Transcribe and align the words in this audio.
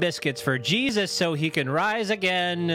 biscuits 0.00 0.42
for 0.42 0.58
Jesus 0.58 1.10
so 1.10 1.32
he 1.32 1.48
can 1.48 1.70
rise 1.70 2.10
again. 2.10 2.68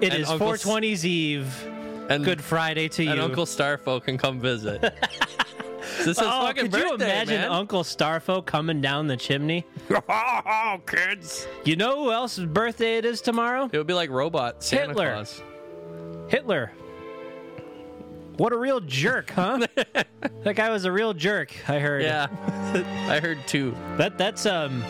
It 0.00 0.12
And 0.12 0.22
is 0.22 0.30
Uncle 0.30 0.52
S- 0.52 0.62
420's 0.62 1.04
Eve. 1.04 1.66
And, 2.08 2.24
Good 2.24 2.40
Friday 2.40 2.86
to 2.90 3.02
you. 3.02 3.10
and 3.10 3.20
Uncle 3.20 3.46
Starfo 3.46 4.00
can 4.00 4.16
come 4.16 4.38
visit. 4.38 4.80
this 5.98 6.06
is 6.06 6.18
oh, 6.20 6.46
fucking 6.46 6.64
could 6.64 6.70
birthday, 6.70 6.86
you 6.88 6.94
imagine 6.94 7.40
man. 7.40 7.50
Uncle 7.50 7.82
Starfo 7.82 8.46
coming 8.46 8.80
down 8.80 9.08
the 9.08 9.16
chimney? 9.16 9.66
oh, 9.90 10.80
kids. 10.86 11.48
You 11.64 11.74
know 11.74 12.04
who 12.04 12.12
else's 12.12 12.44
birthday 12.46 12.98
it 12.98 13.04
is 13.04 13.20
tomorrow? 13.20 13.68
It 13.72 13.76
would 13.76 13.88
be 13.88 13.94
like 13.94 14.10
robot 14.10 14.62
Santa 14.62 14.88
Hitler. 14.90 15.14
Claus. 15.14 15.42
Hitler. 16.28 16.70
What 18.36 18.52
a 18.52 18.56
real 18.56 18.78
jerk, 18.78 19.30
huh? 19.30 19.66
that 20.44 20.54
guy 20.54 20.70
was 20.70 20.84
a 20.84 20.92
real 20.92 21.12
jerk. 21.12 21.52
I 21.68 21.80
heard. 21.80 22.02
Yeah, 22.02 22.28
I 23.08 23.18
heard 23.18 23.38
too. 23.48 23.74
That 23.96 24.16
that's 24.16 24.46
um. 24.46 24.84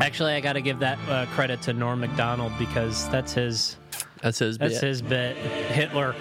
Actually, 0.00 0.32
I 0.34 0.40
got 0.40 0.52
to 0.54 0.60
give 0.60 0.78
that 0.80 0.98
uh, 1.08 1.26
credit 1.26 1.62
to 1.62 1.72
Norm 1.72 2.00
Macdonald 2.00 2.52
because 2.58 3.08
that's 3.10 3.32
his 3.32 3.76
That's 4.20 4.38
his. 4.38 4.58
that's 4.58 4.74
bit. 4.74 4.82
his 4.82 5.02
bit. 5.02 5.36
Hitler. 5.36 6.12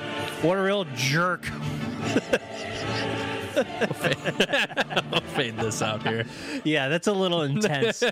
What 0.41 0.57
a 0.57 0.61
real 0.61 0.85
jerk. 0.95 1.45
I'll 3.57 5.21
fade 5.33 5.57
this 5.57 5.81
out 5.81 6.03
here. 6.03 6.25
Yeah, 6.63 6.87
that's 6.89 7.07
a 7.07 7.13
little 7.13 7.41
intense. 7.43 8.03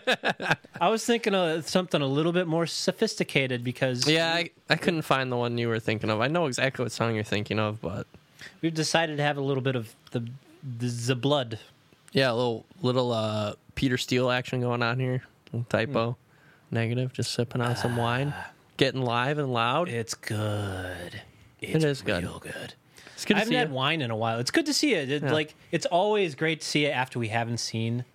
I 0.79 0.89
was 0.89 1.05
thinking 1.05 1.35
of 1.35 1.67
something 1.67 2.01
a 2.01 2.07
little 2.07 2.31
bit 2.31 2.47
more 2.47 2.65
sophisticated 2.65 3.63
because 3.63 4.07
Yeah, 4.07 4.33
I, 4.33 4.49
I 4.69 4.75
couldn't 4.75 5.01
find 5.03 5.31
the 5.31 5.35
one 5.37 5.57
you 5.57 5.67
were 5.67 5.79
thinking 5.79 6.09
of. 6.09 6.21
I 6.21 6.27
know 6.27 6.45
exactly 6.45 6.83
what 6.83 6.91
song 6.91 7.15
you're 7.15 7.23
thinking 7.23 7.59
of, 7.59 7.81
but 7.81 8.07
we've 8.61 8.73
decided 8.73 9.17
to 9.17 9.23
have 9.23 9.37
a 9.37 9.41
little 9.41 9.63
bit 9.63 9.75
of 9.75 9.93
the 10.11 10.21
the, 10.79 10.87
the 10.87 11.15
blood. 11.15 11.59
yeah, 12.13 12.31
a 12.31 12.35
little 12.35 12.65
little 12.81 13.11
uh, 13.11 13.53
Peter 13.75 13.97
Steele 13.97 14.29
action 14.31 14.61
going 14.61 14.81
on 14.81 14.97
here. 14.99 15.23
Typo, 15.69 16.17
negative. 16.71 17.13
Just 17.13 17.33
sipping 17.33 17.61
on 17.61 17.75
some 17.75 17.97
wine, 17.97 18.33
ah. 18.35 18.51
getting 18.77 19.01
live 19.01 19.37
and 19.37 19.51
loud. 19.51 19.89
It's 19.89 20.13
good. 20.13 21.21
It's 21.61 21.83
is 21.83 22.01
good. 22.01 22.23
real 22.23 22.39
good. 22.39 22.73
It's 23.13 23.25
good 23.25 23.37
I 23.37 23.39
to 23.39 23.45
haven't 23.45 23.51
see 23.51 23.57
had 23.57 23.69
you. 23.69 23.75
wine 23.75 24.01
in 24.01 24.11
a 24.11 24.17
while. 24.17 24.39
It's 24.39 24.51
good 24.51 24.65
to 24.65 24.73
see 24.73 24.93
it. 24.93 25.09
It- 25.09 25.23
Yeah. 25.23 25.31
Like 25.31 25.55
it's 25.71 25.85
always 25.85 26.35
great 26.35 26.61
to 26.61 26.67
see 26.67 26.85
it 26.85 26.91
after 26.91 27.19
we 27.19 27.29
haven't 27.29 27.59
seen 27.59 28.05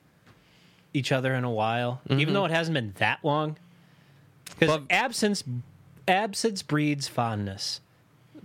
each 0.93 1.13
other 1.13 1.35
in 1.35 1.45
a 1.45 1.51
while, 1.51 2.01
even 2.07 2.19
mm-hmm. 2.19 2.33
though 2.35 2.45
it 2.45 2.51
hasn't 2.51 2.75
been 2.75 2.95
that 2.99 3.21
long. 3.23 3.57
Because 4.59 4.81
absence, 4.91 5.45
absence 6.07 6.63
breeds 6.63 7.09
fondness. 7.09 7.81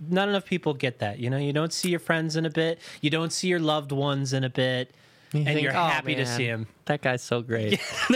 Not 0.08 0.28
enough 0.28 0.44
people 0.44 0.74
get 0.74 0.98
that. 0.98 1.18
You 1.18 1.30
know, 1.30 1.38
you 1.38 1.52
don't 1.52 1.72
see 1.72 1.88
your 1.88 2.00
friends 2.00 2.36
in 2.36 2.44
a 2.44 2.50
bit. 2.50 2.78
You 3.00 3.10
don't 3.10 3.32
see 3.32 3.48
your 3.48 3.60
loved 3.60 3.92
ones 3.92 4.32
in 4.32 4.44
a 4.44 4.50
bit, 4.50 4.90
and 5.40 5.46
think, 5.46 5.62
you're 5.62 5.72
"Oh, 5.72 5.84
happy 5.84 6.14
to 6.14 6.26
see 6.26 6.44
him. 6.44 6.66
That 6.86 7.02
guy's 7.02 7.22
so 7.22 7.42
great. 7.42 7.80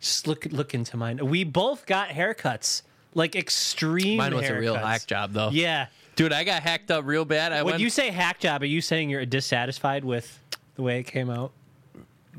Just 0.00 0.26
look, 0.26 0.46
look 0.50 0.74
into 0.74 0.96
mine. 0.96 1.18
We 1.26 1.44
both 1.44 1.86
got 1.86 2.08
haircuts, 2.08 2.82
like 3.14 3.36
extreme. 3.36 4.18
Mine 4.18 4.34
was 4.34 4.48
a 4.48 4.58
real 4.58 4.74
hack 4.74 5.06
job, 5.06 5.32
though. 5.32 5.50
Yeah. 5.50 5.86
Dude, 6.16 6.32
I 6.32 6.44
got 6.44 6.62
hacked 6.62 6.90
up 6.90 7.04
real 7.06 7.24
bad. 7.24 7.52
I 7.52 7.62
When 7.62 7.72
went 7.74 7.80
you 7.80 7.90
say 7.90 8.10
hack 8.10 8.40
job, 8.40 8.62
are 8.62 8.66
you 8.66 8.80
saying 8.80 9.10
you're 9.10 9.24
dissatisfied 9.24 10.04
with 10.04 10.40
the 10.74 10.82
way 10.82 10.98
it 11.00 11.04
came 11.04 11.30
out? 11.30 11.52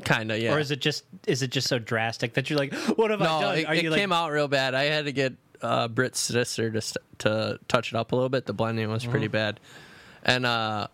kind 0.06 0.32
of 0.32 0.40
yeah. 0.40 0.54
or 0.54 0.60
is 0.60 0.72
it 0.72 0.80
just 0.80 1.04
is 1.28 1.42
it 1.42 1.52
just 1.52 1.68
so 1.68 1.78
drastic 1.78 2.34
that 2.36 2.50
you're 2.50 2.58
like, 2.60 2.74
what 2.98 3.12
have 3.12 3.22
I 3.22 3.26
no, 3.26 3.42
done? 3.42 3.58
it, 3.58 3.66
Are 3.66 3.76
it 3.76 3.84
you 3.84 3.92
came 3.92 4.12
out 4.12 4.32
real 4.32 4.48
bad. 4.48 4.74
I 4.74 4.84
had 4.84 5.06
to 5.06 5.12
get 5.12 5.34
uh, 5.62 5.88
Britt's 5.88 6.20
sister 6.20 6.72
to 6.72 6.82
st- 6.82 7.04
to 7.20 7.60
touch 7.68 7.92
it 7.92 7.98
up 7.98 8.12
a 8.12 8.16
little 8.16 8.30
bit. 8.30 8.46
The 8.46 8.54
blending 8.54 8.90
was 8.90 9.06
pretty 9.06 9.28
bad, 9.28 9.60
and 10.24 10.46
uh, 10.46 10.88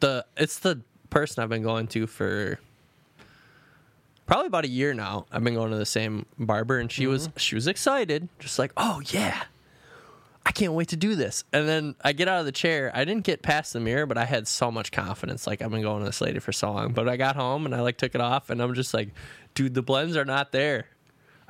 the 0.00 0.24
it's 0.36 0.58
the 0.58 0.80
person 1.10 1.42
I've 1.42 1.48
been 1.48 1.62
going 1.62 1.86
to 1.88 2.06
for 2.06 2.58
probably 4.26 4.46
about 4.46 4.64
a 4.64 4.68
year 4.68 4.94
now. 4.94 5.26
I've 5.32 5.42
been 5.42 5.54
going 5.54 5.70
to 5.70 5.76
the 5.76 5.86
same 5.86 6.26
barber, 6.38 6.78
and 6.78 6.90
she 6.90 7.06
was 7.06 7.28
mm-hmm. 7.28 7.38
she 7.38 7.54
was 7.54 7.66
excited, 7.66 8.28
just 8.38 8.58
like, 8.58 8.72
oh 8.76 9.00
yeah. 9.06 9.44
I 10.46 10.50
can't 10.50 10.72
wait 10.72 10.88
to 10.88 10.96
do 10.96 11.14
this. 11.14 11.44
And 11.52 11.68
then 11.68 11.94
I 12.02 12.12
get 12.12 12.26
out 12.26 12.40
of 12.40 12.46
the 12.46 12.52
chair. 12.52 12.90
I 12.94 13.04
didn't 13.04 13.24
get 13.24 13.42
past 13.42 13.74
the 13.74 13.80
mirror, 13.80 14.06
but 14.06 14.16
I 14.16 14.24
had 14.24 14.48
so 14.48 14.70
much 14.70 14.92
confidence. 14.92 15.46
Like 15.46 15.60
I've 15.60 15.70
been 15.70 15.82
going 15.82 16.00
to 16.00 16.06
this 16.06 16.22
lady 16.22 16.38
for 16.38 16.52
so 16.52 16.72
long. 16.72 16.94
But 16.94 17.06
I 17.06 17.18
got 17.18 17.36
home 17.36 17.66
and 17.66 17.74
I 17.74 17.82
like 17.82 17.98
took 17.98 18.14
it 18.14 18.22
off 18.22 18.48
and 18.48 18.62
I'm 18.62 18.72
just 18.72 18.94
like, 18.94 19.10
dude, 19.52 19.74
the 19.74 19.82
blends 19.82 20.16
are 20.16 20.24
not 20.24 20.50
there. 20.50 20.86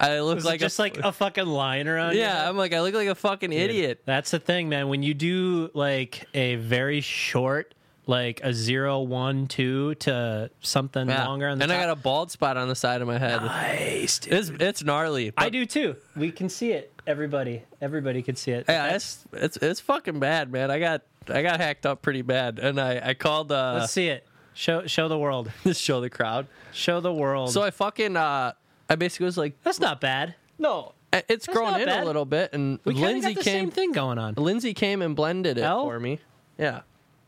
I 0.01 0.19
look 0.19 0.35
Was 0.35 0.45
like 0.45 0.59
just 0.59 0.81
a, 0.81 0.83
like 0.83 0.99
a 0.99 1.13
fucking 1.13 1.47
line 1.47 1.87
around? 1.87 2.17
yeah. 2.17 2.49
I'm 2.49 2.57
like 2.57 2.73
I 2.73 2.81
look 2.81 2.95
like 2.95 3.07
a 3.07 3.15
fucking 3.15 3.53
idiot. 3.53 4.03
That's 4.05 4.33
the 4.33 4.41
thing, 4.41 4.69
man. 4.69 4.89
When 4.89 5.05
you 5.05 5.15
do 5.15 5.71
like 5.75 6.27
a 6.35 6.57
very 6.57 7.01
short, 7.01 7.75
like 8.09 8.41
a 8.43 8.53
zero, 8.53 9.01
one, 9.01 9.47
two 9.47 9.95
to 9.97 10.51
something 10.61 11.09
Yeah. 11.09 11.27
longer 11.27 11.47
on 11.49 11.59
the 11.59 11.65
and 11.65 11.71
top. 11.71 11.79
I 11.81 11.85
got 11.85 11.93
a 11.93 12.01
bald 12.01 12.31
spot 12.33 12.57
on 12.57 12.67
the 12.67 12.75
side 12.75 13.03
of 13.03 13.07
my 13.07 13.19
head. 13.19 13.43
nice, 13.43 14.19
dude. 14.19 14.33
It's 14.33 14.49
it's 14.59 14.83
gnarly. 14.83 15.33
I 15.37 15.51
do 15.51 15.65
too. 15.67 15.95
We 16.17 16.33
can 16.33 16.49
see 16.49 16.73
it. 16.73 16.93
Everybody, 17.07 17.63
everybody 17.81 18.23
can 18.23 18.35
see 18.35 18.51
it. 18.53 18.65
Yeah, 18.69 18.95
it's 18.97 19.25
it's 19.33 19.57
it's 19.59 19.81
fucking 19.81 20.19
bad, 20.19 20.51
man. 20.51 20.71
I 20.71 20.79
got 20.81 21.03
I 21.29 21.43
got 21.43 21.61
hacked 21.61 21.85
up 21.87 22.03
pretty 22.03 22.23
bad, 22.23 22.59
and 22.59 22.81
I 22.81 23.11
I 23.11 23.15
called 23.15 23.53
uh 23.53 23.77
Let's 23.81 23.93
see 23.93 24.09
it. 24.09 24.27
Show 24.55 24.87
show 24.87 25.09
the 25.09 25.19
world. 25.19 25.51
show 25.73 26.01
the 26.01 26.11
crowd. 26.11 26.47
Show 26.73 27.01
the 27.01 27.13
world. 27.13 27.51
So 27.53 27.63
I 27.63 27.71
fucking 27.71 28.17
uh 28.17 28.53
I 28.91 28.95
basically 28.97 29.27
was 29.27 29.37
like, 29.37 29.63
that's 29.63 29.81
not 29.81 30.01
bad. 30.01 30.35
no, 30.59 30.95
it's 31.13 31.47
grown 31.47 31.79
in 31.81 31.87
bad. 31.87 32.03
a 32.03 32.07
little 32.07 32.25
bit, 32.25 32.55
and 32.55 32.79
We 32.87 32.95
Lindsay 32.95 33.35
got 33.35 33.45
the 33.45 33.51
came. 33.51 33.65
same 33.67 33.71
thing 33.71 33.93
going 33.93 34.19
on. 34.19 34.35
Lindsay 34.35 34.73
came 34.75 35.03
and 35.03 35.15
blended 35.15 35.59
it 35.59 35.63
Elle? 35.63 35.85
for 35.85 36.01
me. 36.01 36.21
Yeah. 36.59 36.81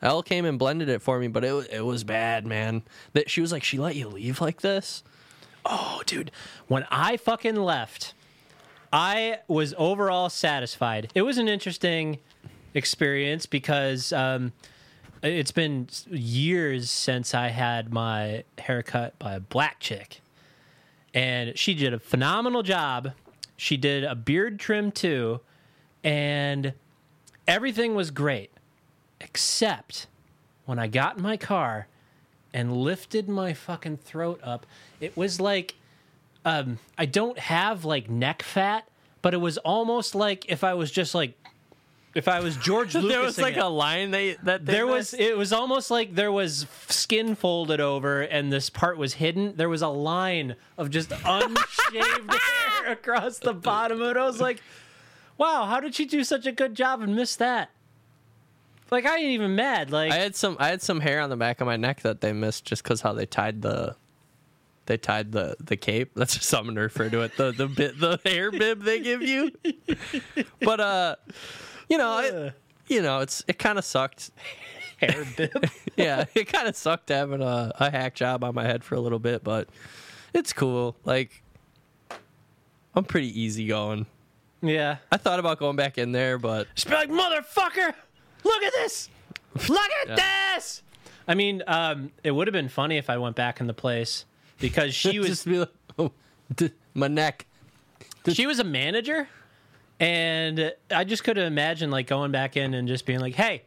Elle 0.02 0.22
came 0.22 0.44
and 0.44 0.58
blended 0.58 0.88
it 0.88 1.02
for 1.02 1.18
me, 1.18 1.28
but 1.28 1.44
it 1.44 1.68
it 1.70 1.84
was 1.84 2.04
bad, 2.04 2.46
man. 2.46 2.82
That 3.12 3.30
she 3.30 3.40
was 3.40 3.52
like, 3.52 3.62
she 3.62 3.78
let 3.78 3.96
you 3.96 4.08
leave 4.08 4.40
like 4.40 4.60
this. 4.60 5.02
Oh, 5.64 6.02
dude. 6.06 6.30
When 6.68 6.86
I 6.90 7.16
fucking 7.16 7.56
left, 7.56 8.14
I 8.92 9.40
was 9.46 9.74
overall 9.76 10.30
satisfied. 10.30 11.10
It 11.14 11.22
was 11.22 11.38
an 11.38 11.48
interesting 11.48 12.18
experience 12.74 13.46
because 13.46 14.12
um, 14.12 14.52
it's 15.22 15.52
been 15.52 15.88
years 16.08 16.90
since 16.90 17.34
I 17.34 17.48
had 17.48 17.92
my 17.92 18.44
haircut 18.58 19.18
by 19.18 19.34
a 19.34 19.40
black 19.40 19.80
chick. 19.80 20.20
And 21.12 21.58
she 21.58 21.74
did 21.74 21.92
a 21.92 21.98
phenomenal 21.98 22.62
job. 22.62 23.12
She 23.56 23.76
did 23.76 24.04
a 24.04 24.14
beard 24.14 24.58
trim 24.58 24.92
too. 24.92 25.40
And 26.02 26.72
everything 27.46 27.94
was 27.94 28.10
great. 28.10 28.50
Except 29.20 30.06
when 30.64 30.78
I 30.78 30.86
got 30.86 31.16
in 31.16 31.22
my 31.22 31.36
car 31.36 31.86
and 32.52 32.76
lifted 32.76 33.28
my 33.28 33.52
fucking 33.52 33.98
throat 33.98 34.40
up, 34.42 34.66
it 35.00 35.16
was 35.16 35.40
like 35.40 35.74
um, 36.44 36.78
I 36.96 37.06
don't 37.06 37.38
have 37.38 37.84
like 37.84 38.08
neck 38.08 38.42
fat, 38.42 38.88
but 39.22 39.34
it 39.34 39.38
was 39.38 39.58
almost 39.58 40.14
like 40.14 40.48
if 40.48 40.64
I 40.64 40.74
was 40.74 40.90
just 40.90 41.14
like 41.14 41.34
if 42.14 42.28
I 42.28 42.40
was 42.40 42.56
George 42.56 42.94
Lucas. 42.94 43.10
there 43.10 43.20
was 43.20 43.38
like 43.38 43.56
a 43.56 43.66
line 43.66 44.10
they 44.10 44.34
that 44.42 44.64
they 44.64 44.72
there 44.72 44.86
was 44.86 45.14
it 45.14 45.36
was 45.36 45.52
almost 45.52 45.90
like 45.90 46.14
there 46.14 46.32
was 46.32 46.66
skin 46.88 47.34
folded 47.34 47.80
over 47.80 48.22
and 48.22 48.52
this 48.52 48.70
part 48.70 48.96
was 48.96 49.14
hidden. 49.14 49.54
There 49.56 49.68
was 49.68 49.82
a 49.82 49.88
line 49.88 50.56
of 50.78 50.90
just 50.90 51.10
unshaved 51.24 52.32
hair 52.32 52.92
across 52.92 53.38
the 53.38 53.54
bottom 53.54 54.00
of 54.00 54.10
it. 54.10 54.16
I 54.16 54.24
was 54.24 54.40
like, 54.40 54.62
wow, 55.36 55.66
how 55.66 55.80
did 55.80 55.94
she 55.94 56.06
do 56.06 56.24
such 56.24 56.46
a 56.46 56.52
good 56.52 56.74
job 56.74 57.02
and 57.02 57.14
miss 57.14 57.36
that? 57.36 57.70
Like 58.90 59.06
I 59.06 59.16
ain't 59.18 59.30
even 59.30 59.54
mad. 59.54 59.90
Like 59.90 60.12
I 60.12 60.16
had 60.16 60.34
some 60.36 60.56
I 60.58 60.68
had 60.68 60.82
some 60.82 61.00
hair 61.00 61.20
on 61.20 61.30
the 61.30 61.36
back 61.36 61.60
of 61.60 61.66
my 61.66 61.76
neck 61.76 62.00
that 62.02 62.20
they 62.20 62.32
missed 62.32 62.64
just 62.64 62.82
because 62.82 63.00
how 63.00 63.12
they 63.12 63.26
tied 63.26 63.62
the 63.62 63.96
they 64.86 64.96
tied 64.96 65.32
the 65.32 65.56
the 65.60 65.76
cape. 65.76 66.12
That's 66.14 66.34
just 66.34 66.48
something 66.48 66.74
to 66.74 66.80
refer 66.82 67.08
to 67.10 67.22
it. 67.22 67.36
The 67.36 67.52
the 67.52 67.68
bit 67.68 67.98
the 68.00 68.18
hair 68.24 68.50
bib 68.50 68.82
they 68.82 69.00
give 69.00 69.22
you. 69.22 69.52
But 70.60 70.80
uh, 70.80 71.16
you 71.88 71.98
know 71.98 72.18
it, 72.18 72.54
you 72.88 73.02
know 73.02 73.20
it's 73.20 73.44
it 73.46 73.58
kind 73.58 73.78
of 73.78 73.84
sucked. 73.84 74.30
hair 74.98 75.24
bib. 75.36 75.70
Yeah, 75.96 76.24
it 76.34 76.46
kind 76.52 76.68
of 76.68 76.76
sucked 76.76 77.08
having 77.08 77.40
a, 77.42 77.72
a 77.78 77.90
hack 77.90 78.14
job 78.14 78.44
on 78.44 78.54
my 78.54 78.64
head 78.64 78.84
for 78.84 78.94
a 78.96 79.00
little 79.00 79.18
bit, 79.18 79.42
but 79.44 79.68
it's 80.34 80.52
cool. 80.52 80.96
Like 81.04 81.42
I'm 82.94 83.04
pretty 83.04 83.40
easy 83.40 83.66
going. 83.66 84.06
yeah. 84.62 84.96
I 85.12 85.16
thought 85.16 85.38
about 85.38 85.58
going 85.58 85.76
back 85.76 85.96
in 85.96 86.12
there, 86.12 86.38
but 86.38 86.66
Just 86.74 86.88
be 86.88 86.94
like, 86.94 87.08
motherfucker, 87.08 87.94
look 88.44 88.62
at 88.62 88.72
this. 88.72 89.08
Look 89.68 89.90
at 90.06 90.16
this. 90.56 90.82
I 91.26 91.34
mean, 91.34 91.62
um, 91.66 92.10
it 92.24 92.30
would 92.32 92.46
have 92.48 92.52
been 92.52 92.68
funny 92.68 92.96
if 92.96 93.08
I 93.10 93.16
went 93.18 93.36
back 93.36 93.60
in 93.60 93.66
the 93.66 93.74
place 93.74 94.24
because 94.58 94.94
she 94.94 95.18
was 95.20 95.28
just 95.28 95.44
be 95.46 95.58
like, 95.60 95.68
oh, 95.98 96.12
d- 96.54 96.72
my 96.94 97.08
neck. 97.08 97.46
she 98.32 98.46
was 98.46 98.58
a 98.58 98.64
manager, 98.64 99.28
and 99.98 100.72
I 100.90 101.04
just 101.04 101.24
could 101.24 101.36
have 101.36 101.46
imagined 101.46 101.92
like 101.92 102.06
going 102.06 102.32
back 102.32 102.56
in 102.56 102.74
and 102.74 102.88
just 102.88 103.06
being 103.06 103.20
like, 103.20 103.34
"Hey, 103.34 103.62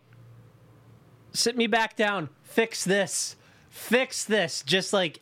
sit 1.31 1.55
me 1.55 1.67
back 1.67 1.95
down, 1.95 2.29
fix 2.43 2.83
this, 2.83 3.35
fix 3.69 4.25
this." 4.25 4.61
Just 4.63 4.93
like, 4.93 5.21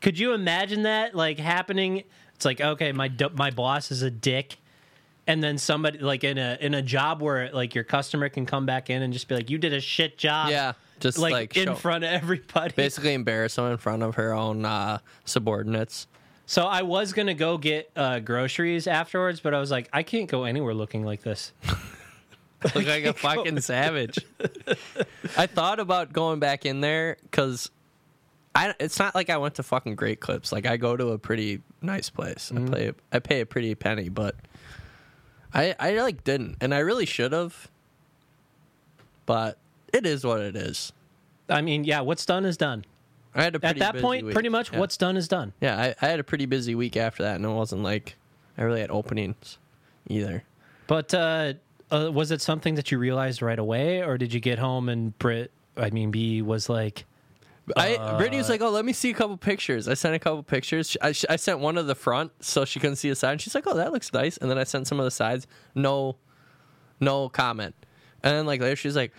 could 0.00 0.18
you 0.18 0.32
imagine 0.32 0.82
that 0.82 1.14
like 1.14 1.38
happening? 1.38 2.04
It's 2.34 2.44
like, 2.44 2.60
okay, 2.60 2.92
my 2.92 3.10
my 3.34 3.50
boss 3.50 3.90
is 3.90 4.02
a 4.02 4.10
dick. 4.10 4.56
And 5.26 5.42
then 5.42 5.58
somebody 5.58 5.98
like 5.98 6.22
in 6.22 6.38
a 6.38 6.56
in 6.60 6.74
a 6.74 6.82
job 6.82 7.20
where 7.20 7.50
like 7.52 7.74
your 7.74 7.84
customer 7.84 8.28
can 8.28 8.46
come 8.46 8.64
back 8.64 8.90
in 8.90 9.02
and 9.02 9.12
just 9.12 9.26
be 9.28 9.34
like, 9.34 9.50
"You 9.50 9.58
did 9.58 9.72
a 9.72 9.80
shit 9.80 10.18
job." 10.18 10.50
Yeah. 10.50 10.74
just 11.00 11.18
like, 11.18 11.32
like, 11.32 11.56
in 11.56 11.66
show- 11.66 11.74
front 11.74 12.04
of 12.04 12.10
everybody. 12.10 12.72
basically 12.74 13.12
embarrass 13.14 13.56
them 13.56 13.70
in 13.70 13.76
front 13.76 14.02
of 14.02 14.14
her 14.14 14.32
own 14.32 14.64
uh, 14.64 14.98
subordinates. 15.24 16.06
So 16.46 16.64
I 16.64 16.82
was 16.82 17.12
gonna 17.12 17.34
go 17.34 17.58
get 17.58 17.90
uh, 17.96 18.20
groceries 18.20 18.86
afterwards, 18.86 19.40
but 19.40 19.52
I 19.52 19.58
was 19.58 19.70
like, 19.70 19.88
I 19.92 20.04
can't 20.04 20.28
go 20.30 20.44
anywhere 20.44 20.74
looking 20.74 21.04
like 21.04 21.22
this. 21.22 21.52
Look 22.74 22.86
like 22.86 23.04
a 23.04 23.12
fucking 23.14 23.60
savage. 23.60 24.18
I 25.36 25.46
thought 25.46 25.80
about 25.80 26.12
going 26.12 26.38
back 26.38 26.64
in 26.64 26.80
there 26.80 27.16
because 27.22 27.70
I. 28.54 28.74
It's 28.80 28.98
not 28.98 29.14
like 29.14 29.28
I 29.28 29.36
went 29.38 29.56
to 29.56 29.62
fucking 29.62 29.96
Great 29.96 30.20
Clips. 30.20 30.52
Like 30.52 30.66
I 30.66 30.76
go 30.76 30.96
to 30.96 31.08
a 31.08 31.18
pretty 31.18 31.62
nice 31.82 32.10
place. 32.10 32.50
Mm-hmm. 32.54 32.66
I 32.66 32.70
play. 32.70 32.92
I 33.12 33.18
pay 33.18 33.40
a 33.40 33.46
pretty 33.46 33.74
penny, 33.74 34.08
but 34.08 34.36
I 35.56 35.74
I 35.80 36.00
like 36.00 36.22
didn't, 36.24 36.56
and 36.60 36.72
I 36.74 36.78
really 36.78 37.06
should 37.06 37.32
have. 37.32 37.68
But 39.24 39.58
it 39.92 40.06
is 40.06 40.24
what 40.24 40.40
it 40.40 40.54
is. 40.56 40.92
I 41.48 41.62
mean, 41.62 41.84
yeah, 41.84 42.00
what's 42.00 42.26
done 42.26 42.44
is 42.44 42.56
done. 42.56 42.84
I 43.34 43.42
had 43.42 43.56
a 43.56 43.66
At 43.66 43.78
that 43.78 43.96
point, 43.98 44.24
week. 44.26 44.34
pretty 44.34 44.48
much 44.48 44.72
Yeah. 44.72 44.78
what's 44.78 44.96
done 44.96 45.16
is 45.16 45.28
done. 45.28 45.52
Yeah, 45.60 45.78
I, 45.78 45.94
I 46.00 46.08
had 46.08 46.20
a 46.20 46.24
pretty 46.24 46.46
busy 46.46 46.74
week 46.74 46.96
after 46.96 47.22
that, 47.22 47.36
and 47.36 47.44
it 47.44 47.48
wasn't 47.48 47.82
like 47.82 48.16
I 48.56 48.62
really 48.62 48.80
had 48.80 48.90
openings 48.90 49.58
either. 50.08 50.44
But 50.86 51.12
uh, 51.12 51.54
uh, 51.90 52.10
was 52.12 52.30
it 52.30 52.40
something 52.40 52.74
that 52.76 52.90
you 52.90 52.98
realized 52.98 53.42
right 53.42 53.58
away, 53.58 54.02
or 54.02 54.16
did 54.16 54.32
you 54.32 54.40
get 54.40 54.58
home 54.58 54.88
and 54.88 55.16
Brit, 55.18 55.50
I 55.76 55.90
mean, 55.90 56.10
B 56.10 56.40
was 56.42 56.68
like, 56.68 57.04
I 57.76 57.96
Uh, 57.96 58.16
Brittany 58.16 58.36
was 58.38 58.48
like, 58.48 58.60
"Oh, 58.60 58.70
let 58.70 58.84
me 58.84 58.92
see 58.92 59.10
a 59.10 59.14
couple 59.14 59.36
pictures." 59.36 59.88
I 59.88 59.94
sent 59.94 60.14
a 60.14 60.18
couple 60.18 60.42
pictures. 60.42 60.96
I, 61.02 61.08
I 61.28 61.36
sent 61.36 61.58
one 61.58 61.76
of 61.78 61.86
the 61.86 61.94
front 61.94 62.32
so 62.40 62.64
she 62.64 62.78
couldn't 62.78 62.96
see 62.96 63.08
the 63.08 63.16
side. 63.16 63.32
And 63.32 63.40
She's 63.40 63.54
like, 63.54 63.66
"Oh, 63.66 63.74
that 63.74 63.92
looks 63.92 64.12
nice." 64.12 64.36
And 64.36 64.50
then 64.50 64.58
I 64.58 64.64
sent 64.64 64.86
some 64.86 65.00
of 65.00 65.04
the 65.04 65.10
sides. 65.10 65.46
No, 65.74 66.16
no 67.00 67.28
comment. 67.28 67.74
And 68.22 68.34
then 68.36 68.46
like 68.46 68.60
later, 68.60 68.76
she's 68.76 68.96
like, 68.96 69.12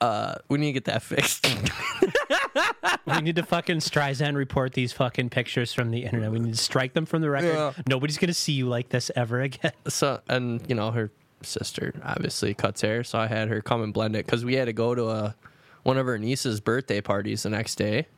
"Uh, 0.00 0.36
we 0.48 0.58
need 0.58 0.68
to 0.68 0.72
get 0.72 0.84
that 0.86 1.02
fixed." 1.02 1.46
we 3.06 3.20
need 3.20 3.36
to 3.36 3.42
fucking 3.42 3.78
Streisand 3.78 4.34
report 4.36 4.72
these 4.72 4.92
fucking 4.92 5.30
pictures 5.30 5.72
from 5.74 5.90
the 5.90 6.04
internet. 6.04 6.30
We 6.30 6.40
need 6.40 6.54
to 6.54 6.58
strike 6.62 6.94
them 6.94 7.06
from 7.06 7.22
the 7.22 7.30
record. 7.30 7.54
Yeah. 7.54 7.72
Nobody's 7.88 8.18
gonna 8.18 8.32
see 8.34 8.52
you 8.52 8.66
like 8.68 8.88
this 8.88 9.10
ever 9.16 9.40
again. 9.40 9.72
so 9.88 10.20
and 10.28 10.62
you 10.68 10.74
know 10.74 10.90
her 10.90 11.10
sister 11.42 11.92
obviously 12.02 12.54
cuts 12.54 12.80
hair, 12.80 13.04
so 13.04 13.18
I 13.18 13.26
had 13.26 13.48
her 13.48 13.60
come 13.60 13.82
and 13.82 13.92
blend 13.92 14.16
it 14.16 14.24
because 14.24 14.44
we 14.44 14.54
had 14.54 14.66
to 14.66 14.72
go 14.72 14.94
to 14.94 15.08
a 15.10 15.36
one 15.84 15.96
of 15.96 16.06
her 16.06 16.18
niece's 16.18 16.60
birthday 16.60 17.00
parties 17.00 17.44
the 17.44 17.50
next 17.50 17.76
day. 17.76 18.08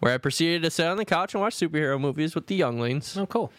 Where 0.00 0.12
I 0.12 0.18
proceeded 0.18 0.62
to 0.62 0.70
sit 0.70 0.86
on 0.86 0.96
the 0.96 1.04
couch 1.04 1.32
and 1.32 1.40
watch 1.40 1.54
superhero 1.54 2.00
movies 2.00 2.34
with 2.34 2.48
the 2.48 2.56
younglings. 2.56 3.16
Oh, 3.16 3.26
cool. 3.26 3.52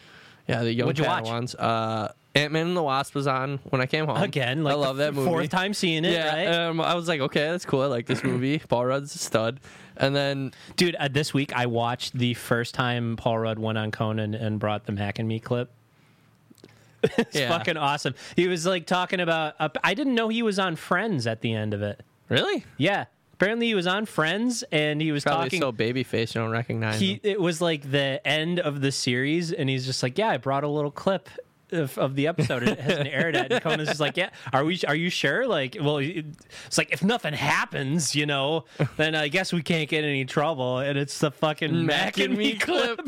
Yeah, 0.45 0.63
the 0.63 0.73
young 0.73 0.87
What'd 0.87 0.99
you 0.99 1.09
watch? 1.09 1.23
Padawans. 1.23 1.55
Uh, 1.57 2.09
Ant 2.35 2.51
Man 2.51 2.67
and 2.67 2.75
the 2.75 2.83
Wasp 2.83 3.13
was 3.15 3.27
on 3.27 3.59
when 3.69 3.79
I 3.79 3.85
came 3.85 4.05
home. 4.07 4.17
Again, 4.17 4.63
like 4.63 4.73
I 4.73 4.75
love 4.75 4.97
that 4.97 5.13
movie. 5.13 5.29
Fourth 5.29 5.49
time 5.49 5.73
seeing 5.73 6.03
it, 6.03 6.13
yeah, 6.13 6.33
right? 6.33 6.47
um, 6.47 6.81
I 6.81 6.95
was 6.95 7.07
like, 7.07 7.21
okay, 7.21 7.51
that's 7.51 7.63
cool. 7.63 7.81
I 7.81 7.85
like 7.85 8.07
this 8.07 8.23
movie. 8.23 8.59
Paul 8.67 8.87
Rudd's 8.87 9.13
a 9.15 9.19
stud. 9.19 9.59
And 9.95 10.15
then 10.15 10.51
Dude, 10.75 10.95
uh, 10.95 11.07
this 11.07 11.33
week 11.33 11.53
I 11.55 11.67
watched 11.67 12.17
the 12.17 12.33
first 12.33 12.73
time 12.73 13.15
Paul 13.15 13.37
Rudd 13.37 13.59
went 13.59 13.77
on 13.77 13.91
Conan 13.91 14.33
and 14.33 14.59
brought 14.59 14.85
the 14.85 14.91
Mac 14.91 15.19
and 15.19 15.27
Me 15.27 15.39
clip. 15.39 15.71
It's 17.17 17.35
yeah. 17.35 17.49
fucking 17.49 17.75
awesome. 17.75 18.15
He 18.35 18.47
was 18.47 18.65
like 18.65 18.85
talking 18.85 19.19
about. 19.19 19.55
Uh, 19.59 19.67
I 19.83 19.93
didn't 19.93 20.15
know 20.15 20.29
he 20.29 20.41
was 20.41 20.57
on 20.57 20.77
Friends 20.77 21.27
at 21.27 21.41
the 21.41 21.53
end 21.53 21.73
of 21.73 21.81
it. 21.81 22.01
Really 22.29 22.63
Yeah, 22.77 23.05
apparently 23.33 23.67
he 23.67 23.75
was 23.75 23.87
on 23.87 24.05
Friends 24.05 24.63
and 24.71 25.01
he 25.01 25.11
was 25.11 25.23
probably 25.23 25.45
talking. 25.45 25.61
so 25.61 25.71
baby 25.71 26.03
face 26.03 26.35
you 26.35 26.41
don't 26.41 26.51
recognize 26.51 26.99
he 26.99 27.13
him. 27.13 27.19
it 27.23 27.41
was 27.41 27.61
like 27.61 27.89
the 27.91 28.25
end 28.25 28.59
of 28.59 28.81
the 28.81 28.91
series 28.91 29.51
and 29.51 29.69
he's 29.69 29.85
just 29.85 30.01
like, 30.03 30.17
yeah, 30.17 30.29
I 30.29 30.37
brought 30.37 30.63
a 30.63 30.69
little 30.69 30.91
clip. 30.91 31.29
Of, 31.71 31.97
of 31.97 32.15
the 32.15 32.27
episode, 32.27 32.61
and 32.61 32.73
it 32.73 32.79
hasn't 32.79 33.07
aired 33.07 33.33
yet. 33.33 33.51
And 33.51 33.63
Conan's 33.63 33.87
just 33.89 33.99
like, 33.99 34.15
yeah, 34.15 34.29
are 34.51 34.63
we? 34.63 34.79
Are 34.87 34.93
you 34.93 35.09
sure? 35.09 35.47
Like, 35.47 35.75
well, 35.81 35.97
it's 35.97 36.77
like 36.77 36.93
if 36.93 37.03
nothing 37.03 37.33
happens, 37.33 38.15
you 38.15 38.27
know, 38.27 38.65
then 38.95 39.15
I 39.15 39.27
guess 39.27 39.51
we 39.51 39.63
can't 39.63 39.89
get 39.89 40.03
any 40.03 40.23
trouble. 40.23 40.77
And 40.77 40.99
it's 40.99 41.17
the 41.17 41.31
fucking 41.31 41.87
Mac 41.87 42.19
and 42.19 42.37
Me 42.37 42.53
clip. 42.59 42.99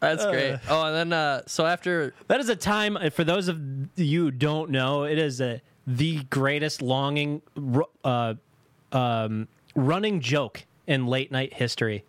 That's 0.00 0.24
great. 0.24 0.60
Oh, 0.66 0.84
and 0.86 0.96
then 0.96 1.12
uh, 1.12 1.42
so 1.46 1.66
after 1.66 2.14
That 2.28 2.40
is 2.40 2.48
a 2.48 2.56
time 2.56 2.96
uh, 2.96 3.10
for 3.10 3.22
those 3.24 3.48
of 3.48 3.60
you 3.96 4.24
who 4.24 4.30
don't 4.30 4.70
know. 4.70 5.04
It 5.04 5.18
is 5.18 5.38
a 5.42 5.60
the 5.86 6.22
greatest 6.24 6.82
longing, 6.82 7.42
uh, 8.04 8.34
um, 8.92 9.48
running 9.74 10.20
joke 10.20 10.64
in 10.86 11.06
late 11.06 11.30
night 11.32 11.54
history. 11.54 12.04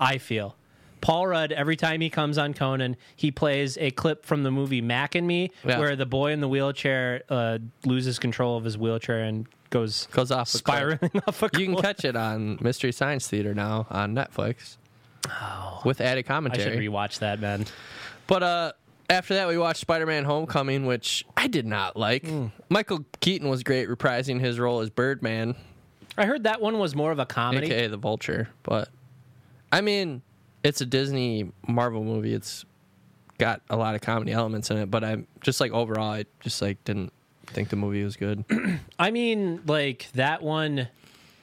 I 0.00 0.18
feel 0.18 0.54
Paul 1.00 1.26
Rudd 1.28 1.52
every 1.52 1.76
time 1.76 2.00
he 2.00 2.10
comes 2.10 2.38
on 2.38 2.54
Conan, 2.54 2.96
he 3.16 3.30
plays 3.30 3.76
a 3.78 3.90
clip 3.92 4.24
from 4.24 4.42
the 4.42 4.50
movie 4.50 4.80
Mac 4.80 5.14
and 5.14 5.26
Me, 5.26 5.50
Yeah. 5.64 5.78
where 5.78 5.96
the 5.96 6.06
boy 6.06 6.32
in 6.32 6.40
the 6.40 6.48
wheelchair 6.48 7.22
uh, 7.28 7.58
loses 7.84 8.18
control 8.18 8.56
of 8.56 8.64
his 8.64 8.76
wheelchair 8.78 9.20
and 9.20 9.46
goes 9.70 10.06
goes 10.12 10.30
off 10.30 10.52
a 10.54 10.58
spiraling 10.58 11.10
off 11.26 11.42
a 11.42 11.50
You 11.58 11.66
can 11.66 11.76
catch 11.76 12.04
it 12.04 12.16
on 12.16 12.58
Mystery 12.60 12.90
Science 12.92 13.28
Theater 13.28 13.54
now 13.54 13.86
on 13.90 14.14
Netflix. 14.14 14.76
With 15.84 16.00
added 16.00 16.24
commentary. 16.26 16.62
I 16.62 16.70
should 16.70 16.78
rewatch 16.78 17.18
that, 17.18 17.38
man. 17.40 17.66
But 18.26 18.42
uh 18.42 18.72
after 19.10 19.34
that 19.34 19.48
we 19.48 19.58
watched 19.58 19.80
Spider-Man 19.80 20.24
Homecoming, 20.24 20.86
which 20.86 21.24
I 21.36 21.46
did 21.46 21.66
not 21.66 21.96
like. 21.96 22.26
Hmm. 22.26 22.46
Michael 22.68 23.04
Keaton 23.20 23.48
was 23.48 23.62
great 23.62 23.88
reprising 23.88 24.40
his 24.40 24.58
role 24.58 24.80
as 24.80 24.90
Birdman, 24.90 25.54
I 26.18 26.26
heard 26.26 26.42
that 26.44 26.60
one 26.60 26.80
was 26.80 26.96
more 26.96 27.12
of 27.12 27.20
a 27.20 27.26
comedy. 27.26 27.68
aka 27.68 27.86
the 27.86 27.96
Vulture, 27.96 28.48
but 28.64 28.88
I 29.70 29.80
mean, 29.80 30.22
it's 30.64 30.80
a 30.80 30.86
Disney 30.86 31.52
Marvel 31.66 32.02
movie. 32.02 32.34
It's 32.34 32.64
got 33.38 33.62
a 33.70 33.76
lot 33.76 33.94
of 33.94 34.00
comedy 34.00 34.32
elements 34.32 34.68
in 34.72 34.78
it, 34.78 34.90
but 34.90 35.04
I'm 35.04 35.28
just 35.42 35.60
like 35.60 35.70
overall 35.70 36.10
I 36.10 36.24
just 36.40 36.60
like 36.60 36.82
didn't 36.84 37.12
think 37.46 37.68
the 37.68 37.76
movie 37.76 38.02
was 38.02 38.16
good. 38.16 38.44
I 38.98 39.12
mean, 39.12 39.62
like 39.66 40.08
that 40.14 40.42
one. 40.42 40.88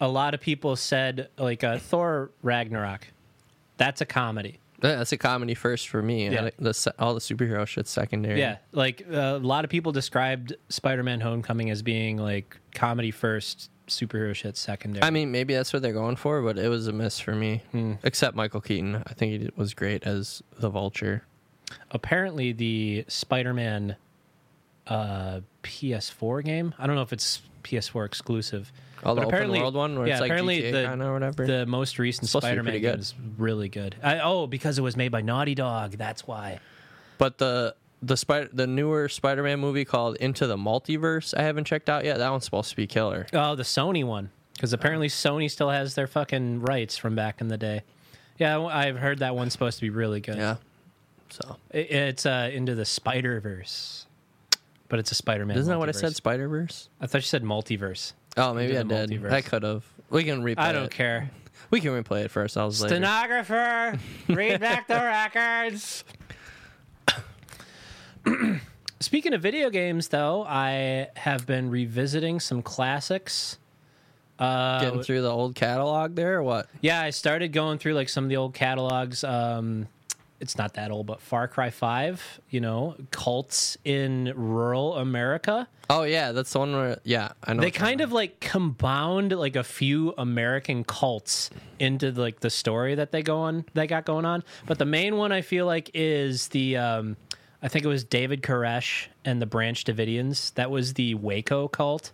A 0.01 0.09
lot 0.09 0.33
of 0.33 0.41
people 0.41 0.75
said 0.75 1.29
like 1.37 1.63
uh, 1.63 1.77
Thor 1.77 2.29
Ragnarok. 2.43 3.07
That's 3.77 4.01
a 4.01 4.05
comedy. 4.05 4.59
Yeah, 4.83 4.95
That's 4.97 5.11
a 5.11 5.17
comedy 5.17 5.53
first 5.53 5.87
for 5.89 6.01
me. 6.01 6.25
Yeah. 6.25 6.45
Yeah. 6.45 6.49
The, 6.59 6.93
all 6.99 7.13
the 7.13 7.19
superhero 7.19 7.65
shit's 7.65 7.89
secondary. 7.91 8.39
Yeah, 8.39 8.57
like 8.71 9.05
uh, 9.11 9.15
a 9.15 9.39
lot 9.39 9.63
of 9.63 9.69
people 9.71 9.91
described 9.91 10.53
Spider-Man: 10.69 11.21
Homecoming 11.21 11.69
as 11.69 11.81
being 11.81 12.17
like 12.17 12.57
comedy 12.73 13.11
first, 13.11 13.69
superhero 13.87 14.33
shit 14.35 14.57
secondary. 14.57 15.03
I 15.03 15.09
mean, 15.11 15.31
maybe 15.31 15.53
that's 15.53 15.71
what 15.71 15.81
they're 15.81 15.93
going 15.93 16.15
for, 16.17 16.41
but 16.41 16.57
it 16.57 16.67
was 16.69 16.87
a 16.87 16.91
miss 16.93 17.19
for 17.19 17.33
me. 17.35 17.61
Hmm. 17.71 17.93
Except 18.03 18.35
Michael 18.35 18.61
Keaton. 18.61 19.03
I 19.07 19.13
think 19.13 19.41
he 19.41 19.49
was 19.55 19.73
great 19.73 20.03
as 20.03 20.43
the 20.59 20.69
Vulture. 20.69 21.23
apparently 21.91 22.51
the 22.51 23.05
Spider-Man 23.07 23.95
uh, 24.87 25.39
PS4 25.63 26.43
game. 26.43 26.73
I 26.77 26.85
don't 26.87 26.95
know 26.95 27.01
if 27.01 27.13
it's 27.13 27.41
PS4 27.63 28.05
exclusive. 28.05 28.71
Oh, 29.05 29.15
the 29.15 29.21
apparently, 29.21 29.59
world 29.59 29.75
one 29.75 29.97
where 29.97 30.07
yeah, 30.07 30.13
it's 30.15 30.21
like 30.21 30.29
apparently 30.31 30.61
GTA 30.61 30.71
the, 30.71 30.87
kinda 30.87 31.05
or 31.05 31.13
whatever? 31.13 31.45
The 31.45 31.65
most 31.65 31.99
recent 31.99 32.27
supposed 32.27 32.43
to 32.43 32.47
be 32.47 32.51
Spider-Man 32.53 32.71
pretty 32.73 32.79
game 32.81 32.99
is 32.99 33.13
really 33.37 33.69
good. 33.69 33.95
I, 34.01 34.19
oh, 34.19 34.47
because 34.47 34.77
it 34.79 34.81
was 34.81 34.97
made 34.97 35.09
by 35.11 35.21
Naughty 35.21 35.55
Dog. 35.55 35.91
That's 35.91 36.25
why. 36.27 36.59
But 37.17 37.37
the 37.37 37.75
the 38.01 38.17
spider 38.17 38.49
the 38.51 38.67
newer 38.67 39.07
Spider-Man 39.07 39.59
movie 39.59 39.85
called 39.85 40.15
Into 40.17 40.47
the 40.47 40.57
Multiverse, 40.57 41.33
I 41.37 41.43
haven't 41.43 41.65
checked 41.65 41.89
out 41.89 42.03
yet. 42.03 42.17
That 42.17 42.29
one's 42.31 42.45
supposed 42.45 42.69
to 42.71 42.75
be 42.75 42.87
killer. 42.87 43.27
Oh, 43.33 43.55
the 43.55 43.63
Sony 43.63 44.03
one. 44.03 44.31
Because 44.53 44.73
apparently 44.73 45.07
Sony 45.09 45.51
still 45.51 45.69
has 45.69 45.95
their 45.95 46.07
fucking 46.07 46.61
rights 46.61 46.97
from 46.97 47.13
back 47.15 47.41
in 47.41 47.49
the 47.49 47.57
day. 47.57 47.83
Yeah, 48.37 48.59
I've 48.61 48.97
heard 48.97 49.19
that 49.19 49.35
one's 49.35 49.53
supposed 49.53 49.77
to 49.77 49.81
be 49.81 49.89
really 49.89 50.19
good. 50.21 50.37
Yeah. 50.37 50.55
So 51.29 51.57
It- 51.71 51.91
it's 51.91 52.25
uh, 52.25 52.49
into 52.53 52.75
the 52.75 52.85
Spider 52.85 53.39
Verse, 53.41 54.05
but 54.89 54.99
it's 54.99 55.11
a 55.11 55.15
Spider-Man. 55.15 55.57
isn't 55.57 55.69
that 55.71 55.77
what 55.79 55.89
I 55.89 55.93
said? 55.93 56.15
Spider 56.15 56.47
Verse? 56.47 56.89
I 57.01 57.07
thought 57.07 57.19
you 57.19 57.21
said 57.23 57.43
multiverse. 57.43 58.13
Oh, 58.37 58.53
maybe 58.53 58.77
I 58.77 58.81
Into 58.81 58.95
the 58.95 59.07
did. 59.07 59.21
multiverse. 59.21 59.31
I 59.31 59.41
could 59.41 59.63
have. 59.63 59.85
We 60.09 60.23
can 60.23 60.41
replay. 60.43 60.51
It. 60.51 60.59
I 60.59 60.71
don't 60.71 60.85
it. 60.85 60.91
care. 60.91 61.29
We 61.71 61.79
can 61.81 61.91
replay 61.91 62.25
it 62.25 62.31
for 62.31 62.41
ourselves 62.41 62.81
later. 62.81 62.95
Stenographer, 62.95 63.97
read 64.29 64.59
back 64.59 64.87
the 64.87 64.93
records. 64.95 66.03
Speaking 68.99 69.33
of 69.33 69.41
video 69.41 69.69
games, 69.69 70.07
though, 70.07 70.43
I 70.47 71.09
have 71.15 71.45
been 71.45 71.69
revisiting 71.69 72.39
some 72.39 72.61
classics. 72.61 73.57
Uh, 74.39 74.79
Getting 74.81 75.03
through 75.03 75.21
the 75.21 75.29
old 75.31 75.55
catalog 75.55 76.15
there, 76.15 76.37
or 76.37 76.43
what? 76.43 76.67
Yeah, 76.81 77.01
I 77.01 77.09
started 77.11 77.49
going 77.53 77.77
through 77.77 77.93
like 77.93 78.09
some 78.09 78.23
of 78.25 78.29
the 78.29 78.37
old 78.37 78.53
catalogs. 78.53 79.23
Um, 79.23 79.87
it's 80.39 80.57
not 80.57 80.73
that 80.73 80.91
old, 80.91 81.05
but 81.05 81.21
Far 81.21 81.47
Cry 81.47 81.69
Five. 81.69 82.39
You 82.49 82.61
know, 82.61 82.95
cults 83.11 83.77
in 83.83 84.33
rural 84.35 84.95
America. 84.95 85.67
Oh 85.89 86.03
yeah, 86.03 86.31
that's 86.31 86.51
the 86.51 86.59
one 86.59 86.73
where 86.73 86.99
yeah, 87.03 87.31
I 87.43 87.53
know. 87.53 87.61
They 87.61 87.71
kind 87.71 88.01
of 88.01 88.11
like 88.11 88.39
compound 88.39 89.31
like 89.31 89.55
a 89.55 89.63
few 89.63 90.13
American 90.17 90.83
cults 90.83 91.49
into 91.79 92.11
like 92.11 92.39
the 92.39 92.49
story 92.49 92.95
that 92.95 93.11
they 93.11 93.21
go 93.21 93.39
on. 93.39 93.65
They 93.73 93.87
got 93.87 94.05
going 94.05 94.25
on, 94.25 94.43
but 94.65 94.77
the 94.79 94.85
main 94.85 95.17
one 95.17 95.31
I 95.31 95.41
feel 95.41 95.65
like 95.65 95.91
is 95.93 96.49
the. 96.49 96.77
Um, 96.77 97.17
I 97.61 97.67
think 97.67 97.83
it 97.83 97.87
was 97.87 98.03
David 98.03 98.43
Koresh 98.43 99.07
and 99.23 99.41
the 99.41 99.47
Branch 99.47 99.83
Davidians. 99.83 100.53
That 100.53 100.69
was 100.69 100.93
the 100.93 101.15
Waco 101.15 101.67
cult. 101.67 102.11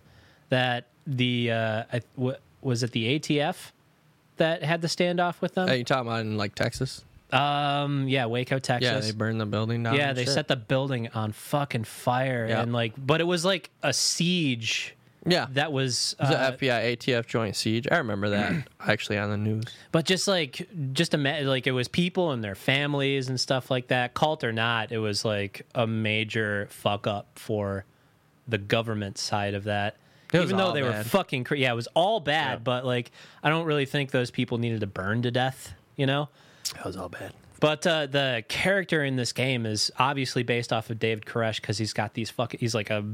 That 0.49 0.87
the 1.07 1.51
uh, 1.51 1.83
I, 1.91 2.01
w- 2.15 2.37
was 2.61 2.83
it 2.83 2.91
the 2.91 3.19
ATF 3.19 3.71
that 4.37 4.63
had 4.63 4.81
the 4.81 4.87
standoff 4.87 5.41
with 5.41 5.55
them. 5.55 5.69
Are 5.69 5.75
you 5.75 5.83
talking 5.83 6.07
about 6.07 6.21
in 6.21 6.37
like 6.37 6.55
Texas? 6.55 7.03
Um, 7.33 8.07
yeah, 8.07 8.25
Waco, 8.25 8.59
Texas. 8.59 8.91
Yeah, 8.91 8.99
they 8.99 9.11
burned 9.17 9.39
the 9.39 9.45
building 9.45 9.83
down. 9.83 9.95
Yeah, 9.95 10.13
they 10.13 10.25
shit. 10.25 10.33
set 10.33 10.47
the 10.47 10.55
building 10.55 11.09
on 11.13 11.31
fucking 11.31 11.85
fire 11.85 12.45
Yeah. 12.49 12.61
and 12.61 12.73
like 12.73 12.93
but 12.97 13.21
it 13.21 13.25
was 13.25 13.45
like 13.45 13.69
a 13.83 13.93
siege 13.93 14.95
Yeah. 15.25 15.47
that 15.51 15.71
was 15.71 16.15
the 16.19 16.25
uh, 16.39 16.51
FBI 16.51 16.97
ATF 16.97 17.27
joint 17.27 17.55
siege. 17.55 17.87
I 17.91 17.97
remember 17.97 18.29
that 18.31 18.67
actually 18.79 19.17
on 19.17 19.29
the 19.29 19.37
news. 19.37 19.65
But 19.91 20.05
just 20.05 20.27
like, 20.27 20.67
just 20.93 21.13
imagine, 21.13 21.47
like 21.47 21.67
it 21.67 21.71
was 21.71 21.87
people 21.87 22.31
and 22.31 22.43
their 22.43 22.55
families 22.55 23.29
and 23.29 23.39
stuff 23.39 23.71
like 23.71 23.87
that. 23.87 24.13
Cult 24.13 24.43
or 24.43 24.51
not, 24.51 24.91
it 24.91 24.97
was 24.99 25.23
like 25.23 25.65
a 25.75 25.85
major 25.87 26.67
fuck 26.71 27.07
up 27.07 27.27
for 27.35 27.85
the 28.47 28.57
government 28.57 29.17
side 29.17 29.53
of 29.53 29.65
that. 29.65 29.95
It 30.33 30.39
was 30.39 30.45
Even 30.49 30.57
though 30.57 30.67
all 30.67 30.73
they 30.73 30.81
were 30.81 30.91
bad. 30.91 31.05
fucking, 31.07 31.43
cra- 31.43 31.57
yeah, 31.57 31.71
it 31.73 31.75
was 31.75 31.87
all 31.93 32.19
bad. 32.21 32.51
Yeah. 32.53 32.59
But 32.63 32.85
like, 32.85 33.11
I 33.43 33.49
don't 33.49 33.65
really 33.65 33.85
think 33.85 34.11
those 34.11 34.31
people 34.31 34.57
needed 34.57 34.79
to 34.79 34.87
burn 34.87 35.21
to 35.23 35.31
death. 35.31 35.73
You 35.97 36.05
know. 36.05 36.29
That 36.75 36.85
was 36.85 36.97
all 36.97 37.09
bad. 37.09 37.33
But 37.59 37.85
uh, 37.85 38.07
the 38.07 38.43
character 38.47 39.03
in 39.03 39.17
this 39.17 39.33
game 39.33 39.65
is 39.65 39.91
obviously 39.99 40.41
based 40.41 40.73
off 40.73 40.89
of 40.89 40.97
David 40.97 41.25
Koresh 41.25 41.61
because 41.61 41.77
he's 41.77 41.93
got 41.93 42.15
these 42.15 42.29
fucking. 42.31 42.59
He's 42.59 42.73
like 42.73 42.89
a 42.89 43.05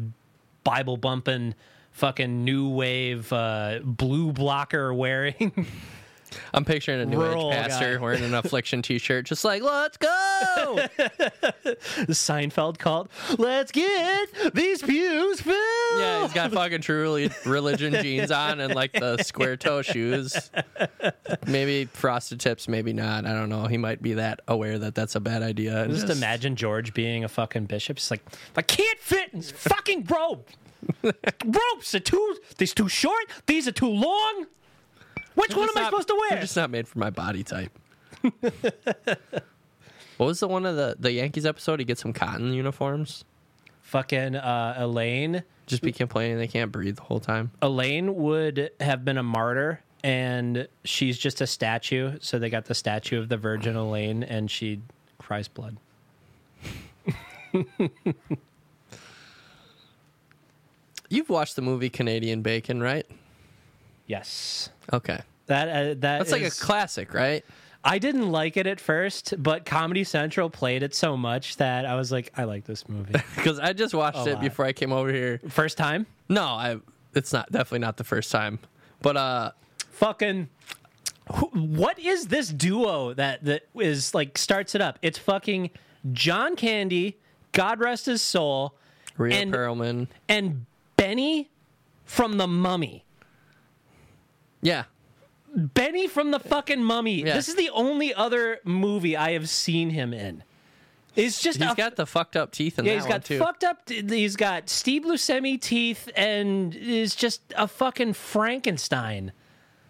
Bible 0.63 0.95
bumping, 0.95 1.53
fucking 1.91 2.45
new 2.45 2.69
wave 2.69 3.31
uh, 3.33 3.79
blue 3.83 4.31
blocker 4.31 4.93
wearing. 4.93 5.67
I'm 6.53 6.65
picturing 6.65 7.01
a 7.01 7.05
new 7.05 7.17
Rural 7.19 7.51
age 7.51 7.57
pastor 7.67 7.95
guy. 7.97 8.01
wearing 8.01 8.23
an 8.23 8.33
affliction 8.33 8.81
T-shirt, 8.81 9.25
just 9.25 9.43
like 9.45 9.61
"Let's 9.61 9.97
go." 9.97 10.07
Seinfeld 12.09 12.77
cult. 12.77 13.09
Let's 13.37 13.71
get 13.71 14.29
these 14.53 14.81
pews 14.81 15.41
filled. 15.41 15.57
yeah, 15.99 16.21
he's 16.23 16.33
got 16.33 16.51
fucking 16.51 16.81
true 16.81 17.29
religion 17.45 17.93
jeans 18.01 18.31
on 18.31 18.59
and 18.59 18.73
like 18.75 18.93
the 18.93 19.21
square 19.23 19.57
toe 19.57 19.81
shoes. 19.81 20.49
Maybe 21.45 21.85
frosted 21.85 22.39
tips, 22.39 22.67
maybe 22.67 22.93
not. 22.93 23.25
I 23.25 23.33
don't 23.33 23.49
know. 23.49 23.65
He 23.65 23.77
might 23.77 24.01
be 24.01 24.13
that 24.13 24.41
aware 24.47 24.77
that 24.79 24.95
that's 24.95 25.15
a 25.15 25.19
bad 25.19 25.43
idea. 25.43 25.83
and 25.83 25.93
Just 25.93 26.09
imagine 26.09 26.55
George 26.55 26.93
being 26.93 27.23
a 27.23 27.27
fucking 27.29 27.65
bishop. 27.65 27.97
It's 27.97 28.11
like 28.11 28.21
I 28.55 28.61
can't 28.61 28.99
fit 28.99 29.33
in 29.33 29.39
this 29.39 29.51
fucking 29.51 30.05
robe. 30.05 30.45
Ropes 31.03 31.95
are 31.95 31.99
too. 31.99 32.37
These 32.57 32.73
too 32.73 32.87
short. 32.87 33.23
These 33.47 33.67
are 33.67 33.71
too 33.71 33.89
long. 33.89 34.45
Which 35.37 35.55
one 35.55 35.69
am 35.69 35.77
I 35.77 35.85
supposed 35.85 36.07
to 36.07 36.15
wear? 36.15 36.29
They're 36.31 36.41
just 36.41 36.55
not 36.55 36.71
made 36.71 36.87
for 36.87 36.97
my 36.97 37.11
body 37.11 37.43
type. 37.43 37.71
what 38.41 38.49
was 40.17 40.39
the 40.39 40.47
one 40.47 40.65
of 40.65 40.75
the 40.75 40.95
the 40.99 41.11
Yankees 41.11 41.45
episode? 41.45 41.79
He 41.79 41.85
gets 41.85 42.01
some 42.01 42.11
cotton 42.11 42.53
uniforms. 42.53 43.23
fucking 43.83 44.35
uh, 44.35 44.73
Elaine. 44.77 45.43
Just 45.67 45.83
be 45.83 45.91
complaining 45.91 46.37
they 46.37 46.47
can't 46.47 46.71
breathe 46.71 46.95
the 46.95 47.03
whole 47.03 47.19
time. 47.19 47.51
Elaine 47.61 48.15
would 48.15 48.71
have 48.79 49.05
been 49.05 49.17
a 49.17 49.23
martyr, 49.23 49.81
and 50.03 50.67
she's 50.85 51.17
just 51.17 51.39
a 51.41 51.47
statue. 51.47 52.17
So 52.21 52.39
they 52.39 52.49
got 52.49 52.65
the 52.65 52.73
statue 52.73 53.19
of 53.19 53.29
the 53.29 53.37
Virgin 53.37 53.75
Elaine, 53.75 54.23
and 54.23 54.49
she 54.49 54.79
cries 55.19 55.47
blood. 55.47 55.77
You've 61.09 61.29
watched 61.29 61.55
the 61.55 61.61
movie 61.61 61.89
Canadian 61.89 62.41
Bacon, 62.41 62.81
right? 62.81 63.05
Yes, 64.07 64.69
Okay, 64.93 65.19
that 65.47 65.67
uh, 65.69 65.83
that 65.89 65.99
that's 65.99 66.31
like 66.31 66.41
a 66.43 66.49
classic, 66.51 67.13
right? 67.13 67.43
I 67.83 67.99
didn't 67.99 68.31
like 68.31 68.57
it 68.57 68.67
at 68.67 68.79
first, 68.79 69.33
but 69.37 69.63
Comedy 69.65 70.03
Central 70.03 70.49
played 70.49 70.81
it 70.83 70.93
so 70.95 71.15
much 71.15 71.57
that 71.57 71.85
I 71.85 71.95
was 71.95 72.11
like, 72.11 72.31
I 72.35 72.43
like 72.45 72.65
this 72.65 72.87
movie. 72.89 73.13
Because 73.35 73.59
I 73.59 73.71
just 73.73 73.93
watched 73.93 74.17
A 74.27 74.31
it 74.31 74.33
lot. 74.35 74.41
before 74.41 74.65
I 74.65 74.73
came 74.73 74.91
over 74.91 75.11
here. 75.11 75.39
First 75.49 75.77
time, 75.77 76.05
No, 76.29 76.43
I. 76.43 76.77
It's 77.15 77.31
not 77.33 77.51
definitely 77.51 77.79
not 77.79 77.97
the 77.97 78.03
first 78.03 78.31
time, 78.31 78.59
but 79.01 79.15
uh, 79.17 79.51
fucking. 79.91 80.49
who- 81.33 81.49
What 81.53 81.97
is 81.99 82.27
this 82.27 82.49
duo 82.49 83.13
that 83.13 83.43
that 83.45 83.63
is 83.75 84.13
like 84.13 84.37
starts 84.37 84.73
it 84.75 84.81
up? 84.81 84.99
It's 85.01 85.17
fucking 85.17 85.69
John 86.13 86.55
Candy, 86.55 87.17
God 87.53 87.79
rest 87.79 88.05
his 88.05 88.21
soul, 88.21 88.73
Rhea 89.17 89.35
And- 89.41 89.53
Perlman. 89.53 90.07
and 90.29 90.65
Benny 90.97 91.49
from 92.05 92.37
the 92.37 92.47
Mummy. 92.47 93.03
Yeah, 94.61 94.85
Benny 95.55 96.07
from 96.07 96.31
the 96.31 96.39
fucking 96.39 96.83
Mummy. 96.83 97.23
Yeah. 97.23 97.33
This 97.35 97.47
is 97.49 97.55
the 97.55 97.69
only 97.71 98.13
other 98.13 98.59
movie 98.63 99.15
I 99.17 99.31
have 99.31 99.49
seen 99.49 99.89
him 99.91 100.13
in. 100.13 100.43
It's 101.15 101.41
just 101.41 101.59
he's 101.59 101.71
a- 101.71 101.75
got 101.75 101.95
the 101.95 102.05
fucked 102.05 102.35
up 102.35 102.51
teeth 102.51 102.77
in 102.77 102.85
yeah. 102.85 102.91
that 102.91 102.95
He's 102.95 103.03
one 103.03 103.11
got 103.11 103.25
too. 103.25 103.39
fucked 103.39 103.63
up. 103.63 103.89
He's 103.89 104.35
got 104.35 104.69
Steve 104.69 105.01
Buscemi 105.03 105.59
teeth 105.59 106.09
and 106.15 106.75
is 106.75 107.15
just 107.15 107.41
a 107.55 107.67
fucking 107.67 108.13
Frankenstein 108.13 109.31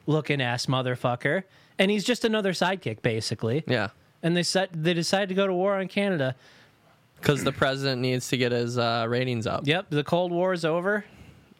looking 0.06 0.42
ass 0.42 0.68
motherfucker. 0.68 1.44
And 1.80 1.92
he's 1.92 2.06
just 2.06 2.24
another 2.24 2.54
sidekick 2.54 3.02
basically. 3.02 3.64
yeah, 3.68 3.90
And 4.24 4.38
they 4.38 4.44
said 4.44 4.70
they 4.74 4.94
decided 4.94 5.28
to 5.30 5.36
go 5.36 5.46
to 5.48 5.54
war 5.54 5.76
on 5.76 5.88
Canada. 5.90 6.34
because 7.20 7.44
the 7.44 7.52
president 7.52 8.02
needs 8.02 8.30
to 8.30 8.38
get 8.38 8.52
his 8.54 8.78
uh, 8.78 9.06
ratings 9.10 9.46
up. 9.46 9.68
Yep, 9.68 9.88
the 9.90 10.04
Cold 10.06 10.32
War 10.32 10.54
is 10.54 10.64
over. 10.64 11.04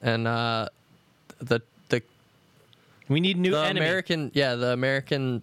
and 0.02 0.28
uh, 0.28 0.70
the 1.40 1.60
We 3.10 3.20
need 3.20 3.38
new 3.38 3.52
the 3.52 3.60
enemy. 3.62 3.80
American 3.86 4.32
yeah 4.34 4.56
the 4.56 4.74
American 4.74 5.42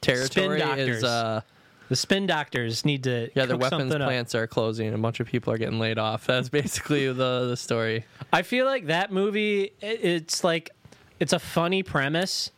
territory 0.00 0.60
is 0.62 1.04
uh 1.04 1.42
the 1.88 1.96
spin 1.96 2.26
doctors 2.26 2.84
need 2.84 3.04
to 3.04 3.30
yeah 3.34 3.46
their 3.46 3.56
weapons 3.56 3.80
something 3.82 4.00
up. 4.00 4.06
plants 4.06 4.34
are 4.34 4.46
closing 4.46 4.86
and 4.86 4.94
a 4.94 4.98
bunch 4.98 5.20
of 5.20 5.26
people 5.26 5.52
are 5.52 5.58
getting 5.58 5.78
laid 5.78 5.98
off. 5.98 6.26
That's 6.26 6.48
basically 6.60 7.06
the 7.08 7.46
the 7.48 7.56
story. 7.56 8.04
I 8.32 8.42
feel 8.42 8.64
like 8.66 8.86
that 8.86 9.12
movie 9.12 9.72
it- 9.80 10.04
it's 10.04 10.44
like 10.44 10.70
it's 11.18 11.32
a 11.32 11.38
funny 11.38 11.82
premise 11.82 12.50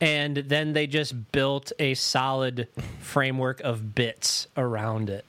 and 0.00 0.36
then 0.38 0.72
they 0.72 0.86
just 0.86 1.30
built 1.32 1.72
a 1.78 1.94
solid 1.94 2.68
framework 3.00 3.60
of 3.60 3.94
bits 3.94 4.48
around 4.56 5.08
it. 5.08 5.24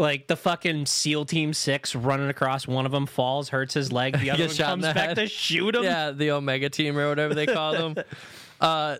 Like 0.00 0.28
the 0.28 0.36
fucking 0.36 0.86
SEAL 0.86 1.26
Team 1.26 1.52
6 1.52 1.94
running 1.94 2.30
across 2.30 2.66
one 2.66 2.86
of 2.86 2.92
them 2.92 3.04
falls, 3.04 3.50
hurts 3.50 3.74
his 3.74 3.92
leg, 3.92 4.18
the 4.18 4.30
other 4.30 4.46
one 4.46 4.56
comes 4.56 4.82
back 4.84 4.96
head. 4.96 5.16
to 5.16 5.26
shoot 5.26 5.76
him. 5.76 5.84
Yeah, 5.84 6.10
the 6.10 6.30
Omega 6.30 6.70
team 6.70 6.96
or 6.96 7.06
whatever 7.06 7.34
they 7.34 7.44
call 7.44 7.72
them. 7.74 8.02
uh, 8.62 8.96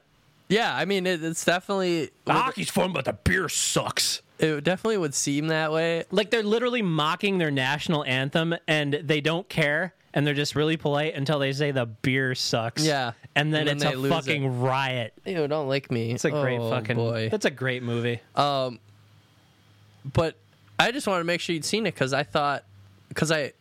yeah, 0.50 0.76
I 0.76 0.84
mean 0.84 1.06
it, 1.06 1.24
it's 1.24 1.42
definitely 1.42 2.10
Hockey's 2.26 2.68
fun, 2.68 2.92
but 2.92 3.06
the 3.06 3.14
beer 3.14 3.48
sucks. 3.48 4.20
it 4.38 4.62
definitely 4.62 4.98
would 4.98 5.14
seem 5.14 5.46
that 5.46 5.72
way. 5.72 6.04
Like 6.10 6.30
they're 6.30 6.42
literally 6.42 6.82
mocking 6.82 7.38
their 7.38 7.50
national 7.50 8.04
anthem 8.04 8.54
and 8.68 8.92
they 8.92 9.22
don't 9.22 9.48
care 9.48 9.94
and 10.12 10.26
they're 10.26 10.34
just 10.34 10.54
really 10.54 10.76
polite 10.76 11.14
until 11.14 11.38
they 11.38 11.54
say 11.54 11.70
the 11.70 11.86
beer 11.86 12.34
sucks. 12.34 12.84
Yeah. 12.84 13.12
And 13.34 13.54
then, 13.54 13.68
And 13.68 13.80
then 13.80 13.92
it's 13.94 14.04
a 14.04 14.08
fucking 14.10 14.60
riot. 14.60 15.14
Ew, 15.24 15.48
don't 15.48 15.68
like 15.68 15.90
me. 15.90 16.12
It's 16.12 16.26
a 16.26 16.30
great 16.30 16.60
oh, 16.60 16.68
fucking 16.68 16.96
boy. 16.96 17.30
That's 17.30 17.46
a 17.46 17.50
great 17.50 17.82
movie. 17.82 18.20
Um, 18.34 18.80
but 20.04 20.36
I 20.80 20.90
just 20.92 21.06
wanted 21.06 21.20
to 21.20 21.24
make 21.24 21.40
sure 21.40 21.54
you'd 21.54 21.64
seen 21.64 21.86
it 21.86 21.94
because 21.94 22.12
I 22.12 22.22
thought 22.22 22.64
because 23.08 23.30
I 23.30 23.52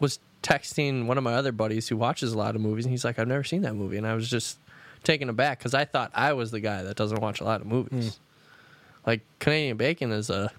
was 0.00 0.18
texting 0.42 1.06
one 1.06 1.18
of 1.18 1.24
my 1.24 1.34
other 1.34 1.52
buddies 1.52 1.86
who 1.88 1.96
watches 1.96 2.32
a 2.32 2.38
lot 2.38 2.54
of 2.56 2.60
movies 2.60 2.84
and 2.84 2.90
he's 2.92 3.04
like, 3.04 3.18
I've 3.18 3.28
never 3.28 3.44
seen 3.44 3.62
that 3.62 3.74
movie, 3.74 3.96
and 3.96 4.06
I 4.06 4.14
was 4.14 4.28
just 4.28 4.58
taken 5.04 5.28
aback 5.28 5.58
because 5.58 5.74
I 5.74 5.84
thought 5.84 6.10
I 6.14 6.32
was 6.32 6.50
the 6.50 6.60
guy 6.60 6.82
that 6.82 6.96
doesn't 6.96 7.20
watch 7.20 7.40
a 7.40 7.44
lot 7.44 7.60
of 7.60 7.66
movies. 7.66 8.18
Like 9.06 9.20
Canadian 9.38 9.76
Bacon 9.76 10.12
is 10.12 10.30
a 10.30 10.50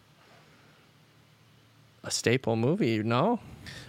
a 2.03 2.11
staple 2.11 2.55
movie, 2.55 3.01
no? 3.01 3.39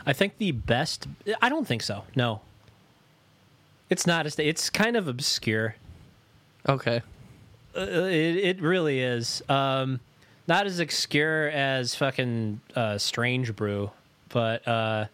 I 0.07 0.13
think 0.13 0.39
the 0.39 0.53
best. 0.53 1.09
I 1.43 1.49
don't 1.49 1.67
think 1.67 1.83
so. 1.83 2.05
No. 2.15 2.41
It's 3.91 4.07
not 4.07 4.27
a. 4.27 4.31
sta- 4.31 4.47
It's 4.49 4.71
kind 4.71 4.97
of 4.97 5.09
obscure. 5.09 5.75
Okay, 6.69 7.03
Uh, 7.77 7.81
it 7.83 8.37
it 8.37 8.63
really 8.63 9.01
is. 9.01 9.43
Um, 9.49 10.01
not 10.47 10.67
as 10.67 10.79
obscure 10.81 11.49
as 11.49 11.95
fucking 11.95 12.61
uh, 12.75 12.99
Strange 12.99 13.55
Brew, 13.57 13.91
but 14.29 14.67
uh, 14.67 15.07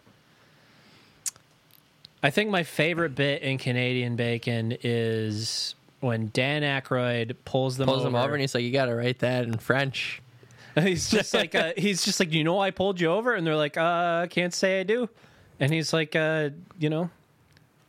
I 2.23 2.29
think 2.29 2.49
my 2.49 2.63
favorite 2.63 3.15
bit 3.15 3.41
in 3.41 3.57
Canadian 3.57 4.15
Bacon 4.15 4.77
is 4.83 5.75
when 6.01 6.29
Dan 6.33 6.61
Aykroyd 6.63 7.35
pulls 7.45 7.77
them 7.77 7.87
pulls 7.87 8.01
over. 8.01 8.09
him 8.09 8.15
over 8.15 8.33
and 8.33 8.41
he's 8.41 8.53
like, 8.55 8.63
"You 8.63 8.71
got 8.71 8.85
to 8.85 8.95
write 8.95 9.19
that 9.19 9.45
in 9.45 9.57
French." 9.57 10.21
he's 10.79 11.09
just 11.09 11.33
like, 11.33 11.53
uh, 11.53 11.73
he's 11.75 12.05
just 12.05 12.19
like, 12.19 12.31
you 12.31 12.43
know, 12.43 12.59
I 12.59 12.71
pulled 12.71 13.01
you 13.01 13.07
over, 13.11 13.33
and 13.33 13.45
they're 13.45 13.55
like, 13.55 13.75
uh, 13.77 14.27
can't 14.27 14.53
say 14.53 14.79
I 14.79 14.83
do, 14.83 15.09
and 15.59 15.73
he's 15.73 15.91
like, 15.93 16.15
uh, 16.15 16.49
you 16.79 16.89
know, 16.89 17.09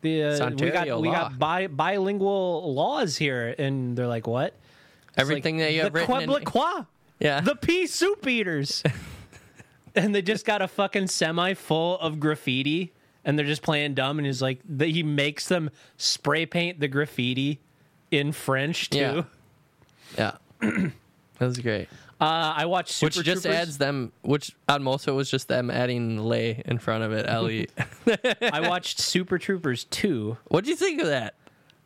the 0.00 0.25
uh, 0.25 0.30
we 0.32 0.38
got 0.38 0.52
Ontario 0.52 1.00
we 1.00 1.08
got 1.11 1.38
bi- 1.38 1.68
bilingual 1.68 2.75
laws 2.75 3.16
here, 3.16 3.54
and 3.58 3.96
they're 3.96 4.08
like, 4.08 4.26
what? 4.26 4.54
It's 5.11 5.18
Everything 5.18 5.58
like, 5.58 5.66
that 5.66 5.72
you 5.75 5.82
have 5.82 5.92
the 5.92 6.00
written 6.00 6.22
in- 6.22 6.28
Quebecois, 6.30 6.87
Yeah, 7.23 7.41
the 7.41 7.55
pea 7.55 7.87
soup 7.87 8.26
eaters, 8.26 8.83
and 9.95 10.12
they 10.12 10.23
just 10.23 10.45
got 10.45 10.61
a 10.61 10.67
fucking 10.67 11.07
semi 11.07 11.55
full 11.55 11.97
of 12.00 12.19
graffiti, 12.19 12.93
and 13.25 13.38
they're 13.38 13.47
just 13.47 13.62
playing 13.62 13.95
dumb, 13.95 14.19
and 14.19 14.26
he's 14.26 14.43
like, 14.43 14.59
the, 14.69 14.87
he 14.87 15.05
makes 15.05 15.47
them 15.47 15.71
spray 15.97 16.47
paint 16.47 16.81
the 16.81 16.88
graffiti 16.88 17.61
in 18.11 18.33
French 18.33 18.91
too. 18.91 19.25
Yeah. 20.19 20.33
yeah, 20.61 20.69
that 21.38 21.47
was 21.47 21.59
great. 21.59 21.88
Uh, 22.21 22.55
I 22.57 22.67
watched 22.67 22.91
Super 22.93 23.07
Which 23.19 23.26
just 23.26 23.43
Troopers. 23.43 23.61
adds 23.61 23.79
them. 23.79 24.12
Which 24.23 24.55
on 24.69 24.83
most 24.83 25.09
of 25.09 25.14
it 25.14 25.17
was 25.17 25.31
just 25.31 25.49
them 25.49 25.71
adding 25.71 26.19
lay 26.19 26.62
in 26.67 26.79
front 26.79 27.02
of 27.02 27.12
it. 27.12 27.26
Le, 27.26 27.67
I 28.52 28.69
watched 28.69 29.00
Super 29.00 29.38
Troopers 29.38 29.85
2. 29.85 30.37
what 30.49 30.62
do 30.62 30.71
you 30.71 30.76
think 30.76 31.00
of 31.00 31.09
that? 31.09 31.35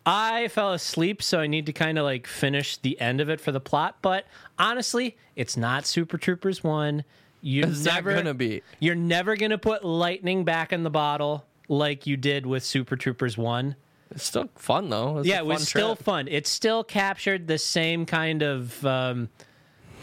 I 0.06 0.46
fell 0.48 0.72
asleep, 0.72 1.20
so 1.22 1.40
I 1.40 1.48
need 1.48 1.66
to 1.66 1.72
kind 1.72 1.98
of 1.98 2.04
like 2.04 2.26
finish 2.28 2.76
the 2.76 2.98
end 3.00 3.20
of 3.20 3.28
it 3.28 3.40
for 3.40 3.50
the 3.52 3.60
plot. 3.60 3.96
But 4.02 4.24
honestly, 4.58 5.16
it's 5.34 5.56
not 5.56 5.84
Super 5.84 6.16
Troopers 6.16 6.62
1. 6.62 7.04
You're 7.42 7.66
It's 7.68 7.84
never 7.84 8.12
not 8.14 8.18
gonna 8.18 8.34
be. 8.34 8.62
You're 8.78 8.94
never 8.94 9.36
gonna 9.36 9.58
put 9.58 9.84
lightning 9.84 10.44
back 10.44 10.72
in 10.72 10.84
the 10.84 10.90
bottle. 10.90 11.44
like 11.68 12.06
you 12.06 12.16
did 12.16 12.46
with 12.46 12.62
Super 12.64 12.94
Troopers 12.96 13.36
1. 13.36 13.74
It's 14.12 14.22
still 14.22 14.48
fun 14.54 14.88
though. 14.88 15.18
It's 15.18 15.28
yeah, 15.28 15.38
it 15.38 15.46
was 15.46 15.58
fun 15.58 15.66
still 15.66 15.94
fun. 15.96 16.28
It 16.28 16.46
still 16.46 16.84
captured 16.84 17.48
the 17.48 17.58
same 17.58 18.06
kind 18.06 18.42
of 18.42 18.86
um, 18.86 19.28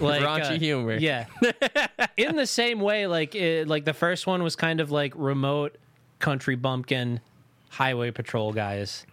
like 0.02 0.22
Raunchy 0.22 0.56
uh, 0.56 0.60
humor. 0.60 0.96
Yeah, 0.98 1.26
in 2.18 2.36
the 2.36 2.46
same 2.46 2.82
way, 2.82 3.08
like 3.08 3.34
it, 3.34 3.70
like 3.70 3.86
the 3.86 3.94
first 3.94 4.28
one 4.28 4.44
was 4.44 4.58
kind 4.58 4.82
of 4.82 4.92
like 4.92 5.14
remote 5.16 5.78
country 6.20 6.56
bumpkin 6.56 7.22
highway 7.70 8.12
patrol 8.12 8.52
guys, 8.52 9.06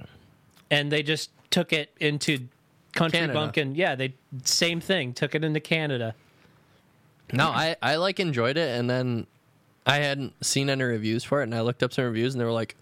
and 0.70 0.90
they 0.90 1.02
just 1.02 1.30
took 1.50 1.72
it 1.72 1.90
into 2.00 2.48
country 2.94 3.20
Canada. 3.20 3.38
bumpkin. 3.38 3.74
Yeah, 3.74 3.94
they 3.94 4.14
same 4.44 4.80
thing. 4.80 5.12
Took 5.14 5.34
it 5.34 5.44
into 5.44 5.60
Canada. 5.60 6.14
No, 7.32 7.48
I 7.48 7.76
I 7.82 7.96
like 7.96 8.18
enjoyed 8.20 8.56
it, 8.56 8.78
and 8.78 8.88
then 8.90 9.26
I 9.86 9.96
hadn't 9.98 10.44
seen 10.44 10.68
any 10.68 10.82
reviews 10.82 11.22
for 11.24 11.40
it, 11.40 11.44
and 11.44 11.54
I 11.54 11.60
looked 11.60 11.82
up 11.82 11.92
some 11.92 12.04
reviews, 12.04 12.34
and 12.34 12.40
they 12.40 12.44
were 12.44 12.52
like, 12.52 12.76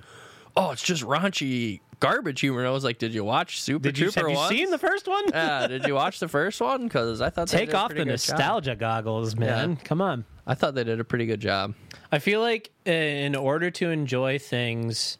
"Oh, 0.57 0.71
it's 0.71 0.83
just 0.83 1.02
raunchy 1.02 1.80
garbage 2.00 2.40
humor." 2.40 2.61
And 2.61 2.68
I 2.68 2.71
was 2.71 2.83
like, 2.85 2.99
"Did 2.99 3.12
you 3.12 3.25
watch 3.25 3.61
Super 3.61 3.83
Did 3.90 3.99
you, 3.99 4.11
Trooper 4.11 4.30
have 4.30 4.50
you 4.52 4.57
seen 4.59 4.71
the 4.71 4.78
first 4.78 5.07
one? 5.07 5.25
yeah, 5.28 5.66
did 5.66 5.87
you 5.87 5.95
watch 5.95 6.18
the 6.18 6.28
first 6.28 6.61
one? 6.62 6.85
Because 6.85 7.21
I 7.21 7.28
thought 7.28 7.49
Take 7.49 7.75
off 7.75 7.88
the 7.90 7.97
good 7.97 8.04
job. 8.04 8.11
nostalgia 8.12 8.75
goggles, 8.76 9.37
man. 9.37 9.76
Come 9.76 10.00
on. 10.00 10.25
I 10.47 10.54
thought 10.54 10.75
they 10.75 10.85
did 10.85 10.99
a 10.99 11.04
pretty 11.04 11.26
good 11.26 11.40
job. 11.40 11.75
I 12.11 12.18
feel 12.18 12.40
like 12.40 12.71
in 12.87 13.37
order 13.37 13.71
to 13.73 13.90
enjoy 13.90 14.38
things 14.38 15.18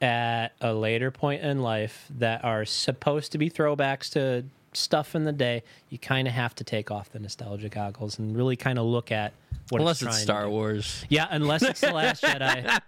at 0.00 0.48
a 0.60 0.72
later 0.72 1.10
point 1.10 1.42
in 1.42 1.60
life 1.60 2.06
that 2.18 2.44
are 2.44 2.64
supposed 2.64 3.32
to 3.32 3.38
be 3.38 3.50
throwbacks 3.50 4.10
to 4.12 4.44
stuff 4.72 5.14
in 5.14 5.24
the 5.24 5.32
day, 5.32 5.62
you 5.90 5.98
kind 5.98 6.28
of 6.28 6.34
have 6.34 6.54
to 6.56 6.64
take 6.64 6.90
off 6.90 7.10
the 7.10 7.18
nostalgia 7.18 7.68
goggles 7.68 8.18
and 8.18 8.36
really 8.36 8.56
kind 8.56 8.78
of 8.78 8.86
look 8.86 9.10
at 9.10 9.32
what 9.70 9.80
Unless 9.80 10.02
it's, 10.02 10.02
it's 10.02 10.08
trying 10.08 10.18
to 10.18 10.22
Star. 10.22 10.50
Wars. 10.50 11.04
Yeah, 11.08 11.26
unless 11.30 11.62
it's 11.62 11.80
the 11.80 11.92
Last 11.92 12.22
Jedi. 12.24 12.80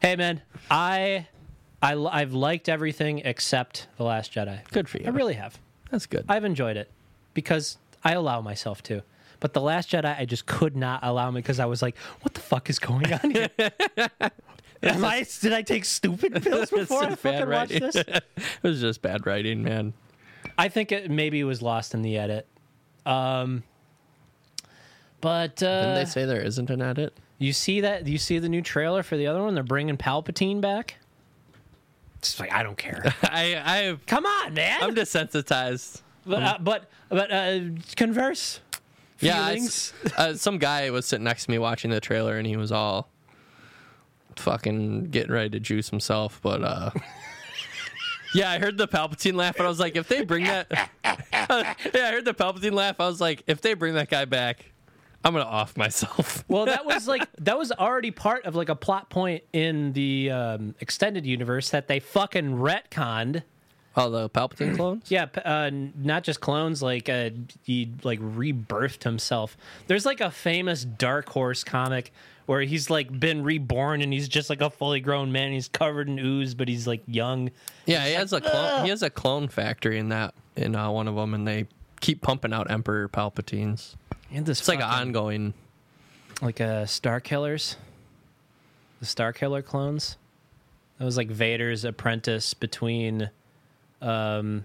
Hey, 0.00 0.16
man, 0.16 0.42
I, 0.70 1.26
I, 1.82 1.94
I've 1.96 2.32
liked 2.34 2.68
everything 2.68 3.20
except 3.20 3.88
the 3.96 4.04
Last 4.04 4.32
Jedi. 4.32 4.58
Good 4.70 4.88
for 4.88 4.98
you. 4.98 5.06
I 5.06 5.10
really 5.10 5.34
have. 5.34 5.58
That's 5.90 6.06
good. 6.06 6.24
I've 6.28 6.44
enjoyed 6.44 6.76
it 6.76 6.90
because 7.32 7.78
I 8.04 8.12
allow 8.12 8.40
myself 8.40 8.82
to. 8.84 9.02
But 9.40 9.52
the 9.52 9.60
Last 9.60 9.90
Jedi, 9.90 10.18
I 10.18 10.24
just 10.24 10.46
could 10.46 10.76
not 10.76 11.00
allow 11.02 11.30
me 11.30 11.40
because 11.40 11.60
I 11.60 11.66
was 11.66 11.82
like, 11.82 11.96
"What 12.22 12.32
the 12.34 12.40
fuck 12.40 12.70
is 12.70 12.78
going 12.78 13.12
on 13.12 13.30
here? 13.30 13.50
Am 14.84 15.04
I, 15.04 15.26
did 15.40 15.52
I 15.52 15.62
take 15.62 15.84
stupid 15.84 16.42
pills 16.42 16.70
before 16.70 17.04
I 17.04 17.14
fucking 17.14 17.48
watched 17.48 17.80
this?" 17.80 17.96
it 17.96 18.24
was 18.62 18.80
just 18.80 19.02
bad 19.02 19.26
writing, 19.26 19.62
man. 19.62 19.94
I 20.56 20.68
think 20.68 20.92
it 20.92 21.10
maybe 21.10 21.42
was 21.44 21.62
lost 21.62 21.94
in 21.94 22.02
the 22.02 22.16
edit. 22.18 22.46
Um, 23.06 23.64
but 25.20 25.56
Didn't 25.56 25.90
uh, 25.90 25.94
they 25.94 26.04
say 26.04 26.24
there 26.24 26.40
isn't 26.40 26.70
an 26.70 26.82
edit? 26.82 27.16
you 27.38 27.52
see 27.52 27.80
that? 27.80 28.06
You 28.06 28.18
see 28.18 28.38
the 28.38 28.48
new 28.48 28.62
trailer 28.62 29.02
for 29.02 29.16
the 29.16 29.26
other 29.26 29.42
one? 29.42 29.54
They're 29.54 29.62
bringing 29.64 29.96
Palpatine 29.96 30.60
back. 30.60 30.96
It's 32.18 32.38
like 32.40 32.52
I 32.52 32.62
don't 32.62 32.78
care. 32.78 33.02
I 33.22 33.54
I 33.64 33.96
Come 34.06 34.26
on, 34.26 34.54
man. 34.54 34.78
I'm 34.82 34.94
desensitized. 34.94 36.02
but 36.24 36.42
uh, 36.42 36.58
but 36.60 36.90
but 37.08 37.30
uh, 37.30 37.60
converse. 37.96 38.60
Yeah, 39.20 39.40
I 39.40 39.58
uh, 40.16 40.34
some 40.34 40.58
guy 40.58 40.90
was 40.90 41.06
sitting 41.06 41.24
next 41.24 41.44
to 41.44 41.50
me 41.50 41.58
watching 41.58 41.90
the 41.90 42.00
trailer, 42.00 42.36
and 42.36 42.46
he 42.46 42.56
was 42.56 42.72
all 42.72 43.08
fucking 44.40 45.04
getting 45.10 45.32
ready 45.32 45.50
to 45.50 45.60
juice 45.60 45.90
himself. 45.90 46.40
But 46.42 46.62
uh, 46.62 46.90
yeah, 48.34 48.50
I 48.50 48.58
heard 48.58 48.76
the 48.76 48.88
Palpatine 48.88 49.34
laugh, 49.34 49.56
and 49.56 49.66
I 49.66 49.68
was 49.68 49.80
like, 49.80 49.96
if 49.96 50.08
they 50.08 50.24
bring 50.24 50.44
that, 50.44 50.66
yeah, 51.04 51.14
I 51.32 52.10
heard 52.10 52.24
the 52.24 52.34
Palpatine 52.34 52.72
laugh. 52.72 53.00
I 53.00 53.06
was 53.06 53.20
like, 53.20 53.42
if 53.46 53.60
they 53.60 53.74
bring 53.74 53.94
that 53.94 54.10
guy 54.10 54.24
back, 54.24 54.72
I'm 55.24 55.32
gonna 55.32 55.44
off 55.44 55.76
myself. 55.76 56.44
Well, 56.54 56.66
that 56.66 56.84
was 56.84 57.08
like 57.08 57.26
that 57.38 57.58
was 57.58 57.72
already 57.72 58.10
part 58.10 58.44
of 58.44 58.54
like 58.54 58.68
a 58.68 58.76
plot 58.76 59.08
point 59.08 59.42
in 59.52 59.92
the 59.94 60.30
um, 60.30 60.74
extended 60.80 61.24
universe 61.24 61.70
that 61.70 61.88
they 61.88 61.98
fucking 62.00 62.58
retconned. 62.58 63.42
Oh, 63.96 64.10
the 64.10 64.28
Palpatine 64.28 64.76
clones. 64.76 65.10
Yeah, 65.10 65.26
p- 65.26 65.40
uh, 65.44 65.70
not 65.96 66.22
just 66.24 66.40
clones. 66.40 66.82
Like 66.82 67.08
uh, 67.08 67.30
he 67.62 67.90
like 68.02 68.20
rebirthed 68.20 69.04
himself. 69.04 69.56
There's 69.86 70.04
like 70.04 70.20
a 70.20 70.30
famous 70.30 70.84
Dark 70.84 71.30
Horse 71.30 71.64
comic 71.64 72.12
where 72.46 72.60
he's 72.62 72.90
like 72.90 73.18
been 73.18 73.42
reborn 73.42 74.02
and 74.02 74.12
he's 74.12 74.28
just 74.28 74.50
like 74.50 74.60
a 74.60 74.70
fully 74.70 75.00
grown 75.00 75.32
man. 75.32 75.52
He's 75.52 75.68
covered 75.68 76.08
in 76.08 76.18
ooze, 76.18 76.54
but 76.54 76.68
he's 76.68 76.86
like 76.86 77.02
young. 77.06 77.50
Yeah, 77.86 78.06
he 78.06 78.12
has 78.12 78.32
a 78.32 78.40
clone. 78.40 78.84
He 78.84 78.90
has 78.90 79.02
a 79.02 79.10
clone 79.10 79.48
factory 79.48 79.98
in 79.98 80.10
that 80.10 80.34
in 80.56 80.76
uh, 80.76 80.90
one 80.90 81.08
of 81.08 81.14
them, 81.14 81.34
and 81.34 81.46
they 81.46 81.66
keep 82.00 82.20
pumping 82.20 82.52
out 82.52 82.70
Emperor 82.70 83.08
Palpatines. 83.08 83.94
And 84.32 84.44
this 84.44 84.60
It's 84.60 84.68
like 84.68 84.78
an 84.80 84.84
ongoing. 84.84 85.54
like 86.42 86.60
uh, 86.60 86.86
Star 86.86 87.20
Killers, 87.20 87.76
the 89.00 89.06
Star 89.06 89.32
Killer 89.32 89.62
clones. 89.62 90.16
That 90.98 91.04
was 91.04 91.16
like 91.16 91.28
Vader's 91.30 91.84
apprentice 91.84 92.54
between, 92.54 93.30
um, 94.00 94.64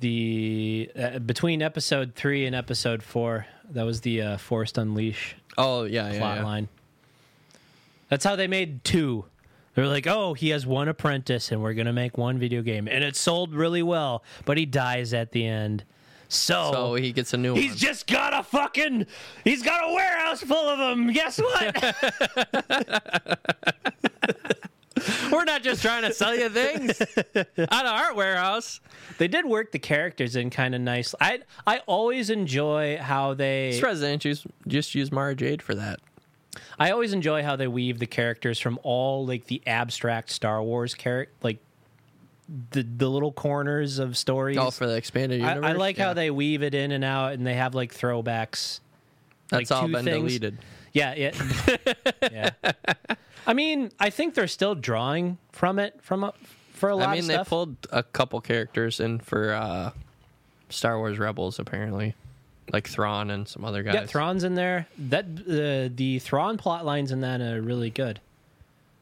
the 0.00 0.90
uh, 0.96 1.18
between 1.18 1.62
episode 1.62 2.14
three 2.14 2.46
and 2.46 2.54
episode 2.54 3.02
four. 3.02 3.46
That 3.70 3.84
was 3.84 4.00
the 4.00 4.22
uh, 4.22 4.36
Force 4.38 4.72
Unleashed 4.76 5.34
Oh 5.56 5.84
yeah, 5.84 6.12
yeah, 6.12 6.18
plot 6.18 6.36
yeah. 6.38 6.44
line. 6.44 6.68
That's 8.08 8.24
how 8.24 8.36
they 8.36 8.46
made 8.46 8.82
two. 8.84 9.24
They're 9.74 9.86
like, 9.86 10.06
oh, 10.06 10.34
he 10.34 10.48
has 10.50 10.66
one 10.66 10.88
apprentice, 10.88 11.52
and 11.52 11.62
we're 11.62 11.74
gonna 11.74 11.92
make 11.92 12.16
one 12.18 12.38
video 12.38 12.62
game, 12.62 12.88
and 12.88 13.04
it 13.04 13.14
sold 13.16 13.54
really 13.54 13.82
well, 13.82 14.24
but 14.44 14.56
he 14.56 14.66
dies 14.66 15.12
at 15.14 15.32
the 15.32 15.44
end. 15.46 15.84
So, 16.30 16.70
So 16.72 16.94
he 16.94 17.12
gets 17.12 17.32
a 17.32 17.36
new 17.38 17.54
He's 17.54 17.70
one. 17.70 17.78
just 17.78 18.06
got 18.06 18.34
a 18.34 18.42
fucking. 18.42 19.06
He's 19.44 19.62
got 19.62 19.82
a 19.88 19.94
warehouse 19.94 20.42
full 20.42 20.68
of 20.68 20.78
them. 20.78 21.10
Guess 21.12 21.38
what? 21.40 21.96
We're 25.32 25.44
not 25.44 25.62
just 25.62 25.82
trying 25.82 26.02
to 26.02 26.12
sell 26.12 26.34
you 26.34 26.48
things 26.48 27.00
out 27.02 27.86
of 27.86 27.92
our 27.92 28.14
warehouse. 28.14 28.80
they 29.18 29.28
did 29.28 29.44
work 29.46 29.72
the 29.72 29.78
characters 29.78 30.36
in 30.36 30.50
kind 30.50 30.74
of 30.74 30.80
nice. 30.80 31.14
I 31.20 31.40
I 31.66 31.78
always 31.86 32.30
enjoy 32.30 32.96
how 32.98 33.34
they. 33.34 33.70
This 33.72 33.80
president 33.80 34.22
just 34.22 34.46
just 34.66 34.94
use 34.94 35.10
Mara 35.12 35.34
Jade 35.34 35.62
for 35.62 35.74
that. 35.74 36.00
I 36.78 36.90
always 36.90 37.12
enjoy 37.12 37.42
how 37.42 37.56
they 37.56 37.68
weave 37.68 37.98
the 37.98 38.06
characters 38.06 38.58
from 38.58 38.78
all 38.82 39.26
like 39.26 39.46
the 39.46 39.60
abstract 39.66 40.30
Star 40.30 40.62
Wars 40.62 40.94
character, 40.94 41.32
like 41.42 41.58
the 42.70 42.82
the 42.82 43.08
little 43.08 43.32
corners 43.32 43.98
of 43.98 44.16
stories. 44.16 44.56
All 44.56 44.70
for 44.70 44.86
the 44.86 44.96
expanded 44.96 45.40
universe. 45.40 45.64
I 45.64 45.72
like 45.72 45.98
Yeah. 45.98 46.06
how 46.06 46.14
they 46.14 46.30
weave 46.30 46.62
it 46.62 46.74
in 46.74 46.92
and 46.92 47.04
out, 47.04 47.32
and 47.34 47.46
they 47.46 47.54
have 47.54 47.74
like 47.74 47.94
throwbacks. 47.94 48.80
That's 49.50 49.70
like, 49.70 49.82
all 49.82 49.88
been 49.88 50.04
things. 50.04 50.16
deleted. 50.16 50.58
Yeah, 50.92 51.14
yeah, 51.14 51.32
yeah. 52.62 52.72
I 53.46 53.52
mean, 53.54 53.90
I 53.98 54.10
think 54.10 54.34
they're 54.34 54.46
still 54.48 54.74
drawing 54.74 55.38
from 55.52 55.78
it 55.78 55.98
from 56.02 56.24
a, 56.24 56.34
for 56.72 56.88
a 56.90 56.96
lot 56.96 57.16
of 57.16 57.24
stuff. 57.24 57.30
I 57.30 57.34
mean, 57.34 57.38
they 57.38 57.48
pulled 57.48 57.76
a 57.90 58.02
couple 58.02 58.40
characters 58.40 59.00
in 59.00 59.18
for 59.20 59.52
uh, 59.52 59.90
Star 60.70 60.98
Wars 60.98 61.18
Rebels, 61.18 61.58
apparently, 61.58 62.14
like 62.72 62.88
Thrawn 62.88 63.30
and 63.30 63.48
some 63.48 63.64
other 63.64 63.82
guys. 63.82 63.94
yeah, 63.94 64.06
Thrawn's 64.06 64.44
in 64.44 64.54
there. 64.54 64.86
That 64.98 65.24
uh, 65.24 65.92
the 65.94 66.18
Thrawn 66.20 66.56
plot 66.58 66.84
lines 66.84 67.10
in 67.12 67.20
that 67.22 67.40
are 67.40 67.60
really 67.62 67.90
good. 67.90 68.20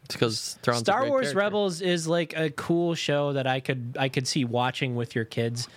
because 0.08 0.58
Thrawn's 0.62 0.82
a 0.82 0.84
Star 0.84 1.08
Wars 1.08 1.22
character. 1.32 1.38
Rebels 1.38 1.80
is 1.80 2.06
like 2.06 2.36
a 2.36 2.50
cool 2.50 2.94
show 2.94 3.32
that 3.32 3.46
I 3.46 3.60
could 3.60 3.96
I 3.98 4.08
could 4.08 4.26
see 4.28 4.44
watching 4.44 4.94
with 4.94 5.14
your 5.14 5.24
kids. 5.24 5.68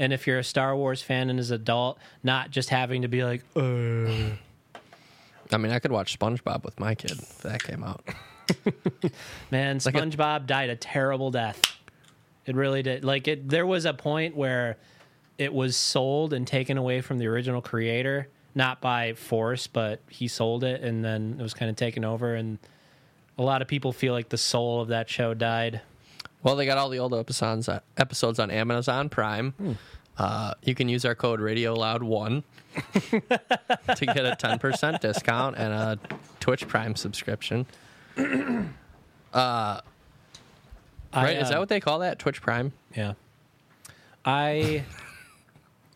And 0.00 0.12
if 0.12 0.28
you're 0.28 0.38
a 0.38 0.44
Star 0.44 0.76
Wars 0.76 1.02
fan 1.02 1.28
and 1.28 1.40
as 1.40 1.50
an 1.50 1.56
adult, 1.56 1.98
not 2.22 2.50
just 2.52 2.68
having 2.68 3.02
to 3.02 3.08
be 3.08 3.24
like, 3.24 3.42
uh, 3.56 4.36
I 5.52 5.56
mean, 5.56 5.72
I 5.72 5.78
could 5.78 5.92
watch 5.92 6.18
SpongeBob 6.18 6.64
with 6.64 6.78
my 6.78 6.94
kid 6.94 7.12
if 7.12 7.38
that 7.38 7.62
came 7.62 7.82
out. 7.82 8.02
man, 9.50 9.78
like 9.84 9.94
a- 9.94 9.98
SpongeBob 9.98 10.46
died 10.46 10.70
a 10.70 10.76
terrible 10.76 11.30
death. 11.30 11.60
It 12.46 12.56
really 12.56 12.82
did. 12.82 13.04
Like 13.04 13.28
it, 13.28 13.48
there 13.48 13.66
was 13.66 13.84
a 13.84 13.92
point 13.92 14.36
where 14.36 14.78
it 15.36 15.52
was 15.52 15.76
sold 15.76 16.32
and 16.32 16.46
taken 16.46 16.78
away 16.78 17.00
from 17.00 17.18
the 17.18 17.26
original 17.26 17.60
creator, 17.60 18.28
not 18.54 18.80
by 18.80 19.12
force, 19.12 19.66
but 19.66 20.00
he 20.08 20.28
sold 20.28 20.64
it, 20.64 20.82
and 20.82 21.04
then 21.04 21.36
it 21.38 21.42
was 21.42 21.54
kind 21.54 21.70
of 21.70 21.76
taken 21.76 22.04
over. 22.04 22.34
And 22.34 22.58
a 23.36 23.42
lot 23.42 23.62
of 23.62 23.68
people 23.68 23.92
feel 23.92 24.12
like 24.14 24.30
the 24.30 24.38
soul 24.38 24.80
of 24.80 24.88
that 24.88 25.08
show 25.08 25.34
died. 25.34 25.80
Well, 26.42 26.56
they 26.56 26.66
got 26.66 26.78
all 26.78 26.88
the 26.88 26.98
old 26.98 27.14
episodes 27.14 27.68
episodes 27.96 28.38
on 28.38 28.50
Amazon 28.50 29.08
Prime. 29.08 29.52
Hmm. 29.52 29.72
Uh, 30.18 30.54
you 30.62 30.74
can 30.74 30.88
use 30.88 31.04
our 31.04 31.14
code 31.14 31.40
Radio 31.40 31.74
Loud 31.74 32.02
One 32.02 32.42
to 32.92 34.06
get 34.06 34.24
a 34.24 34.36
ten 34.38 34.58
percent 34.58 35.00
discount 35.00 35.56
and 35.56 35.72
a 35.72 35.98
Twitch 36.40 36.66
Prime 36.66 36.96
subscription. 36.96 37.66
Right? 41.14 41.36
I, 41.38 41.40
Is 41.40 41.48
that 41.48 41.56
uh, 41.56 41.60
what 41.60 41.68
they 41.68 41.80
call 41.80 42.00
that? 42.00 42.18
Twitch 42.18 42.42
Prime? 42.42 42.72
Yeah. 42.94 43.14
I 44.24 44.84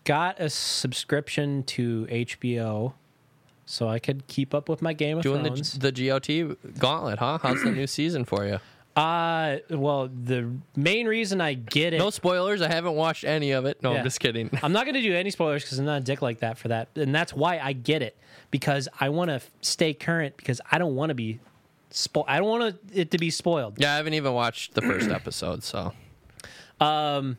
got 0.04 0.40
a 0.40 0.48
subscription 0.48 1.62
to 1.64 2.06
HBO 2.11 2.94
so 3.66 3.88
I 3.88 3.98
could 3.98 4.26
keep 4.26 4.54
up 4.54 4.68
with 4.68 4.82
my 4.82 4.92
Game 4.92 5.18
of 5.18 5.22
Doing 5.22 5.44
Thrones. 5.44 5.78
the 5.78 5.90
the 5.90 6.08
GOT 6.08 6.78
gauntlet, 6.78 7.18
huh? 7.18 7.38
How's 7.42 7.62
the 7.62 7.70
new 7.70 7.87
season 7.87 8.24
for 8.24 8.46
you? 8.46 8.58
Uh 8.94 9.57
well, 9.70 10.09
the 10.09 10.50
main 10.76 11.07
reason 11.07 11.40
I 11.40 11.55
get 11.55 11.94
it 11.94 11.98
No 11.98 12.11
spoilers. 12.11 12.61
I 12.61 12.68
haven't 12.68 12.94
watched 12.94 13.24
any 13.24 13.52
of 13.52 13.64
it. 13.64 13.83
No, 13.83 13.92
Yeah. 13.92 13.98
I'm 13.98 14.05
just 14.05 14.20
kidding. 14.20 14.50
I'm 14.62 14.72
not 14.72 14.85
going 14.85 14.94
to 14.94 15.00
do 15.02 15.14
any 15.14 15.31
spoilers 15.31 15.62
because 15.62 15.78
I'm 15.78 15.87
not 15.87 16.02
a 16.02 16.05
dick 16.05 16.20
like 16.20 16.40
that 16.40 16.59
for 16.59 16.68
that. 16.68 16.88
And 16.96 17.14
that's 17.14 17.33
why 17.33 17.59
I 17.59 17.72
get 17.72 18.02
it 18.02 18.18
because 18.50 18.88
I 19.00 19.09
want 19.09 19.31
to 19.31 19.40
stay 19.62 19.94
current 19.94 20.37
because 20.37 20.61
I 20.70 20.76
don't 20.78 20.94
want 20.94 21.09
to 21.11 21.14
be 21.14 21.40
Spo- 21.90 22.24
I 22.26 22.38
don't 22.38 22.48
want 22.48 22.78
it 22.94 23.11
to 23.11 23.18
be 23.18 23.28
spoiled. 23.31 23.74
Yeah, 23.78 23.92
I 23.92 23.96
haven't 23.96 24.14
even 24.14 24.33
watched 24.33 24.74
the 24.74 24.81
first 24.83 25.09
episode, 25.11 25.62
so. 25.62 25.92
Um, 26.81 27.37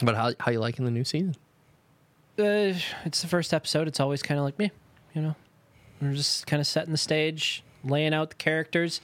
But 0.00 0.14
how 0.16 0.32
how 0.40 0.50
you 0.52 0.60
liking 0.60 0.84
the 0.84 0.90
new 0.92 1.04
season? 1.04 1.34
uh, 2.38 2.74
it's 3.04 3.20
the 3.20 3.26
first 3.28 3.52
episode. 3.52 3.88
It's 3.88 4.00
always 4.00 4.22
kind 4.22 4.38
of 4.38 4.44
like 4.44 4.58
me, 4.58 4.70
you 5.14 5.22
know. 5.22 5.34
We're 6.00 6.14
just 6.14 6.46
kind 6.46 6.60
of 6.60 6.66
setting 6.66 6.92
the 6.92 6.98
stage, 6.98 7.62
laying 7.84 8.14
out 8.14 8.30
the 8.30 8.36
characters. 8.36 9.00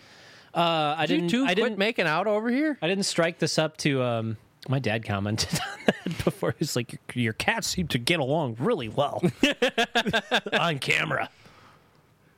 Uh, 0.55 0.95
I 0.99 1.07
didn't. 1.07 1.25
you 1.25 1.31
two 1.31 1.43
I 1.45 1.55
quit 1.55 1.57
didn't. 1.57 1.79
making 1.79 2.07
out 2.07 2.27
over 2.27 2.49
here. 2.51 2.79
I 2.83 2.89
didn't 2.89 3.05
strike 3.05 3.39
this 3.39 3.59
up 3.59 3.77
to. 3.79 4.03
Um, 4.03 4.37
my 4.69 4.79
dad 4.79 5.05
commented 5.05 5.59
on 5.61 5.79
that 5.87 6.25
before. 6.25 6.55
He's 6.59 6.75
like, 6.77 6.93
"Your, 7.15 7.23
your 7.25 7.33
cats 7.35 7.67
seem 7.69 7.87
to 7.89 7.99
get 7.99 8.19
along 8.21 8.57
really 8.59 8.89
well 8.89 9.23
on 10.53 10.79
camera." 10.79 11.29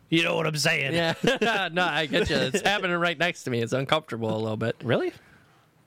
You 0.09 0.25
know 0.25 0.35
what 0.35 0.47
I'm 0.47 0.57
saying? 0.57 0.93
Yeah, 0.93 1.15
no, 1.73 1.85
I 1.85 2.07
get 2.07 2.29
you. 2.31 2.37
It's 2.37 2.63
happening 2.63 2.97
right 2.97 3.17
next 3.17 3.45
to 3.45 3.51
me. 3.51 3.61
It's 3.63 3.73
uncomfortable 3.73 4.35
a 4.37 4.39
little 4.39 4.57
bit. 4.57 4.75
Really? 4.83 5.13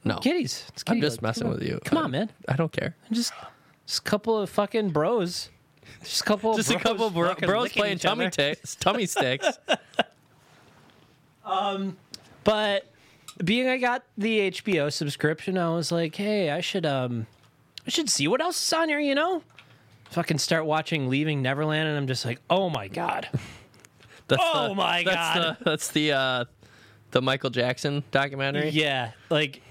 No, 0.05 0.17
Kitties. 0.17 0.65
It's 0.69 0.83
I'm 0.87 1.01
just 1.01 1.21
messing 1.21 1.49
with 1.49 1.61
you. 1.61 1.79
Come 1.85 1.97
I- 1.97 2.01
on, 2.03 2.11
man. 2.11 2.29
I 2.47 2.55
don't 2.55 2.71
care. 2.71 2.95
Just, 3.11 3.33
just 3.85 3.99
a 3.99 4.01
couple 4.03 4.37
of 4.37 4.49
fucking 4.49 4.89
bros. 4.91 5.49
Just 6.03 6.21
a 6.21 6.23
couple. 6.23 6.51
Of 6.51 6.57
Just 6.57 6.69
a 6.69 6.73
bros 6.73 6.83
couple 6.83 7.09
bro- 7.09 7.27
fucking 7.29 7.47
bros 7.49 7.63
licking 7.63 7.81
playing 7.81 7.95
each 7.97 8.01
tummy 8.03 8.25
other. 8.27 8.31
ticks, 8.31 8.75
tummy 8.75 9.05
sticks. 9.05 9.47
But 12.43 12.85
being 13.43 13.67
I 13.67 13.77
got 13.77 14.03
the 14.17 14.51
HBO 14.51 14.91
subscription, 14.91 15.57
I 15.57 15.69
was 15.73 15.91
like, 15.91 16.15
hey, 16.15 16.51
I 16.51 16.61
should 16.61 16.85
um 16.85 17.27
I 17.85 17.89
should 17.89 18.09
see 18.09 18.27
what 18.27 18.41
else 18.41 18.61
is 18.65 18.73
on 18.73 18.89
here, 18.89 18.99
you 18.99 19.15
know? 19.15 19.43
Fucking 20.11 20.37
start 20.37 20.65
watching 20.65 21.09
Leaving 21.09 21.41
Neverland 21.41 21.87
and 21.89 21.97
I'm 21.97 22.07
just 22.07 22.25
like, 22.25 22.39
oh 22.49 22.69
my 22.69 22.87
god. 22.87 23.29
That's 24.27 24.41
Oh 24.53 24.69
the, 24.69 24.75
my 24.75 25.03
that's 25.03 25.15
God. 25.15 25.57
The, 25.59 25.63
that's 25.65 25.87
the 25.91 26.11
uh, 26.13 26.45
the 27.11 27.21
Michael 27.21 27.49
Jackson 27.49 28.03
documentary. 28.11 28.69
yeah. 28.69 29.11
Like 29.29 29.61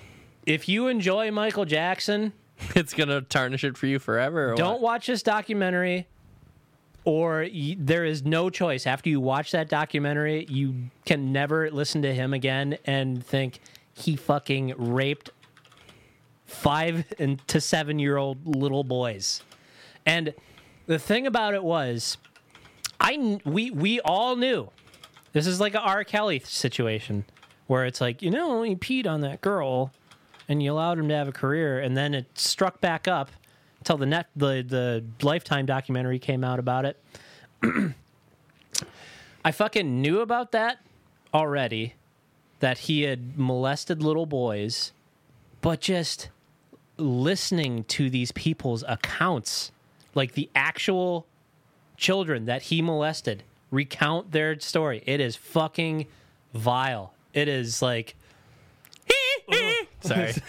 if 0.44 0.68
you 0.68 0.88
enjoy 0.88 1.30
Michael 1.30 1.64
Jackson, 1.64 2.32
It's 2.76 2.92
gonna 2.94 3.22
tarnish 3.22 3.64
it 3.64 3.76
for 3.78 3.86
you 3.86 3.98
forever. 3.98 4.54
Don't 4.56 4.72
what? 4.74 4.80
watch 4.82 5.06
this 5.06 5.22
documentary 5.22 6.06
or 7.04 7.48
there 7.78 8.04
is 8.04 8.24
no 8.24 8.50
choice. 8.50 8.86
After 8.86 9.10
you 9.10 9.20
watch 9.20 9.52
that 9.52 9.68
documentary 9.68 10.46
you 10.48 10.74
can 11.04 11.32
never 11.32 11.70
listen 11.70 12.02
to 12.02 12.14
him 12.14 12.32
again 12.32 12.78
and 12.84 13.24
think 13.24 13.60
he 13.94 14.16
fucking 14.16 14.74
raped 14.76 15.30
five 16.46 17.04
and 17.18 17.46
to 17.48 17.60
seven 17.60 17.98
year 17.98 18.16
old 18.16 18.56
little 18.56 18.84
boys. 18.84 19.42
And 20.06 20.34
the 20.86 20.98
thing 20.98 21.26
about 21.26 21.54
it 21.54 21.62
was 21.62 22.18
i 23.00 23.40
we 23.44 23.70
we 23.70 24.00
all 24.00 24.36
knew 24.36 24.68
this 25.32 25.46
is 25.46 25.60
like 25.60 25.74
a 25.74 25.80
r. 25.80 26.04
Kelly 26.04 26.40
situation 26.40 27.24
where 27.66 27.86
it's 27.86 28.00
like 28.00 28.22
you 28.22 28.30
know 28.30 28.62
he 28.62 28.76
peed 28.76 29.06
on 29.06 29.22
that 29.22 29.40
girl 29.40 29.92
and 30.48 30.62
you 30.62 30.72
allowed 30.72 30.98
him 30.98 31.08
to 31.08 31.14
have 31.14 31.28
a 31.28 31.32
career, 31.32 31.78
and 31.80 31.96
then 31.96 32.14
it 32.14 32.26
struck 32.38 32.80
back 32.80 33.08
up 33.08 33.30
until 33.82 33.96
the 33.96 34.06
net 34.06 34.28
the 34.36 34.64
the 34.66 35.04
Lifetime 35.26 35.66
documentary 35.66 36.20
came 36.20 36.44
out 36.44 36.60
about 36.60 36.84
it. 36.84 37.02
I 39.44 39.50
fucking 39.50 40.00
knew 40.00 40.20
about 40.20 40.52
that 40.52 40.78
already, 41.34 41.94
that 42.60 42.78
he 42.78 43.02
had 43.02 43.36
molested 43.36 44.00
little 44.00 44.26
boys, 44.26 44.92
but 45.62 45.80
just 45.80 46.28
listening 46.96 47.82
to 47.84 48.08
these 48.08 48.30
people's 48.30 48.84
accounts, 48.86 49.72
like 50.14 50.34
the 50.34 50.48
actual 50.54 51.26
children 51.96 52.44
that 52.44 52.62
he 52.62 52.80
molested, 52.82 53.42
recount 53.72 54.30
their 54.30 54.60
story. 54.60 55.02
It 55.06 55.18
is 55.18 55.34
fucking 55.34 56.06
vile. 56.54 57.14
It 57.34 57.48
is 57.48 57.82
like. 57.82 58.14
Sorry. 60.02 60.32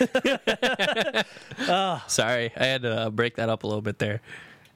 Sorry, 2.07 2.51
I 2.57 2.65
had 2.65 2.81
to 2.83 2.97
uh, 2.97 3.09
break 3.09 3.35
that 3.35 3.49
up 3.49 3.63
a 3.63 3.67
little 3.67 3.81
bit 3.81 3.99
there. 3.99 4.21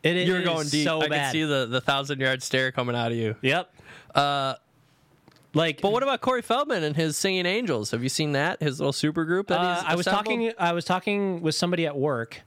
It 0.03 0.15
is 0.15 0.27
You 0.27 0.35
were 0.35 0.41
going 0.41 0.67
deep. 0.67 0.85
so 0.85 1.01
I 1.01 1.07
bad. 1.07 1.17
can 1.17 1.31
see 1.31 1.43
the, 1.43 1.65
the 1.65 1.81
thousand 1.81 2.19
yard 2.19 2.43
stare 2.43 2.71
coming 2.71 2.95
out 2.95 3.11
of 3.11 3.17
you. 3.17 3.35
Yep. 3.41 3.73
Uh, 4.15 4.55
Like, 5.53 5.81
but 5.81 5.91
what 5.91 6.03
about 6.03 6.21
Corey 6.21 6.41
Feldman 6.43 6.83
and 6.83 6.95
his 6.95 7.17
Singing 7.17 7.45
Angels? 7.45 7.91
Have 7.91 8.03
you 8.03 8.09
seen 8.09 8.33
that? 8.33 8.61
His 8.61 8.79
little 8.79 8.93
super 8.93 9.25
group 9.25 9.47
that 9.47 9.59
uh, 9.59 9.75
he's 9.75 9.83
I 9.85 9.95
was 9.95 10.07
assembled? 10.07 10.25
talking. 10.25 10.53
I 10.59 10.73
was 10.73 10.85
talking 10.85 11.41
with 11.41 11.55
somebody 11.55 11.85
at 11.87 11.97
work, 11.97 12.41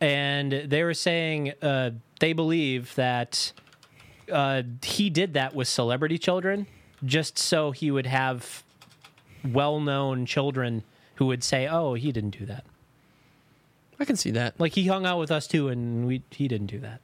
and 0.00 0.52
they 0.52 0.82
were 0.82 0.94
saying 0.94 1.52
uh, 1.62 1.90
they 2.18 2.32
believe 2.32 2.94
that 2.96 3.52
uh, 4.30 4.62
he 4.82 5.10
did 5.10 5.34
that 5.34 5.54
with 5.54 5.68
celebrity 5.68 6.18
children, 6.18 6.66
just 7.04 7.38
so 7.38 7.70
he 7.70 7.90
would 7.90 8.06
have 8.06 8.62
well-known 9.44 10.26
children 10.26 10.82
who 11.20 11.26
would 11.26 11.44
say, 11.44 11.68
"Oh, 11.68 11.92
he 11.92 12.12
didn't 12.12 12.30
do 12.38 12.46
that." 12.46 12.64
I 14.00 14.06
can 14.06 14.16
see 14.16 14.30
that. 14.30 14.58
Like 14.58 14.72
he 14.72 14.86
hung 14.86 15.04
out 15.04 15.18
with 15.18 15.30
us 15.30 15.46
too, 15.46 15.68
and 15.68 16.06
we 16.06 16.22
he 16.30 16.48
didn't 16.48 16.68
do 16.68 16.78
that 16.78 17.02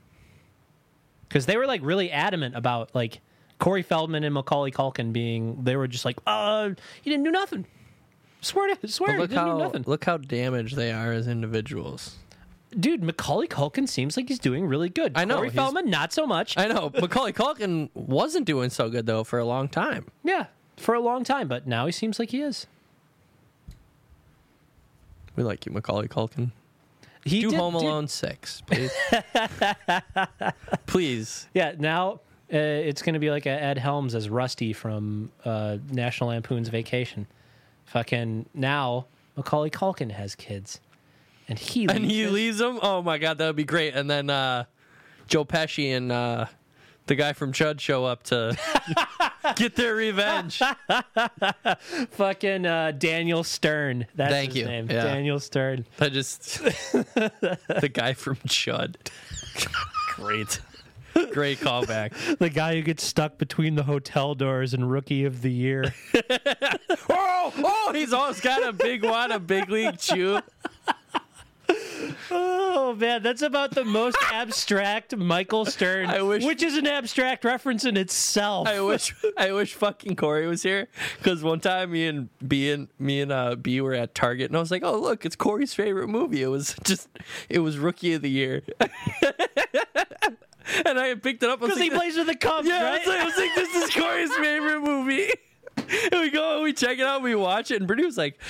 because 1.29 1.44
they 1.44 1.59
were 1.59 1.66
like 1.66 1.83
really 1.85 2.11
adamant 2.11 2.57
about 2.57 2.94
like 2.94 3.20
Corey 3.59 3.83
Feldman 3.83 4.24
and 4.24 4.33
Macaulay 4.33 4.70
Culkin 4.70 5.12
being. 5.12 5.62
They 5.64 5.76
were 5.76 5.87
just 5.87 6.07
like, 6.07 6.16
"Uh, 6.26 6.70
he 7.02 7.11
didn't 7.11 7.24
do 7.24 7.31
nothing." 7.31 7.66
Swear 8.40 8.74
to 8.74 8.88
swear, 8.88 9.18
look 9.18 9.29
didn't 9.29 9.44
do 9.44 9.50
how 9.50 9.59
nothing. 9.59 9.85
look 9.87 10.07
how 10.07 10.16
damaged 10.16 10.76
they 10.76 10.90
are 10.92 11.12
as 11.12 11.29
individuals. 11.29 12.16
Dude, 12.81 13.02
Macaulay 13.02 13.48
Culkin 13.48 13.87
seems 13.87 14.16
like 14.16 14.29
he's 14.29 14.38
doing 14.38 14.66
really 14.66 14.88
good. 14.88 15.12
I 15.14 15.26
know, 15.26 15.37
Corey 15.37 15.50
Feldman, 15.50 15.90
not 15.90 16.14
so 16.14 16.26
much. 16.26 16.57
I 16.57 16.68
know 16.68 16.90
Macaulay 16.98 17.35
Culkin 17.35 17.90
wasn't 17.92 18.46
doing 18.46 18.70
so 18.70 18.88
good 18.88 19.05
though 19.05 19.24
for 19.24 19.38
a 19.38 19.44
long 19.44 19.68
time. 19.68 20.07
yeah, 20.24 20.46
for 20.79 20.94
a 20.94 21.00
long 21.00 21.22
time, 21.22 21.48
but 21.48 21.66
now 21.66 21.85
he 21.85 21.92
seems 21.92 22.18
like 22.18 22.31
he 22.31 22.40
is. 22.40 22.66
We 25.37 25.42
like 25.42 25.66
you, 25.66 25.72
Macaulay 25.72 26.09
Culkin. 26.09 26.51
He 27.25 27.40
Do 27.42 27.51
did- 27.51 27.59
Home 27.59 27.75
Alone 27.75 28.09
six, 28.09 28.62
please. 28.62 28.92
please. 30.87 31.49
Yeah, 31.55 31.75
now 31.79 32.20
uh, 32.53 32.57
it's 32.57 33.03
going 33.03 33.14
to 33.14 33.18
be 33.20 33.31
like 33.31 33.46
a 33.46 33.51
Ed 33.51 33.79
Helms 33.79 34.14
as 34.14 34.29
Rusty 34.29 34.72
from 34.72 35.31
uh, 35.44 35.79
National 35.90 36.31
Lampoon's 36.31 36.68
Vacation. 36.68 37.27
Fucking 37.87 38.46
now, 38.55 39.07
Macaulay 39.37 39.70
Culkin 39.70 40.11
has 40.12 40.35
kids, 40.35 40.81
and 41.49 41.59
he 41.59 41.87
And 41.88 42.05
he 42.05 42.27
leaves 42.27 42.59
them. 42.59 42.79
Oh 42.83 43.03
my 43.03 43.18
god, 43.18 43.38
that 43.38 43.46
would 43.46 43.57
be 43.57 43.64
great. 43.64 43.94
And 43.94 44.09
then 44.09 44.31
uh, 44.31 44.64
Joe 45.29 45.44
Pesci 45.44 45.96
and 45.96 46.11
uh, 46.11 46.46
the 47.07 47.14
guy 47.14 47.33
from 47.33 47.53
Chud 47.53 47.81
show 47.81 48.05
up 48.05 48.23
to 48.25 48.57
get 49.57 49.77
their 49.77 49.95
revenge. 49.95 50.61
fucking 52.11 52.66
uh, 52.66 52.92
Daniel 52.92 53.45
Stern. 53.45 54.07
That's 54.14 54.33
Thank 54.33 54.53
his 54.53 54.62
you. 54.62 54.64
name. 54.66 54.90
Yeah. 54.90 55.05
Daniel 55.05 55.40
Stern. 55.40 55.87
I 56.01 56.09
just 56.09 56.59
the 56.62 57.90
guy 57.92 58.12
from 58.14 58.37
Chud. 58.47 58.97
Great, 60.14 60.61
great 61.33 61.59
callback. 61.61 62.38
The 62.38 62.51
guy 62.51 62.75
who 62.75 62.83
gets 62.83 63.05
stuck 63.05 63.38
between 63.38 63.75
the 63.75 63.83
hotel 63.85 64.35
doors 64.35 64.75
and 64.75 64.90
Rookie 64.90 65.25
of 65.25 65.42
the 65.42 65.53
Year. 65.53 65.95
Oh, 67.09 67.53
oh, 67.59 67.92
he's 67.95 68.12
always 68.12 68.40
got 68.40 68.66
a 68.66 68.73
big 68.73 69.05
one, 69.05 69.31
a 69.33 69.38
big 69.38 69.69
league 69.69 69.99
chew. 69.99 70.40
Oh 72.31 72.95
man, 72.95 73.23
that's 73.23 73.43
about 73.43 73.73
the 73.73 73.85
most 73.85 74.17
abstract 74.33 75.17
Michael 75.17 75.65
Stern, 75.65 76.07
I 76.09 76.23
wish- 76.23 76.45
which 76.45 76.62
is 76.62 76.77
an 76.77 76.87
abstract 76.87 77.45
reference 77.45 77.85
in 77.85 77.97
itself. 77.97 78.69
I 78.69 78.81
wish 78.81 79.15
I 79.37 79.53
wish 79.53 79.75
fucking 79.75 80.17
Corey 80.17 80.47
was 80.47 80.62
here 80.62 80.89
because 81.19 81.43
one 81.43 81.61
time 81.61 81.93
me 81.93 82.07
and 82.07 82.29
B 82.47 82.71
and 82.71 82.89
me 82.99 83.21
and 83.21 83.33
uh, 83.33 83.55
B 83.57 83.81
were 83.81 83.95
at 83.95 84.15
Target 84.15 84.51
and 84.51 84.57
I 84.57 84.61
was 84.61 84.71
like, 84.71 84.83
oh 84.85 84.99
look, 84.99 85.25
it's 85.27 85.37
Corey's 85.37 85.75
favorite 85.75 86.09
movie. 86.09 86.43
It 86.43 86.49
was 86.49 86.75
just 86.85 87.09
it 87.49 87.59
was 87.61 87.79
Rookie 87.79 88.15
of 88.15 88.23
the 88.23 88.31
Year, 88.31 88.62
and 90.85 90.99
I 90.99 91.15
picked 91.15 91.43
it 91.43 91.49
up. 91.51 91.62
I 91.62 91.67
because 91.67 91.81
he 91.81 91.91
plays 91.91 92.17
with 92.17 92.27
the 92.27 92.37
Cubs, 92.37 92.67
yeah, 92.69 92.79
I 92.79 92.83
right? 92.85 92.99
was, 92.99 93.07
like, 93.09 93.21
I 93.21 93.25
was 93.25 93.37
like, 93.37 93.55
this 93.55 93.75
is 93.75 93.95
Corey's 93.95 94.35
favorite 94.37 94.81
movie. 94.81 95.31
And 96.11 96.21
we 96.21 96.31
go 96.31 96.55
and 96.55 96.65
we 96.65 96.73
check 96.73 96.99
it 96.99 97.07
out, 97.07 97.17
and 97.17 97.25
we 97.25 97.35
watch 97.37 97.71
it, 97.71 97.77
and 97.77 97.87
Brittany 97.87 98.07
was 98.07 98.17
like. 98.17 98.41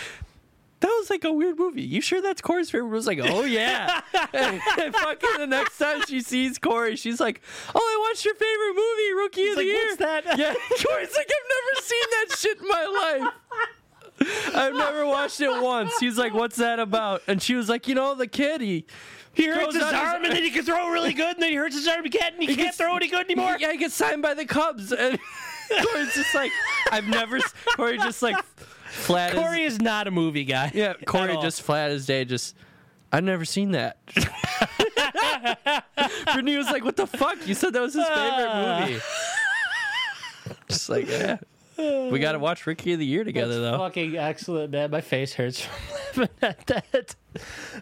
That 0.87 0.96
was 1.01 1.11
like 1.11 1.25
a 1.25 1.33
weird 1.33 1.59
movie. 1.59 1.83
You 1.83 2.01
sure 2.01 2.22
that's 2.22 2.40
Corey's 2.40 2.70
favorite? 2.70 2.90
I 2.90 2.92
was 2.92 3.07
like, 3.09 3.18
oh 3.20 3.42
yeah. 3.44 4.03
and, 4.33 4.61
and 4.79 4.94
fucking 4.96 5.31
the 5.38 5.46
next 5.49 5.79
time 5.79 6.03
she 6.07 6.20
sees 6.20 6.59
Corey, 6.59 6.94
she's 6.94 7.18
like, 7.18 7.40
oh, 7.75 7.79
I 7.81 8.09
watched 8.09 8.25
your 8.25 8.35
favorite 8.37 8.75
movie, 8.77 9.12
Rookie 9.20 9.49
of 9.51 9.57
like, 9.57 9.64
the 9.66 9.72
Year. 9.72 9.87
"What's 9.87 9.96
that?" 9.96 10.25
Yeah, 10.38 10.55
Corey's 10.55 11.16
like, 11.16 11.29
I've 11.29 11.49
never 11.57 11.83
seen 11.83 12.03
that 12.11 12.37
shit 12.38 12.59
in 12.61 12.68
my 12.68 13.18
life. 13.18 14.55
I've 14.55 14.75
never 14.75 15.05
watched 15.07 15.40
it 15.40 15.61
once. 15.62 15.99
He's 15.99 16.16
like, 16.16 16.33
what's 16.33 16.57
that 16.57 16.79
about? 16.79 17.22
And 17.27 17.42
she 17.42 17.55
was 17.57 17.68
like, 17.68 17.88
you 17.88 17.94
know, 17.96 18.14
the 18.14 18.27
kid, 18.29 18.61
he 18.61 18.87
He 19.35 19.46
hurts 19.46 19.75
his 19.75 19.83
out 19.83 19.92
his- 19.92 20.03
arm 20.03 20.25
and 20.25 20.35
then 20.35 20.42
he 20.42 20.51
can 20.51 20.64
throw 20.64 20.88
really 20.90 21.12
good, 21.12 21.35
and 21.35 21.42
then 21.42 21.51
he 21.51 21.57
hurts 21.57 21.75
his 21.75 21.87
arm 21.88 22.05
again 22.05 22.33
and 22.35 22.40
he, 22.42 22.46
can't 22.49 22.59
gets- 22.59 22.77
throw 22.77 22.96
any 22.96 23.09
good 23.09 23.25
anymore. 23.27 23.57
Yeah, 23.59 23.72
he 23.72 23.79
gets 23.79 23.94
signed 23.94 24.22
by 24.22 24.35
the 24.35 24.46
Cubs. 24.46 24.92
And 24.92 25.18
Corey's 25.83 26.14
just 26.14 26.33
like, 26.35 26.53
I've 26.92 27.09
never. 27.09 27.40
Corey 27.77 27.99
just 27.99 28.22
like 28.22 28.37
flat. 28.96 29.35
as- 29.35 29.40
Corey 29.42 29.62
is 29.62 29.80
not 29.80 30.06
a 30.06 30.11
movie 30.11 30.44
guy. 30.44 30.70
yeah, 30.74 30.94
Corey 31.06 31.37
just 31.40 31.62
flat 31.62 31.90
as 31.90 32.06
day. 32.06 32.24
Just, 32.24 32.56
I've 33.12 33.24
never 33.24 33.44
seen 33.44 33.72
that. 33.72 33.98
Brittany 36.32 36.56
was 36.56 36.66
like, 36.66 36.85
"What 36.85 36.96
the 36.96 37.06
fuck? 37.06 37.46
You 37.46 37.54
said 37.54 37.72
that 37.72 37.82
was 37.82 37.94
his 37.94 38.06
favorite 38.06 38.80
movie." 38.88 39.00
just 40.68 40.88
like, 40.88 41.09
yeah. 41.09 41.38
We 41.78 42.18
got 42.20 42.32
to 42.32 42.38
watch 42.38 42.66
Rookie 42.66 42.94
of 42.94 42.98
the 42.98 43.04
Year 43.04 43.22
together, 43.22 43.61
That's 43.61 43.72
though. 43.76 43.85
fucking 43.85 44.16
excellent, 44.16 44.70
man. 44.72 44.90
My 44.90 45.02
face 45.02 45.35
hurts 45.35 45.61
from 45.61 46.22
laughing 46.42 46.42
at 46.42 46.66
that. 46.66 47.14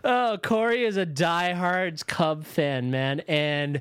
Oh, 0.03 0.37
Corey 0.43 0.85
is 0.85 0.97
a 0.97 1.07
diehard 1.07 2.05
Cub 2.09 2.45
fan, 2.45 2.91
man, 2.91 3.21
and 3.29 3.81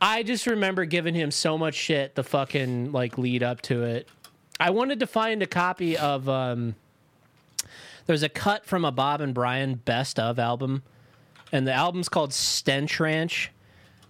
I 0.00 0.22
just 0.22 0.46
remember 0.46 0.86
giving 0.86 1.14
him 1.14 1.30
so 1.30 1.58
much 1.58 1.74
shit 1.74 2.14
the 2.14 2.24
fucking 2.24 2.92
like 2.92 3.18
lead 3.18 3.42
up 3.42 3.60
to 3.62 3.82
it. 3.84 4.08
I 4.60 4.70
wanted 4.70 5.00
to 5.00 5.06
find 5.06 5.42
a 5.42 5.46
copy 5.46 5.96
of 5.96 6.28
um 6.28 6.76
there's 8.06 8.22
a 8.22 8.28
cut 8.28 8.66
from 8.66 8.84
a 8.84 8.92
Bob 8.92 9.20
and 9.20 9.32
Brian 9.32 9.76
best 9.76 10.18
of 10.18 10.38
album, 10.38 10.82
and 11.52 11.66
the 11.66 11.72
album's 11.72 12.08
called 12.08 12.32
Stench 12.32 12.98
Ranch, 12.98 13.52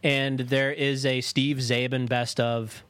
and 0.03 0.41
there 0.41 0.73
is 0.73 1.05
a 1.05 1.21
Steve 1.21 1.59
Zabin 1.59 2.09
best 2.09 2.41
of 2.41 2.83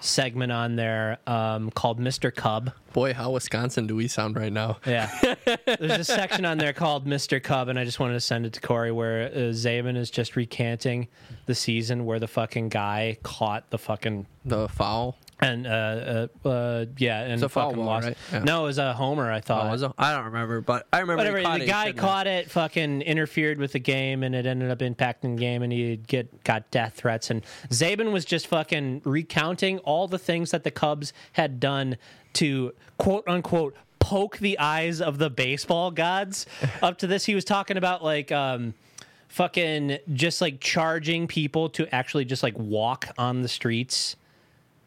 segment 0.00 0.52
on 0.52 0.76
there 0.76 1.18
um, 1.26 1.70
called 1.70 1.98
Mr. 1.98 2.34
Cub. 2.34 2.72
Boy, 2.92 3.14
how 3.14 3.30
Wisconsin 3.30 3.86
do 3.86 3.96
we 3.96 4.06
sound 4.06 4.36
right 4.36 4.52
now? 4.52 4.78
Yeah. 4.86 5.10
There's 5.64 5.98
a 5.98 6.04
section 6.04 6.44
on 6.44 6.58
there 6.58 6.74
called 6.74 7.06
Mr. 7.06 7.42
Cub, 7.42 7.68
and 7.68 7.78
I 7.78 7.84
just 7.84 7.98
wanted 7.98 8.14
to 8.14 8.20
send 8.20 8.44
it 8.44 8.52
to 8.52 8.60
Corey 8.60 8.92
where 8.92 9.28
uh, 9.28 9.52
Zabin 9.52 9.96
is 9.96 10.10
just 10.10 10.36
recanting 10.36 11.08
the 11.46 11.54
season 11.54 12.04
where 12.04 12.18
the 12.18 12.28
fucking 12.28 12.68
guy 12.68 13.16
caught 13.22 13.70
the 13.70 13.78
fucking. 13.78 14.26
The 14.44 14.68
foul. 14.68 15.16
And, 15.44 15.66
uh, 15.66 16.26
uh, 16.44 16.48
uh 16.48 16.86
yeah, 16.96 17.20
and 17.22 17.42
a 17.42 17.48
fucking 17.48 17.76
ball, 17.76 17.84
lost. 17.84 18.06
right? 18.06 18.16
Yeah. 18.32 18.44
No, 18.44 18.62
it 18.64 18.66
was 18.66 18.78
a 18.78 18.92
homer, 18.92 19.30
I 19.30 19.38
Oh, 19.38 19.40
thought. 19.40 19.70
was 19.70 19.82
it? 19.82 19.92
I 19.98 20.14
don't 20.14 20.26
remember, 20.26 20.60
but 20.60 20.86
I 20.92 21.00
remember 21.00 21.18
Whatever, 21.32 21.58
the 21.58 21.66
guy 21.66 21.92
caught 21.92 22.26
it, 22.26 22.50
fucking 22.50 23.02
interfered 23.02 23.58
with 23.58 23.72
the 23.72 23.78
game, 23.78 24.22
and 24.22 24.34
it 24.34 24.46
ended 24.46 24.70
up 24.70 24.78
impacting 24.78 25.36
the 25.36 25.40
game, 25.40 25.62
and 25.62 25.72
he 25.72 25.96
get 25.96 26.44
got 26.44 26.70
death 26.70 26.94
threats. 26.94 27.30
And 27.30 27.42
Zabin 27.70 28.12
was 28.12 28.24
just 28.24 28.46
fucking 28.46 29.02
recounting 29.04 29.78
all 29.80 30.08
the 30.08 30.18
things 30.18 30.50
that 30.52 30.64
the 30.64 30.70
Cubs 30.70 31.12
had 31.32 31.60
done 31.60 31.96
to 32.34 32.72
quote 32.98 33.24
unquote 33.28 33.74
poke 33.98 34.38
the 34.38 34.58
eyes 34.58 35.00
of 35.00 35.18
the 35.18 35.30
baseball 35.30 35.90
gods. 35.90 36.46
Up 36.82 36.98
to 36.98 37.06
this, 37.06 37.24
he 37.24 37.34
was 37.34 37.44
talking 37.44 37.76
about 37.76 38.02
like. 38.02 38.32
um 38.32 38.74
Fucking 39.28 39.98
just 40.12 40.40
like 40.40 40.60
charging 40.60 41.26
people 41.26 41.68
to 41.70 41.92
actually 41.92 42.24
just 42.24 42.44
like 42.44 42.56
walk 42.56 43.08
on 43.18 43.42
the 43.42 43.48
streets 43.48 44.14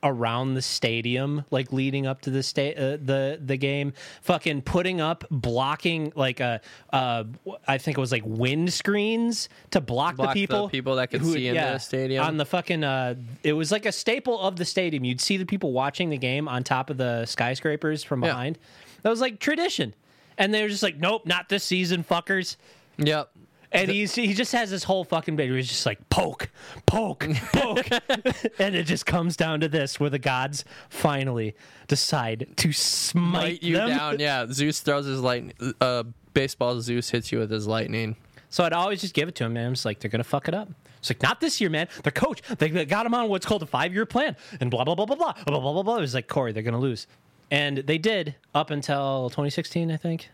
around 0.04 0.54
the 0.54 0.62
stadium, 0.62 1.44
like 1.52 1.74
leading 1.74 2.06
up 2.06 2.22
to 2.22 2.30
the 2.30 2.44
sta- 2.44 2.76
uh, 2.76 2.98
the 3.04 3.40
the 3.44 3.58
game. 3.58 3.94
Fucking 4.22 4.62
putting 4.62 5.02
up 5.02 5.24
blocking 5.32 6.12
like 6.16 6.40
a 6.40 6.62
uh, 6.94 7.24
I 7.68 7.78
think 7.78 7.98
it 7.98 8.02
was 8.02 8.12
like 8.12 8.24
wind 8.26 8.72
screens 8.74 9.50
to 9.72 9.82
block, 9.82 10.16
Block 10.18 10.34
the 10.34 10.42
the 10.42 10.48
people 10.48 10.70
people 10.70 10.96
that 10.98 11.10
could 11.12 11.26
see 11.26 11.48
into 11.48 11.62
the 11.62 11.78
stadium. 11.80 12.24
on 12.26 12.38
the 12.38 12.46
fucking. 12.46 12.84
Uh, 12.84 13.16
it 13.44 13.54
was 13.54 13.72
like 13.72 13.86
a 13.86 13.92
staple 13.92 14.40
of 14.40 14.56
the 14.56 14.66
stadium. 14.66 15.04
You'd 15.04 15.22
see 15.22 15.38
the 15.38 15.46
people 15.46 15.72
watching 15.72 16.10
the 16.10 16.18
game 16.18 16.48
on 16.48 16.64
top 16.64 16.90
of 16.90 16.98
the 16.98 17.26
skyscrapers 17.26 18.04
from 18.04 18.24
Yeah. 18.24 18.30
behind. 18.30 18.60
That 19.04 19.10
was 19.10 19.22
like 19.22 19.40
tradition, 19.40 19.94
and 20.38 20.54
they 20.54 20.62
were 20.62 20.70
just 20.70 20.84
like, 20.84 20.98
nope, 20.98 21.26
not 21.26 21.50
this 21.50 21.64
season, 21.64 22.04
fuckers. 22.04 22.58
Yep. 22.98 23.30
And 23.72 23.92
he's 23.92 24.16
he 24.16 24.34
just 24.34 24.54
has 24.54 24.70
this 24.72 24.84
whole 24.84 25.04
fucking 25.04 25.36
bit 25.36 25.50
where 25.50 25.58
he's 25.58 25.68
just 25.68 25.86
like 25.86 26.08
poke, 26.10 26.50
poke, 26.86 27.28
poke, 27.52 27.88
and 28.60 28.76
it 28.76 28.84
just 28.84 29.06
comes 29.06 29.36
down 29.36 29.60
to 29.60 29.68
this, 29.68 30.00
where 30.00 30.10
the 30.10 30.20
gods 30.20 30.64
finally 30.90 31.56
decide 31.88 32.48
to 32.58 32.72
smite 32.72 33.62
you 33.64 33.76
them. 33.76 33.90
down. 33.90 34.20
Yeah. 34.20 34.46
Zeus 34.50 34.80
throws 34.80 35.06
his 35.06 35.20
lightning. 35.20 35.74
Uh, 35.82 36.04
baseball 36.34 36.80
Zeus 36.82 37.10
hits 37.10 37.32
you 37.32 37.40
with 37.40 37.52
his 37.52 37.68
lightning. 37.68 38.16
So 38.50 38.64
I'd 38.64 38.74
always 38.74 39.02
just 39.02 39.14
give 39.14 39.28
it 39.28 39.36
to 39.36 39.44
him, 39.46 39.54
man. 39.54 39.68
I'm 39.68 39.74
just 39.74 39.86
like, 39.86 40.00
they're 40.00 40.10
gonna 40.10 40.24
fuck 40.24 40.48
it 40.48 40.54
up. 40.54 40.70
It's 41.00 41.10
like 41.10 41.22
not 41.22 41.42
this 41.42 41.60
year, 41.60 41.70
man. 41.70 41.88
The 42.04 42.12
coach, 42.12 42.42
they 42.58 42.70
got 42.86 43.06
him 43.06 43.14
on 43.14 43.30
what's 43.30 43.46
called 43.46 43.64
a 43.64 43.68
five 43.68 43.94
year 43.94 44.06
plan, 44.06 44.36
and 44.62 44.72
blah 44.72 44.84
blah 44.86 44.96
blah 44.96 45.06
blah 45.06 45.16
blah 45.16 45.34
blah 45.46 45.60
blah 45.60 45.74
blah 45.74 45.84
blah. 45.84 45.98
It 45.98 46.02
was 46.02 46.14
like 46.14 46.28
Corey, 46.28 46.54
they're 46.54 46.64
gonna 46.64 46.80
lose, 46.80 47.08
and 47.52 47.80
they 47.80 47.98
did 47.98 48.36
up 48.56 48.72
until 48.72 49.30
2016, 49.30 49.92
I 49.92 49.98
think. 49.98 50.30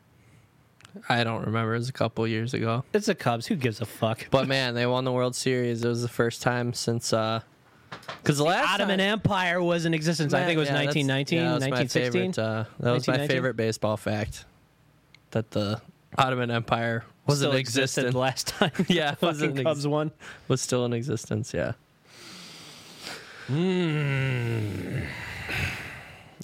I 1.10 1.24
don't 1.24 1.46
remember. 1.46 1.76
It 1.76 1.80
was 1.80 1.90
a 1.90 1.94
couple 1.94 2.28
years 2.28 2.54
ago. 2.54 2.84
It's 2.94 3.08
the 3.08 3.16
Cubs. 3.16 3.48
Who 3.48 3.56
gives 3.56 3.82
a 3.82 3.86
fuck? 3.86 4.28
But 4.32 4.48
man, 4.50 4.76
they 4.76 4.86
won 4.86 5.04
the 5.06 5.12
World 5.12 5.36
Series. 5.36 5.84
It 5.84 5.88
was 5.88 6.02
the 6.02 6.08
first 6.08 6.42
time 6.42 6.74
since 6.74 7.12
uh 7.14 7.42
because 8.22 8.38
the 8.38 8.44
last 8.44 8.74
Ottoman 8.74 9.00
time, 9.00 9.08
Empire 9.14 9.62
was 9.62 9.86
in 9.86 9.94
existence. 9.94 10.34
I 10.34 10.46
think 10.46 10.58
it 10.58 10.60
was 10.60 10.68
Yeah, 10.70 10.84
1919, 10.84 11.38
yeah, 11.38 11.44
that 11.46 11.54
was 11.56 11.62
my 11.64 11.70
1916. 11.70 12.34
favorite, 12.34 12.40
uh, 12.40 12.66
that 12.80 12.92
was 12.92 13.08
my 13.08 13.28
favorite 13.28 13.56
baseball 13.56 13.98
fact. 13.98 14.46
That 15.32 15.52
the 15.52 15.80
Ottoman 16.18 16.50
Empire 16.52 17.06
was 17.28 17.38
Still 17.40 17.52
in 17.52 17.58
existence. 17.58 18.14
last 18.16 18.48
time. 18.48 18.72
Yeah, 18.88 19.16
the 19.20 19.26
was 19.28 19.42
in 19.42 19.52
ex- 19.58 19.64
Cubs 19.64 19.88
won. 19.88 20.12
Was 20.48 20.60
still 20.62 20.86
in 20.86 20.94
existence. 20.94 21.54
Yeah. 21.54 21.74
Hmm. 23.48 25.02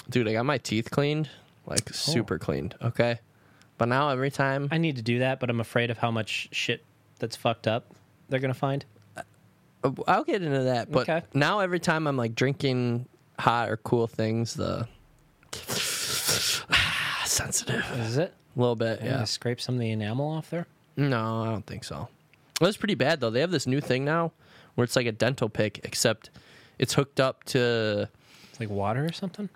Dude, 0.09 0.27
I 0.27 0.33
got 0.33 0.45
my 0.45 0.57
teeth 0.57 0.89
cleaned, 0.91 1.29
like 1.65 1.89
super 1.93 2.38
cleaned. 2.39 2.75
Okay, 2.81 3.19
but 3.79 3.87
now 3.87 4.09
every 4.09 4.29
time 4.29 4.67
I 4.71 4.77
need 4.77 4.97
to 4.97 5.01
do 5.01 5.19
that, 5.19 5.39
but 5.39 5.49
I'm 5.49 5.59
afraid 5.59 5.89
of 5.89 5.97
how 5.97 6.11
much 6.11 6.49
shit 6.51 6.83
that's 7.17 7.35
fucked 7.35 7.67
up 7.67 7.91
they're 8.29 8.39
gonna 8.39 8.53
find. 8.53 8.85
Uh, 9.83 9.91
I'll 10.07 10.23
get 10.23 10.43
into 10.43 10.61
that. 10.63 10.91
But 10.91 11.09
Okay. 11.09 11.23
now 11.33 11.59
every 11.61 11.79
time 11.79 12.05
I'm 12.05 12.15
like 12.17 12.35
drinking 12.35 13.07
hot 13.39 13.69
or 13.69 13.77
cool 13.77 14.05
things, 14.05 14.53
the 14.53 14.87
sensitive 17.25 17.83
Is 17.99 18.17
it? 18.17 18.33
a 18.55 18.59
little 18.59 18.75
bit. 18.75 19.01
Yeah. 19.03 19.23
Scrape 19.23 19.61
some 19.61 19.75
of 19.75 19.81
the 19.81 19.91
enamel 19.91 20.29
off 20.29 20.49
there. 20.49 20.67
No, 20.97 21.43
I 21.43 21.45
don't 21.45 21.65
think 21.65 21.83
so. 21.83 22.07
It's 22.61 22.77
pretty 22.77 22.95
bad 22.95 23.19
though. 23.21 23.29
They 23.29 23.39
have 23.41 23.51
this 23.51 23.67
new 23.67 23.79
thing 23.81 24.03
now 24.03 24.31
where 24.75 24.83
it's 24.83 24.95
like 24.95 25.05
a 25.07 25.11
dental 25.11 25.49
pick, 25.49 25.79
except 25.83 26.29
it's 26.77 26.93
hooked 26.93 27.19
up 27.19 27.43
to 27.45 28.09
It's 28.51 28.59
like 28.59 28.69
water 28.69 29.05
or 29.05 29.11
something. 29.13 29.49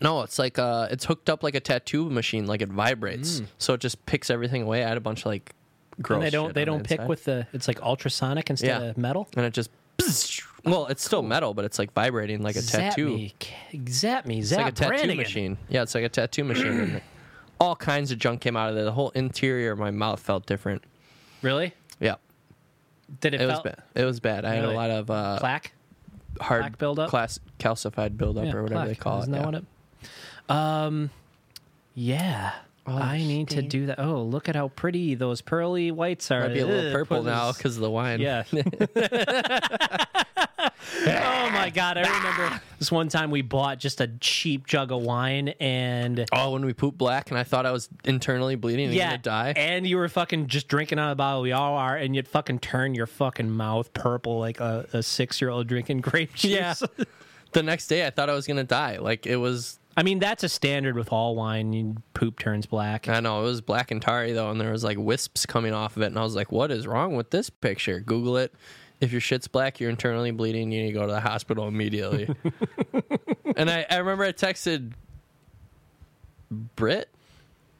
No, 0.00 0.22
it's 0.22 0.38
like 0.38 0.58
uh, 0.58 0.88
it's 0.90 1.04
hooked 1.04 1.28
up 1.30 1.42
like 1.42 1.54
a 1.54 1.60
tattoo 1.60 2.08
machine, 2.10 2.46
like 2.46 2.62
it 2.62 2.68
vibrates, 2.70 3.42
so 3.58 3.74
it 3.74 3.80
just 3.80 4.04
picks 4.06 4.30
everything 4.30 4.62
away. 4.62 4.84
I 4.84 4.88
had 4.88 4.96
a 4.96 5.00
bunch 5.00 5.20
of 5.20 5.26
like 5.26 5.52
gross. 6.02 6.16
And 6.18 6.26
they 6.26 6.30
don't. 6.30 6.54
They 6.54 6.64
don't 6.64 6.78
the 6.82 6.88
pick 6.88 6.98
inside. 7.00 7.08
with 7.08 7.24
the. 7.24 7.46
It's 7.52 7.68
like 7.68 7.80
ultrasonic 7.82 8.50
instead 8.50 8.82
Yeah. 8.82 8.88
of 8.90 8.98
metal. 8.98 9.28
and 9.36 9.44
it 9.46 9.52
just. 9.52 9.70
Well, 10.66 10.86
it's 10.86 11.04
still 11.04 11.20
metal, 11.22 11.52
but 11.52 11.66
it's 11.66 11.78
like 11.78 11.92
vibrating 11.92 12.42
like 12.42 12.56
a 12.56 12.62
Zap 12.62 12.80
tattoo. 12.94 13.08
me, 13.10 13.34
zap 13.86 14.24
me, 14.24 14.38
It's 14.38 14.48
zap 14.48 14.60
like 14.60 14.68
a 14.68 14.72
tattoo 14.74 14.88
Brannigan. 14.88 15.16
machine. 15.18 15.58
Yeah, 15.68 15.82
it's 15.82 15.94
like 15.94 16.04
a 16.04 16.08
tattoo 16.08 16.42
machine. 16.42 17.02
all 17.60 17.76
kinds 17.76 18.10
of 18.10 18.18
junk 18.18 18.40
came 18.40 18.56
out 18.56 18.70
of 18.70 18.74
there. 18.74 18.84
The 18.84 18.92
whole 18.92 19.10
interior 19.10 19.72
of 19.72 19.78
my 19.78 19.90
mouth 19.90 20.20
felt 20.20 20.46
different. 20.46 20.82
Really? 21.42 21.74
Yeah, 22.00 22.14
Did 23.20 23.34
it, 23.34 23.42
it 23.42 23.46
was 23.46 23.60
bad. 23.60 23.82
It 23.94 24.04
was 24.06 24.20
bad. 24.20 24.46
I 24.46 24.54
had 24.54 24.64
a 24.64 24.70
lot 24.72 24.88
of 24.88 25.10
uh, 25.10 25.38
plaque? 25.38 25.72
hard 26.40 26.62
plaque 26.62 26.78
buildup? 26.78 27.10
class 27.10 27.38
calcified 27.58 28.16
buildup 28.16 28.46
Yeah, 28.46 28.54
or 28.54 28.62
whatever 28.62 28.86
they 28.88 28.94
call 28.94 29.20
Isn't 29.20 29.34
it. 29.34 29.36
that 29.36 29.40
yeah. 29.42 29.46
what 29.46 29.54
it? 29.56 29.64
Um, 30.48 31.10
yeah. 31.94 32.52
Oh, 32.86 32.96
I 32.96 33.16
need 33.18 33.48
to 33.50 33.62
do 33.62 33.86
that. 33.86 33.98
Oh, 33.98 34.22
look 34.22 34.48
at 34.48 34.56
how 34.56 34.68
pretty 34.68 35.14
those 35.14 35.40
pearly 35.40 35.90
whites 35.90 36.30
are. 36.30 36.40
Might 36.42 36.52
be 36.54 36.60
a 36.60 36.66
little 36.66 36.88
Ugh, 36.88 36.92
purple 36.92 37.16
put 37.18 37.26
now 37.26 37.46
this- 37.48 37.56
because 37.56 37.76
of 37.76 37.80
the 37.82 37.90
wine. 37.90 38.20
Yeah. 38.20 38.44
oh 41.06 41.50
my 41.52 41.70
god! 41.74 41.96
I 41.98 42.02
remember 42.02 42.60
this 42.78 42.92
one 42.92 43.08
time 43.08 43.30
we 43.30 43.40
bought 43.42 43.78
just 43.78 44.00
a 44.00 44.08
cheap 44.20 44.66
jug 44.66 44.92
of 44.92 45.02
wine 45.02 45.48
and. 45.60 46.26
Oh, 46.32 46.50
when 46.52 46.64
we 46.64 46.72
pooped 46.72 46.98
black, 46.98 47.30
and 47.30 47.38
I 47.38 47.44
thought 47.44 47.64
I 47.66 47.70
was 47.72 47.88
internally 48.04 48.54
bleeding 48.56 48.86
and 48.86 48.94
Yeah, 48.94 49.08
gonna 49.10 49.18
die. 49.22 49.54
and 49.56 49.86
you 49.86 49.96
were 49.96 50.08
fucking 50.08 50.48
just 50.48 50.68
drinking 50.68 50.98
out 50.98 51.10
of 51.10 51.16
the 51.16 51.20
bottle. 51.20 51.42
We 51.42 51.52
all 51.52 51.76
are, 51.76 51.96
and 51.96 52.14
you'd 52.14 52.28
fucking 52.28 52.58
turn 52.60 52.94
your 52.94 53.06
fucking 53.06 53.50
mouth 53.50 53.92
purple 53.94 54.38
like 54.38 54.60
a, 54.60 54.86
a 54.92 55.02
six-year-old 55.02 55.66
drinking 55.68 56.02
grape 56.02 56.34
juice. 56.34 56.50
Yeah. 56.50 56.74
the 57.52 57.62
next 57.62 57.86
day, 57.86 58.06
I 58.06 58.10
thought 58.10 58.28
I 58.28 58.34
was 58.34 58.46
gonna 58.46 58.64
die. 58.64 58.98
Like 58.98 59.26
it 59.26 59.36
was. 59.36 59.78
I 59.96 60.02
mean 60.02 60.18
that's 60.18 60.42
a 60.42 60.48
standard 60.48 60.96
with 60.96 61.12
all 61.12 61.36
wine. 61.36 61.72
You 61.72 61.96
poop 62.14 62.38
turns 62.38 62.66
black. 62.66 63.08
I 63.08 63.20
know 63.20 63.40
it 63.40 63.44
was 63.44 63.60
black 63.60 63.90
and 63.90 64.02
tarry 64.02 64.32
though, 64.32 64.50
and 64.50 64.60
there 64.60 64.72
was 64.72 64.84
like 64.84 64.98
wisps 64.98 65.46
coming 65.46 65.72
off 65.72 65.96
of 65.96 66.02
it, 66.02 66.06
and 66.06 66.18
I 66.18 66.22
was 66.22 66.34
like, 66.34 66.50
"What 66.50 66.70
is 66.70 66.86
wrong 66.86 67.14
with 67.14 67.30
this 67.30 67.50
picture?" 67.50 68.00
Google 68.00 68.36
it. 68.36 68.52
If 69.00 69.12
your 69.12 69.20
shit's 69.20 69.48
black, 69.48 69.80
you're 69.80 69.90
internally 69.90 70.30
bleeding. 70.30 70.72
You 70.72 70.82
need 70.82 70.88
to 70.88 70.94
go 70.94 71.06
to 71.06 71.12
the 71.12 71.20
hospital 71.20 71.68
immediately. 71.68 72.28
and 73.56 73.70
I, 73.70 73.84
I 73.90 73.96
remember 73.96 74.24
I 74.24 74.32
texted 74.32 74.92
Britt. 76.50 77.08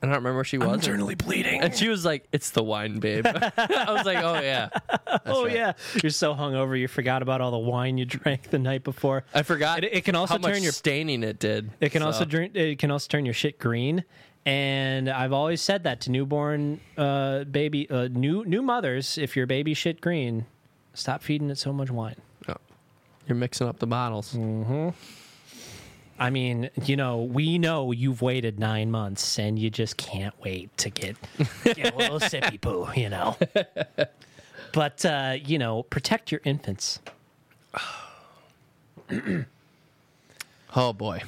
I 0.09 0.13
don't 0.13 0.23
remember 0.23 0.37
where 0.37 0.45
she 0.45 0.59
was. 0.59 0.75
Internally 0.87 1.15
bleeding. 1.15 1.61
And 1.63 1.75
she 1.75 1.89
was 1.89 2.05
like, 2.05 2.27
"It's 2.33 2.51
the 2.51 2.63
wine, 2.63 2.99
babe." 3.01 3.27
I 3.27 3.87
was 3.93 4.05
like, 4.05 4.19
"Oh 4.19 4.41
yeah." 4.41 4.69
That's 4.89 5.23
oh 5.27 5.45
right. 5.47 5.55
yeah, 5.55 5.73
you're 6.03 6.11
so 6.11 6.35
hungover 6.35 6.79
you 6.79 6.89
forgot 6.89 7.23
about 7.23 7.41
all 7.41 7.51
the 7.51 7.59
wine 7.59 7.97
you 7.99 8.05
drank 8.05 8.51
the 8.51 8.59
night 8.59 8.85
before. 8.85 9.25
I 9.35 9.43
forgot. 9.43 9.83
It- 9.85 9.95
it 9.95 10.05
can 10.05 10.15
also 10.15 10.35
how 10.35 10.39
much 10.39 10.53
turn 10.55 10.63
your- 10.63 10.73
staining 10.73 11.23
it 11.23 11.39
did. 11.39 11.71
It 11.81 11.91
can 11.91 12.01
So- 12.03 12.07
also 12.07 12.25
drink. 12.25 12.55
It 12.57 12.79
can 12.79 12.91
also 12.91 13.09
turn 13.09 13.25
your 13.25 13.35
shit 13.35 13.59
green. 13.59 14.05
And 14.47 15.09
I've 15.09 15.33
always 15.33 15.63
said 15.63 15.85
that 15.85 16.03
to 16.03 16.11
newborn 16.11 16.81
uh, 16.99 17.45
baby, 17.45 17.89
uh, 17.89 18.09
new 18.11 18.45
new 18.45 18.61
mothers. 18.61 19.17
If 19.17 19.37
your 19.37 19.47
baby 19.47 19.73
shit 19.73 20.03
green, 20.03 20.45
stop 20.93 21.23
feeding 21.23 21.49
it 21.49 21.57
so 21.57 21.73
much 21.73 21.91
wine. 21.91 22.17
Oh. 22.49 22.57
You're 23.27 23.37
mixing 23.37 23.67
up 23.69 23.79
the 23.79 23.87
bottles. 23.87 24.35
Mm. 24.35 24.93
I 26.19 26.31
mean, 26.31 26.71
you 26.85 26.97
know, 26.97 27.23
we 27.23 27.59
know 27.59 27.91
you've 27.91 28.23
waited 28.23 28.59
nine 28.61 28.91
months, 28.91 29.39
and 29.39 29.59
you 29.59 29.69
just 29.71 29.97
can't 29.97 30.35
wait 30.41 30.77
to 30.79 30.91
get, 30.91 31.17
get 31.65 31.93
a 31.93 31.97
little 31.97 32.21
sippy 32.21 32.61
poo, 32.61 32.89
you 32.95 33.09
know. 33.09 33.37
But 34.73 35.05
uh, 35.05 35.37
you 35.45 35.59
know, 35.59 35.83
protect 35.85 36.31
your 36.33 36.41
infants. 36.45 37.01
Oh 40.77 40.93
boy. 40.93 41.23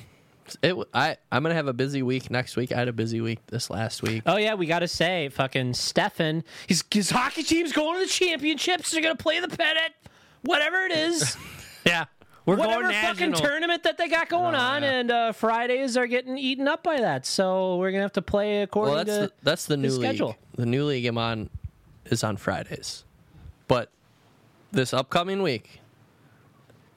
it. 0.62 0.68
w- 0.70 0.86
I 0.92 1.16
I'm 1.30 1.42
gonna 1.42 1.54
have 1.54 1.68
a 1.68 1.72
busy 1.72 2.02
week 2.02 2.30
next 2.30 2.56
week. 2.56 2.72
I 2.72 2.76
had 2.76 2.88
a 2.88 2.92
busy 2.92 3.20
week 3.20 3.38
this 3.46 3.70
last 3.70 4.02
week. 4.02 4.22
Oh 4.26 4.36
yeah, 4.36 4.54
we 4.54 4.66
got 4.66 4.80
to 4.80 4.88
say, 4.88 5.28
fucking 5.28 5.74
Stefan, 5.74 6.42
his 6.66 6.82
his 6.90 7.10
hockey 7.10 7.42
team's 7.44 7.72
going 7.72 8.00
to 8.00 8.06
the 8.06 8.10
championships. 8.10 8.90
They're 8.90 9.02
gonna 9.02 9.14
play 9.14 9.38
the 9.40 9.48
pennant, 9.48 9.92
whatever 10.42 10.78
it 10.78 10.92
is, 10.92 11.36
Yeah, 11.86 12.06
we're 12.46 12.56
whatever 12.56 12.90
fucking 12.92 13.32
tournament 13.34 13.82
that 13.82 13.98
they 13.98 14.08
got 14.08 14.28
going 14.28 14.54
Oh, 14.54 14.58
on, 14.58 14.82
yeah. 14.82 14.90
and 14.92 15.10
uh, 15.10 15.32
Fridays 15.32 15.96
are 15.96 16.06
getting 16.06 16.38
eaten 16.38 16.66
up 16.68 16.82
by 16.82 16.98
that. 17.00 17.26
So 17.26 17.76
we're 17.76 17.90
gonna 17.90 18.02
have 18.02 18.12
to 18.14 18.22
play 18.22 18.62
according 18.62 18.94
Well, 18.94 19.04
that's 19.04 19.18
to. 19.18 19.26
the, 19.26 19.32
that's 19.42 19.66
the 19.66 19.76
new 19.76 19.90
league. 19.90 20.00
schedule. 20.00 20.36
The 20.54 20.66
new 20.66 20.84
league 20.84 21.04
I'm 21.06 21.18
on 21.18 21.50
is 22.06 22.22
on 22.24 22.36
Fridays, 22.36 23.04
but 23.68 23.90
this 24.72 24.94
upcoming 24.94 25.42
week, 25.42 25.80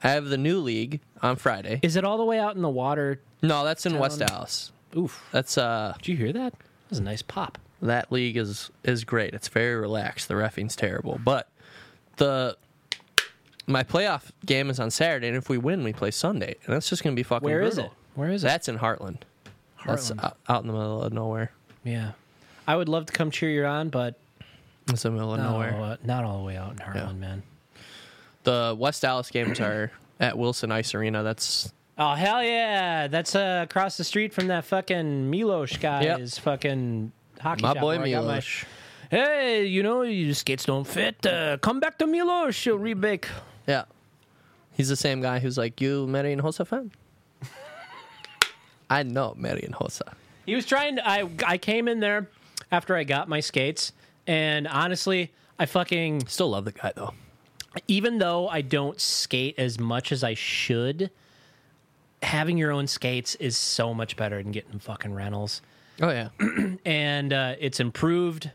I 0.02 0.10
have 0.10 0.26
the 0.26 0.38
new 0.38 0.58
league 0.60 1.00
on 1.22 1.36
Friday. 1.36 1.80
is 1.82 1.96
it 1.96 2.04
all 2.04 2.16
the 2.16 2.24
way 2.24 2.38
out 2.38 2.56
in 2.56 2.62
the 2.62 2.68
water? 2.70 3.20
No, 3.42 3.64
that's 3.64 3.84
in 3.86 3.98
West 3.98 4.18
Down- 4.20 4.28
Dallas. 4.28 4.72
Oof! 4.96 5.22
That's 5.32 5.56
uh, 5.58 5.94
Did 5.98 6.08
you 6.08 6.16
hear 6.16 6.32
that? 6.32 6.52
That 6.52 6.90
was 6.90 6.98
a 6.98 7.02
nice 7.02 7.22
pop. 7.22 7.58
that 7.82 8.10
league 8.12 8.36
is 8.36 8.70
is 8.84 9.04
great. 9.04 9.34
It's 9.34 9.48
very 9.48 9.74
relaxed. 9.76 10.28
The 10.28 10.34
refing's 10.36 10.74
terrible, 10.76 11.18
but 11.24 11.48
the 12.16 12.56
my 13.66 13.82
playoff 13.84 14.30
game 14.46 14.70
is 14.70 14.80
on 14.80 14.90
Saturday, 14.90 15.28
and 15.28 15.36
if 15.36 15.48
we 15.48 15.58
win, 15.58 15.84
we 15.84 15.92
play 15.92 16.10
Sunday, 16.10 16.56
and 16.64 16.74
that's 16.74 16.88
just 16.88 17.02
gonna 17.04 17.16
be 17.16 17.22
fucking. 17.22 17.44
Where 17.48 17.62
is 17.62 17.74
brutal. 17.74 17.92
it? 17.92 17.96
Where 18.18 18.30
is 18.30 18.42
it? 18.44 18.46
That's 18.48 18.68
in 18.68 18.78
Heartland. 18.78 19.18
That's 19.86 20.10
out, 20.18 20.36
out 20.48 20.62
in 20.62 20.66
the 20.66 20.72
middle 20.72 21.02
of 21.02 21.12
nowhere. 21.12 21.52
Yeah, 21.84 22.12
I 22.66 22.76
would 22.76 22.88
love 22.88 23.06
to 23.06 23.12
come 23.12 23.30
cheer 23.30 23.50
you 23.50 23.64
on, 23.64 23.88
but 23.88 24.18
It's 24.88 25.04
in 25.04 25.12
the 25.12 25.18
middle 25.18 25.32
of 25.34 25.40
not 25.40 25.52
nowhere. 25.52 25.74
all, 25.76 25.84
uh, 25.84 25.96
not 26.04 26.24
all 26.24 26.38
the 26.38 26.44
way 26.44 26.56
out 26.56 26.72
in 26.72 26.78
Harlan, 26.78 27.18
man. 27.20 27.42
The 28.44 28.74
West 28.78 29.02
Dallas 29.02 29.30
games 29.30 29.60
are 29.60 29.90
at 30.20 30.36
Wilson 30.36 30.72
Ice 30.72 30.94
Arena. 30.94 31.22
That's 31.22 31.72
Oh 31.98 32.14
hell 32.14 32.42
yeah! 32.42 33.08
That's 33.08 33.34
uh, 33.34 33.66
across 33.68 33.96
the 33.98 34.04
street 34.04 34.32
from 34.32 34.46
that 34.48 34.64
fucking 34.64 35.30
Milos 35.30 35.76
guy's 35.76 36.04
Yep. 36.04 36.28
fucking 36.44 37.12
hockey 37.40 37.62
my 37.62 37.74
boy 37.74 37.98
where 37.98 38.06
I 38.06 38.20
my- 38.20 38.20
Milos. 38.20 38.64
hey, 39.10 39.66
you 39.66 39.82
know 39.82 40.02
your 40.02 40.34
skates 40.34 40.64
don't 40.64 40.86
fit. 40.86 41.24
Uh, 41.26 41.58
come 41.58 41.78
back 41.80 41.98
to 41.98 42.06
Milos. 42.06 42.54
She'll 42.54 42.78
rebake. 42.78 43.26
Yeah. 43.70 43.84
He's 44.72 44.88
the 44.88 44.96
same 44.96 45.20
guy 45.20 45.38
who's 45.38 45.56
like, 45.56 45.80
You 45.80 46.06
Marian 46.08 46.40
Hossa 46.40 46.66
fan? 46.66 46.90
I 48.90 49.02
know 49.04 49.34
Marian 49.36 49.72
Hossa. 49.72 50.14
He 50.46 50.54
was 50.54 50.66
trying 50.66 50.96
to. 50.96 51.08
I 51.08 51.28
I 51.46 51.58
came 51.58 51.86
in 51.86 52.00
there 52.00 52.28
after 52.72 52.96
I 52.96 53.04
got 53.04 53.28
my 53.28 53.38
skates, 53.40 53.92
and 54.26 54.66
honestly, 54.66 55.30
I 55.58 55.66
fucking 55.66 56.26
Still 56.26 56.50
love 56.50 56.64
the 56.64 56.72
guy 56.72 56.92
though. 56.96 57.14
even 57.86 58.18
though 58.18 58.48
I 58.48 58.62
don't 58.62 59.00
skate 59.00 59.54
as 59.58 59.78
much 59.78 60.10
as 60.10 60.24
I 60.24 60.34
should, 60.34 61.10
having 62.22 62.58
your 62.58 62.72
own 62.72 62.86
skates 62.88 63.36
is 63.36 63.56
so 63.56 63.94
much 63.94 64.16
better 64.16 64.42
than 64.42 64.50
getting 64.50 64.80
fucking 64.80 65.14
rentals. 65.14 65.62
Oh 66.02 66.10
yeah. 66.10 66.30
and 66.84 67.32
uh, 67.32 67.54
it's 67.60 67.78
improved 67.78 68.50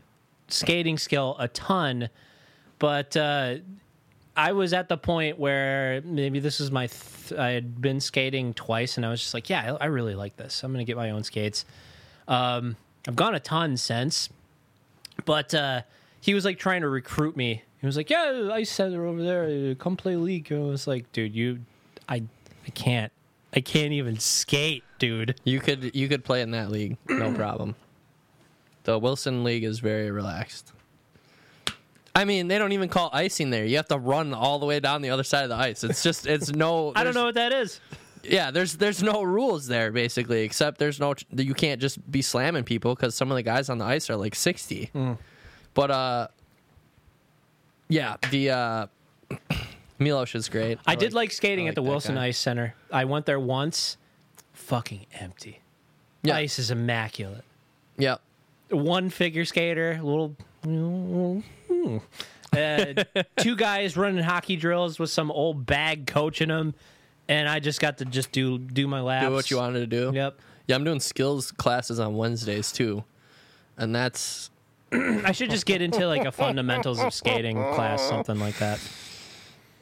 skating 0.48 0.98
skill 0.98 1.36
a 1.38 1.48
ton. 1.48 2.10
But 2.78 3.16
uh, 3.16 3.56
I 4.36 4.52
was 4.52 4.72
at 4.72 4.88
the 4.88 4.98
point 4.98 5.38
where 5.38 6.02
maybe 6.04 6.40
this 6.40 6.60
is 6.60 6.70
my. 6.70 6.88
Th- 6.88 7.40
I 7.40 7.50
had 7.50 7.80
been 7.80 8.00
skating 8.00 8.52
twice, 8.54 8.96
and 8.96 9.06
I 9.06 9.10
was 9.10 9.20
just 9.20 9.34
like, 9.34 9.48
"Yeah, 9.48 9.76
I, 9.80 9.84
I 9.84 9.86
really 9.86 10.14
like 10.14 10.36
this. 10.36 10.62
I'm 10.62 10.72
going 10.72 10.84
to 10.84 10.88
get 10.88 10.96
my 10.96 11.10
own 11.10 11.24
skates." 11.24 11.64
Um, 12.28 12.76
I've 13.08 13.16
gone 13.16 13.34
a 13.34 13.40
ton 13.40 13.76
since, 13.76 14.28
but 15.24 15.54
uh, 15.54 15.82
he 16.20 16.34
was 16.34 16.44
like 16.44 16.58
trying 16.58 16.82
to 16.82 16.88
recruit 16.88 17.36
me. 17.36 17.62
He 17.80 17.86
was 17.86 17.96
like, 17.96 18.10
"Yeah, 18.10 18.50
I 18.52 18.64
said 18.64 18.92
they're 18.92 19.06
over 19.06 19.22
there. 19.22 19.74
Come 19.76 19.96
play 19.96 20.16
league." 20.16 20.52
I 20.52 20.58
was 20.58 20.86
like, 20.86 21.10
"Dude, 21.12 21.34
you, 21.34 21.60
I, 22.08 22.16
I 22.66 22.70
can't. 22.74 23.12
I 23.54 23.60
can't 23.60 23.92
even 23.92 24.18
skate, 24.18 24.84
dude." 24.98 25.40
You 25.44 25.60
could 25.60 25.94
you 25.94 26.08
could 26.08 26.24
play 26.24 26.42
in 26.42 26.50
that 26.50 26.70
league, 26.70 26.98
no 27.08 27.32
problem. 27.34 27.74
The 28.84 28.98
Wilson 28.98 29.42
League 29.42 29.64
is 29.64 29.80
very 29.80 30.10
relaxed. 30.10 30.72
I 32.16 32.24
mean, 32.24 32.48
they 32.48 32.56
don't 32.56 32.72
even 32.72 32.88
call 32.88 33.10
icing 33.12 33.50
there. 33.50 33.66
You 33.66 33.76
have 33.76 33.88
to 33.88 33.98
run 33.98 34.32
all 34.32 34.58
the 34.58 34.64
way 34.64 34.80
down 34.80 35.02
the 35.02 35.10
other 35.10 35.22
side 35.22 35.42
of 35.42 35.50
the 35.50 35.56
ice. 35.56 35.84
It's 35.84 36.02
just 36.02 36.26
it's 36.26 36.50
no. 36.50 36.92
I 36.96 37.04
don't 37.04 37.12
know 37.12 37.26
what 37.26 37.34
that 37.34 37.52
is. 37.52 37.78
Yeah, 38.24 38.50
there's 38.50 38.78
there's 38.78 39.02
no 39.02 39.22
rules 39.22 39.66
there 39.66 39.92
basically, 39.92 40.42
except 40.42 40.78
there's 40.78 40.98
no 40.98 41.14
you 41.30 41.52
can't 41.52 41.78
just 41.78 42.10
be 42.10 42.22
slamming 42.22 42.64
people 42.64 42.94
because 42.94 43.14
some 43.14 43.30
of 43.30 43.36
the 43.36 43.42
guys 43.42 43.68
on 43.68 43.76
the 43.76 43.84
ice 43.84 44.08
are 44.08 44.16
like 44.16 44.34
sixty. 44.34 44.90
But 45.74 45.90
uh, 45.90 46.28
yeah, 47.88 48.16
the 48.30 48.50
uh, 48.50 48.86
Milos 49.98 50.34
is 50.34 50.48
great. 50.48 50.78
I 50.86 50.94
did 50.94 51.12
like 51.12 51.32
skating 51.32 51.66
I 51.66 51.68
at 51.68 51.74
the 51.74 51.82
Wilson 51.82 52.14
guy. 52.14 52.28
Ice 52.28 52.38
Center. 52.38 52.74
I 52.90 53.04
went 53.04 53.26
there 53.26 53.38
once. 53.38 53.98
Fucking 54.54 55.04
empty. 55.20 55.60
Yeah. 56.22 56.36
Ice 56.36 56.58
is 56.58 56.70
immaculate. 56.70 57.44
Yep. 57.98 58.22
One 58.70 59.10
figure 59.10 59.44
skater, 59.44 60.00
little. 60.02 60.34
Hmm. 60.66 61.98
Uh, 62.52 63.04
two 63.36 63.56
guys 63.56 63.96
running 63.96 64.22
hockey 64.22 64.56
drills 64.56 64.98
with 64.98 65.10
some 65.10 65.30
old 65.30 65.66
bag 65.66 66.06
coaching 66.06 66.48
them, 66.48 66.74
and 67.28 67.48
I 67.48 67.60
just 67.60 67.80
got 67.80 67.98
to 67.98 68.04
just 68.04 68.32
do 68.32 68.58
do 68.58 68.86
my 68.86 69.00
laps. 69.00 69.26
Do 69.26 69.32
what 69.32 69.50
you 69.50 69.56
wanted 69.58 69.80
to 69.80 69.86
do. 69.86 70.12
Yep. 70.14 70.38
Yeah, 70.66 70.76
I'm 70.76 70.84
doing 70.84 71.00
skills 71.00 71.52
classes 71.52 72.00
on 72.00 72.16
Wednesdays 72.16 72.72
too, 72.72 73.04
and 73.76 73.94
that's 73.94 74.50
I 74.92 75.32
should 75.32 75.50
just 75.50 75.66
get 75.66 75.82
into 75.82 76.06
like 76.06 76.24
a 76.24 76.32
fundamentals 76.32 77.00
of 77.00 77.12
skating 77.12 77.56
class, 77.56 78.02
something 78.02 78.38
like 78.38 78.58
that. 78.58 78.80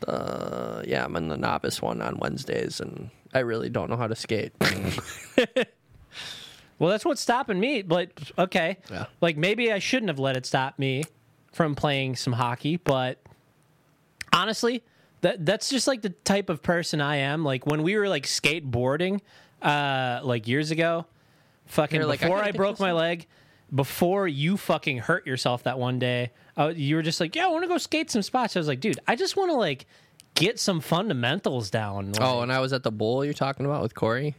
uh, 0.08 0.82
yeah, 0.86 1.04
I'm 1.04 1.16
in 1.16 1.28
the 1.28 1.36
novice 1.36 1.80
one 1.80 2.02
on 2.02 2.18
Wednesdays, 2.18 2.80
and 2.80 3.10
I 3.32 3.40
really 3.40 3.68
don't 3.68 3.88
know 3.90 3.96
how 3.96 4.06
to 4.06 4.16
skate. 4.16 4.52
Well, 6.84 6.90
that's 6.90 7.06
what's 7.06 7.22
stopping 7.22 7.58
me. 7.58 7.80
But 7.80 8.10
okay, 8.38 8.76
Yeah. 8.90 9.06
like 9.22 9.38
maybe 9.38 9.72
I 9.72 9.78
shouldn't 9.78 10.10
have 10.10 10.18
let 10.18 10.36
it 10.36 10.44
stop 10.44 10.78
me 10.78 11.04
from 11.50 11.74
playing 11.74 12.16
some 12.16 12.34
hockey. 12.34 12.76
But 12.76 13.22
honestly, 14.34 14.82
that 15.22 15.46
that's 15.46 15.70
just 15.70 15.86
like 15.86 16.02
the 16.02 16.10
type 16.10 16.50
of 16.50 16.62
person 16.62 17.00
I 17.00 17.16
am. 17.16 17.42
Like 17.42 17.64
when 17.64 17.84
we 17.84 17.96
were 17.96 18.06
like 18.06 18.24
skateboarding, 18.26 19.22
uh, 19.62 20.20
like 20.24 20.46
years 20.46 20.70
ago, 20.70 21.06
fucking 21.64 22.00
You're 22.00 22.06
like, 22.06 22.22
I 22.22 22.26
before 22.26 22.42
I, 22.42 22.52
broke 22.52 22.78
my 22.78 22.92
leg, 22.92 23.28
before 23.74 24.28
you 24.28 24.58
fucking 24.58 24.98
hurt 24.98 25.26
yourself 25.26 25.62
that 25.62 25.78
one 25.78 25.98
day, 25.98 26.32
uh, 26.58 26.70
you 26.76 26.96
were 26.96 27.02
just 27.02 27.18
like, 27.18 27.34
yeah, 27.34 27.46
I 27.46 27.48
want 27.48 27.64
to 27.64 27.68
go 27.68 27.78
skate 27.78 28.10
some 28.10 28.20
spots. 28.20 28.56
I 28.56 28.60
was 28.60 28.68
like, 28.68 28.80
dude, 28.80 29.00
I 29.08 29.16
just 29.16 29.38
want 29.38 29.50
to 29.50 29.56
like 29.56 29.86
get 30.34 30.60
some 30.60 30.82
fundamentals 30.82 31.70
down. 31.70 32.12
Like, 32.12 32.20
oh, 32.20 32.42
and 32.42 32.52
I 32.52 32.60
was 32.60 32.74
at 32.74 32.82
the 32.82 32.92
bowl 32.92 33.24
you're 33.24 33.32
talking 33.32 33.64
about 33.64 33.80
with 33.80 33.94
Corey. 33.94 34.34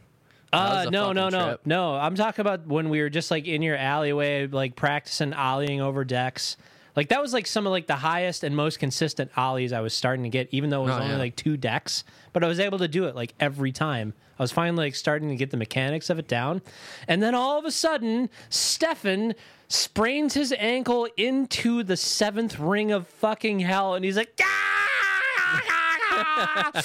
Uh, 0.56 0.86
no, 0.90 1.12
no, 1.12 1.28
no, 1.28 1.46
trip. 1.48 1.60
no. 1.64 1.94
I'm 1.94 2.14
talking 2.14 2.40
about 2.42 2.66
when 2.66 2.88
we 2.88 3.00
were 3.00 3.10
just 3.10 3.30
like 3.30 3.46
in 3.46 3.62
your 3.62 3.76
alleyway, 3.76 4.46
like 4.46 4.76
practicing 4.76 5.32
ollieing 5.32 5.80
over 5.80 6.04
decks. 6.04 6.56
Like 6.94 7.10
that 7.10 7.20
was 7.20 7.34
like 7.34 7.46
some 7.46 7.66
of 7.66 7.72
like 7.72 7.86
the 7.86 7.96
highest 7.96 8.42
and 8.42 8.56
most 8.56 8.78
consistent 8.78 9.30
ollies 9.36 9.72
I 9.72 9.80
was 9.80 9.92
starting 9.92 10.22
to 10.22 10.30
get, 10.30 10.48
even 10.50 10.70
though 10.70 10.82
it 10.82 10.86
was 10.86 10.94
Oh, 10.94 11.00
only 11.00 11.12
yeah. 11.12 11.18
like 11.18 11.36
two 11.36 11.58
decks. 11.58 12.04
But 12.32 12.42
I 12.42 12.48
was 12.48 12.58
able 12.58 12.78
to 12.78 12.88
do 12.88 13.04
it 13.04 13.14
like 13.14 13.34
every 13.38 13.72
time. 13.72 14.14
I 14.38 14.42
was 14.42 14.52
finally 14.52 14.86
like 14.86 14.94
starting 14.94 15.28
to 15.30 15.36
get 15.36 15.50
the 15.50 15.56
mechanics 15.56 16.10
of 16.10 16.18
it 16.18 16.28
down, 16.28 16.60
and 17.08 17.22
then 17.22 17.34
all 17.34 17.58
of 17.58 17.64
a 17.64 17.70
sudden, 17.70 18.28
Stefan 18.50 19.34
sprains 19.68 20.34
his 20.34 20.54
ankle 20.58 21.08
into 21.16 21.82
the 21.82 21.96
seventh 21.96 22.58
ring 22.58 22.92
of 22.92 23.06
fucking 23.08 23.60
hell, 23.60 23.94
and 23.94 24.04
he's 24.04 24.16
like, 24.16 24.38
"Ah!" 24.42 26.70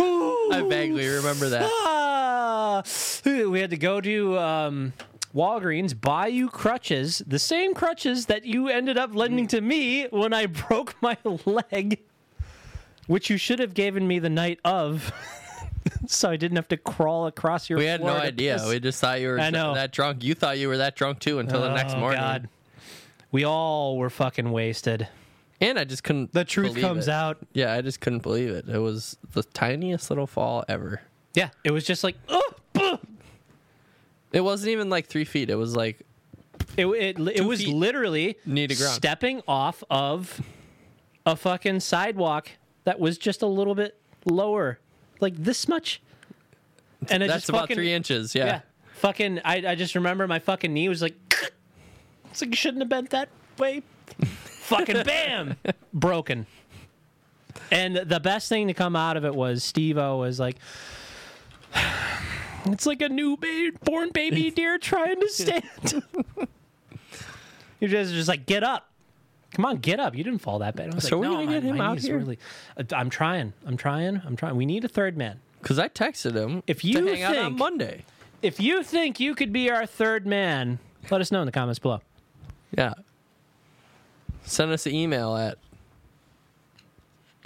I 0.00 0.64
vaguely 0.68 1.06
remember 1.08 1.48
that. 1.50 1.62
Ah! 2.84 3.30
we 3.48 3.60
had 3.60 3.70
to 3.70 3.76
go 3.76 4.00
to 4.00 4.38
um, 4.38 4.92
Walgreens, 5.34 5.98
buy 5.98 6.26
you 6.28 6.48
crutches, 6.48 7.22
the 7.26 7.38
same 7.38 7.74
crutches 7.74 8.26
that 8.26 8.44
you 8.44 8.68
ended 8.68 8.96
up 8.98 9.14
lending 9.14 9.46
to 9.48 9.60
me 9.60 10.06
when 10.10 10.32
I 10.32 10.46
broke 10.46 10.94
my 11.02 11.16
leg, 11.44 12.00
which 13.06 13.30
you 13.30 13.36
should 13.36 13.58
have 13.58 13.74
given 13.74 14.06
me 14.06 14.18
the 14.18 14.30
night 14.30 14.60
of, 14.64 15.12
so 16.06 16.30
I 16.30 16.36
didn't 16.36 16.56
have 16.56 16.68
to 16.68 16.76
crawl 16.76 17.26
across 17.26 17.68
your. 17.68 17.78
Floor. 17.78 17.84
We 17.84 17.88
had 17.90 18.02
no 18.02 18.16
idea. 18.16 18.54
piss. 18.54 18.68
We 18.68 18.80
just 18.80 19.00
thought 19.00 19.20
you 19.20 19.28
were 19.28 19.40
I 19.40 19.50
know. 19.50 19.74
that 19.74 19.92
drunk. 19.92 20.24
You 20.24 20.34
thought 20.34 20.58
you 20.58 20.68
were 20.68 20.78
that 20.78 20.96
drunk 20.96 21.18
too 21.20 21.38
until 21.38 21.60
the 21.62 21.74
next 21.74 21.94
Oh, 21.94 22.00
morning. 22.00 22.20
God. 22.20 22.48
We 23.30 23.44
all 23.44 23.98
were 23.98 24.10
fucking 24.10 24.50
wasted. 24.50 25.06
And 25.60 25.78
I 25.78 25.84
just 25.84 26.04
couldn't. 26.04 26.32
The 26.32 26.44
truth 26.44 26.68
believe 26.68 26.82
comes 26.84 27.08
it. 27.08 27.12
out. 27.12 27.38
Yeah, 27.52 27.74
I 27.74 27.80
just 27.82 28.00
couldn't 28.00 28.22
believe 28.22 28.48
it. 28.50 28.68
It 28.68 28.78
was 28.78 29.18
the 29.32 29.42
tiniest 29.42 30.08
little 30.08 30.26
fall 30.26 30.64
ever. 30.68 31.02
Yeah, 31.34 31.50
it 31.64 31.72
was 31.72 31.84
just 31.84 32.04
like, 32.04 32.16
oh, 32.28 32.42
It 34.32 34.40
wasn't 34.42 34.70
even 34.70 34.90
like 34.90 35.06
three 35.06 35.24
feet. 35.24 35.50
It 35.50 35.54
was 35.56 35.74
like 35.74 36.00
It 36.76 36.86
it, 36.86 37.18
it 37.18 37.44
was 37.44 37.62
feet 37.64 37.74
literally 37.74 38.36
knee 38.44 38.66
to 38.66 38.74
ground. 38.74 38.94
stepping 38.94 39.42
off 39.48 39.82
of 39.90 40.40
a 41.24 41.36
fucking 41.36 41.80
sidewalk 41.80 42.50
that 42.84 42.98
was 43.00 43.18
just 43.18 43.42
a 43.42 43.46
little 43.46 43.74
bit 43.74 44.00
lower, 44.24 44.78
like 45.20 45.36
this 45.36 45.68
much. 45.68 46.02
And 47.10 47.22
it 47.22 47.28
that's 47.28 47.42
just 47.42 47.48
about 47.48 47.62
fucking, 47.62 47.76
three 47.76 47.92
inches. 47.92 48.34
Yeah. 48.34 48.46
Yeah, 48.46 48.60
fucking. 48.94 49.40
I 49.44 49.64
I 49.68 49.74
just 49.74 49.94
remember 49.94 50.26
my 50.26 50.38
fucking 50.38 50.72
knee 50.72 50.88
was 50.88 51.00
like, 51.00 51.14
it's 52.30 52.40
like 52.40 52.50
you 52.50 52.56
shouldn't 52.56 52.82
have 52.82 52.88
bent 52.88 53.10
that 53.10 53.28
way. 53.56 53.82
fucking 54.24 55.04
bam, 55.04 55.56
broken. 55.92 56.46
And 57.70 57.96
the 57.96 58.20
best 58.20 58.48
thing 58.48 58.68
to 58.68 58.74
come 58.74 58.94
out 58.96 59.16
of 59.16 59.24
it 59.24 59.34
was 59.34 59.64
Steve 59.64 59.98
O 59.98 60.18
was 60.18 60.38
like, 60.38 60.56
It's 62.66 62.86
like 62.86 63.00
a 63.02 63.08
new 63.08 63.36
ba- 63.36 63.72
born 63.84 64.10
baby 64.10 64.50
deer 64.54 64.78
trying 64.78 65.20
to 65.20 65.28
stand. 65.28 65.62
you 67.80 67.88
guys 67.88 68.10
are 68.12 68.14
just 68.14 68.28
like, 68.28 68.46
get 68.46 68.62
up. 68.62 68.90
Come 69.54 69.64
on, 69.64 69.76
get 69.78 69.98
up. 69.98 70.14
You 70.14 70.22
didn't 70.24 70.40
fall 70.40 70.58
that 70.60 70.76
bad. 70.76 70.92
I 70.92 70.94
was 70.96 71.04
So 71.08 71.16
like, 71.18 71.20
we're 71.28 71.32
no, 71.32 71.34
gonna 71.36 71.46
my, 71.46 71.52
get 71.54 71.62
him 71.62 71.76
my 71.78 71.86
out 71.86 71.94
knees 71.94 72.04
here? 72.04 72.18
Really, 72.18 72.38
Uh, 72.76 72.84
I'm 72.92 73.08
trying. 73.10 73.52
I'm 73.66 73.76
trying. 73.76 74.20
I'm 74.24 74.36
trying. 74.36 74.56
We 74.56 74.66
need 74.66 74.84
a 74.84 74.88
third 74.88 75.16
man. 75.16 75.40
Because 75.62 75.78
I 75.78 75.88
texted 75.88 76.34
him 76.34 76.62
If 76.66 76.82
to 76.82 76.88
you 76.88 77.06
hang 77.06 77.22
out 77.22 77.36
on 77.36 77.44
think- 77.46 77.58
Monday. 77.58 78.04
If 78.42 78.60
you 78.60 78.82
think 78.84 79.18
you 79.18 79.34
could 79.34 79.52
be 79.52 79.68
our 79.70 79.84
third 79.86 80.26
man, 80.26 80.78
let 81.10 81.20
us 81.20 81.32
know 81.32 81.40
in 81.40 81.46
the 81.46 81.52
comments 81.52 81.78
below. 81.80 82.00
Yeah. 82.76 82.94
Send 84.44 84.70
us 84.70 84.86
an 84.86 84.94
email 84.94 85.36
at 85.36 85.58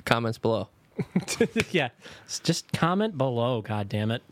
comments 0.04 0.36
below. 0.38 0.68
yeah, 1.70 1.88
just 2.42 2.70
comment 2.72 3.16
below. 3.16 3.62
God 3.62 3.88
damn 3.88 4.10
it. 4.10 4.22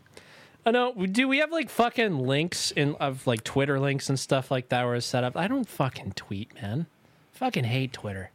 I 0.65 0.71
know. 0.71 0.93
Do 0.93 1.27
we 1.27 1.39
have 1.39 1.51
like 1.51 1.69
fucking 1.69 2.19
links 2.19 2.71
in 2.71 2.95
of 2.95 3.25
like 3.25 3.43
Twitter 3.43 3.79
links 3.79 4.09
and 4.09 4.19
stuff 4.19 4.51
like 4.51 4.69
that 4.69 4.85
where 4.85 4.95
it's 4.95 5.05
set 5.05 5.23
up? 5.23 5.35
I 5.35 5.47
don't 5.47 5.67
fucking 5.67 6.13
tweet, 6.13 6.53
man. 6.61 6.85
Fucking 7.33 7.63
hate 7.63 7.93
Twitter. 7.93 8.29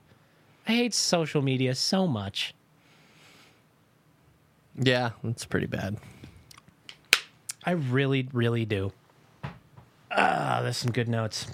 I 0.66 0.72
hate 0.72 0.94
social 0.94 1.40
media 1.42 1.74
so 1.76 2.06
much. 2.08 2.54
Yeah, 4.78 5.10
it's 5.24 5.44
pretty 5.44 5.66
bad. 5.66 5.96
I 7.64 7.72
really, 7.72 8.28
really 8.32 8.64
do. 8.64 8.92
Ah, 10.10 10.60
there's 10.62 10.76
some 10.76 10.92
good 10.92 11.08
notes. 11.08 11.46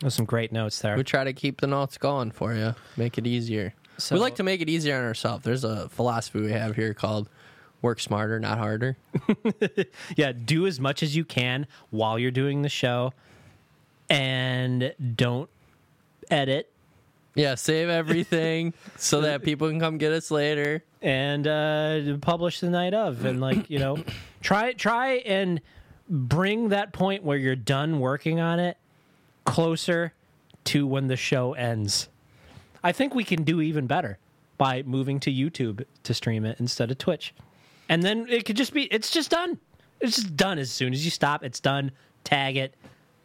There's 0.00 0.14
some 0.14 0.24
great 0.24 0.52
notes 0.52 0.80
there. 0.80 0.96
We 0.96 1.04
try 1.04 1.24
to 1.24 1.32
keep 1.32 1.60
the 1.60 1.66
notes 1.66 1.98
going 1.98 2.30
for 2.30 2.54
you, 2.54 2.74
make 2.96 3.18
it 3.18 3.26
easier. 3.26 3.74
So- 3.98 4.14
we 4.14 4.20
like 4.20 4.36
to 4.36 4.42
make 4.42 4.60
it 4.60 4.68
easier 4.68 4.96
on 4.96 5.04
ourselves. 5.04 5.44
There's 5.44 5.64
a 5.64 5.88
philosophy 5.90 6.40
we 6.40 6.52
have 6.52 6.74
here 6.76 6.94
called 6.94 7.28
work 7.82 8.00
smarter, 8.00 8.38
not 8.38 8.58
harder. 8.58 8.96
yeah, 10.16 10.32
do 10.32 10.66
as 10.66 10.78
much 10.80 11.02
as 11.02 11.16
you 11.16 11.24
can 11.24 11.66
while 11.90 12.18
you're 12.18 12.30
doing 12.30 12.62
the 12.62 12.68
show, 12.68 13.12
and 14.08 14.94
don't 15.16 15.48
edit 16.30 16.70
Yeah, 17.34 17.54
save 17.54 17.88
everything 17.88 18.74
so 18.96 19.20
that 19.22 19.42
people 19.42 19.68
can 19.68 19.80
come 19.80 19.98
get 19.98 20.12
us 20.12 20.30
later. 20.30 20.82
and 21.02 21.46
uh, 21.46 22.16
publish 22.20 22.60
the 22.60 22.70
night 22.70 22.92
of, 22.94 23.24
and 23.24 23.40
like 23.40 23.70
you 23.70 23.78
know, 23.78 24.02
try 24.42 24.72
try 24.72 25.14
and 25.26 25.60
bring 26.08 26.70
that 26.70 26.92
point 26.92 27.22
where 27.22 27.38
you're 27.38 27.54
done 27.56 28.00
working 28.00 28.40
on 28.40 28.58
it 28.58 28.76
closer 29.44 30.12
to 30.64 30.86
when 30.86 31.06
the 31.06 31.16
show 31.16 31.54
ends. 31.54 32.08
I 32.82 32.92
think 32.92 33.14
we 33.14 33.24
can 33.24 33.42
do 33.44 33.60
even 33.60 33.86
better 33.86 34.18
by 34.58 34.82
moving 34.82 35.20
to 35.20 35.32
YouTube 35.32 35.84
to 36.02 36.14
stream 36.14 36.44
it 36.44 36.58
instead 36.60 36.90
of 36.90 36.98
Twitch, 36.98 37.32
and 37.90 38.02
then 38.02 38.26
it 38.30 38.46
could 38.46 38.56
just 38.56 38.72
be 38.72 38.84
it's 38.84 39.10
just 39.10 39.30
done. 39.30 39.58
It's 40.00 40.16
just 40.16 40.34
done 40.34 40.58
as 40.58 40.70
soon 40.70 40.94
as 40.94 41.04
you 41.04 41.10
stop. 41.10 41.44
It's 41.44 41.60
done. 41.60 41.90
Tag 42.24 42.56
it. 42.56 42.74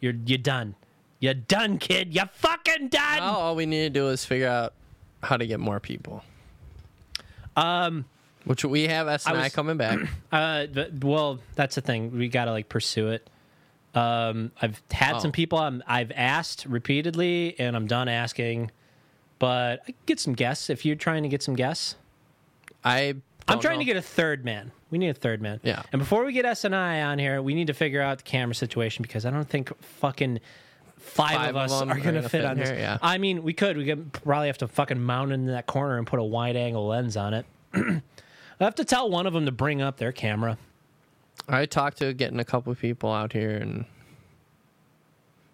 You're 0.00 0.12
you're 0.26 0.36
done. 0.36 0.74
You're 1.20 1.32
done, 1.34 1.78
kid. 1.78 2.14
You're 2.14 2.28
fucking 2.34 2.88
done. 2.88 3.18
Now 3.18 3.36
all 3.38 3.56
we 3.56 3.64
need 3.64 3.84
to 3.84 3.90
do 3.90 4.08
is 4.10 4.24
figure 4.26 4.48
out 4.48 4.74
how 5.22 5.38
to 5.38 5.46
get 5.46 5.58
more 5.60 5.80
people. 5.80 6.22
Um. 7.56 8.04
Which 8.44 8.64
we 8.64 8.86
have 8.86 9.08
S 9.08 9.26
and 9.26 9.36
I 9.36 9.44
was- 9.44 9.54
coming 9.54 9.76
back. 9.76 9.98
Uh, 10.32 10.66
but, 10.66 11.02
well, 11.02 11.38
that's 11.54 11.74
the 11.76 11.80
thing. 11.80 12.16
We 12.16 12.28
got 12.28 12.44
to 12.44 12.52
like 12.52 12.68
pursue 12.68 13.08
it. 13.08 13.28
Um, 13.94 14.52
I've 14.60 14.80
had 14.92 15.14
Oh. 15.16 15.18
some 15.20 15.32
people 15.32 15.58
I'm, 15.58 15.82
I've 15.86 16.12
asked 16.14 16.66
repeatedly, 16.68 17.56
and 17.58 17.74
I'm 17.74 17.86
done 17.86 18.08
asking. 18.08 18.70
But 19.38 19.80
I 19.88 19.94
get 20.04 20.20
some 20.20 20.34
guests 20.34 20.68
if 20.70 20.84
you're 20.84 20.94
trying 20.96 21.22
to 21.22 21.28
get 21.30 21.42
some 21.42 21.54
guests. 21.56 21.96
I 22.84 23.14
I'm 23.48 23.60
trying 23.60 23.74
know. 23.74 23.80
to 23.80 23.84
get 23.84 23.96
a 23.96 24.02
third 24.02 24.44
man. 24.44 24.72
We 24.90 24.98
need 24.98 25.08
a 25.08 25.14
third 25.14 25.40
man. 25.40 25.60
Yeah. 25.62 25.82
And 25.92 26.00
before 26.00 26.24
we 26.24 26.32
get 26.32 26.44
S 26.44 26.64
and 26.64 26.74
I 26.74 27.02
on 27.02 27.18
here, 27.18 27.40
we 27.40 27.54
need 27.54 27.68
to 27.68 27.74
figure 27.74 28.00
out 28.02 28.18
the 28.18 28.24
camera 28.24 28.54
situation 28.54 29.02
because 29.02 29.24
I 29.24 29.30
don't 29.30 29.48
think 29.48 29.72
fucking 29.80 30.40
five, 30.98 31.36
Five 31.36 31.50
of 31.50 31.56
us 31.56 31.72
are 31.72 31.86
gonna 31.86 32.00
gonna 32.00 32.22
fit, 32.22 32.30
fit 32.30 32.44
on 32.44 32.52
in 32.52 32.58
this. 32.58 32.68
here, 32.70 32.78
yeah. 32.78 32.98
I 33.00 33.18
mean, 33.18 33.42
we 33.42 33.52
could. 33.52 33.76
We 33.76 33.84
could 33.84 34.12
probably 34.12 34.48
have 34.48 34.58
to 34.58 34.68
fucking 34.68 35.00
mount 35.00 35.32
in 35.32 35.46
that 35.46 35.66
corner 35.66 35.98
and 35.98 36.06
put 36.06 36.18
a 36.18 36.24
wide 36.24 36.56
angle 36.56 36.88
lens 36.88 37.16
on 37.16 37.34
it. 37.34 37.46
I 37.74 38.64
have 38.64 38.74
to 38.76 38.84
tell 38.84 39.10
one 39.10 39.26
of 39.26 39.32
them 39.32 39.44
to 39.46 39.52
bring 39.52 39.82
up 39.82 39.98
their 39.98 40.12
camera. 40.12 40.58
I 41.48 41.66
talked 41.66 41.98
to 41.98 42.12
getting 42.14 42.40
a 42.40 42.44
couple 42.44 42.72
of 42.72 42.80
people 42.80 43.12
out 43.12 43.32
here 43.32 43.56
and 43.56 43.84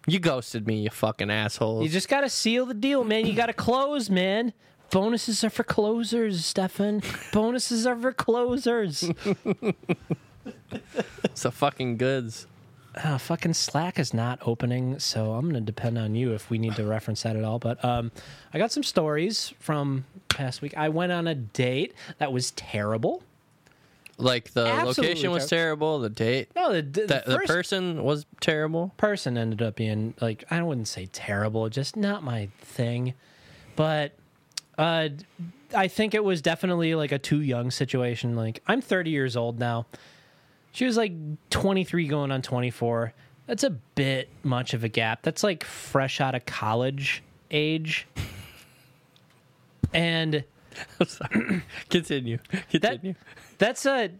you 0.07 0.19
ghosted 0.19 0.65
me, 0.67 0.81
you 0.81 0.89
fucking 0.89 1.29
assholes. 1.29 1.83
You 1.83 1.89
just 1.89 2.09
got 2.09 2.21
to 2.21 2.29
seal 2.29 2.65
the 2.65 2.73
deal, 2.73 3.03
man. 3.03 3.25
You 3.25 3.33
got 3.33 3.45
to 3.47 3.53
close, 3.53 4.09
man. 4.09 4.53
Bonuses 4.93 5.43
are 5.43 5.49
for 5.49 5.63
closers, 5.63 6.45
Stefan. 6.45 7.01
Bonuses 7.31 7.87
are 7.87 7.95
for 7.95 8.13
closers. 8.13 9.03
it's 11.23 11.41
the 11.41 11.51
fucking 11.51 11.97
goods. 11.97 12.45
uh, 12.95 13.17
fucking 13.17 13.55
Slack 13.55 13.97
is 13.97 14.13
not 14.13 14.37
opening, 14.45 14.99
so 14.99 15.33
I'm 15.33 15.49
going 15.49 15.55
to 15.55 15.61
depend 15.61 15.97
on 15.97 16.13
you 16.13 16.33
if 16.33 16.51
we 16.51 16.59
need 16.59 16.75
to 16.75 16.85
reference 16.85 17.23
that 17.23 17.35
at 17.35 17.43
all. 17.43 17.57
But 17.57 17.83
um, 17.83 18.11
I 18.53 18.59
got 18.59 18.71
some 18.71 18.83
stories 18.83 19.51
from 19.59 20.05
past 20.29 20.61
week. 20.61 20.77
I 20.77 20.89
went 20.89 21.11
on 21.11 21.27
a 21.27 21.33
date 21.33 21.95
that 22.19 22.31
was 22.31 22.51
terrible. 22.51 23.23
Like 24.19 24.51
the 24.51 24.67
Absolutely 24.67 25.07
location 25.07 25.31
was 25.31 25.47
terrible, 25.47 25.97
the 25.97 26.09
date, 26.09 26.49
No, 26.55 26.71
the, 26.71 26.83
the, 26.83 27.01
the, 27.01 27.23
the 27.25 27.35
first 27.39 27.47
person 27.47 28.03
was 28.03 28.27
terrible. 28.41 28.93
person 28.97 29.39
ended 29.39 29.63
up 29.63 29.75
being 29.75 30.13
like 30.21 30.43
I 30.51 30.61
wouldn't 30.61 30.87
say 30.87 31.07
terrible, 31.07 31.67
just 31.67 31.97
not 31.97 32.21
my 32.21 32.49
thing. 32.61 33.15
But 33.75 34.13
uh, 34.77 35.09
I 35.75 35.87
think 35.87 36.13
it 36.13 36.23
was 36.23 36.41
definitely 36.41 36.95
like 36.95 37.11
a 37.11 37.19
too 37.19 37.41
young 37.41 37.71
situation. 37.71 38.35
Like 38.35 38.61
I'm 38.67 38.81
30 38.81 39.09
years 39.11 39.35
old 39.35 39.59
now. 39.59 39.85
She 40.71 40.85
was 40.85 40.97
like 40.97 41.13
23 41.49 42.07
going 42.07 42.31
on 42.31 42.41
24. 42.41 43.13
That's 43.45 43.63
a 43.63 43.69
bit 43.69 44.29
much 44.43 44.73
of 44.73 44.83
a 44.83 44.89
gap. 44.89 45.21
That's 45.21 45.43
like 45.43 45.63
fresh 45.63 46.21
out 46.21 46.33
of 46.35 46.45
college 46.45 47.21
age. 47.51 48.07
And 49.93 50.43
Continue. 51.89 52.39
that 52.49 52.69
Continue. 52.71 53.15
that's 53.59 53.85
a 53.85 54.11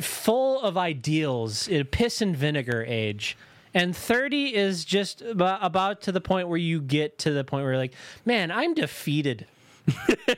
full 0.00 0.60
of 0.62 0.76
ideals, 0.76 1.68
a 1.68 1.84
piss 1.84 2.20
and 2.20 2.36
vinegar 2.36 2.84
age. 2.86 3.36
And 3.74 3.94
30 3.94 4.54
is 4.54 4.84
just 4.84 5.20
about, 5.22 5.60
about 5.62 6.00
to 6.02 6.12
the 6.12 6.20
point 6.20 6.48
where 6.48 6.58
you 6.58 6.80
get 6.80 7.18
to 7.20 7.30
the 7.30 7.44
point 7.44 7.62
where 7.64 7.72
you're 7.74 7.80
like, 7.80 7.94
man, 8.24 8.50
I'm 8.50 8.74
defeated. 8.74 9.46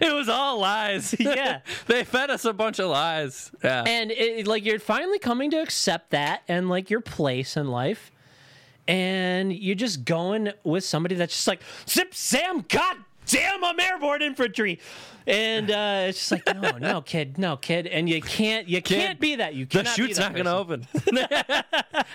it 0.00 0.14
was 0.14 0.28
all 0.28 0.58
lies. 0.58 1.14
Yeah. 1.22 1.60
they 1.86 2.04
fed 2.04 2.30
us 2.30 2.44
a 2.44 2.52
bunch 2.52 2.78
of 2.78 2.90
lies. 2.90 3.52
Yeah. 3.62 3.84
And 3.86 4.10
it, 4.10 4.46
like 4.46 4.64
you're 4.64 4.78
finally 4.78 5.18
coming 5.18 5.50
to 5.52 5.58
accept 5.58 6.10
that 6.10 6.42
and 6.48 6.68
like 6.68 6.90
your 6.90 7.00
place 7.00 7.56
in 7.56 7.68
life. 7.68 8.10
And 8.88 9.52
you're 9.52 9.76
just 9.76 10.04
going 10.04 10.50
with 10.64 10.84
somebody 10.84 11.14
that's 11.14 11.32
just 11.32 11.46
like, 11.46 11.60
Zip 11.88 12.12
Sam, 12.14 12.64
God 12.68 12.96
damn, 13.32 13.64
I'm 13.64 13.80
airborne 13.80 14.22
infantry. 14.22 14.78
And 15.26 15.70
uh, 15.70 16.06
it's 16.08 16.18
just 16.18 16.32
like, 16.32 16.46
no, 16.60 16.72
no, 16.78 17.00
kid, 17.00 17.38
no, 17.38 17.56
kid. 17.56 17.86
And 17.86 18.08
you 18.08 18.20
can't, 18.20 18.68
you 18.68 18.82
can't 18.82 19.20
be 19.20 19.36
that. 19.36 19.54
You 19.54 19.66
the 19.66 19.84
chute's 19.84 20.18
not 20.18 20.34
going 20.34 20.46
to 20.46 20.56
open. 20.56 20.86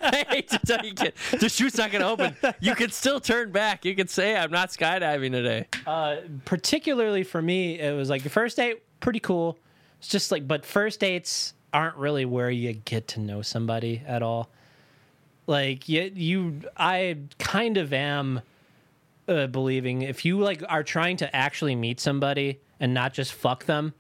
I 0.02 0.26
hate 0.30 0.50
to 0.50 0.60
tell 0.60 0.86
you, 0.86 0.94
kid. 0.94 1.14
The 1.32 1.50
chute's 1.50 1.78
not 1.78 1.92
going 1.92 2.02
to 2.02 2.10
open. 2.10 2.56
You 2.60 2.76
can 2.76 2.90
still 2.90 3.20
turn 3.20 3.52
back. 3.52 3.86
You 3.86 3.96
can 3.96 4.08
say, 4.08 4.36
I'm 4.36 4.52
not 4.52 4.70
skydiving 4.70 5.32
today. 5.32 5.68
Uh, 5.86 6.18
particularly 6.46 7.24
for 7.24 7.42
me, 7.42 7.80
it 7.80 7.96
was 7.96 8.10
like 8.10 8.24
the 8.24 8.30
first 8.30 8.58
date, 8.58 8.84
pretty 9.00 9.20
cool. 9.20 9.58
It's 10.00 10.10
just 10.10 10.32
like, 10.32 10.48
but 10.48 10.66
first 10.66 11.00
dates 11.00 11.54
aren't 11.74 11.96
really 11.96 12.26
where 12.26 12.52
you 12.52 12.74
get 12.74 13.08
to 13.10 13.20
know 13.20 13.42
somebody 13.42 14.04
at 14.06 14.22
all. 14.22 14.50
Like 15.48 15.88
you, 15.88 16.12
you 16.14 16.62
I 16.76 17.18
kind 17.40 17.78
of 17.78 17.94
am 17.94 18.42
uh, 19.28 19.48
believing 19.48 20.02
if 20.04 20.26
you 20.26 20.40
like 20.40 20.64
are 20.70 20.84
trying 20.84 21.18
to 21.18 21.36
actually 21.36 21.76
meet 21.76 22.00
somebody 22.00 22.60
and 22.80 22.94
not 22.94 23.14
just 23.14 23.34
fuck 23.34 23.66
them, 23.66 23.94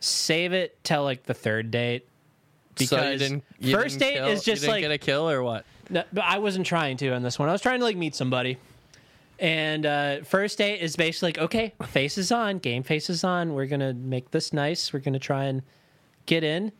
save 0.00 0.52
it 0.52 0.82
till 0.84 1.04
like 1.04 1.24
the 1.24 1.34
third 1.34 1.70
date. 1.70 2.06
so 2.76 2.82
you 2.84 2.88
Because 2.88 3.18
didn't, 3.20 3.44
you 3.58 3.74
first 3.74 3.98
didn't 3.98 4.14
date 4.14 4.18
kill- 4.18 4.28
is 4.28 4.44
just 4.44 4.66
like 4.66 4.80
get 4.82 4.90
a 4.90 4.98
kill 4.98 5.28
or 5.28 5.42
what? 5.42 5.64
no, 5.90 6.04
but 6.12 6.24
I 6.24 6.38
wasn't 6.38 6.66
trying 6.66 6.96
to 6.98 7.08
on 7.10 7.22
this 7.22 7.38
one. 7.38 7.48
I 7.48 7.52
was 7.52 7.60
trying 7.60 7.80
to 7.80 7.84
like 7.84 7.96
meet 7.96 8.14
somebody. 8.14 8.58
And 9.38 9.86
uh, 9.86 10.20
first 10.22 10.58
date 10.58 10.80
is 10.80 10.96
basically 10.96 11.28
like, 11.28 11.38
okay, 11.38 11.72
face 11.88 12.18
is 12.18 12.30
on, 12.30 12.58
game 12.58 12.82
face 12.82 13.08
is 13.08 13.24
on. 13.24 13.54
We're 13.54 13.66
gonna 13.66 13.94
make 13.94 14.30
this 14.30 14.52
nice. 14.52 14.92
We're 14.92 15.00
gonna 15.00 15.18
try 15.18 15.44
and 15.44 15.62
get 16.26 16.44
in. 16.44 16.72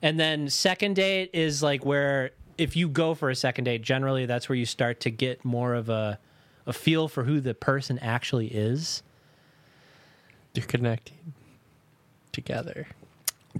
And 0.00 0.18
then 0.18 0.48
second 0.48 0.94
date 0.94 1.30
is 1.32 1.60
like 1.62 1.84
where 1.84 2.30
if 2.56 2.76
you 2.76 2.88
go 2.88 3.14
for 3.14 3.30
a 3.30 3.34
second 3.34 3.64
date, 3.64 3.82
generally 3.82 4.26
that's 4.26 4.48
where 4.48 4.54
you 4.56 4.64
start 4.64 5.00
to 5.00 5.10
get 5.10 5.44
more 5.44 5.74
of 5.74 5.88
a 5.88 6.18
a 6.68 6.72
feel 6.72 7.08
for 7.08 7.24
who 7.24 7.40
the 7.40 7.54
person 7.54 7.98
actually 7.98 8.48
is. 8.48 9.02
You're 10.54 10.66
connecting 10.66 11.32
together. 12.30 12.86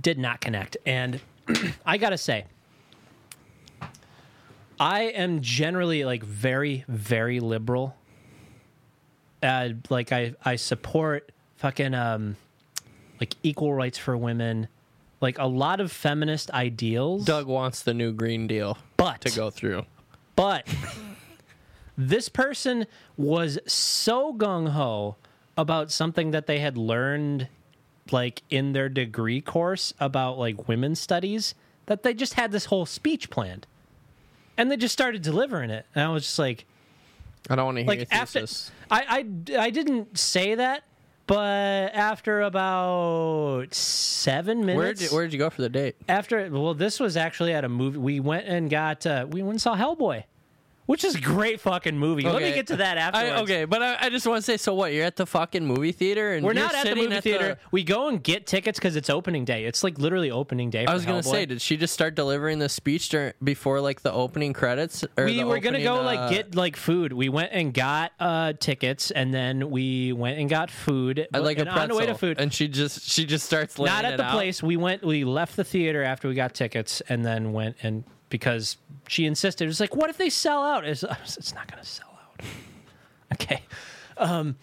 did 0.01 0.19
not 0.19 0.41
connect. 0.41 0.77
And 0.87 1.21
I 1.87 1.97
gotta 1.97 2.19
say, 2.19 2.45
I 4.79 5.03
am 5.03 5.41
generally 5.41 6.05
like 6.05 6.23
very, 6.23 6.85
very 6.87 7.41
liberal. 7.41 7.97
Uh, 9.43 9.71
like 9.89 10.13
I, 10.13 10.35
I 10.45 10.57
support 10.57 11.33
fucking 11.57 11.95
um, 11.95 12.37
like 13.21 13.35
equal 13.43 13.73
rights 13.73 13.97
for 13.99 14.17
women, 14.17 14.69
like 15.21 15.39
a 15.39 15.47
lot 15.47 15.81
of 15.81 15.91
feminist 15.91 16.51
ideals. 16.51 17.25
Doug 17.25 17.47
wants 17.47 17.83
the 17.83 17.95
new 17.95 18.13
Green 18.13 18.47
Deal 18.47 18.79
but 18.97 19.23
to 19.23 19.31
go 19.35 19.51
through. 19.51 19.87
But 20.37 20.69
this 21.99 22.29
person 22.29 22.87
was 23.17 23.59
so 23.67 24.33
gung 24.33 24.69
ho 24.69 25.17
about 25.57 25.91
something 25.91 26.31
that 26.31 26.47
they 26.47 26.61
had 26.61 26.79
learned 26.79 27.49
like 28.13 28.43
in 28.49 28.73
their 28.73 28.89
degree 28.89 29.41
course 29.41 29.93
about 29.99 30.39
like 30.39 30.69
women's 30.69 31.01
studies 31.01 31.55
that 31.87 32.05
they 32.05 32.15
just 32.15 32.35
had 32.35 32.53
this 32.53 32.67
whole 32.67 32.87
speech 32.87 33.29
planned. 33.29 33.67
And 34.57 34.71
they 34.71 34.77
just 34.77 34.93
started 34.93 35.23
delivering 35.23 35.71
it. 35.71 35.87
And 35.95 36.05
I 36.05 36.09
was 36.11 36.23
just 36.23 36.39
like 36.39 36.65
I 37.51 37.57
don't 37.57 37.65
want 37.67 37.77
to 37.79 37.83
hear 37.83 37.89
like 37.89 37.99
your 37.99 38.07
after. 38.11 38.47
I, 38.91 39.25
I 39.51 39.59
I 39.59 39.71
didn't 39.71 40.17
say 40.17 40.55
that, 40.55 40.85
but 41.27 41.95
after 41.95 42.43
about 42.43 43.75
7 43.75 44.61
minutes 44.65 44.77
Where 44.77 44.95
did 44.95 45.11
where 45.11 45.25
did 45.25 45.33
you 45.33 45.39
go 45.39 45.51
for 45.51 45.63
the 45.63 45.69
date? 45.69 45.97
after 46.09 46.49
well 46.51 46.75
this 46.75 47.01
was 47.01 47.17
actually 47.17 47.55
at 47.55 47.65
a 47.65 47.69
movie 47.69 47.99
we 47.99 48.21
went 48.21 48.47
and 48.47 48.71
got 48.71 49.05
uh, 49.07 49.27
we 49.29 49.43
went 49.43 49.55
and 49.55 49.61
saw 49.61 49.77
hellboy 49.77 50.25
which 50.89 51.05
is 51.05 51.15
a 51.15 51.21
great 51.21 51.61
fucking 51.61 51.99
movie 51.99 52.23
let 52.23 52.41
me 52.41 52.53
get 52.53 52.67
to 52.67 52.77
that 52.77 52.97
afterwards 52.97 53.33
I, 53.33 53.43
okay, 53.43 53.65
but 53.67 53.83
I, 53.83 54.07
I 54.07 54.09
just 54.09 54.27
want 54.27 54.39
to 54.39 54.43
say, 54.43 54.57
so 54.57 54.73
what? 54.73 54.93
You're 54.93 55.05
at 55.05 55.17
the 55.17 55.27
fucking 55.27 55.65
movie 55.65 55.93
theater, 55.93 56.33
and 56.33 56.45
we're 56.45 56.55
not 56.55 56.75
at 56.75 56.85
the 56.87 56.95
movie 56.95 57.21
theater 57.21 57.59
we 57.71 57.85
go 57.85 58.09
and 58.09 58.23
get 58.23 58.47
tickets 58.47 58.79
because 58.79 58.97
it's 58.97 59.11
opening 59.11 59.45
day 59.45 59.67
it's 59.67 59.85
like 59.85 59.99
literally 59.99 60.31
opening 60.31 60.71
day 60.71 60.87
for 60.87 60.91
I 60.91 60.95
was 60.95 61.05
gonna 61.05 61.21
Hellboy. 61.21 61.31
say, 61.31 61.47
did 61.47 61.61
she 61.61 61.77
just 61.77 61.93
start 61.93 62.15
delivering 62.15 62.59
the 62.59 62.69
speech 62.71 63.11
dur- 63.11 63.35
before 63.45 63.81
like 63.81 64.01
the 64.01 64.13
opening 64.13 64.55
credits? 64.55 65.05
Or 65.19 65.27
we 65.27 65.37
the 65.37 65.45
were 65.45 65.59
gonna 65.61 65.83
go 65.83 66.01
uh, 66.01 66.05
like 66.05 66.31
get 66.31 66.55
like 66.55 66.77
food 66.77 67.13
we 67.13 67.29
went 67.29 67.51
and 67.53 67.75
got 67.75 68.13
uh 68.19 68.55
tickets 68.55 69.11
and 69.11 69.33
then 69.35 69.71
we 69.71 70.15
went 70.15 70.39
and 70.39 70.49
got 70.49 70.71
food 70.71 71.29
I'd 71.35 71.41
like 71.41 71.59
and 71.59 71.69
a 71.69 71.71
on 71.71 71.77
pretzel, 71.77 71.97
the 71.97 72.01
way 72.01 72.07
to 72.07 72.15
food 72.15 72.41
and 72.41 72.53
she 72.53 72.67
just 72.67 73.09
she 73.09 73.27
just 73.27 73.45
starts 73.45 73.79
laying 73.79 73.95
not 73.95 74.07
at 74.07 74.17
the 74.17 74.25
out. 74.25 74.33
place 74.33 74.63
we 74.63 74.77
went 74.79 75.05
we 75.05 75.25
left 75.25 75.57
the 75.57 75.65
theater 75.65 76.03
after 76.03 76.29
we 76.29 76.35
got 76.35 76.55
tickets 76.55 77.03
and 77.09 77.25
then 77.27 77.53
went 77.53 77.77
and 77.83 78.05
because 78.29 78.77
she 79.07 79.25
insisted. 79.27 79.65
It 79.65 79.69
was 79.69 79.81
like 79.81 79.95
what 79.97 80.11
if 80.11 80.17
they 80.19 80.31
sell 80.31 80.65
out? 80.65 80.85
It's, 80.85 81.03
it's 81.37 81.55
not 81.55 81.71
gonna 81.71 81.85
sell 81.85 82.19
out. 82.23 82.45
Okay. 83.35 83.63
Um 84.17 84.57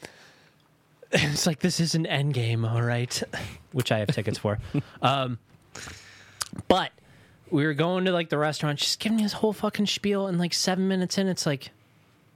it's 1.12 1.46
like 1.46 1.60
this 1.60 1.80
is 1.80 1.94
an 1.96 2.06
end 2.06 2.34
game 2.34 2.66
all 2.66 2.82
right? 2.82 3.22
Which 3.72 3.92
i 3.92 4.00
have 4.00 4.10
tickets 4.10 4.38
for. 4.40 4.58
Um 5.02 5.38
but 6.68 6.92
we 7.52 7.66
were 7.66 7.74
going 7.74 8.06
to 8.06 8.12
like 8.12 8.30
the 8.30 8.38
restaurant. 8.38 8.80
She's 8.80 8.96
giving 8.96 9.18
me 9.18 9.24
this 9.24 9.34
whole 9.34 9.54
fucking 9.54 9.86
spiel 9.86 10.28
and 10.28 10.40
like 10.40 10.54
seven 10.54 10.88
minutes 10.88 11.18
in 11.18 11.28
it's 11.28 11.46
like 11.46 11.70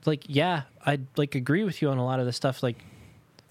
like 0.05 0.23
yeah 0.27 0.63
i 0.85 0.99
like 1.17 1.35
agree 1.35 1.63
with 1.63 1.81
you 1.81 1.89
on 1.89 1.97
a 1.97 2.05
lot 2.05 2.19
of 2.21 2.25
the 2.25 2.31
stuff 2.31 2.63
like 2.63 2.77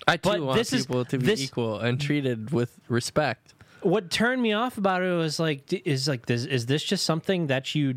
I 0.07 0.16
too 0.16 0.45
want 0.45 0.57
this 0.57 0.72
is- 0.72 0.87
people 0.87 1.05
to 1.07 1.18
be 1.18 1.26
this- 1.26 1.43
equal 1.43 1.81
and 1.81 2.01
treated 2.01 2.51
with 2.53 2.79
respect. 2.89 3.55
What 3.83 4.11
turned 4.11 4.43
me 4.43 4.53
off 4.53 4.79
about 4.79 5.03
it 5.03 5.12
was 5.16 5.39
like 5.39 5.72
is 5.87 6.09
like 6.09 6.26
this 6.26 6.45
is 6.45 6.66
this 6.66 6.83
just 6.83 7.05
something 7.05 7.47
that 7.49 7.74
you 7.74 7.95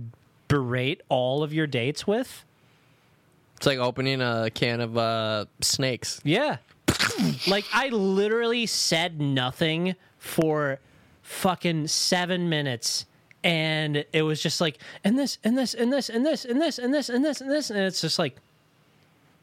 berate 0.47 1.01
all 1.09 1.43
of 1.43 1.53
your 1.53 1.65
dates 1.67 2.05
with 2.05 2.43
It's 3.57 3.65
like 3.65 3.79
opening 3.79 4.21
a 4.21 4.49
can 4.53 4.81
of 4.81 4.97
uh, 4.97 5.45
snakes. 5.61 6.19
yeah 6.23 6.57
like 7.47 7.65
i 7.73 7.87
literally 7.89 8.65
said 8.65 9.19
nothing 9.21 9.95
for 10.17 10.79
fucking 11.23 11.87
seven 11.87 12.47
minutes 12.49 13.05
and 13.43 14.05
it 14.13 14.21
was 14.21 14.41
just 14.41 14.61
like 14.61 14.77
and 15.03 15.17
this 15.17 15.37
and 15.43 15.57
this 15.57 15.73
and 15.73 15.91
this 15.91 16.09
and 16.09 16.25
this 16.25 16.45
and 16.45 16.61
this 16.61 16.77
and 16.79 16.93
this 16.93 17.09
and 17.09 17.23
this 17.25 17.41
and 17.41 17.49
this 17.49 17.69
and 17.71 17.79
it's 17.79 18.01
just 18.01 18.19
like 18.19 18.35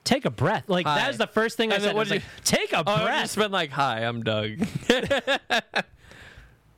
take 0.04 0.24
a 0.24 0.30
breath 0.30 0.64
like 0.68 0.86
Hi. 0.86 0.98
that 0.98 1.08
was 1.08 1.18
the 1.18 1.26
first 1.26 1.56
thing 1.56 1.72
i 1.72 1.76
And 1.76 1.84
said 1.84 1.94
what 1.94 2.00
was 2.00 2.08
did 2.10 2.22
like 2.22 2.44
take 2.44 2.72
a 2.72 2.78
Oh, 2.86 2.92
I've 2.92 3.22
just 3.22 3.36
been 3.36 3.50
like, 3.50 3.70
"Hi, 3.70 4.04
I'm 4.04 4.22
Doug." 4.22 4.50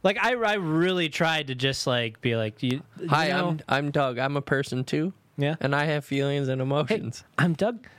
like 0.03 0.19
I, 0.19 0.35
I 0.35 0.55
really 0.55 1.09
tried 1.09 1.49
to 1.49 1.55
just 1.55 1.87
like 1.87 2.21
be 2.21 2.37
like 2.37 2.63
you, 2.63 2.83
you 3.01 3.09
Hi, 3.09 3.29
know, 3.29 3.49
I'm 3.49 3.61
I'm 3.69 3.91
Doug. 3.91 4.19
I'm 4.19 4.37
a 4.37 4.43
person 4.43 4.85
too, 4.85 5.13
yeah 5.37 5.57
and 5.61 5.75
I 5.75 5.85
have 5.85 6.05
feelings 6.05 6.49
and 6.49 6.61
Hey, 6.61 6.65
emotions. 6.65 7.25
I'm 7.39 7.55
Doug. 7.55 7.87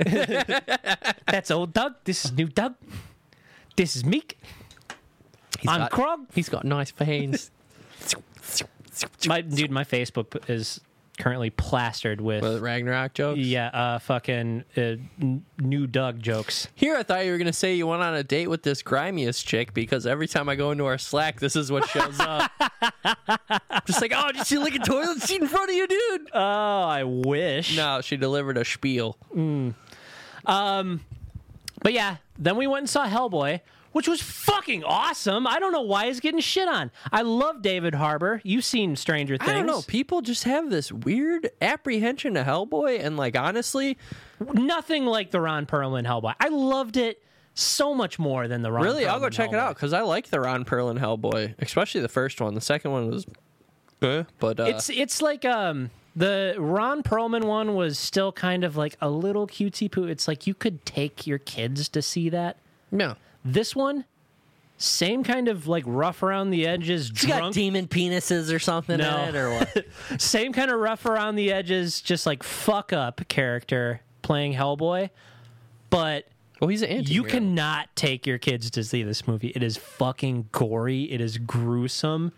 That's 1.28 1.52
old 1.52 1.74
Doug. 1.74 1.96
This 2.04 2.26
is 2.26 2.32
new 2.32 2.48
Doug. 2.48 2.76
This 3.76 3.96
is 3.96 4.04
Meek. 4.06 4.38
He's 5.60 5.70
I'm 5.70 5.82
got, 5.82 5.92
Krog. 5.92 6.26
He's 6.34 6.50
got 6.50 6.64
nice 6.66 6.92
veins. 6.92 7.52
My 9.28 9.42
dude, 9.42 9.72
my 9.72 9.84
Facebook 9.84 10.50
is 10.50 10.82
currently 11.20 11.50
plastered 11.52 12.20
with, 12.22 12.42
With 12.44 12.62
Ragnarok 12.62 13.14
jokes. 13.14 13.40
yeah, 13.40 13.68
uh, 13.68 14.00
fucking 14.00 14.64
uh, 14.76 14.82
n- 14.82 15.46
new 15.60 15.86
Doug 15.86 16.20
jokes. 16.22 16.68
Here, 16.74 16.96
I 16.96 17.04
thought 17.04 17.26
you 17.26 17.32
were 17.32 17.38
gonna 17.38 17.54
say 17.54 17.76
you 17.76 17.86
went 17.88 18.02
on 18.02 18.16
a 18.16 18.24
date 18.24 18.48
with 18.48 18.64
this 18.64 18.82
grimiest 18.82 19.46
chick 19.46 19.74
because 19.74 20.08
every 20.08 20.28
time 20.28 20.50
I 20.50 20.56
go 20.56 20.72
into 20.72 20.86
our 20.86 20.98
Slack, 20.98 21.40
this 21.40 21.56
is 21.56 21.72
what 21.72 21.88
shows 21.90 22.20
up. 22.20 22.52
Just 23.86 24.02
like, 24.02 24.14
oh, 24.16 24.28
did 24.28 24.38
you 24.38 24.44
see 24.46 24.58
like 24.58 24.76
a 24.76 24.80
toilet 24.80 25.22
seat 25.22 25.42
in 25.42 25.48
front 25.48 25.70
of 25.70 25.76
you, 25.76 25.88
dude? 25.88 26.30
Oh, 26.34 26.40
I 26.84 27.04
wish. 27.04 27.76
No, 27.78 28.02
she 28.02 28.18
delivered 28.18 28.58
a 28.58 28.66
spiel. 28.66 29.18
Um 30.46 31.02
But 31.84 31.94
yeah, 31.94 32.18
then 32.38 32.56
we 32.58 32.68
went 32.68 32.82
and 32.82 32.90
saw 32.90 33.08
Hellboy, 33.08 33.62
which 33.92 34.08
was 34.08 34.22
fucking 34.22 34.84
awesome. 34.84 35.46
I 35.48 35.60
don't 35.60 35.72
know 35.72 35.82
why 35.82 36.08
he's 36.08 36.20
getting 36.20 36.40
shit 36.40 36.68
on. 36.68 36.92
I 37.12 37.22
love 37.24 37.62
David 37.62 37.96
Harbour. 37.96 38.42
You've 38.44 38.66
seen 38.66 38.96
Stranger 38.96 39.38
Things. 39.38 39.50
I 39.50 39.54
don't 39.54 39.66
know. 39.66 39.82
People 39.88 40.22
just 40.22 40.44
have 40.46 40.70
this 40.70 40.92
weird 40.92 41.50
apprehension 41.62 42.34
to 42.36 42.44
Hellboy, 42.44 43.04
and 43.04 43.18
like 43.18 43.36
honestly, 43.38 43.98
Nothing 44.54 45.06
like 45.06 45.32
the 45.32 45.40
Ron 45.40 45.66
Perlman 45.66 46.06
Hellboy. 46.06 46.34
I 46.40 46.48
loved 46.50 46.98
it 46.98 47.22
so 47.54 47.94
much 47.94 48.18
more 48.18 48.48
than 48.48 48.62
the 48.62 48.72
Ron. 48.72 48.84
really, 48.84 49.06
I'll 49.06 49.20
go 49.20 49.28
Perlman 49.28 49.32
check 49.34 49.50
it 49.54 49.60
out 49.60 49.76
because 49.76 49.94
I 49.94 50.02
like 50.02 50.30
the 50.30 50.40
Ron 50.40 50.66
Perlman 50.66 50.98
Hellboy, 51.00 51.56
especially 51.60 52.02
the 52.02 52.10
first 52.10 52.42
one. 52.42 52.54
The 52.56 52.62
second 52.62 52.92
one 52.92 53.12
was, 53.12 53.26
eh, 54.02 54.24
but 54.40 54.60
uh, 54.60 54.64
It's 54.64 54.90
it's 54.90 55.22
like 55.22 55.46
um 55.46 55.92
the 56.16 56.56
Ron 56.58 57.04
Perlman 57.04 57.44
one 57.46 57.76
was 57.76 58.00
still 58.00 58.32
kind 58.32 58.64
of 58.64 58.76
like 58.78 58.96
a 59.02 59.10
little 59.10 59.48
cutesy 59.48 59.92
poo. 59.92 60.06
It's 60.06 60.28
like 60.28 60.48
you 60.48 60.54
could 60.54 60.86
take 60.86 61.28
your 61.28 61.38
kids 61.38 61.88
to 61.90 62.02
see 62.02 62.30
that. 62.30 62.58
yeah. 62.92 63.16
This 63.44 63.76
one, 63.76 64.06
same 64.78 65.24
kind 65.24 65.48
of 65.48 65.68
like 65.68 65.84
rough 65.88 66.24
around 66.24 66.50
the 66.52 66.68
edges, 66.68 67.10
It's 67.10 67.26
got 67.26 67.54
demon 67.54 67.88
penises 67.88 68.54
or 68.54 68.60
something 68.60 68.98
No. 68.98 69.24
in 69.24 69.36
it, 69.36 69.38
or 69.38 69.50
what? 69.52 69.86
same 70.22 70.54
kind 70.54 70.72
of 70.72 70.80
rough 70.80 71.06
around 71.06 71.36
the 71.36 71.52
edges, 71.52 72.02
just 72.02 72.26
like 72.26 72.44
fuck 72.44 72.94
up 72.94 73.22
character 73.28 74.02
playing 74.22 74.54
Hellboy. 74.54 75.10
But 75.90 76.28
well, 76.60 76.70
he's 76.70 76.82
an 76.84 76.90
anti. 76.90 77.14
you 77.14 77.24
cannot 77.24 77.96
take 77.96 78.26
your 78.28 78.38
kids 78.38 78.70
to 78.72 78.84
see 78.84 79.04
this 79.04 79.28
movie. 79.28 79.52
It 79.56 79.64
is 79.64 79.78
fucking 79.78 80.50
gory. 80.52 81.04
It 81.12 81.20
is 81.22 81.38
gruesome. 81.38 82.32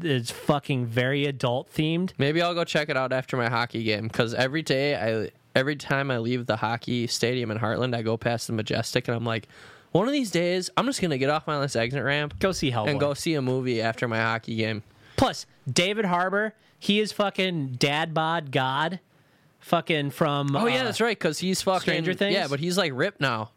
It's 0.00 0.30
fucking 0.30 0.86
very 0.86 1.26
adult 1.26 1.72
themed. 1.72 2.12
Maybe 2.18 2.40
I'll 2.42 2.54
go 2.54 2.64
check 2.64 2.88
it 2.88 2.96
out 2.96 3.12
after 3.12 3.36
my 3.36 3.48
hockey 3.48 3.82
game 3.82 4.06
because 4.08 4.32
every 4.34 4.62
day 4.62 4.94
I, 4.94 5.30
every 5.56 5.74
time 5.74 6.10
I 6.10 6.18
leave 6.18 6.46
the 6.46 6.56
hockey 6.56 7.06
stadium 7.08 7.50
in 7.50 7.58
Heartland, 7.58 7.96
I 7.96 8.02
go 8.02 8.16
past 8.16 8.46
the 8.46 8.52
Majestic 8.52 9.08
and 9.08 9.16
I'm 9.16 9.24
like, 9.24 9.48
one 9.92 10.06
of 10.06 10.12
these 10.12 10.30
days 10.30 10.70
I'm 10.76 10.86
just 10.86 11.00
gonna 11.00 11.18
get 11.18 11.30
off 11.30 11.46
my 11.46 11.58
last 11.58 11.76
exit 11.76 12.02
ramp 12.02 12.38
Go 12.38 12.52
see 12.52 12.70
Hellboy. 12.70 12.88
and 12.88 13.00
go 13.00 13.14
see 13.14 13.34
a 13.34 13.42
movie 13.42 13.80
after 13.80 14.06
my 14.08 14.18
hockey 14.18 14.56
game. 14.56 14.82
Plus, 15.16 15.46
David 15.70 16.04
Harbour, 16.04 16.54
he 16.78 17.00
is 17.00 17.12
fucking 17.12 17.72
dad 17.78 18.14
bod 18.14 18.50
god. 18.52 19.00
Fucking 19.60 20.10
from 20.10 20.54
Oh 20.54 20.66
yeah, 20.66 20.82
uh, 20.82 20.84
that's 20.84 21.00
right. 21.00 21.18
Because 21.18 21.38
he's 21.40 21.60
fucking 21.62 21.80
Stranger 21.80 22.14
Things? 22.14 22.34
Yeah, 22.34 22.46
but 22.48 22.60
he's 22.60 22.78
like 22.78 22.92
ripped 22.94 23.20
now. 23.20 23.50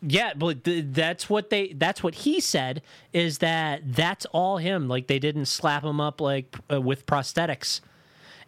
yeah, 0.00 0.32
but 0.34 0.64
th- 0.64 0.86
that's 0.88 1.28
what 1.28 1.50
they 1.50 1.74
that's 1.74 2.02
what 2.02 2.14
he 2.14 2.40
said 2.40 2.80
is 3.12 3.38
that 3.38 3.82
that's 3.84 4.24
all 4.26 4.56
him. 4.56 4.88
Like 4.88 5.08
they 5.08 5.18
didn't 5.18 5.46
slap 5.46 5.84
him 5.84 6.00
up 6.00 6.20
like 6.22 6.56
uh, 6.72 6.80
with 6.80 7.04
prosthetics. 7.06 7.80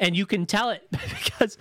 And 0.01 0.17
you 0.17 0.27
can 0.27 0.47
tell 0.47 0.71
it 0.71 0.87
because 0.91 1.59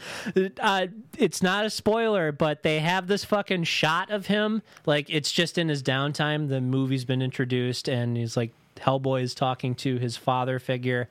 uh, 0.59 0.87
it's 1.17 1.41
not 1.41 1.65
a 1.65 1.69
spoiler, 1.69 2.31
but 2.31 2.63
they 2.63 2.79
have 2.79 3.07
this 3.07 3.25
fucking 3.25 3.63
shot 3.63 4.11
of 4.11 4.27
him. 4.27 4.61
Like 4.85 5.09
it's 5.09 5.31
just 5.31 5.57
in 5.57 5.69
his 5.69 5.81
downtime. 5.81 6.49
The 6.49 6.61
movie's 6.61 7.05
been 7.05 7.21
introduced, 7.21 7.87
and 7.87 8.15
he's 8.15 8.37
like 8.37 8.51
Hellboy 8.77 9.23
is 9.23 9.33
talking 9.33 9.75
to 9.75 9.97
his 9.97 10.17
father 10.17 10.59
figure, 10.59 11.09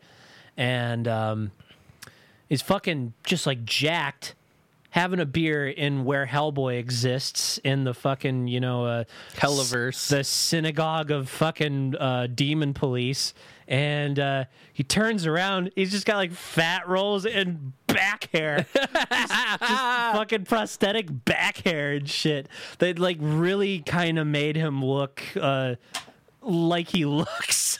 and 0.56 1.08
um, 1.08 1.50
is 2.48 2.62
fucking 2.62 3.12
just 3.24 3.46
like 3.46 3.64
jacked, 3.64 4.34
having 4.90 5.20
a 5.20 5.26
beer 5.26 5.68
in 5.68 6.04
where 6.04 6.26
Hellboy 6.26 6.78
exists 6.78 7.58
in 7.58 7.84
the 7.84 7.94
fucking 7.94 8.46
you 8.48 8.60
know 8.60 8.86
uh, 8.86 9.04
Hellaverse. 9.34 10.08
the 10.08 10.24
synagogue 10.24 11.10
of 11.10 11.28
fucking 11.28 11.96
uh, 11.96 12.28
demon 12.32 12.72
police, 12.72 13.34
and 13.68 14.18
uh, 14.18 14.44
he 14.72 14.82
turns 14.84 15.26
around. 15.26 15.70
He's 15.74 15.90
just 15.90 16.06
got 16.06 16.16
like 16.16 16.32
fat 16.32 16.88
rolls 16.88 17.26
and 17.26 17.72
back 17.86 18.28
hair, 18.32 18.66
just, 18.74 18.88
just 19.10 19.60
fucking 19.60 20.44
prosthetic 20.44 21.24
back 21.24 21.58
hair 21.58 21.92
and 21.92 22.08
shit. 22.08 22.48
They 22.78 22.94
like 22.94 23.18
really 23.20 23.80
kind 23.80 24.18
of 24.18 24.26
made 24.26 24.56
him 24.56 24.84
look 24.84 25.22
uh, 25.40 25.76
like 26.42 26.88
he 26.88 27.04
looks. 27.04 27.78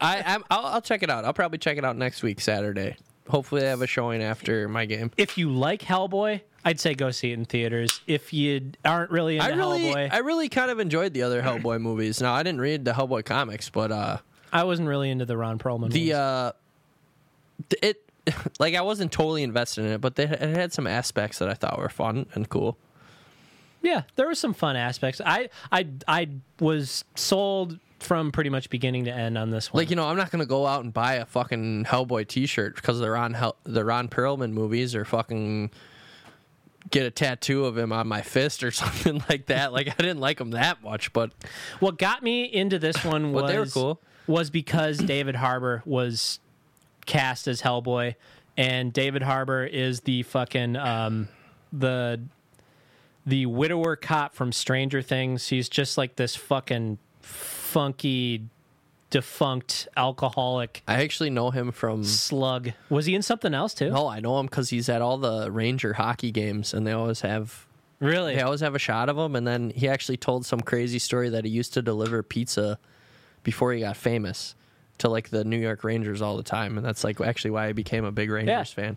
I, 0.00 0.22
I'm, 0.24 0.44
I'll, 0.50 0.66
I'll 0.66 0.82
check 0.82 1.02
it 1.02 1.10
out. 1.10 1.24
I'll 1.24 1.32
probably 1.32 1.58
check 1.58 1.78
it 1.78 1.84
out 1.84 1.96
next 1.96 2.22
week, 2.22 2.40
Saturday. 2.40 2.96
Hopefully, 3.28 3.62
I 3.62 3.66
have 3.66 3.82
a 3.82 3.86
showing 3.86 4.22
after 4.22 4.68
my 4.68 4.86
game. 4.86 5.10
if 5.18 5.36
you 5.36 5.50
like 5.50 5.82
Hellboy, 5.82 6.40
I'd 6.64 6.80
say 6.80 6.94
go 6.94 7.10
see 7.10 7.30
it 7.30 7.34
in 7.34 7.44
theaters. 7.44 8.00
If 8.06 8.32
you 8.32 8.72
aren't 8.86 9.10
really 9.10 9.36
into 9.36 9.52
I 9.52 9.54
really, 9.54 9.80
Hellboy, 9.82 10.12
I 10.12 10.18
really 10.18 10.48
kind 10.48 10.70
of 10.70 10.80
enjoyed 10.80 11.12
the 11.12 11.22
other 11.22 11.42
Hellboy 11.42 11.80
movies. 11.80 12.22
Now, 12.22 12.32
I 12.32 12.42
didn't 12.42 12.60
read 12.60 12.86
the 12.86 12.92
Hellboy 12.92 13.26
comics, 13.26 13.68
but 13.68 13.92
uh, 13.92 14.18
I 14.52 14.64
wasn't 14.64 14.88
really 14.88 15.10
into 15.10 15.24
the 15.24 15.36
Ron 15.36 15.58
Perlman. 15.58 15.90
The 15.90 16.12
ones. 16.12 16.18
uh, 16.18 16.52
it 17.82 18.02
like 18.58 18.74
I 18.74 18.80
wasn't 18.82 19.12
totally 19.12 19.42
invested 19.42 19.84
in 19.84 19.92
it, 19.92 20.00
but 20.00 20.16
they, 20.16 20.24
it 20.24 20.40
had 20.40 20.72
some 20.72 20.86
aspects 20.86 21.38
that 21.38 21.48
I 21.48 21.54
thought 21.54 21.78
were 21.78 21.88
fun 21.88 22.26
and 22.34 22.48
cool. 22.48 22.76
yeah, 23.82 24.02
there 24.16 24.26
were 24.26 24.34
some 24.34 24.54
fun 24.54 24.76
aspects. 24.76 25.20
I 25.24 25.48
I 25.72 25.86
I 26.06 26.28
was 26.60 27.04
sold 27.14 27.78
from 28.00 28.30
pretty 28.30 28.50
much 28.50 28.70
beginning 28.70 29.06
to 29.06 29.12
end 29.12 29.36
on 29.36 29.50
this 29.50 29.72
one. 29.72 29.80
Like 29.82 29.90
you 29.90 29.96
know, 29.96 30.06
I'm 30.06 30.16
not 30.16 30.30
gonna 30.30 30.46
go 30.46 30.66
out 30.66 30.84
and 30.84 30.92
buy 30.92 31.14
a 31.14 31.26
fucking 31.26 31.84
Hellboy 31.84 32.28
T-shirt 32.28 32.76
because 32.76 33.00
they're 33.00 33.16
on 33.16 33.34
Hel- 33.34 33.56
the 33.64 33.84
Ron 33.84 34.08
Perlman 34.08 34.52
movies 34.52 34.94
or 34.94 35.04
fucking 35.04 35.70
get 36.90 37.04
a 37.04 37.10
tattoo 37.10 37.64
of 37.66 37.76
him 37.76 37.92
on 37.92 38.06
my 38.06 38.22
fist 38.22 38.62
or 38.62 38.70
something 38.72 39.22
like 39.28 39.46
that. 39.46 39.72
Like 39.72 39.88
I 39.88 39.94
didn't 40.02 40.20
like 40.20 40.40
him 40.40 40.52
that 40.52 40.82
much, 40.82 41.12
but 41.12 41.32
what 41.80 41.98
got 41.98 42.22
me 42.22 42.44
into 42.44 42.78
this 42.78 43.04
one 43.04 43.32
was 43.32 43.50
they 43.50 43.58
were 43.58 43.66
cool. 43.66 44.00
Was 44.28 44.50
because 44.50 44.98
David 44.98 45.34
Harbour 45.34 45.82
was 45.84 46.38
cast 47.06 47.48
as 47.48 47.62
Hellboy, 47.62 48.14
and 48.56 48.92
David 48.92 49.22
Harbour 49.22 49.64
is 49.64 50.00
the 50.02 50.22
fucking 50.22 50.76
um, 50.76 51.28
the 51.72 52.20
the 53.26 53.46
widower 53.46 53.96
cop 53.96 54.34
from 54.34 54.52
Stranger 54.52 55.02
Things. 55.02 55.48
He's 55.48 55.68
just 55.68 55.98
like 55.98 56.16
this 56.16 56.34
fucking 56.36 56.98
funky, 57.20 58.44
defunct 59.10 59.88
alcoholic 59.96 60.82
I 60.86 61.02
actually 61.02 61.30
know 61.30 61.50
him 61.50 61.72
from. 61.72 62.04
slug. 62.04 62.72
Was 62.90 63.06
he 63.06 63.14
in 63.14 63.22
something 63.22 63.54
else 63.54 63.74
too? 63.74 63.90
No, 63.90 64.06
I 64.06 64.20
know 64.20 64.38
him 64.38 64.46
because 64.46 64.70
he's 64.70 64.88
at 64.88 65.02
all 65.02 65.18
the 65.18 65.50
Ranger 65.50 65.94
hockey 65.94 66.30
games, 66.30 66.72
and 66.74 66.86
they 66.86 66.92
always 66.92 67.20
have 67.22 67.66
Really? 68.00 68.36
they 68.36 68.42
always 68.42 68.60
have 68.60 68.74
a 68.74 68.78
shot 68.78 69.08
of 69.08 69.18
him. 69.18 69.34
And 69.34 69.46
then 69.46 69.70
he 69.70 69.88
actually 69.88 70.16
told 70.18 70.46
some 70.46 70.60
crazy 70.60 70.98
story 70.98 71.28
that 71.30 71.44
he 71.44 71.50
used 71.50 71.74
to 71.74 71.82
deliver 71.82 72.22
pizza 72.22 72.78
before 73.50 73.72
he 73.72 73.80
got 73.80 73.96
famous 73.96 74.54
to 74.98 75.08
like 75.08 75.30
the 75.30 75.42
New 75.44 75.56
York 75.58 75.84
Rangers 75.84 76.20
all 76.20 76.36
the 76.36 76.42
time, 76.42 76.76
and 76.76 76.84
that's 76.86 77.02
like 77.02 77.18
actually 77.20 77.52
why 77.52 77.66
I 77.68 77.72
became 77.72 78.04
a 78.04 78.12
big 78.12 78.30
Rangers 78.30 78.72
fan. 78.72 78.96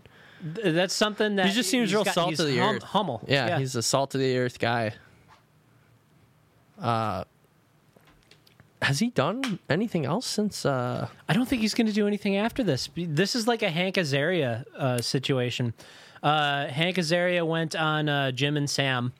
Th- 0.56 0.74
That's 0.74 0.92
something 0.92 1.36
that 1.36 1.46
He 1.46 1.52
just 1.52 1.70
seems 1.70 1.92
real 1.94 2.04
got- 2.04 2.14
salt 2.14 2.38
of 2.38 2.46
the 2.46 2.58
hum- 2.58 2.76
earth. 2.76 2.82
Hummel. 2.82 3.22
Yeah, 3.28 3.58
he's 3.58 3.76
a 3.76 3.82
salt 3.82 4.14
of 4.14 4.20
the 4.20 4.36
earth 4.36 4.58
guy. 4.58 4.92
Uh, 6.80 7.24
has 8.82 8.98
he 8.98 9.10
done 9.10 9.60
anything 9.70 10.04
else 10.04 10.26
since? 10.26 10.66
Uh, 10.66 11.06
I 11.28 11.32
don't 11.32 11.48
think 11.48 11.62
he's 11.62 11.74
going 11.74 11.86
to 11.86 11.92
do 11.92 12.06
anything 12.08 12.36
after 12.36 12.64
this. 12.64 12.88
This 12.96 13.34
is 13.36 13.46
like 13.46 13.62
a 13.62 13.70
Hank 13.70 13.94
Azaria 13.94 14.64
uh, 14.76 15.00
situation. 15.00 15.72
Uh, 16.22 16.66
Hank 16.66 16.96
Azaria 16.96 17.46
went 17.46 17.76
on 17.76 18.08
uh, 18.08 18.32
Jim 18.32 18.56
and 18.56 18.68
Sam 18.68 19.12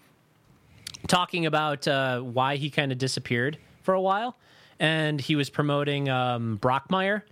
talking 1.07 1.47
about 1.47 1.87
uh, 1.87 2.21
why 2.21 2.57
he 2.57 2.71
kind 2.71 2.91
of 2.91 2.99
disappeared 2.99 3.59
for 3.83 3.95
a 3.95 4.01
while, 4.01 4.37
and 4.83 5.21
he 5.21 5.37
was 5.37 5.49
promoting 5.49 6.09
um, 6.11 6.59
Brockmire, 6.61 7.23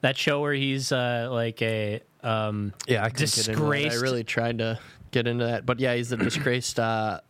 that 0.00 0.16
show 0.16 0.40
where 0.40 0.54
he's 0.54 0.90
uh, 0.90 1.28
like 1.30 1.60
a 1.60 2.00
um, 2.22 2.72
yeah, 2.88 3.04
I 3.04 3.10
couldn't 3.10 3.34
get 3.34 3.48
into 3.48 3.60
disgraced 3.60 3.98
I 3.98 4.00
really 4.00 4.24
tried 4.24 4.58
to 4.58 4.80
get 5.10 5.28
into 5.28 5.44
that, 5.44 5.66
but 5.66 5.78
yeah, 5.78 5.94
he's 5.94 6.10
a 6.10 6.16
disgraced 6.16 6.80
uh, 6.80 7.20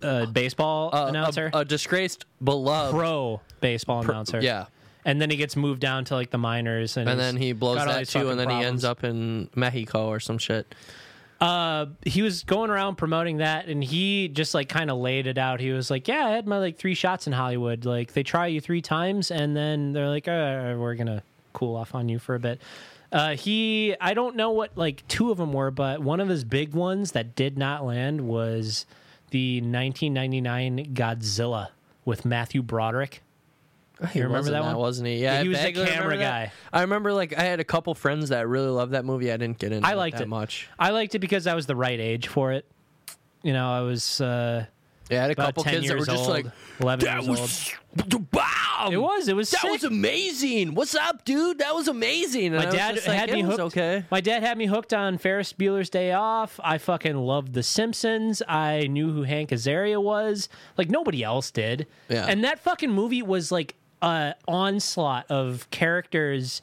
uh, 0.00 0.26
baseball 0.26 0.90
announcer, 0.92 1.50
a, 1.52 1.58
a 1.58 1.64
disgraced 1.64 2.24
beloved. 2.42 2.94
pro 2.94 3.40
baseball 3.60 4.02
announcer. 4.02 4.40
yeah, 4.40 4.66
and 5.04 5.20
then 5.20 5.30
he 5.30 5.36
gets 5.36 5.56
moved 5.56 5.80
down 5.80 6.04
to 6.06 6.14
like 6.14 6.30
the 6.30 6.38
minors, 6.38 6.96
and, 6.96 7.10
and 7.10 7.18
then 7.18 7.36
he 7.36 7.52
blows 7.52 7.84
that 7.84 8.06
too, 8.08 8.30
and 8.30 8.38
then 8.38 8.50
he 8.50 8.64
ends 8.64 8.84
up 8.84 9.02
in 9.02 9.50
Mexico 9.56 10.06
or 10.06 10.20
some 10.20 10.38
shit. 10.38 10.72
Uh 11.42 11.86
he 12.06 12.22
was 12.22 12.44
going 12.44 12.70
around 12.70 12.94
promoting 12.94 13.38
that 13.38 13.66
and 13.66 13.82
he 13.82 14.28
just 14.28 14.54
like 14.54 14.68
kind 14.68 14.90
of 14.92 14.98
laid 14.98 15.26
it 15.26 15.38
out. 15.38 15.58
He 15.58 15.72
was 15.72 15.90
like 15.90 16.06
yeah 16.06 16.24
i 16.26 16.30
had 16.30 16.46
my 16.46 16.58
like 16.58 16.78
three 16.78 16.94
shots 16.94 17.26
in 17.26 17.32
hollywood. 17.32 17.84
Like 17.84 18.12
they 18.12 18.22
try 18.22 18.46
you 18.46 18.60
three 18.60 18.80
times 18.80 19.32
and 19.32 19.56
then 19.56 19.92
they're 19.92 20.08
like 20.08 20.28
we're 20.28 20.94
gonna 20.94 21.24
cool 21.52 21.74
off 21.74 21.94
on 21.96 22.08
you 22.08 22.20
for 22.20 22.36
a 22.36 22.38
bit. 22.38 22.62
Uh 23.10 23.34
he 23.34 23.96
i 24.00 24.14
don't 24.14 24.36
know 24.36 24.52
what 24.52 24.78
like 24.78 25.06
two 25.08 25.32
of 25.32 25.38
them 25.38 25.52
were 25.52 25.72
but 25.72 26.00
one 26.00 26.20
of 26.20 26.28
his 26.28 26.44
big 26.44 26.74
ones 26.74 27.10
that 27.12 27.34
did 27.34 27.58
not 27.58 27.84
land 27.84 28.20
was 28.20 28.86
the 29.30 29.56
1999 29.60 30.94
godzilla 30.94 31.68
with 32.04 32.24
matthew 32.24 32.62
broderick 32.62 33.22
He 34.12 34.20
remember 34.22 34.50
that 34.50 34.64
one? 34.64 34.76
Wasn't 34.76 35.06
he? 35.06 35.16
Yeah, 35.22 35.42
He 35.42 35.46
I 35.46 35.48
was 35.48 35.58
the 35.58 35.64
vaguely 35.64 35.84
camera 35.86 36.02
remember 36.08 36.24
that. 36.24 36.46
guy. 36.48 36.52
I 36.72 36.80
remember 36.82 37.12
like 37.12 37.38
I 37.38 37.42
had 37.44 37.60
a 37.60 37.64
couple 37.64 37.94
friends 37.94 38.30
that 38.30 38.48
really 38.48 38.68
loved 38.68 38.92
that 38.92 39.04
movie. 39.04 39.30
I 39.32 39.36
didn't 39.36 39.58
get 39.58 39.72
into 39.72 39.86
I 39.86 39.94
liked 39.94 40.16
that 40.16 40.24
it. 40.24 40.28
much. 40.28 40.68
i 40.78 40.90
liked 40.90 41.14
it 41.14 41.20
because 41.20 41.46
i 41.46 41.54
was 41.54 41.66
the 41.66 41.76
right 41.76 42.00
age 42.00 42.26
for 42.28 42.52
it 42.52 42.64
you 43.42 43.52
know 43.52 43.70
i 43.72 43.80
was 43.80 44.20
uh 44.20 44.64
Yeah, 45.10 45.18
I 45.18 45.22
had 45.22 45.30
a 45.30 45.32
about 45.34 45.46
couple 45.48 45.64
10 45.64 45.72
kids 45.74 45.86
that 45.88 45.92
were 45.94 45.98
years 45.98 46.06
just 46.06 46.18
old, 46.24 46.28
like, 46.30 46.46
11 46.80 47.04
"That 47.04 47.14
years 47.22 47.28
was 47.28 47.40
old 47.40 48.26
wow, 48.32 48.88
It 48.90 48.96
was. 48.96 49.28
It 49.28 49.36
was. 49.36 49.50
that 49.50 49.60
sick. 49.60 49.70
was 49.70 49.84
amazing. 49.84 50.74
What's 50.74 50.94
up, 50.94 51.24
dude? 51.26 51.58
That 51.58 51.74
was 51.74 51.86
amazing." 51.88 52.46
And 52.46 52.56
My 52.56 52.64
was 52.66 52.74
dad 52.74 52.94
just 52.94 53.06
like, 53.06 53.18
had 53.18 53.28
"It 53.28 53.34
me 53.34 53.42
was 53.44 53.58
hooked. 53.58 53.76
Okay, 53.76 54.04
My 54.10 54.20
dad 54.22 54.42
had 54.42 54.56
me 54.56 54.66
hooked 54.66 54.94
on 54.94 55.18
Ferris 55.18 55.52
Bueller's 55.52 55.90
Day 55.90 56.12
Off. 56.12 56.58
I 56.64 56.78
fucking 56.78 57.16
loved 57.16 57.52
The 57.52 57.62
Simpsons. 57.62 58.42
I 58.48 58.86
knew 58.88 59.12
who 59.12 59.24
Hank 59.24 59.50
Azaria 59.50 60.02
was. 60.02 60.48
Like 60.78 60.88
nobody 60.88 61.22
else 61.22 61.50
did. 61.50 61.86
Yeah. 62.08 62.24
And 62.26 62.42
that 62.44 62.58
fucking 62.60 62.90
movie 62.90 63.22
was 63.22 63.52
like 63.52 63.74
a 64.02 64.34
onslaught 64.48 65.30
of 65.30 65.70
characters 65.70 66.60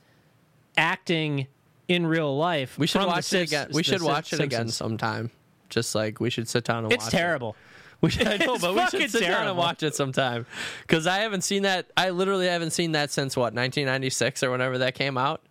acting 0.78 1.48
in 1.88 2.06
real 2.06 2.38
life. 2.38 2.78
we 2.78 2.86
should 2.86 3.06
watch 3.06 3.34
it 3.34 3.42
again. 3.44 3.70
We 3.74 3.82
should 3.84 4.02
watch 4.04 4.34
it 4.34 4.40
again 4.40 4.68
sometime. 4.70 5.32
Just 5.70 5.96
like 5.96 6.20
we 6.20 6.30
should 6.30 6.48
sit 6.48 6.64
down 6.66 6.84
and 6.84 6.94
It's 6.94 7.06
watch 7.06 7.12
terrible. 7.12 7.52
it. 7.52 7.56
We 8.02 8.10
should, 8.12 8.28
I 8.28 8.38
know, 8.38 8.58
but 8.58 8.74
we 8.74 8.88
should 8.88 9.12
sit 9.12 9.24
down 9.24 9.46
and 9.46 9.58
watch 9.58 9.84
it 9.84 9.94
sometime 9.94 10.46
because 10.84 11.06
I 11.06 11.18
haven't 11.18 11.42
seen 11.42 11.64
that. 11.64 11.92
I 11.98 12.12
literally 12.12 12.48
haven't 12.48 12.72
seen 12.72 12.94
that 12.94 13.12
since 13.12 13.36
what 13.36 13.54
1996 13.54 14.42
or 14.42 14.52
whenever 14.52 14.78
that 14.78 14.96
came 14.96 15.18
out. 15.18 15.42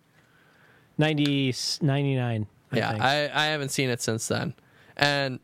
90, 0.97 1.53
99. 1.81 2.47
I 2.71 2.75
yeah, 2.75 2.89
think. 2.91 3.03
I, 3.03 3.29
I 3.31 3.45
haven't 3.49 3.69
seen 3.69 3.91
it 3.91 4.01
since 4.01 4.27
then, 4.27 4.55
and 4.97 5.39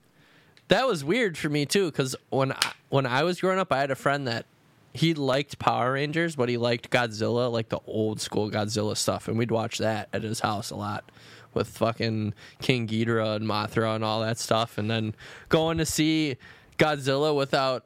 that 0.69 0.87
was 0.87 1.03
weird 1.03 1.37
for 1.37 1.47
me 1.47 1.67
too. 1.67 1.91
Because 1.91 2.15
when 2.31 2.53
I, 2.53 2.71
when 2.89 3.05
I 3.05 3.21
was 3.21 3.39
growing 3.39 3.59
up, 3.59 3.71
I 3.71 3.79
had 3.81 3.91
a 3.91 3.95
friend 3.95 4.27
that 4.27 4.47
he 4.95 5.13
liked 5.13 5.59
Power 5.59 5.91
Rangers, 5.91 6.37
but 6.37 6.47
he 6.47 6.55
liked 6.55 6.89
Godzilla, 6.89 7.51
like 7.51 7.67
the 7.67 7.81
old 7.85 8.21
school 8.21 8.49
Godzilla 8.49 8.95
stuff, 8.95 9.27
and 9.27 9.37
we'd 9.37 9.51
watch 9.51 9.77
that 9.79 10.07
at 10.13 10.23
his 10.23 10.39
house 10.39 10.71
a 10.71 10.77
lot 10.77 11.11
with 11.53 11.67
fucking 11.67 12.33
King 12.61 12.87
Ghidorah 12.87 13.35
and 13.35 13.45
Mothra 13.45 13.93
and 13.93 14.05
all 14.05 14.21
that 14.21 14.37
stuff, 14.37 14.77
and 14.77 14.89
then 14.89 15.13
going 15.49 15.79
to 15.79 15.85
see 15.85 16.37
Godzilla 16.77 17.35
without. 17.35 17.83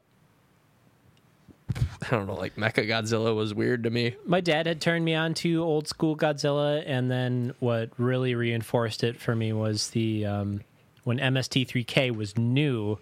I 1.76 2.10
don't 2.12 2.28
know, 2.28 2.36
like 2.36 2.55
Mecha 2.57 2.88
Godzilla 2.88 3.36
was 3.36 3.55
weird 3.55 3.84
to 3.84 3.89
me. 3.89 4.16
my 4.26 4.41
dad 4.41 4.68
had 4.68 4.80
turned 4.80 5.03
me 5.03 5.16
on 5.16 5.34
to 5.36 5.64
old 5.64 5.88
school 5.88 6.16
Godzilla, 6.16 6.84
and 6.86 7.10
then 7.10 7.55
what 7.60 7.89
really 7.97 8.36
reinforced 8.36 9.03
it 9.03 9.20
for 9.20 9.36
me 9.36 9.51
was 9.51 9.89
the 9.89 10.28
um, 10.28 10.62
when 11.05 11.18
MST3K 11.18 12.16
was 12.16 12.38
new, 12.38 12.99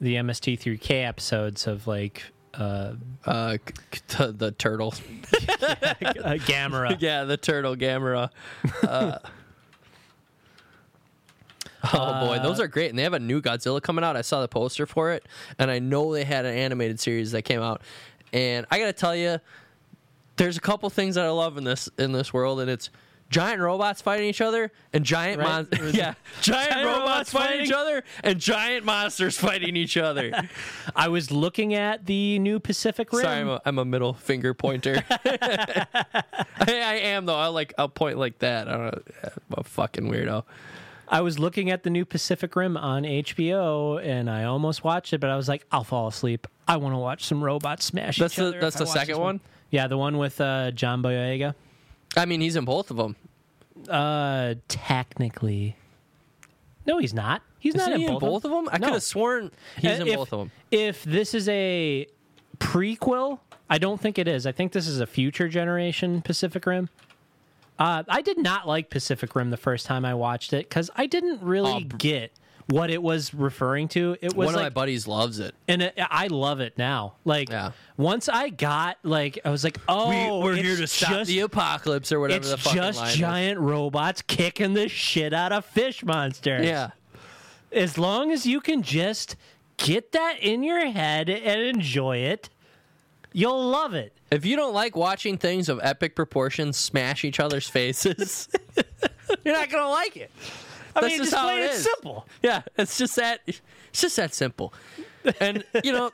the 0.00 0.14
MST3K 0.16 1.06
episodes 1.06 1.68
of 1.68 1.86
like 1.86 2.24
uh, 2.58 2.92
Uh, 3.24 3.58
the 4.18 4.54
turtle. 4.56 4.94
uh, 5.32 6.38
Gamera. 6.46 6.96
yeah, 7.00 7.24
the 7.24 7.36
turtle 7.36 7.76
Gamera. 7.76 8.30
Uh, 8.82 9.18
oh 11.94 12.26
boy, 12.26 12.38
those 12.42 12.58
are 12.60 12.66
great, 12.66 12.90
and 12.90 12.98
they 12.98 13.02
have 13.02 13.12
a 13.12 13.18
new 13.18 13.40
Godzilla 13.40 13.82
coming 13.82 14.04
out. 14.04 14.16
I 14.16 14.22
saw 14.22 14.40
the 14.40 14.48
poster 14.48 14.86
for 14.86 15.12
it, 15.12 15.24
and 15.58 15.70
I 15.70 15.78
know 15.78 16.12
they 16.12 16.24
had 16.24 16.44
an 16.44 16.54
animated 16.54 17.00
series 17.00 17.32
that 17.32 17.42
came 17.42 17.60
out. 17.60 17.82
And 18.32 18.66
I 18.70 18.78
gotta 18.78 18.92
tell 18.92 19.14
you, 19.14 19.38
there's 20.36 20.56
a 20.56 20.60
couple 20.60 20.88
things 20.90 21.14
that 21.16 21.24
I 21.24 21.30
love 21.30 21.56
in 21.58 21.64
this 21.64 21.88
in 21.98 22.12
this 22.12 22.32
world, 22.32 22.60
and 22.60 22.70
it's 22.70 22.90
giant 23.30 23.60
robots 23.60 24.00
fighting 24.02 24.26
each 24.28 24.40
other 24.40 24.72
and 24.92 25.04
giant 25.04 25.40
Right? 25.40 25.46
mon- 25.46 25.68
yeah, 25.94 26.14
giant, 26.40 26.70
Giant 26.70 26.86
robots, 26.86 26.98
robots 27.00 27.32
fighting 27.32 27.48
fighting? 27.50 27.66
each 27.66 27.72
other 27.72 28.04
and 28.24 28.38
giant 28.38 28.84
monsters 28.84 29.38
fighting 29.38 29.76
each 29.76 29.96
other. 29.96 30.32
I 30.96 31.08
was 31.08 31.30
looking 31.30 31.74
at 31.74 32.06
the 32.06 32.38
new 32.38 32.58
Pacific 32.60 33.12
Rim. 33.12 33.22
Sorry, 33.22 33.40
I'm 33.40 33.48
a, 33.48 33.60
I'm 33.64 33.78
a 33.78 33.84
middle 33.84 34.14
finger 34.14 34.54
pointer. 34.54 35.02
I, 35.10 35.84
I 36.66 36.94
am 37.04 37.26
though. 37.26 37.36
I 37.36 37.48
like 37.48 37.74
I'll 37.78 37.88
point 37.88 38.18
like 38.18 38.38
that. 38.40 38.68
I 38.68 38.72
don't 38.72 38.82
know. 38.94 39.02
I'm 39.24 39.32
a 39.58 39.64
fucking 39.64 40.04
weirdo. 40.10 40.44
I 41.10 41.22
was 41.22 41.38
looking 41.38 41.70
at 41.70 41.84
the 41.84 41.90
new 41.90 42.04
Pacific 42.04 42.54
Rim 42.54 42.76
on 42.76 43.04
HBO, 43.04 44.02
and 44.04 44.28
I 44.28 44.44
almost 44.44 44.84
watched 44.84 45.14
it, 45.14 45.18
but 45.22 45.30
I 45.30 45.36
was 45.36 45.48
like, 45.48 45.64
I'll 45.72 45.82
fall 45.84 46.06
asleep. 46.06 46.46
I 46.66 46.76
want 46.76 46.92
to 46.94 46.98
watch 46.98 47.24
some 47.24 47.42
robots 47.42 47.86
smash 47.86 48.18
That's 48.18 48.34
each 48.34 48.36
the- 48.38 48.46
other. 48.48 48.60
that's 48.60 48.76
the 48.76 48.84
second 48.84 49.14
this 49.14 49.18
one? 49.18 49.40
Yeah, 49.70 49.86
the 49.86 49.96
one 49.96 50.18
with 50.18 50.38
uh, 50.38 50.70
John 50.72 51.02
Boyega. 51.02 51.54
I 52.18 52.24
mean, 52.26 52.40
he's 52.40 52.56
in 52.56 52.64
both 52.64 52.90
of 52.90 52.96
them. 52.96 53.16
Uh, 53.88 54.54
technically, 54.66 55.76
no, 56.86 56.98
he's 56.98 57.14
not. 57.14 57.42
He's 57.60 57.74
Is 57.74 57.86
not 57.86 57.96
he 57.96 58.06
in 58.06 58.18
both 58.18 58.44
of 58.44 58.50
them? 58.50 58.68
I 58.72 58.78
No. 58.78 58.86
could 58.88 58.94
have 58.94 59.02
sworn 59.02 59.50
he's 59.76 59.98
Uh, 59.98 60.02
in 60.02 60.08
if, 60.08 60.16
both 60.16 60.32
of 60.32 60.38
them. 60.40 60.50
If 60.70 61.04
this 61.04 61.34
is 61.34 61.48
a 61.48 62.06
prequel, 62.58 63.40
I 63.70 63.78
don't 63.78 64.00
think 64.00 64.18
it 64.18 64.28
is. 64.28 64.46
I 64.46 64.52
think 64.52 64.72
this 64.72 64.86
is 64.86 65.00
a 65.00 65.06
future 65.06 65.48
generation 65.48 66.22
Pacific 66.22 66.64
Rim. 66.66 66.88
Uh, 67.78 68.02
I 68.08 68.22
did 68.22 68.38
not 68.38 68.66
like 68.66 68.90
Pacific 68.90 69.34
Rim 69.36 69.50
the 69.50 69.56
first 69.56 69.86
time 69.86 70.04
I 70.04 70.14
watched 70.14 70.52
it 70.52 70.68
because 70.68 70.90
I 70.96 71.06
didn't 71.06 71.40
really 71.42 71.84
get 71.84 72.32
what 72.68 72.90
it 72.90 73.02
was 73.02 73.32
referring 73.32 73.88
to. 73.88 74.16
It 74.20 74.34
was 74.36 74.46
One 74.46 74.54
of 74.54 74.60
my 74.60 74.68
buddies 74.68 75.06
loves 75.08 75.38
it. 75.38 75.54
and 75.66 75.82
it, 75.82 75.94
I 75.98 76.26
love 76.26 76.60
it 76.60 76.76
now. 76.76 77.14
Like 77.24 77.48
Yeah. 77.50 77.72
once 77.96 78.28
I 78.28 78.50
got 78.50 78.98
like 79.02 79.38
I 79.44 79.50
was 79.50 79.64
like, 79.64 79.78
oh, 79.88 80.40
we're 80.40 80.54
here 80.56 80.80
it's 80.80 80.98
just, 80.98 81.28
the 81.28 81.40
apocalypse 81.40 82.12
or 82.12 82.20
whatever 82.20 82.40
It's 82.40 82.50
the 82.50 82.56
fucking 82.58 82.76
just 82.82 82.98
line 82.98 83.08
is. 83.10 83.16
giant 83.16 83.60
robots 83.60 84.20
kicking 84.22 84.74
the 84.74 84.88
shit 84.88 85.32
out 85.32 85.52
of 85.52 85.64
fish 85.64 86.04
monsters. 86.04 86.66
Yeah. 86.66 86.90
as 87.72 87.96
long 87.98 88.32
as 88.32 88.44
you 88.46 88.60
can 88.60 88.82
just 88.82 89.36
get 89.78 90.12
that 90.12 90.38
in 90.40 90.62
your 90.62 90.86
head 90.90 91.30
and 91.30 91.60
enjoy 91.62 92.18
it, 92.18 92.50
you'll 93.32 93.64
love 93.70 93.94
it. 93.94 94.12
If 94.30 94.44
you 94.44 94.56
don't 94.56 94.74
like 94.74 94.94
watching 94.94 95.38
things 95.38 95.70
of 95.70 95.80
epic 95.82 96.14
proportions 96.14 96.76
smash 96.76 97.24
each 97.24 97.40
other's 97.40 97.66
faces, 97.68 98.46
you're 99.44 99.54
not 99.54 99.70
gonna 99.70 99.88
like 99.88 100.18
it. 100.18 100.30
I 100.98 101.02
That's 101.02 101.12
mean, 101.12 101.18
just 101.18 101.30
just 101.30 101.40
how 101.40 101.48
plain 101.48 101.62
it 101.62 101.72
simple. 101.74 102.26
Yeah, 102.42 102.62
it's 102.76 102.98
just 102.98 103.16
that 103.16 103.40
it's 103.46 103.60
just 103.92 104.16
that 104.16 104.34
simple. 104.34 104.72
And 105.40 105.64
you 105.84 105.92
know, 105.92 106.10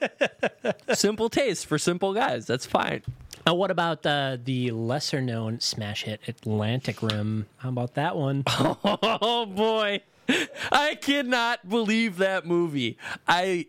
simple 0.94 1.28
taste 1.30 1.66
for 1.66 1.78
simple 1.78 2.12
guys. 2.12 2.46
That's 2.46 2.66
fine. 2.66 3.02
Now, 3.46 3.54
what 3.54 3.70
about 3.70 4.04
uh, 4.06 4.38
the 4.42 4.70
lesser 4.70 5.20
known 5.20 5.60
smash 5.60 6.04
hit 6.04 6.20
Atlantic 6.26 7.02
Rim? 7.02 7.46
How 7.58 7.68
about 7.70 7.94
that 7.94 8.16
one? 8.16 8.44
Oh 8.84 9.46
boy. 9.46 10.00
I 10.72 10.94
cannot 11.00 11.68
believe 11.68 12.16
that 12.18 12.46
movie. 12.46 12.98
I 13.26 13.66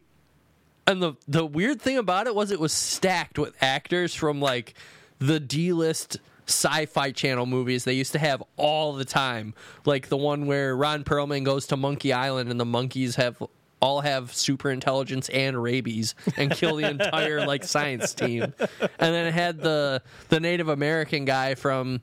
and 0.87 1.01
the 1.01 1.13
the 1.27 1.45
weird 1.45 1.81
thing 1.81 1.97
about 1.97 2.27
it 2.27 2.35
was 2.35 2.51
it 2.51 2.59
was 2.59 2.71
stacked 2.73 3.39
with 3.39 3.55
actors 3.61 4.13
from 4.13 4.39
like 4.41 4.73
the 5.19 5.39
D-list 5.39 6.17
sci-fi 6.47 7.11
channel 7.11 7.45
movies 7.45 7.83
they 7.83 7.93
used 7.93 8.11
to 8.13 8.19
have 8.19 8.43
all 8.57 8.93
the 8.93 9.05
time. 9.05 9.53
Like 9.85 10.09
the 10.09 10.17
one 10.17 10.45
where 10.45 10.75
Ron 10.75 11.03
Perlman 11.03 11.43
goes 11.43 11.67
to 11.67 11.77
Monkey 11.77 12.13
Island 12.13 12.49
and 12.49 12.59
the 12.59 12.65
monkeys 12.65 13.15
have 13.15 13.41
all 13.81 14.01
have 14.01 14.33
super 14.33 14.71
intelligence 14.71 15.29
and 15.29 15.61
rabies 15.61 16.15
and 16.37 16.51
kill 16.51 16.77
the 16.77 16.89
entire 16.89 17.45
like 17.45 17.63
science 17.63 18.13
team. 18.13 18.41
And 18.41 19.13
then 19.13 19.27
it 19.27 19.33
had 19.33 19.59
the 19.59 20.01
the 20.29 20.39
Native 20.39 20.69
American 20.69 21.25
guy 21.25 21.55
from 21.55 22.01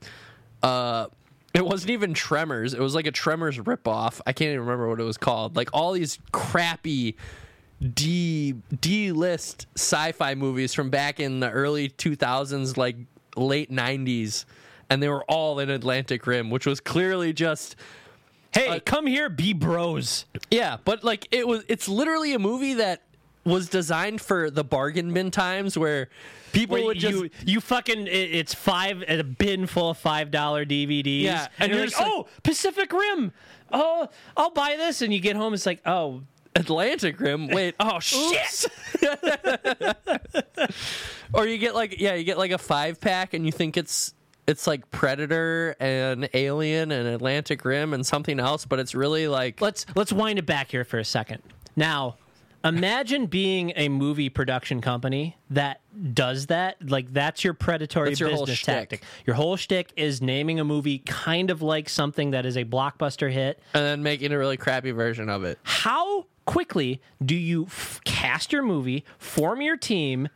uh 0.62 1.06
it 1.54 1.64
wasn't 1.64 1.90
even 1.90 2.14
Tremors. 2.14 2.72
It 2.72 2.80
was 2.80 2.94
like 2.94 3.06
a 3.06 3.10
Tremors 3.10 3.58
ripoff. 3.58 4.20
I 4.26 4.32
can't 4.32 4.48
even 4.48 4.60
remember 4.60 4.88
what 4.88 5.00
it 5.00 5.04
was 5.04 5.18
called. 5.18 5.54
Like 5.56 5.70
all 5.72 5.92
these 5.92 6.18
crappy 6.32 7.16
D 7.94 8.54
D 8.80 9.12
list 9.12 9.66
sci-fi 9.76 10.34
movies 10.34 10.72
from 10.72 10.88
back 10.88 11.18
in 11.20 11.40
the 11.40 11.50
early 11.50 11.88
2000s, 11.88 12.76
like 12.76 12.96
late 13.36 13.70
90s, 13.70 14.44
and 14.90 15.02
they 15.02 15.08
were 15.08 15.24
all 15.24 15.58
in 15.58 15.70
Atlantic 15.70 16.26
Rim, 16.26 16.50
which 16.50 16.66
was 16.66 16.80
clearly 16.80 17.32
just 17.32 17.76
Hey, 18.52 18.68
Uh, 18.68 18.80
come 18.84 19.06
here, 19.06 19.30
be 19.30 19.54
bros. 19.54 20.26
yeah. 20.50 20.76
But 20.84 21.02
like 21.04 21.26
it 21.30 21.46
was, 21.48 21.64
it's 21.68 21.88
literally 21.88 22.34
a 22.34 22.38
movie 22.38 22.74
that 22.74 23.02
was 23.44 23.68
designed 23.68 24.20
for 24.20 24.50
the 24.50 24.62
bargain 24.62 25.12
bin 25.12 25.30
times 25.30 25.76
where 25.76 26.08
people 26.52 26.76
Where 26.76 26.84
would 26.84 26.98
just 26.98 27.14
you 27.16 27.30
you 27.46 27.60
fucking 27.60 28.06
it's 28.08 28.54
five 28.54 29.02
a 29.08 29.24
bin 29.24 29.66
full 29.66 29.90
of 29.90 29.98
five 29.98 30.30
dollar 30.30 30.64
DVDs. 30.66 31.22
Yeah, 31.22 31.48
and, 31.58 31.70
and 31.70 31.70
you're 31.70 31.78
you're 31.80 31.86
like, 31.88 31.96
oh, 31.98 32.26
Pacific 32.42 32.92
Rim. 32.92 33.32
Oh, 33.72 34.08
I'll 34.36 34.50
buy 34.50 34.76
this, 34.76 35.00
and 35.00 35.14
you 35.14 35.18
get 35.20 35.34
home, 35.34 35.54
it's 35.54 35.64
like, 35.64 35.80
oh, 35.86 36.22
Atlantic 36.54 37.18
Rim. 37.20 37.48
Wait, 37.48 37.74
oh 37.80 37.98
shit! 37.98 38.66
or 41.32 41.46
you 41.46 41.58
get 41.58 41.74
like 41.74 42.00
yeah, 42.00 42.14
you 42.14 42.24
get 42.24 42.38
like 42.38 42.50
a 42.50 42.58
five 42.58 43.00
pack, 43.00 43.34
and 43.34 43.46
you 43.46 43.52
think 43.52 43.76
it's 43.76 44.14
it's 44.46 44.66
like 44.66 44.90
Predator 44.90 45.76
and 45.80 46.28
Alien 46.34 46.90
and 46.90 47.08
Atlantic 47.08 47.64
Rim 47.64 47.94
and 47.94 48.04
something 48.06 48.38
else, 48.40 48.66
but 48.66 48.78
it's 48.78 48.94
really 48.94 49.28
like 49.28 49.60
let's 49.60 49.86
let's 49.94 50.12
wind 50.12 50.38
it 50.38 50.46
back 50.46 50.70
here 50.70 50.84
for 50.84 50.98
a 50.98 51.04
second. 51.04 51.42
Now, 51.76 52.16
imagine 52.64 53.26
being 53.26 53.72
a 53.76 53.88
movie 53.88 54.28
production 54.28 54.80
company 54.80 55.36
that 55.50 55.80
does 56.14 56.46
that. 56.46 56.76
Like 56.88 57.12
that's 57.12 57.44
your 57.44 57.54
predatory 57.54 58.10
That's 58.10 58.20
your 58.20 58.30
business 58.30 58.62
tactic. 58.62 59.02
Your 59.26 59.36
whole 59.36 59.56
shtick 59.56 59.92
is 59.96 60.22
naming 60.22 60.60
a 60.60 60.64
movie 60.64 60.98
kind 60.98 61.50
of 61.50 61.62
like 61.62 61.88
something 61.88 62.30
that 62.32 62.46
is 62.46 62.56
a 62.56 62.64
blockbuster 62.64 63.30
hit. 63.30 63.60
and 63.74 63.84
then 63.84 64.02
making 64.02 64.32
a 64.32 64.38
really 64.38 64.56
crappy 64.56 64.90
version 64.90 65.28
of 65.28 65.44
it. 65.44 65.58
How 65.62 66.26
quickly 66.44 67.00
do 67.24 67.34
you 67.36 67.66
f- 67.66 68.00
cast 68.04 68.52
your 68.52 68.62
movie, 68.62 69.04
form 69.18 69.60
your 69.62 69.76
team, 69.76 70.28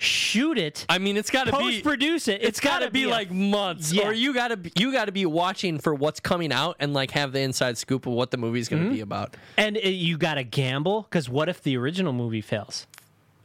shoot 0.00 0.56
it, 0.58 0.86
I 0.88 0.98
mean, 0.98 1.16
it's 1.18 1.30
got 1.30 1.44
to 1.44 1.52
be 1.52 1.58
post 1.58 1.76
be. 1.76 1.82
produce 1.82 2.26
it? 2.26 2.42
It's 2.42 2.58
got 2.58 2.78
to 2.80 2.90
be 2.90 3.04
a- 3.04 3.08
like 3.08 3.30
months, 3.30 3.92
Yeah. 3.92 4.08
or 4.08 4.12
you 4.12 4.32
got 4.32 4.48
to 4.48 4.70
you 4.80 4.90
got 4.92 5.04
to 5.04 5.12
be 5.12 5.26
watching 5.26 5.78
for 5.78 5.94
what's 5.94 6.20
coming 6.20 6.52
out 6.52 6.76
and 6.80 6.94
like 6.94 7.10
have 7.12 7.32
the 7.32 7.40
inside 7.40 7.76
scoop 7.78 8.06
of 8.06 8.14
what 8.14 8.30
the 8.30 8.36
movie's 8.38 8.68
going 8.68 8.82
to 8.82 8.88
Mm-hmm. 8.88 8.94
be 8.96 9.00
about. 9.02 9.36
and 9.58 9.76
uh, 9.76 9.80
you 9.80 10.16
got 10.16 10.34
to 10.34 10.42
gamble 10.44 11.02
because 11.02 11.28
what 11.28 11.48
if 11.50 11.62
the 11.62 11.76
original 11.76 12.12
movie 12.14 12.40
fails? 12.40 12.86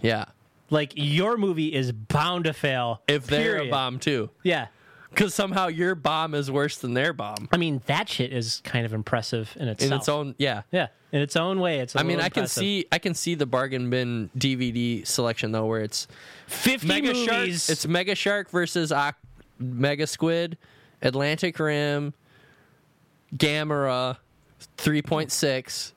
Yeah, 0.01 0.25
Like 0.69 0.93
your 0.95 1.35
movie 1.37 1.73
is 1.73 1.91
bound 1.91 2.45
to 2.45 2.53
fail 2.53 3.01
if 3.07 3.27
they're 3.27 3.57
a 3.61 3.69
bomb 3.69 3.99
too, 3.99 4.29
Yeah. 4.43 4.67
Because 5.15 5.33
somehow 5.33 5.67
your 5.67 5.95
bomb 5.95 6.35
is 6.35 6.51
worse 6.51 6.77
than 6.77 6.93
their 6.93 7.13
bomb 7.13 7.47
I 7.51 7.57
mean, 7.57 7.81
that 7.85 8.09
shit 8.09 8.33
is 8.33 8.61
kind 8.65 8.85
of 8.85 8.93
impressive 8.93 9.55
in 9.59 9.67
itself. 9.69 9.91
in 9.91 9.97
its 9.97 10.09
own. 10.09 10.35
Yeah, 10.37 10.63
yeah, 10.71 10.87
in 11.11 11.21
its 11.21 11.35
own 11.35 11.59
way. 11.59 11.79
It's. 11.79 11.95
I 11.95 12.01
I 12.01 12.03
mean, 12.03 12.19
I 12.19 12.29
can 12.29 12.47
see 12.47 12.85
I 12.91 12.99
can 12.99 13.13
see 13.13 13.35
the 13.35 13.45
bargain 13.45 13.89
bin 13.89 14.29
DVD 14.37 15.07
selection 15.07 15.51
though, 15.51 15.65
where 15.65 15.81
it's 15.81 16.07
fifty 16.47 16.87
Mega 16.87 17.13
movies. 17.13 17.65
Shark. 17.65 17.69
It's 17.73 17.87
Mega 17.87 18.15
Shark 18.15 18.49
versus 18.49 18.91
Oc- 18.91 19.15
Mega 19.57 20.05
Squid, 20.05 20.57
Atlantic 21.01 21.57
Rim, 21.59 22.13
Gamera, 23.35 24.17
three 24.77 25.01
point 25.01 25.31
six. 25.31 25.93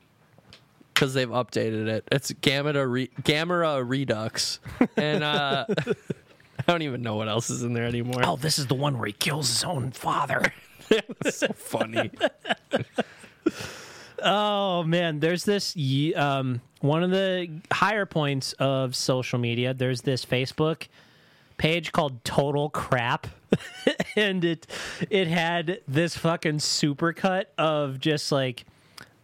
Because 0.95 1.15
they've 1.15 1.29
updated 1.29 1.87
it. 1.87 2.05
It's 2.11 2.33
Gamera, 2.33 2.91
Re- 2.91 3.11
Gamera 3.23 3.89
Redux, 3.89 4.59
and 4.97 5.23
uh, 5.23 5.65
I 6.69 6.73
don't 6.73 6.83
even 6.83 7.01
know 7.01 7.17
what 7.17 7.29
else 7.29 7.49
is 7.49 7.63
in 7.63 7.73
there 7.73 7.87
anymore. 7.87 8.21
oh, 8.25 8.37
this 8.37 8.59
is 8.59 8.67
the 8.67 8.75
one 8.75 8.99
where 8.99 9.07
he 9.07 9.13
kills 9.15 9.49
his 9.49 9.65
own 9.65 9.91
father. 9.91 10.53
That's 10.89 11.39
so 11.39 11.49
funny. 11.49 12.11
Oh 14.21 14.83
man, 14.83 15.21
there's 15.21 15.45
this 15.45 15.77
um, 16.17 16.61
one 16.81 17.03
of 17.03 17.11
the 17.11 17.49
higher 17.71 18.07
points 18.07 18.53
of 18.55 18.97
social 18.97 19.39
media. 19.39 19.75
There's 19.75 20.03
this 20.03 20.25
Facebook 20.25 20.89
page 21.57 21.93
called 21.93 22.25
Total 22.25 22.69
Crap, 22.69 23.29
and 24.17 24.45
it 24.45 24.67
it 25.09 25.29
had 25.29 25.81
this 25.87 26.17
fucking 26.17 26.59
supercut 26.59 27.45
of 27.57 28.01
just 28.01 28.33
like 28.33 28.65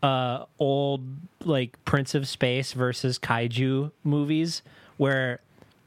uh, 0.03 0.45
old 0.61 1.03
like 1.41 1.85
Prince 1.85 2.15
of 2.15 2.29
Space 2.29 2.73
versus 2.73 3.19
kaiju 3.19 3.91
movies, 4.05 4.63
where 4.97 5.41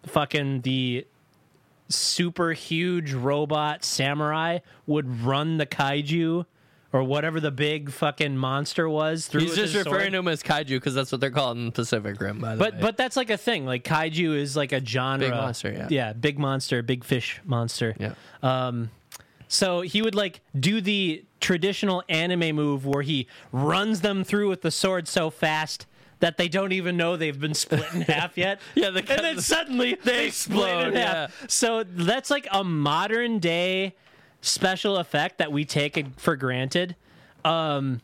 fucking 0.05 0.61
the 0.61 1.07
super 1.89 2.53
huge 2.53 3.13
robot 3.13 3.83
samurai 3.83 4.59
would 4.85 5.21
run 5.21 5.57
the 5.57 5.65
kaiju 5.65 6.45
or 6.93 7.03
whatever 7.03 7.39
the 7.39 7.51
big 7.51 7.91
fucking 7.91 8.37
monster 8.37 8.87
was 8.89 9.27
through 9.27 9.41
He's 9.41 9.55
just 9.55 9.75
referring 9.75 9.93
sword. 9.99 10.11
to 10.13 10.17
him 10.19 10.27
as 10.29 10.41
kaiju 10.41 10.67
because 10.69 10.93
that's 10.93 11.11
what 11.11 11.19
they're 11.21 11.31
called 11.31 11.57
in 11.57 11.71
Pacific 11.71 12.19
Rim. 12.19 12.39
By 12.39 12.55
the 12.55 12.59
But 12.59 12.73
way, 12.75 12.79
but 12.81 12.97
that's 12.97 13.17
like 13.17 13.29
a 13.29 13.37
thing. 13.37 13.65
Like 13.65 13.83
kaiju 13.83 14.35
is 14.35 14.55
like 14.55 14.71
a 14.71 14.83
genre. 14.83 15.19
Big 15.27 15.31
monster, 15.31 15.71
yeah. 15.71 15.87
Yeah, 15.89 16.13
big 16.13 16.39
monster, 16.39 16.81
big 16.81 17.03
fish 17.03 17.41
monster. 17.45 17.95
yeah. 17.99 18.13
Um, 18.41 18.89
So 19.49 19.81
he 19.81 20.01
would 20.01 20.15
like 20.15 20.41
do 20.57 20.81
the 20.81 21.23
traditional 21.39 22.03
anime 22.09 22.55
move 22.55 22.85
where 22.85 23.01
he 23.03 23.27
runs 23.51 24.01
them 24.01 24.23
through 24.23 24.49
with 24.49 24.61
the 24.61 24.71
sword 24.71 25.07
so 25.07 25.29
fast 25.29 25.85
that 26.19 26.37
they 26.37 26.47
don't 26.47 26.71
even 26.71 26.97
know 26.97 27.15
they've 27.15 27.39
been 27.39 27.53
split 27.53 27.85
in 27.93 28.01
half 28.13 28.37
yet. 28.37 28.59
Yeah, 28.75 28.89
they 28.91 28.99
and 29.01 29.07
then 29.23 29.41
suddenly 29.41 29.97
they, 30.03 30.29
split 30.31 30.69
in 30.69 30.77
explode, 30.87 30.93
Yeah. 30.93 31.27
So 31.47 31.83
that's 31.83 32.29
like 32.29 32.47
a 32.51 32.63
modern 32.63 33.39
day 33.39 33.95
special 34.41 34.97
effect 34.97 35.37
that 35.37 35.51
we 35.51 35.65
take 35.65 36.03
for 36.17 36.35
granted. 36.35 36.95
Um, 37.45 38.01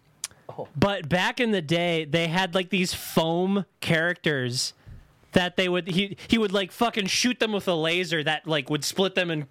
But 0.76 1.10
back 1.10 1.40
in 1.40 1.52
the 1.52 1.62
day, 1.62 2.06
they 2.06 2.28
had 2.28 2.54
like 2.54 2.70
these 2.70 2.94
foam 2.94 3.66
characters 3.80 4.74
that 5.32 5.58
they 5.58 5.68
would 5.68 5.88
he 5.88 6.16
he 6.28 6.38
would 6.38 6.52
like 6.52 6.72
fucking 6.72 7.08
shoot 7.08 7.40
them 7.40 7.52
with 7.54 7.68
a 7.68 7.74
laser 7.74 8.24
that 8.24 8.46
like 8.48 8.70
would 8.70 8.84
split 8.84 9.16
them 9.16 9.32
in, 9.32 9.48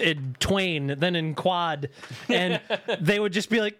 in 0.00 0.36
twain, 0.40 0.94
then 0.98 1.14
in 1.14 1.34
quad, 1.34 1.90
and 2.28 2.60
they 3.00 3.20
would 3.20 3.32
just 3.32 3.50
be 3.50 3.60
like. 3.60 3.78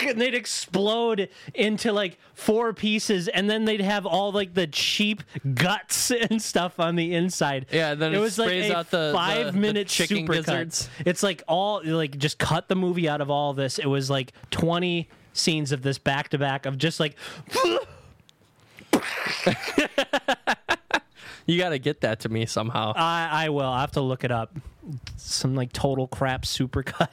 And 0.06 0.20
they'd 0.20 0.34
explode 0.34 1.28
into 1.54 1.92
like 1.92 2.18
four 2.34 2.72
pieces, 2.72 3.28
and 3.28 3.48
then 3.48 3.64
they'd 3.64 3.80
have 3.80 4.06
all 4.06 4.32
like 4.32 4.52
the 4.54 4.66
cheap 4.66 5.22
guts 5.54 6.10
and 6.30 6.42
stuff 6.42 6.80
on 6.80 6.96
the 6.96 7.14
inside. 7.14 7.66
Yeah, 7.70 7.92
and 7.92 8.02
then 8.02 8.14
it 8.14 8.30
sprays 8.32 8.70
a 8.70 8.76
out 8.76 8.90
the- 8.90 9.08
the- 9.08 9.12
five 9.14 9.52
the 9.54 9.58
minute 9.60 9.86
chicken 9.88 10.26
supercut. 10.26 10.32
gizzards. 10.34 10.88
It's 11.06 11.22
like 11.22 11.42
all 11.48 11.80
like 11.84 12.18
just 12.18 12.38
cut 12.38 12.68
the 12.68 12.76
movie 12.76 13.08
out 13.08 13.20
of 13.20 13.30
all 13.30 13.54
this. 13.54 13.78
It 13.78 13.86
was 13.86 14.10
like 14.10 14.32
twenty 14.50 15.08
scenes 15.32 15.72
of 15.72 15.82
this 15.82 15.98
back 15.98 16.28
to 16.30 16.38
back 16.38 16.66
of 16.66 16.76
just 16.78 16.98
like 17.00 17.16
You 21.46 21.58
got 21.58 21.70
to 21.70 21.78
get 21.78 22.00
that 22.00 22.20
to 22.20 22.28
me 22.30 22.46
somehow. 22.46 22.94
I 22.96 23.28
I 23.46 23.48
will. 23.50 23.66
I 23.66 23.82
have 23.82 23.92
to 23.92 24.00
look 24.00 24.24
it 24.24 24.30
up. 24.30 24.56
Some 25.16 25.54
like 25.54 25.72
total 25.72 26.06
crap 26.08 26.42
supercut. 26.42 27.10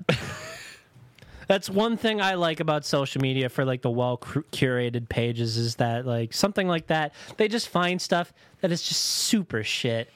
That's 1.47 1.69
one 1.69 1.97
thing 1.97 2.21
I 2.21 2.35
like 2.35 2.59
about 2.59 2.85
social 2.85 3.21
media 3.21 3.49
for 3.49 3.65
like 3.65 3.81
the 3.81 3.89
well 3.89 4.17
curated 4.17 5.09
pages 5.09 5.57
is 5.57 5.75
that 5.75 6.05
like 6.05 6.33
something 6.33 6.67
like 6.67 6.87
that 6.87 7.13
they 7.37 7.47
just 7.47 7.67
find 7.69 8.01
stuff 8.01 8.31
that 8.61 8.71
is 8.71 8.81
just 8.83 9.01
super 9.01 9.63
shit, 9.63 10.09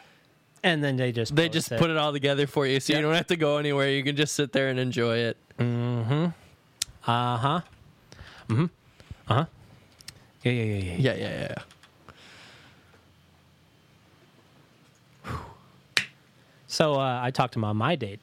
and 0.63 0.83
then 0.83 0.95
they 0.97 1.11
just 1.11 1.35
They 1.35 1.49
just 1.49 1.71
it. 1.71 1.79
put 1.79 1.89
it 1.89 1.97
all 1.97 2.13
together 2.13 2.47
for 2.47 2.65
you, 2.67 2.79
so 2.79 2.93
Yep. 2.93 2.97
you 2.99 3.05
don't 3.05 3.15
have 3.15 3.27
to 3.27 3.35
go 3.35 3.57
anywhere. 3.57 3.89
You 3.89 4.03
can 4.03 4.15
just 4.15 4.35
sit 4.35 4.51
there 4.53 4.69
and 4.69 4.79
enjoy 4.79 5.17
it. 5.17 5.37
Mhm 5.59 6.33
Uh 7.07 7.37
huh. 7.37 7.61
Mm-hmm. 8.49 8.65
Uh 9.27 9.33
huh. 9.33 9.45
Yeah, 10.43 10.51
yeah, 10.51 10.63
yeah, 10.63 10.75
yeah. 10.77 10.95
Yeah, 10.97 11.13
yeah, 11.13 11.39
yeah. 11.39 11.47
yeah. 15.25 15.31
So 16.67 16.95
uh, 16.95 17.19
I 17.23 17.31
talked 17.31 17.53
to 17.53 17.59
him 17.59 17.63
on 17.65 17.77
my 17.77 17.95
date. 17.95 18.19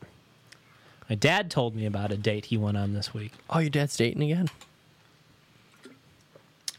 My 1.09 1.17
dad 1.17 1.51
told 1.51 1.75
me 1.75 1.85
about 1.87 2.13
a 2.13 2.17
date 2.17 2.47
he 2.47 2.57
went 2.57 2.77
on 2.77 2.93
this 2.95 3.13
week. 3.13 3.33
Oh, 3.51 3.59
your 3.59 3.71
dad's 3.71 3.97
dating 3.97 4.23
again? 4.23 4.49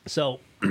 So 0.06 0.40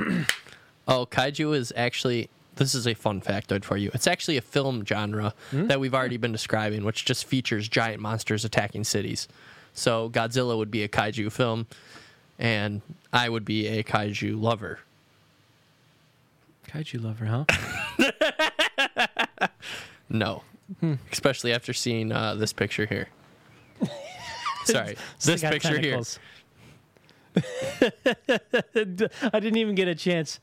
Oh, 0.89 1.07
kaiju 1.07 1.55
is 1.57 1.73
actually. 1.77 2.29
This 2.57 2.75
is 2.75 2.87
a 2.87 2.93
fun 2.95 3.23
factoid 3.23 3.65
for 3.65 3.79
you. 3.79 3.91
It's 3.95 4.07
actually 4.07 4.37
a 4.37 4.43
film 4.43 4.85
genre 4.85 5.33
that 5.53 5.81
we've 5.81 5.95
already 5.95 6.19
been 6.19 6.33
describing, 6.33 6.85
which 6.85 7.07
just 7.07 7.25
features 7.25 7.67
giant 7.67 8.03
monsters 8.03 8.45
attacking 8.45 8.85
cities. 8.85 9.27
So 9.73 10.11
Godzilla 10.11 10.55
would 10.59 10.71
be 10.71 10.83
a 10.83 10.89
kaiju 10.89 11.33
film, 11.33 11.67
and 12.39 12.83
I 13.11 13.31
would 13.31 13.47
be 13.47 13.69
a 13.69 13.83
kaiju 13.83 14.39
lover. 14.41 14.81
kaiju 16.69 17.03
lover, 17.03 17.25
huh? 17.25 17.45
No, 20.11 20.43
especially 21.11 21.55
after 21.55 21.73
seeing 21.73 22.13
uh, 22.13 22.35
this 22.35 22.53
picture 22.53 22.85
here. 22.85 23.09
Sorry, 24.65 24.97
this 25.25 25.41
picture 25.41 25.69
tentacles. 25.81 26.19
I 29.33 29.41
didn't 29.41 29.57
even 29.57 29.75
get 29.75 29.89
a 29.89 29.95
chance. 29.95 30.41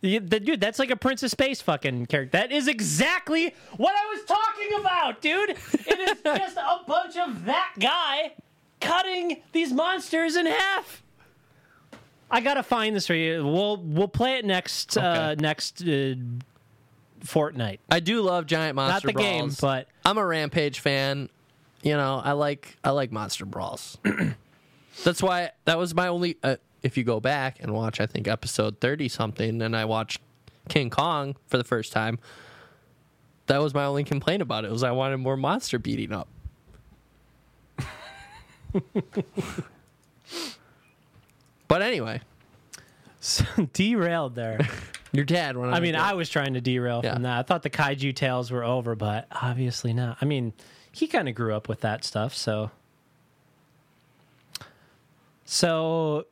You- 0.00 0.20
the- 0.20 0.40
Dude, 0.40 0.60
that's 0.60 0.78
like 0.78 0.90
a 0.90 0.96
Prince 0.96 1.22
of 1.22 1.30
Space 1.30 1.60
fucking 1.60 2.06
character. 2.06 2.38
That 2.38 2.52
is 2.52 2.68
exactly 2.68 3.54
what 3.76 3.94
I 3.94 4.06
was 4.14 4.24
talking 4.24 4.80
about, 4.80 5.20
dude. 5.20 5.50
It 5.50 5.98
is 5.98 6.20
just 6.38 6.56
a 6.56 6.80
bunch 6.86 7.16
of 7.16 7.44
that 7.46 7.74
guy 7.78 8.32
cutting 8.80 9.42
these 9.52 9.72
monsters 9.72 10.36
in 10.36 10.46
half. 10.46 11.02
I 12.30 12.40
gotta 12.40 12.62
find 12.62 12.94
this 12.94 13.06
for 13.06 13.14
you. 13.14 13.44
We'll 13.44 13.78
we'll 13.78 14.06
play 14.06 14.36
it 14.36 14.44
next 14.44 14.96
uh, 14.98 15.34
next 15.36 15.82
uh, 15.82 16.14
fortnight. 17.20 17.80
I 17.90 18.00
do 18.00 18.20
love 18.20 18.46
giant 18.46 18.76
monster. 18.76 19.08
Not 19.08 19.14
the 19.16 19.20
game, 19.20 19.50
but 19.60 19.88
I'm 20.04 20.18
a 20.18 20.24
Rampage 20.24 20.80
fan. 20.80 21.30
You 21.88 21.96
know, 21.96 22.20
I 22.22 22.32
like 22.32 22.76
I 22.84 22.90
like 22.90 23.10
monster 23.12 23.46
brawls. 23.46 23.96
That's 25.04 25.22
why 25.22 25.52
that 25.64 25.78
was 25.78 25.94
my 25.94 26.08
only. 26.08 26.36
Uh, 26.42 26.56
if 26.82 26.98
you 26.98 27.02
go 27.04 27.18
back 27.18 27.56
and 27.60 27.72
watch, 27.72 27.98
I 27.98 28.04
think 28.04 28.28
episode 28.28 28.78
thirty 28.78 29.08
something, 29.08 29.62
and 29.62 29.74
I 29.74 29.86
watched 29.86 30.20
King 30.68 30.90
Kong 30.90 31.34
for 31.46 31.56
the 31.56 31.64
first 31.64 31.90
time. 31.90 32.18
That 33.46 33.62
was 33.62 33.72
my 33.72 33.86
only 33.86 34.04
complaint 34.04 34.42
about 34.42 34.66
it. 34.66 34.70
Was 34.70 34.82
I 34.82 34.90
wanted 34.90 35.16
more 35.16 35.38
monster 35.38 35.78
beating 35.78 36.12
up. 36.12 36.28
but 41.68 41.80
anyway, 41.80 42.20
derailed 43.72 44.34
there. 44.34 44.58
your 45.12 45.24
dad. 45.24 45.56
I 45.56 45.80
mean. 45.80 45.96
I 45.96 46.12
was 46.12 46.28
trying 46.28 46.52
to 46.52 46.60
derail 46.60 47.00
Yeah. 47.02 47.14
from 47.14 47.22
that. 47.22 47.38
I 47.38 47.42
thought 47.44 47.62
the 47.62 47.70
kaiju 47.70 48.14
tales 48.14 48.50
were 48.50 48.62
over, 48.64 48.94
but 48.94 49.26
obviously 49.32 49.94
not. 49.94 50.18
I 50.20 50.26
mean, 50.26 50.52
he 50.98 51.06
kind 51.06 51.28
of 51.28 51.34
grew 51.34 51.54
up 51.54 51.68
with 51.68 51.80
that 51.80 52.04
stuff, 52.04 52.34
so. 52.34 52.70
So 55.44 56.26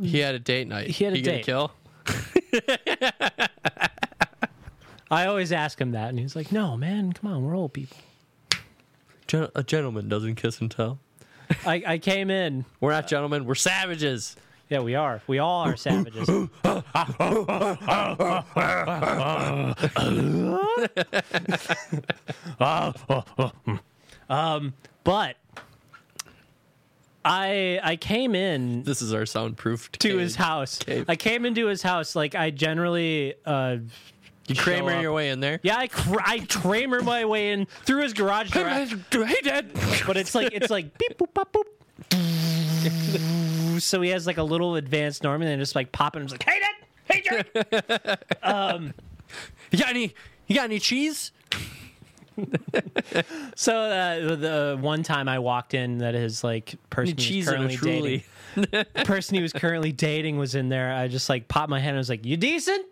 he 0.00 0.18
had 0.18 0.34
a 0.34 0.38
date 0.38 0.68
night. 0.68 0.88
He 0.88 1.04
had 1.04 1.14
a 1.14 1.20
gonna 1.20 1.36
date. 1.38 1.46
kill. 1.46 1.72
I 5.10 5.26
always 5.26 5.52
ask 5.52 5.80
him 5.80 5.92
that, 5.92 6.08
and 6.10 6.18
he's 6.18 6.34
like, 6.36 6.50
"No, 6.52 6.76
man, 6.76 7.12
come 7.12 7.32
on, 7.32 7.44
we're 7.44 7.56
old 7.56 7.72
people." 7.72 7.96
Gen- 9.26 9.48
a 9.54 9.62
gentleman 9.62 10.08
doesn't 10.08 10.34
kiss 10.34 10.60
and 10.60 10.70
tell. 10.70 10.98
I, 11.64 11.82
I 11.86 11.98
came 11.98 12.28
in. 12.30 12.64
We're 12.80 12.90
not 12.90 13.06
gentlemen. 13.06 13.44
We're 13.44 13.54
savages. 13.54 14.36
Yeah, 14.68 14.80
we 14.80 14.96
are. 14.96 15.22
We 15.28 15.38
all 15.38 15.62
are 15.64 15.76
savages. 15.76 16.28
um, 24.28 24.74
but 25.04 25.36
I 27.24 27.80
I 27.82 27.96
came 27.96 28.34
in 28.34 28.82
This 28.82 29.02
is 29.02 29.12
our 29.12 29.26
soundproof 29.26 29.90
to 29.92 29.98
cage. 30.08 30.18
his 30.18 30.36
house. 30.36 30.78
Cave. 30.78 31.04
I 31.08 31.16
came 31.16 31.44
into 31.44 31.66
his 31.66 31.82
house 31.82 32.14
like 32.16 32.34
I 32.34 32.50
generally 32.50 33.34
uh 33.44 33.78
You 34.48 34.54
show 34.54 34.62
Kramer 34.62 34.92
up. 34.94 35.02
your 35.02 35.12
way 35.12 35.30
in 35.30 35.40
there. 35.40 35.60
yeah, 35.62 35.76
I 35.78 35.88
cr- 35.88 36.20
I 36.24 36.40
Kramer 36.48 37.02
my 37.02 37.24
way 37.24 37.52
in 37.52 37.66
through 37.84 38.02
his 38.02 38.12
garage 38.12 38.50
door. 38.50 38.68
Hey, 39.26 39.40
Dad. 39.42 39.70
but 40.06 40.16
it's 40.16 40.34
like 40.34 40.52
it's 40.52 40.70
like 40.70 40.96
beep 40.98 41.18
boop 41.18 41.34
pop 41.34 41.52
boop. 41.52 41.64
so 43.80 44.00
he 44.00 44.10
has 44.10 44.26
like 44.26 44.38
a 44.38 44.42
little 44.42 44.76
advanced 44.76 45.22
norm 45.22 45.42
and 45.42 45.50
then 45.50 45.58
just 45.58 45.74
like 45.74 45.92
popping. 45.92 46.22
He's 46.22 46.32
like, 46.32 46.42
"Hey, 46.42 46.60
Dad! 46.60 46.74
Hey, 47.10 47.22
Jerry!" 47.22 48.92
You 49.72 49.78
got 49.80 49.90
any? 49.90 50.14
You 50.46 50.54
got 50.54 50.64
any 50.64 50.78
cheese? 50.78 51.32
so 53.56 53.76
uh, 53.76 54.36
the 54.36 54.78
one 54.80 55.02
time 55.02 55.28
I 55.28 55.40
walked 55.40 55.74
in, 55.74 55.98
that 55.98 56.14
his 56.14 56.44
like 56.44 56.76
person 56.88 57.08
he 57.08 57.14
was 57.14 57.24
cheese 57.26 57.48
in 57.48 57.54
a 57.54 57.76
currently 57.76 58.24
dating, 58.54 58.68
the 58.70 58.86
person 59.04 59.34
he 59.34 59.42
was 59.42 59.52
currently 59.52 59.90
dating 59.90 60.38
was 60.38 60.54
in 60.54 60.68
there. 60.68 60.92
I 60.92 61.08
just 61.08 61.28
like 61.28 61.48
popped 61.48 61.70
my 61.70 61.80
head 61.80 61.90
and 61.90 61.98
was 61.98 62.08
like, 62.08 62.24
"You 62.24 62.36
decent?" 62.36 62.86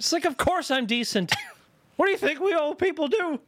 It's 0.00 0.14
like, 0.14 0.24
of 0.24 0.38
course 0.38 0.70
I'm 0.70 0.86
decent. 0.86 1.30
What 1.96 2.06
do 2.06 2.12
you 2.12 2.18
think 2.18 2.40
we 2.40 2.54
old 2.54 2.78
people 2.78 3.06
do? 3.06 3.38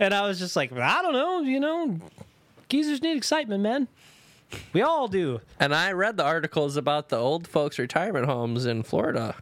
And 0.00 0.12
I 0.12 0.26
was 0.26 0.40
just 0.40 0.56
like, 0.56 0.72
I 0.72 1.02
don't 1.02 1.12
know, 1.12 1.40
you 1.42 1.60
know, 1.60 1.98
geezers 2.68 3.00
need 3.00 3.16
excitement, 3.16 3.62
man. 3.62 3.86
We 4.72 4.82
all 4.82 5.08
do. 5.08 5.40
And 5.60 5.74
I 5.74 5.92
read 5.92 6.16
the 6.16 6.24
articles 6.24 6.76
about 6.76 7.08
the 7.08 7.16
old 7.16 7.46
folks' 7.46 7.78
retirement 7.78 8.26
homes 8.26 8.66
in 8.66 8.82
Florida. 8.82 9.34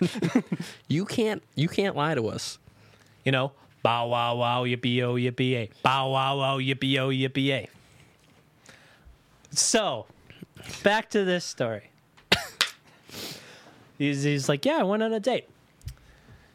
you 0.88 1.04
can't. 1.04 1.42
You 1.54 1.68
can't 1.68 1.96
lie 1.96 2.14
to 2.14 2.28
us. 2.28 2.58
You 3.24 3.32
know, 3.32 3.52
bow 3.82 4.08
wow 4.08 4.36
wow 4.36 4.64
yippee 4.64 5.02
oh 5.02 5.14
yippee 5.14 5.54
a. 5.54 5.70
Bow 5.82 6.10
wow 6.10 6.38
wow 6.38 6.58
yippee 6.58 6.98
oh 6.98 7.08
yippee 7.08 7.50
a. 7.50 7.68
So, 9.50 10.06
back 10.82 11.10
to 11.10 11.24
this 11.24 11.44
story. 11.44 11.90
he's, 13.98 14.22
he's 14.22 14.48
like, 14.48 14.64
yeah, 14.64 14.78
I 14.78 14.82
went 14.82 15.02
on 15.02 15.12
a 15.12 15.20
date. 15.20 15.48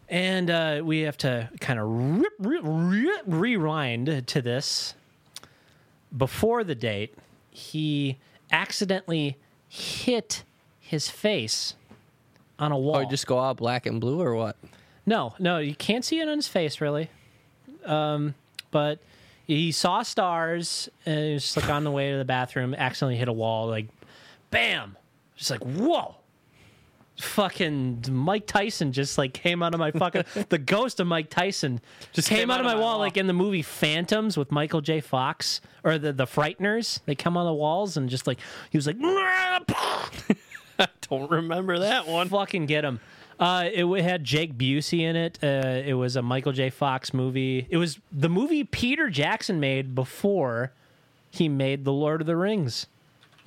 And 0.09 0.49
uh, 0.49 0.81
we 0.83 1.01
have 1.01 1.17
to 1.17 1.49
kind 1.59 1.79
of 1.79 1.87
rip, 1.89 2.33
rip, 2.39 2.61
rip, 2.63 3.21
rewind 3.25 4.27
to 4.27 4.41
this. 4.41 4.95
Before 6.15 6.63
the 6.63 6.75
date, 6.75 7.15
he 7.49 8.17
accidentally 8.51 9.37
hit 9.67 10.43
his 10.79 11.09
face 11.09 11.75
on 12.59 12.71
a 12.71 12.77
wall. 12.77 13.01
Or 13.01 13.05
just 13.05 13.27
go 13.27 13.39
out 13.39 13.57
black 13.57 13.85
and 13.85 13.99
blue 13.99 14.21
or 14.21 14.35
what? 14.35 14.57
No, 15.05 15.33
no, 15.39 15.57
you 15.57 15.75
can't 15.75 16.03
see 16.03 16.19
it 16.19 16.27
on 16.27 16.37
his 16.37 16.47
face 16.47 16.81
really. 16.81 17.09
Um, 17.85 18.35
but 18.71 18.99
he 19.45 19.71
saw 19.71 20.03
stars 20.03 20.89
and 21.05 21.19
he 21.19 21.33
was 21.33 21.43
just 21.43 21.57
like 21.57 21.69
on 21.69 21.85
the 21.85 21.91
way 21.91 22.11
to 22.11 22.17
the 22.17 22.25
bathroom, 22.25 22.73
accidentally 22.73 23.15
hit 23.15 23.29
a 23.29 23.33
wall, 23.33 23.67
like 23.67 23.87
bam. 24.51 24.97
Just 25.37 25.51
like, 25.51 25.61
whoa. 25.61 26.15
Fucking 27.19 28.05
Mike 28.11 28.45
Tyson 28.45 28.91
just 28.91 29.17
like 29.17 29.33
came 29.33 29.63
out 29.63 29.73
of 29.73 29.79
my 29.79 29.91
fucking 29.91 30.23
the 30.49 30.57
ghost 30.57 30.99
of 30.99 31.07
Mike 31.07 31.29
Tyson 31.29 31.81
just 32.13 32.29
came, 32.29 32.51
out, 32.51 32.59
of 32.59 32.65
my, 32.65 32.75
wall, 32.75 32.99
like 32.99 33.17
in 33.17 33.25
the 33.25 33.33
movie 33.33 33.63
Phantoms 33.63 34.37
with 34.37 34.51
Michael 34.51 34.81
J. 34.81 35.01
Fox 35.01 35.61
or 35.83 35.97
the 35.97 36.13
the 36.13 36.25
Frighteners. 36.25 36.99
They 37.05 37.15
come 37.15 37.35
on 37.35 37.45
the 37.45 37.53
walls 37.53 37.97
and 37.97 38.07
just 38.09 38.27
like 38.27 38.39
he 38.69 38.77
was 38.77 38.85
like 38.85 38.97
I 39.01 40.87
Don't 41.09 41.31
remember 41.31 41.79
that 41.79 42.07
one. 42.07 42.29
fucking 42.29 42.67
get 42.67 42.85
him. 42.85 42.99
Uh, 43.39 43.69
it 43.71 43.85
had 44.03 44.23
Jake 44.23 44.57
Busey 44.57 45.01
in 45.01 45.15
it. 45.15 45.39
Uh, 45.43 45.81
it 45.85 45.93
was 45.93 46.15
a 46.15 46.21
Michael 46.21 46.51
J. 46.51 46.69
Fox 46.69 47.13
movie. 47.13 47.67
It 47.69 47.77
was 47.77 47.99
the 48.11 48.29
movie 48.29 48.63
Peter 48.63 49.09
Jackson 49.09 49.59
made 49.59 49.93
before 49.93 50.71
he 51.29 51.47
made 51.47 51.85
The 51.85 51.93
Lord 51.93 52.21
of 52.21 52.27
the 52.27 52.35
Rings. 52.35 52.87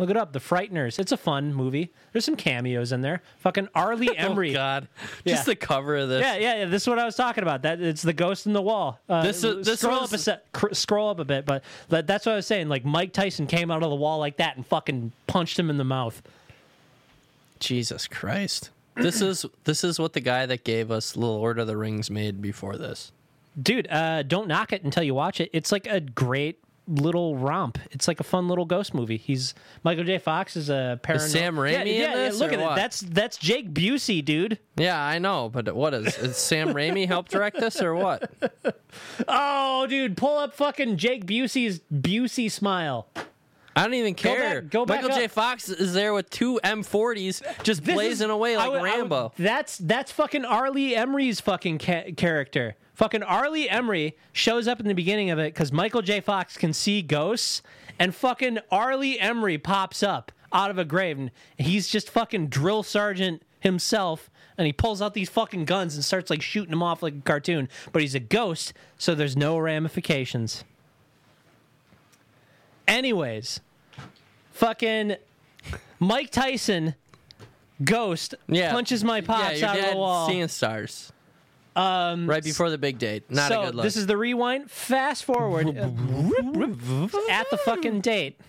Look 0.00 0.08
it 0.08 0.16
up, 0.16 0.32
The 0.32 0.38
Frighteners. 0.38 0.98
It's 0.98 1.12
a 1.12 1.16
fun 1.18 1.52
movie. 1.52 1.92
There's 2.12 2.24
some 2.24 2.34
cameos 2.34 2.90
in 2.90 3.02
there. 3.02 3.20
Fucking 3.40 3.68
R. 3.74 3.94
Lee 3.96 4.08
Ermey. 4.18 4.50
Oh 4.50 4.54
God! 4.54 4.88
Yeah. 5.26 5.34
Just 5.34 5.44
the 5.44 5.54
cover 5.54 5.94
of 5.98 6.08
this. 6.08 6.22
Yeah, 6.22 6.36
yeah, 6.36 6.56
yeah. 6.60 6.64
This 6.64 6.82
is 6.82 6.88
what 6.88 6.98
I 6.98 7.04
was 7.04 7.16
talking 7.16 7.42
about. 7.42 7.60
That 7.62 7.82
it's 7.82 8.00
the 8.00 8.14
ghost 8.14 8.46
in 8.46 8.54
the 8.54 8.62
wall. 8.62 8.98
Uh, 9.10 9.22
This 9.22 9.44
is- 9.44 9.66
this 9.66 9.80
scroll 9.80 10.00
was- 10.00 10.10
up 10.12 10.16
a 10.16 10.22
set, 10.22 10.52
cr- 10.52 10.72
scroll 10.72 11.10
up 11.10 11.18
a 11.20 11.24
bit, 11.26 11.44
but 11.44 11.62
that, 11.90 12.06
that's 12.06 12.24
what 12.24 12.32
I 12.32 12.36
was 12.36 12.46
saying. 12.46 12.68
Like 12.70 12.84
Mike 12.84 13.12
Tyson 13.12 13.46
came 13.46 13.70
out 13.70 13.82
of 13.82 13.90
the 13.90 13.96
wall 13.96 14.18
like 14.18 14.38
that 14.38 14.56
and 14.56 14.66
fucking 14.66 15.12
punched 15.26 15.58
him 15.58 15.68
in 15.68 15.76
the 15.76 15.84
mouth. 15.84 16.22
Jesus 17.58 18.06
Christ! 18.06 18.70
This 18.96 19.20
is 19.20 19.44
this 19.64 19.84
is 19.84 19.98
what 19.98 20.14
the 20.14 20.20
guy 20.20 20.46
that 20.46 20.64
gave 20.64 20.90
us 20.90 21.12
The 21.12 21.20
Lord 21.20 21.58
of 21.58 21.66
the 21.66 21.76
Rings 21.76 22.10
made 22.10 22.40
before 22.40 22.76
this. 22.76 23.12
dude, 23.60 23.86
uh, 23.90 24.22
don't 24.22 24.48
knock 24.48 24.72
it 24.72 24.82
until 24.82 25.02
you 25.02 25.14
watch 25.14 25.40
it. 25.40 25.50
It's 25.52 25.70
like 25.72 25.86
a 25.86 26.00
great 26.00 26.58
little 26.90 27.36
romp. 27.36 27.78
It's 27.92 28.06
like 28.08 28.20
a 28.20 28.24
fun 28.24 28.48
little 28.48 28.64
ghost 28.64 28.92
movie. 28.94 29.16
He's 29.16 29.54
Michael 29.84 30.04
J. 30.04 30.18
Fox 30.18 30.56
is 30.56 30.68
a 30.70 31.00
paranormal. 31.02 31.20
Sam 31.28 31.54
Raimi 31.56 31.70
yeah, 31.72 31.82
yeah, 31.84 32.24
yeah, 32.26 32.32
look 32.34 32.52
at 32.52 32.60
it. 32.60 32.76
That's 32.76 33.00
that's 33.00 33.36
Jake 33.38 33.72
Busey, 33.72 34.24
dude. 34.24 34.58
Yeah, 34.76 35.00
I 35.00 35.18
know, 35.18 35.48
but 35.48 35.74
what 35.74 35.94
is 35.94 36.16
is 36.18 36.36
Sam 36.36 36.68
Raimi 36.74 37.06
help 37.06 37.28
direct 37.28 37.58
this 37.60 37.80
or 37.80 37.94
what? 37.94 38.30
Oh, 39.28 39.86
dude, 39.88 40.16
pull 40.16 40.36
up 40.38 40.54
fucking 40.54 40.96
Jake 40.96 41.24
Busey's 41.26 41.80
Busey 41.92 42.50
smile. 42.50 43.06
I 43.76 43.84
don't 43.84 43.94
even 43.94 44.14
care. 44.14 44.62
back- 44.62 44.70
go 44.70 44.84
back 44.84 45.02
Michael 45.02 45.16
J. 45.16 45.24
up. 45.26 45.30
Fox 45.30 45.68
is 45.68 45.92
there 45.94 46.12
with 46.12 46.28
two 46.28 46.58
M40s 46.64 47.40
just 47.62 47.84
This 47.84 47.94
blazing 47.94 48.26
is- 48.28 48.32
away 48.32 48.56
like 48.56 48.68
would- 48.70 48.78
I 48.80 48.82
would- 48.82 49.00
Rambo. 49.00 49.32
that's 49.38 49.78
that's 49.78 50.10
fucking 50.10 50.44
R. 50.44 50.70
Lee 50.70 50.94
Ermey's 50.96 51.40
fucking 51.40 51.78
ca- 51.78 52.12
character. 52.16 52.74
Fucking 53.00 53.22
R. 53.22 53.48
Lee 53.48 53.66
Ermey 53.66 54.12
shows 54.30 54.68
up 54.68 54.78
in 54.78 54.86
the 54.86 54.92
beginning 54.92 55.30
of 55.30 55.38
it 55.38 55.54
because 55.54 55.72
Michael 55.72 56.02
J. 56.02 56.20
Fox 56.20 56.58
can 56.58 56.74
see 56.74 57.00
ghosts, 57.00 57.62
and 57.98 58.14
fucking 58.14 58.58
R. 58.70 58.94
Lee 58.94 59.18
Ermey 59.18 59.62
pops 59.62 60.02
up 60.02 60.30
out 60.52 60.70
of 60.70 60.76
a 60.76 60.84
grave, 60.84 61.18
and 61.18 61.30
he's 61.56 61.88
just 61.88 62.10
fucking 62.10 62.48
drill 62.48 62.82
sergeant 62.82 63.40
himself, 63.58 64.28
and 64.58 64.66
he 64.66 64.74
pulls 64.74 65.00
out 65.00 65.14
these 65.14 65.30
fucking 65.30 65.64
guns 65.64 65.94
and 65.94 66.04
starts 66.04 66.28
like 66.28 66.42
shooting 66.42 66.72
them 66.72 66.82
off 66.82 67.02
like 67.02 67.14
a 67.14 67.20
cartoon. 67.22 67.70
But 67.90 68.02
he's 68.02 68.14
a 68.14 68.20
ghost, 68.20 68.74
so 68.98 69.14
there's 69.14 69.34
no 69.34 69.56
ramifications. 69.56 70.62
Anyways, 72.86 73.60
fucking 74.50 75.16
Mike 75.98 76.30
Tyson, 76.32 76.96
ghost, 77.82 78.34
yeah, 78.46 78.70
punches 78.72 79.02
my 79.02 79.22
pops 79.22 79.62
yeah, 79.62 79.70
out 79.70 79.78
of 79.78 79.90
the 79.90 79.96
wall. 79.96 80.28
Seeing 80.28 80.48
stars. 80.48 81.12
Um, 81.76 82.28
right 82.28 82.42
before 82.42 82.68
the 82.70 82.78
big 82.78 82.98
date. 82.98 83.30
Not 83.30 83.48
so 83.48 83.62
a 83.62 83.66
good 83.66 83.74
look. 83.76 83.84
this 83.84 83.96
is 83.96 84.06
the 84.06 84.16
rewind. 84.16 84.70
Fast 84.70 85.24
forward 85.24 85.68
at 87.28 87.50
the 87.50 87.58
fucking 87.64 88.00
date, 88.00 88.40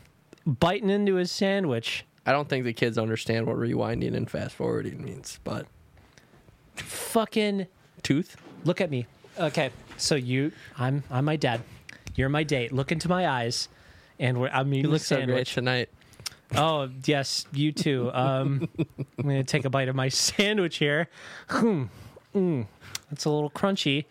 biting 0.45 0.89
into 0.89 1.15
his 1.15 1.31
sandwich. 1.31 2.05
I 2.25 2.31
don't 2.31 2.49
think 2.49 2.65
the 2.65 2.73
kids 2.73 2.97
understand 2.97 3.45
what 3.47 3.57
rewinding 3.57 4.15
and 4.15 4.29
fast 4.29 4.55
forwarding 4.55 5.03
means, 5.03 5.39
but 5.43 5.65
Fucking 6.75 7.67
tooth. 8.03 8.37
look 8.63 8.81
at 8.81 8.89
me. 8.89 9.05
Okay, 9.39 9.71
so 9.97 10.15
you, 10.15 10.51
I'm, 10.77 11.03
I'm 11.09 11.25
my 11.25 11.35
dad. 11.35 11.61
You're 12.15 12.29
my 12.29 12.43
date. 12.43 12.71
Look 12.71 12.91
into 12.91 13.07
my 13.07 13.27
eyes, 13.27 13.69
and 14.19 14.39
we're, 14.39 14.49
I'm 14.49 14.73
eating 14.73 14.85
You 14.85 14.91
look 14.91 15.01
so 15.01 15.15
great 15.17 15.27
sandwich. 15.27 15.53
tonight. 15.53 15.89
Oh 16.55 16.89
yes, 17.05 17.45
you 17.53 17.71
too. 17.71 18.11
Um, 18.13 18.67
I'm 18.77 19.23
gonna 19.23 19.43
take 19.43 19.63
a 19.63 19.69
bite 19.69 19.87
of 19.87 19.95
my 19.95 20.09
sandwich 20.09 20.77
here. 20.77 21.07
Mm, 22.35 22.67
it's 23.11 23.25
a 23.25 23.29
little 23.29 23.49
crunchy. 23.49 24.05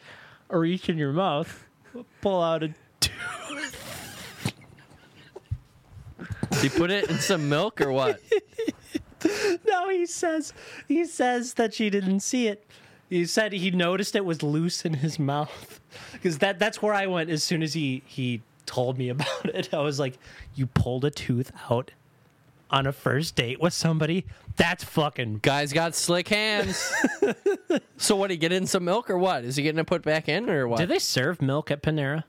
or 0.48 0.60
Reach 0.60 0.88
in 0.88 0.98
your 0.98 1.12
mouth, 1.12 1.66
pull 2.20 2.42
out 2.42 2.62
a. 2.62 2.74
Tooth. 3.00 4.54
Did 6.50 6.64
you 6.64 6.70
put 6.70 6.90
it 6.90 7.08
in 7.08 7.18
some 7.18 7.48
milk 7.48 7.80
or 7.80 7.92
what? 7.92 8.20
No, 9.66 9.90
he 9.90 10.06
says 10.06 10.54
he 10.88 11.04
says 11.04 11.54
that 11.54 11.74
she 11.74 11.90
didn't 11.90 12.20
see 12.20 12.48
it. 12.48 12.66
He 13.10 13.26
said 13.26 13.52
he 13.52 13.70
noticed 13.70 14.16
it 14.16 14.24
was 14.24 14.42
loose 14.42 14.86
in 14.86 14.94
his 14.94 15.18
mouth 15.18 15.78
because 16.12 16.38
that 16.38 16.58
that's 16.58 16.80
where 16.80 16.94
I 16.94 17.06
went 17.06 17.28
as 17.28 17.44
soon 17.44 17.62
as 17.62 17.74
he 17.74 18.02
he 18.06 18.40
told 18.64 18.96
me 18.96 19.08
about 19.10 19.44
it. 19.44 19.74
I 19.74 19.80
was 19.80 19.98
like, 20.00 20.16
"You 20.54 20.66
pulled 20.66 21.04
a 21.04 21.10
tooth 21.10 21.52
out 21.70 21.90
on 22.70 22.86
a 22.86 22.92
first 22.92 23.36
date 23.36 23.60
with 23.60 23.72
somebody? 23.72 24.26
That's 24.56 24.84
fucking 24.84 25.40
Guy's 25.42 25.72
got 25.72 25.94
slick 25.94 26.28
hands. 26.28 26.92
so 27.96 28.16
what? 28.16 28.30
He 28.30 28.36
get 28.36 28.52
in 28.52 28.66
some 28.66 28.84
milk 28.84 29.10
or 29.10 29.18
what? 29.18 29.44
Is 29.44 29.56
he 29.56 29.62
getting 29.62 29.78
it 29.78 29.86
put 29.86 30.02
back 30.02 30.28
in 30.28 30.48
or 30.50 30.68
what? 30.68 30.78
Do 30.78 30.86
they 30.86 30.98
serve 30.98 31.40
milk 31.40 31.70
at 31.70 31.82
Panera? 31.82 32.24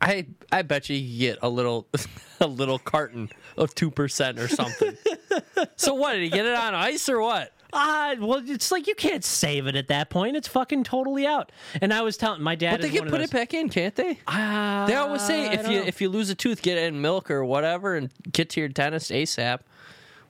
I 0.00 0.26
I 0.52 0.62
bet 0.62 0.90
you 0.90 0.96
you 0.96 1.30
get 1.30 1.38
a 1.42 1.48
little 1.48 1.86
a 2.40 2.46
little 2.46 2.78
carton 2.78 3.30
of 3.56 3.74
two 3.74 3.90
percent 3.90 4.38
or 4.38 4.48
something. 4.48 4.96
so 5.76 5.94
what? 5.94 6.12
Did 6.12 6.22
he 6.22 6.28
get 6.28 6.46
it 6.46 6.54
on 6.54 6.74
ice 6.74 7.08
or 7.08 7.20
what? 7.20 7.52
Ah, 7.76 8.14
well, 8.20 8.40
it's 8.46 8.70
like 8.70 8.86
you 8.86 8.94
can't 8.94 9.24
save 9.24 9.66
it 9.66 9.74
at 9.74 9.88
that 9.88 10.08
point. 10.08 10.36
It's 10.36 10.46
fucking 10.48 10.84
totally 10.84 11.26
out. 11.26 11.50
And 11.82 11.92
I 11.92 12.02
was 12.02 12.16
telling 12.16 12.40
my 12.40 12.54
dad, 12.54 12.72
But 12.74 12.82
they 12.82 12.90
can 12.90 13.02
put 13.08 13.18
those- 13.18 13.22
it 13.28 13.30
back 13.32 13.52
in, 13.52 13.68
can't 13.68 13.94
they? 13.96 14.20
Ah, 14.28 14.84
They 14.86 14.94
always 14.94 15.22
say 15.22 15.52
if 15.52 15.68
you 15.68 15.80
know. 15.80 15.84
if 15.86 16.00
you 16.00 16.08
lose 16.08 16.30
a 16.30 16.34
tooth, 16.34 16.62
get 16.62 16.78
it 16.78 16.84
in 16.84 17.00
milk 17.00 17.30
or 17.30 17.44
whatever, 17.44 17.96
and 17.96 18.10
get 18.32 18.48
to 18.50 18.60
your 18.60 18.68
dentist 18.68 19.10
ASAP. 19.10 19.60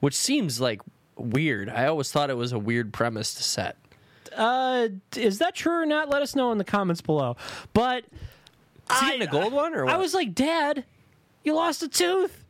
Which 0.00 0.14
seems 0.14 0.60
like 0.60 0.80
weird. 1.16 1.68
I 1.68 1.86
always 1.86 2.10
thought 2.10 2.30
it 2.30 2.36
was 2.36 2.52
a 2.52 2.58
weird 2.58 2.92
premise 2.92 3.34
to 3.34 3.42
set. 3.42 3.76
uh, 4.36 4.88
is 5.16 5.38
that 5.38 5.54
true 5.54 5.80
or 5.82 5.86
not? 5.86 6.08
Let 6.08 6.20
us 6.22 6.34
know 6.34 6.50
in 6.50 6.58
the 6.58 6.64
comments 6.64 7.00
below. 7.00 7.36
But 7.72 8.04
Is 8.90 8.98
he 9.00 9.06
I- 9.06 9.10
getting 9.10 9.28
a 9.28 9.30
gold 9.30 9.52
one 9.52 9.74
or 9.74 9.84
what? 9.84 9.94
I 9.94 9.96
was 9.96 10.12
like, 10.12 10.34
Dad, 10.34 10.84
you 11.44 11.54
lost 11.54 11.82
a 11.84 11.88
tooth. 11.88 12.43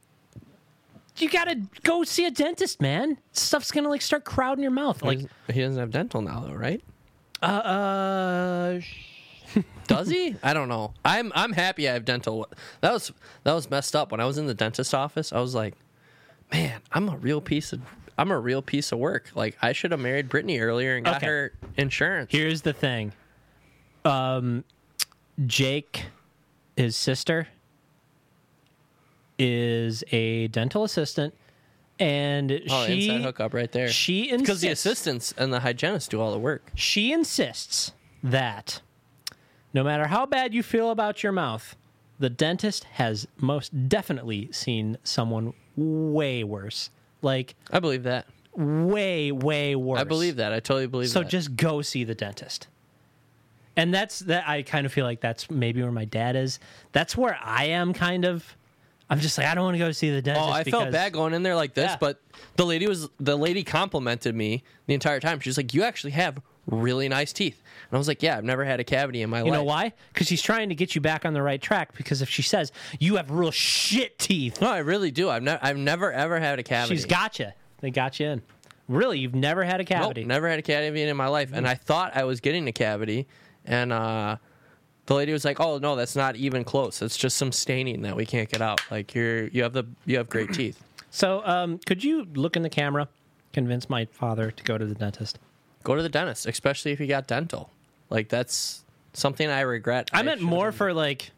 You 1.17 1.31
gotta 1.31 1.61
go 1.85 2.03
see 2.05 2.27
a 2.27 2.31
dentist, 2.31 2.81
man. 2.81 3.19
Stuff's 3.33 3.71
gonna 3.71 3.89
like 3.89 4.03
start 4.03 4.25
crowding 4.25 4.63
your 4.63 4.73
mouth. 4.73 5.03
Like, 5.03 5.21
he 5.53 5.61
doesn't 5.61 5.79
have 5.79 5.91
dental 5.91 6.21
now, 6.23 6.41
though, 6.41 6.55
right? 6.55 6.83
uh, 7.43 7.47
uh 7.47 8.81
Does 9.87 10.09
he? 10.09 10.35
I 10.43 10.55
don't 10.55 10.69
know. 10.69 10.95
I'm 11.05 11.31
I'm 11.35 11.53
happy 11.53 11.89
I 11.89 11.93
have 11.93 12.05
dental. 12.05 12.49
That 12.81 12.93
was 12.93 13.13
that 13.45 13.53
was 13.53 13.71
messed 13.71 13.95
up. 13.95 14.11
When 14.11 14.21
I 14.21 14.25
was 14.25 14.39
in 14.39 14.47
the 14.47 14.55
dentist 14.55 14.95
office, 14.95 15.33
I 15.33 15.39
was 15.41 15.55
like, 15.55 15.75
man, 16.53 16.81
I'm 16.91 17.09
a 17.09 17.17
real 17.17 17.41
piece 17.41 17.73
of 17.73 17.81
I'm 18.19 18.31
a 18.31 18.39
real 18.39 18.63
piece 18.63 18.91
of 18.91 18.99
work. 18.99 19.31
Like 19.35 19.57
I 19.63 19.73
should 19.73 19.93
have 19.93 20.01
married 20.01 20.29
Brittany 20.29 20.59
earlier 20.59 20.97
and 20.97 21.05
got 21.05 21.17
Okay. 21.19 21.27
her 21.27 21.53
insurance. 21.77 22.33
here's 22.33 22.63
the 22.63 22.73
thing. 22.73 23.13
Um, 24.05 24.65
Jake, 25.47 26.07
his 26.77 26.97
sister, 26.97 27.49
is 29.39 30.05
a 30.13 30.49
dental 30.49 30.85
assistant, 30.85 31.35
and 31.99 32.53
oh, 32.71 32.87
she 32.87 33.09
inside 33.09 33.23
hookup 33.23 33.55
right 33.55 33.71
there. 33.73 33.89
she 33.89 34.31
Because 34.37 34.61
the 34.61 34.69
insists 34.69 34.87
assistants 34.87 35.35
and 35.37 35.53
the 35.53 35.61
hygienists 35.61 36.09
do 36.09 36.21
all 36.21 36.33
the 36.33 36.39
work. 36.39 36.71
she 36.75 37.13
insists 37.13 37.93
that 38.23 38.81
no 39.73 39.83
matter 39.85 40.07
how 40.07 40.25
bad 40.27 40.55
you 40.55 40.63
feel 40.63 40.91
about 40.91 41.23
your 41.23 41.33
mouth, 41.33 41.77
the 42.19 42.31
dentist 42.31 42.85
has 42.85 43.27
most 43.39 43.89
definitely 43.89 44.49
seen 44.53 44.99
someone 45.03 45.53
way 45.77 46.45
worse. 46.45 46.91
Like 47.23 47.55
I 47.73 47.81
believe 47.81 48.05
that. 48.05 48.27
way, 48.57 49.33
way 49.33 49.75
worse. 49.75 50.01
I 50.01 50.05
believe 50.05 50.37
that. 50.37 50.53
I 50.53 50.61
totally 50.61 50.87
believe 50.87 51.09
So 51.09 51.21
that. 51.21 51.27
So 51.27 51.31
just 51.31 51.57
go 51.57 51.83
see 51.83 52.05
the 52.05 52.15
dentist. 52.15 52.69
And 53.77 53.93
that's 53.93 54.21
that 54.21 54.49
I 54.49 54.63
kind 54.63 54.87
of 54.87 54.93
feel 54.93 55.05
like 55.05 55.21
that's 55.21 55.51
maybe 55.51 55.83
where 55.83 55.91
my 55.91 56.05
dad 56.05 56.37
is. 56.37 56.61
That's 56.93 57.17
where 57.17 57.37
I 57.43 57.65
am 57.65 57.93
kind 57.93 58.25
of 58.25 58.57
I'm 59.11 59.21
just 59.21 59.37
like 59.39 59.47
I 59.47 59.55
don't 59.55 59.65
want 59.65 59.75
to 59.75 59.79
go 59.79 59.93
see 59.93 60.11
the 60.11 60.23
dentist. 60.23 60.47
Oh, 60.47 60.51
I 60.51 60.65
felt 60.65 60.91
bad 60.91 61.13
going 61.13 61.35
in 61.35 61.43
there 61.43 61.55
like 61.57 61.75
this, 61.75 61.91
Yeah. 61.93 61.97
but 62.01 62.21
the 62.57 62.65
lady 62.65 62.87
was 62.87 63.09
the 63.21 63.37
lady 63.37 63.63
complimented 63.63 64.35
me 64.35 64.63
the 64.87 64.95
entire 64.95 65.21
time. 65.21 65.41
She's 65.41 65.57
like, 65.57 65.75
"You 65.75 65.83
actually 65.83 66.13
have 66.13 66.41
really 66.67 67.09
nice 67.09 67.33
teeth," 67.33 67.63
and 67.91 67.97
I 67.97 67.99
was 67.99 68.09
like, 68.09 68.23
"Yeah, 68.23 68.39
I've 68.39 68.45
never 68.45 68.65
had 68.65 68.81
a 68.81 68.85
cavity 68.85 69.21
in 69.21 69.29
my 69.29 69.39
You 69.39 69.45
life." 69.45 69.49
You 69.49 69.53
know 69.59 69.65
why? 69.65 69.93
Because 70.13 70.27
she's 70.27 70.41
trying 70.41 70.71
to 70.71 70.75
get 70.75 70.95
you 70.95 71.03
back 71.03 71.27
on 71.27 71.35
the 71.35 71.43
right 71.43 71.61
track. 71.61 71.95
Because 71.97 72.23
if 72.23 72.31
she 72.31 72.41
says 72.43 72.73
you 72.99 73.17
have 73.17 73.31
real 73.31 73.51
shit 73.51 74.19
teeth, 74.19 74.61
No, 74.63 74.71
I 74.71 74.79
really 74.79 75.11
do. 75.11 75.29
I've 75.29 75.43
never, 75.43 75.59
I've 75.63 75.77
never 75.77 76.11
ever 76.11 76.41
had 76.41 76.59
a 76.59 76.63
cavity. 76.63 76.97
she's 76.97 77.05
got 77.05 77.39
you. 77.39 77.49
They 77.81 77.91
got 77.91 78.19
you 78.19 78.27
in. 78.29 78.43
Really, 78.89 79.19
you've 79.19 79.35
never 79.35 79.65
had 79.65 79.81
a 79.81 79.85
cavity? 79.85 80.23
Nope, 80.23 80.29
never 80.29 80.49
had 80.49 80.59
a 80.59 80.63
cavity 80.63 81.03
in 81.03 81.17
my 81.17 81.29
life, 81.29 81.51
and 81.53 81.67
I 81.69 81.75
thought 81.75 82.17
I 82.17 82.25
was 82.25 82.41
getting 82.41 82.67
a 82.69 82.73
cavity, 82.73 83.27
and 83.67 83.93
uh, 83.93 84.37
the 85.07 85.15
lady 85.15 85.33
was 85.33 85.45
like, 85.45 85.61
"Oh 85.61 85.79
no, 85.79 85.97
that's 85.97 86.17
not 86.17 86.37
even 86.37 86.65
close. 86.65 87.03
It's 87.03 87.17
just 87.17 87.37
some 87.37 87.53
staining 87.53 88.03
that 88.03 88.17
we 88.17 88.25
can't 88.27 88.49
get 88.49 88.63
out. 88.63 88.81
Like 88.91 89.15
you're, 89.15 89.49
you 89.49 89.63
have 89.63 89.73
the, 89.73 89.85
you 90.07 90.17
have 90.19 90.29
great 90.29 90.53
teeth." 90.53 90.83
So, 91.11 91.47
um, 91.47 91.79
could 91.87 92.03
you 92.03 92.27
look 92.35 92.57
in 92.57 92.63
the 92.63 92.69
camera, 92.69 93.09
convince 93.53 93.89
my 93.89 94.07
father 94.07 94.51
to 94.51 94.65
go 94.65 94.77
to 94.77 94.85
the 94.85 94.97
dentist? 94.97 95.39
Go 95.85 95.95
to 95.95 96.03
the 96.03 96.09
dentist, 96.09 96.45
especially 96.45 96.91
if 96.91 96.99
you 96.99 97.07
got 97.07 97.29
dental. 97.29 97.71
Like 98.11 98.29
that's 98.29 98.83
something 99.13 99.49
I 99.49 99.61
regret. 99.61 100.09
I 100.13 100.23
meant 100.23 100.41
more 100.41 100.73
for 100.73 100.93
like 100.93 101.31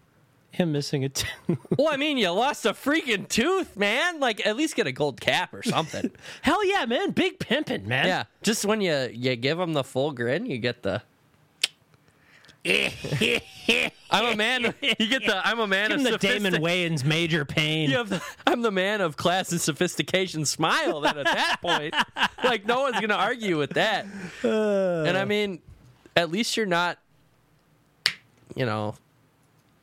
him 0.50 0.72
missing 0.72 1.04
a 1.04 1.10
tooth. 1.10 1.28
Well, 1.76 1.88
I 1.90 1.98
mean, 1.98 2.16
you 2.16 2.30
lost 2.30 2.64
a 2.64 2.72
freaking 2.72 3.28
tooth, 3.28 3.76
man. 3.76 4.18
Like, 4.18 4.46
at 4.46 4.56
least 4.56 4.76
get 4.76 4.86
a 4.86 4.92
gold 4.92 5.20
cap 5.20 5.52
or 5.52 5.62
something. 5.62 6.10
Hell 6.40 6.64
yeah, 6.66 6.86
man! 6.86 7.10
Big 7.10 7.38
pimping, 7.38 7.86
man. 7.86 8.06
yeah, 8.06 8.24
just 8.42 8.64
when 8.64 8.80
you 8.80 9.10
you 9.12 9.36
give 9.36 9.60
him 9.60 9.74
the 9.74 9.84
full 9.84 10.12
grin, 10.12 10.46
you 10.46 10.56
get 10.56 10.82
the. 10.84 11.02
I'm 14.10 14.32
a 14.32 14.36
man. 14.36 14.74
You 14.82 15.08
get 15.08 15.24
the. 15.26 15.40
I'm 15.44 15.60
a 15.60 15.66
man 15.66 15.90
Give 15.90 15.98
of 16.00 16.04
the 16.04 16.18
Damon 16.18 16.54
Wayans 16.54 17.04
Major 17.04 17.44
Payne. 17.44 17.90
You 17.90 17.98
have 17.98 18.08
the, 18.08 18.22
I'm 18.46 18.62
the 18.62 18.70
man 18.70 19.00
of 19.00 19.16
class 19.16 19.52
and 19.52 19.60
sophistication. 19.60 20.44
Smile. 20.44 21.00
Then 21.00 21.18
at 21.18 21.24
that 21.24 21.56
point, 21.60 21.94
like 22.44 22.66
no 22.66 22.82
one's 22.82 23.00
gonna 23.00 23.14
argue 23.14 23.58
with 23.58 23.70
that. 23.70 24.06
and 24.42 25.16
I 25.16 25.24
mean, 25.24 25.60
at 26.16 26.30
least 26.30 26.56
you're 26.56 26.66
not. 26.66 26.98
You 28.54 28.64
know, 28.66 28.94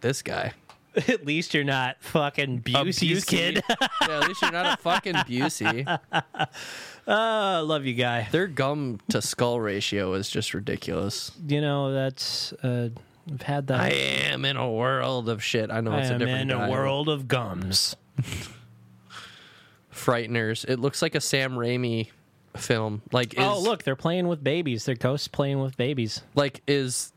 this 0.01 0.21
guy. 0.21 0.53
At 1.07 1.25
least 1.25 1.55
you're 1.55 1.63
not 1.63 1.97
fucking 2.03 2.61
Busey's 2.61 3.25
Busey. 3.25 3.27
kid. 3.27 3.63
yeah, 3.67 4.19
at 4.19 4.27
least 4.27 4.43
you're 4.43 4.51
not 4.51 4.77
a 4.77 4.81
fucking 4.83 5.15
Busey. 5.15 5.99
oh, 7.07 7.63
love 7.65 7.85
you, 7.85 7.93
guy. 7.93 8.27
Their 8.31 8.47
gum 8.47 8.99
to 9.09 9.21
skull 9.21 9.59
ratio 9.59 10.13
is 10.13 10.29
just 10.29 10.53
ridiculous. 10.53 11.31
You 11.47 11.61
know 11.61 11.93
that's 11.93 12.53
uh, 12.63 12.89
We've 13.29 13.41
had 13.41 13.67
that. 13.67 13.79
I 13.79 13.89
am 13.89 14.43
in 14.45 14.57
a 14.57 14.69
world 14.69 15.29
of 15.29 15.43
shit. 15.43 15.71
I 15.71 15.81
know 15.81 15.91
I 15.91 16.01
it's 16.01 16.09
a 16.09 16.13
am 16.13 16.19
different 16.19 16.51
in 16.51 16.57
guy. 16.57 16.67
a 16.67 16.71
world 16.71 17.07
of 17.07 17.27
gums. 17.27 17.95
Frighteners. 19.93 20.65
It 20.67 20.79
looks 20.79 21.01
like 21.01 21.15
a 21.15 21.21
Sam 21.21 21.53
Raimi 21.53 22.09
film. 22.57 23.01
Like, 23.11 23.33
is, 23.35 23.39
oh, 23.39 23.61
look, 23.61 23.83
they're 23.83 23.95
playing 23.95 24.27
with 24.27 24.43
babies. 24.43 24.85
They're 24.85 24.95
ghosts 24.95 25.27
playing 25.29 25.61
with 25.61 25.77
babies. 25.77 26.21
like 26.35 26.61
is 26.67 27.13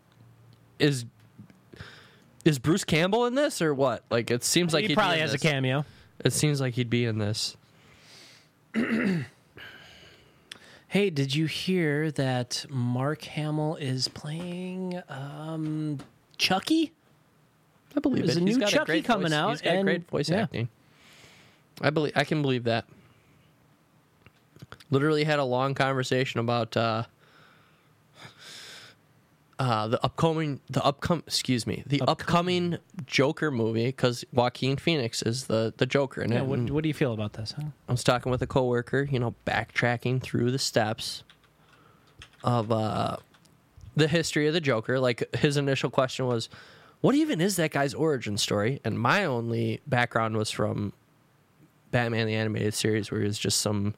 is 0.79 1.05
is 2.45 2.59
Bruce 2.61 2.85
Campbell 2.85 3.27
in 3.27 3.35
this 3.35 3.61
or 3.61 3.75
what? 3.75 4.05
Like, 4.09 4.31
it 4.31 4.45
seems 4.45 4.73
like 4.73 4.83
he 4.83 4.89
he'd 4.89 4.95
probably 4.95 5.17
be 5.17 5.23
in 5.23 5.29
has 5.29 5.35
a 5.35 5.39
cameo. 5.39 5.85
It 6.25 6.33
seems 6.33 6.61
like 6.61 6.75
he'd 6.75 6.91
be 6.91 7.05
in 7.05 7.19
this. 7.19 7.57
Hey, 10.97 11.11
did 11.11 11.35
you 11.35 11.45
hear 11.45 12.11
that 12.13 12.65
Mark 12.71 13.25
Hamill 13.25 13.77
is 13.77 14.09
playing 14.09 15.03
um, 15.11 15.99
Chucky? 16.39 16.91
I 17.95 18.01
believe 18.01 18.25
There's 18.25 18.39
it. 18.39 18.43
a 18.43 18.47
He's 18.47 18.57
new 18.57 18.61
got 18.63 18.71
Chucky 18.71 18.87
great 18.87 19.05
coming 19.05 19.25
voice- 19.29 19.33
out, 19.35 19.51
He's 19.51 19.61
got 19.61 19.75
and- 19.75 19.85
great 19.85 20.09
voice 20.09 20.31
yeah. 20.31 20.45
acting. 20.45 20.71
I 21.83 21.91
believe. 21.91 22.15
I 22.17 22.25
can 22.25 22.41
believe 22.41 22.65
that. 22.65 22.87
Literally 24.91 25.25
had 25.25 25.39
a 25.39 25.45
long 25.45 25.75
conversation 25.75 26.41
about 26.41 26.75
uh, 26.79 27.03
uh, 29.59 29.89
the 29.89 30.05
upcoming, 30.05 30.61
the 30.69 30.85
upcoming, 30.85 31.23
excuse 31.27 31.67
me, 31.67 31.83
the 31.87 32.03
upcoming 32.07 32.77
Joker 33.07 33.51
movie 33.51 33.87
because 33.87 34.25
Joaquin 34.33 34.77
Phoenix 34.77 35.23
is 35.23 35.47
the 35.47 35.73
the 35.77 35.87
Joker 35.87 36.21
in 36.23 36.33
Yeah, 36.33 36.41
it. 36.41 36.47
what, 36.47 36.71
what 36.71 36.83
do 36.83 36.89
you 36.89 36.95
feel 36.95 37.13
about 37.15 37.33
this? 37.35 37.53
Huh? 37.53 37.63
I 37.89 37.93
was 37.93 38.05
talking 38.05 38.31
with 38.31 38.43
a 38.43 38.47
coworker, 38.47 39.09
you 39.11 39.19
know, 39.19 39.35
backtracking 39.47 40.21
through 40.23 40.51
the 40.51 40.59
steps 40.59 41.23
of 42.45 42.71
uh, 42.71 43.17
the 43.97 44.09
history 44.09 44.47
of 44.47 44.53
the 44.53 44.61
Joker. 44.61 45.01
Like 45.01 45.35
his 45.37 45.57
initial 45.57 45.89
question 45.91 46.27
was, 46.27 46.51
"What 47.01 47.15
even 47.15 47.41
is 47.41 47.57
that 47.57 47.71
guy's 47.71 47.95
origin 47.95 48.37
story?" 48.37 48.81
And 48.85 49.01
my 49.01 49.25
only 49.25 49.81
background 49.87 50.37
was 50.37 50.51
from 50.51 50.93
Batman 51.93 52.27
the 52.27 52.35
animated 52.35 52.75
series, 52.75 53.11
where 53.11 53.21
he 53.23 53.27
was 53.27 53.39
just 53.39 53.61
some 53.63 53.95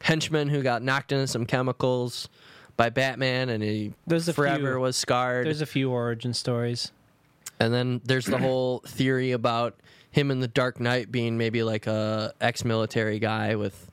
henchman 0.00 0.48
who 0.48 0.62
got 0.62 0.82
knocked 0.82 1.12
into 1.12 1.26
some 1.28 1.44
chemicals 1.46 2.28
by 2.76 2.90
Batman, 2.90 3.48
and 3.48 3.62
he 3.62 3.92
There's 4.06 4.28
a 4.28 4.32
forever 4.32 4.72
few- 4.72 4.80
was 4.80 4.96
scarred. 4.96 5.46
There's 5.46 5.60
a 5.60 5.66
few 5.66 5.90
origin 5.90 6.32
stories. 6.34 6.90
And 7.60 7.72
then 7.72 8.00
there's 8.04 8.26
the 8.26 8.38
whole 8.38 8.80
theory 8.86 9.30
about 9.32 9.78
him 10.10 10.30
in 10.30 10.40
the 10.40 10.48
Dark 10.48 10.80
Knight 10.80 11.12
being 11.12 11.38
maybe 11.38 11.62
like 11.62 11.86
a 11.86 12.32
ex-military 12.40 13.18
guy 13.20 13.54
with 13.54 13.90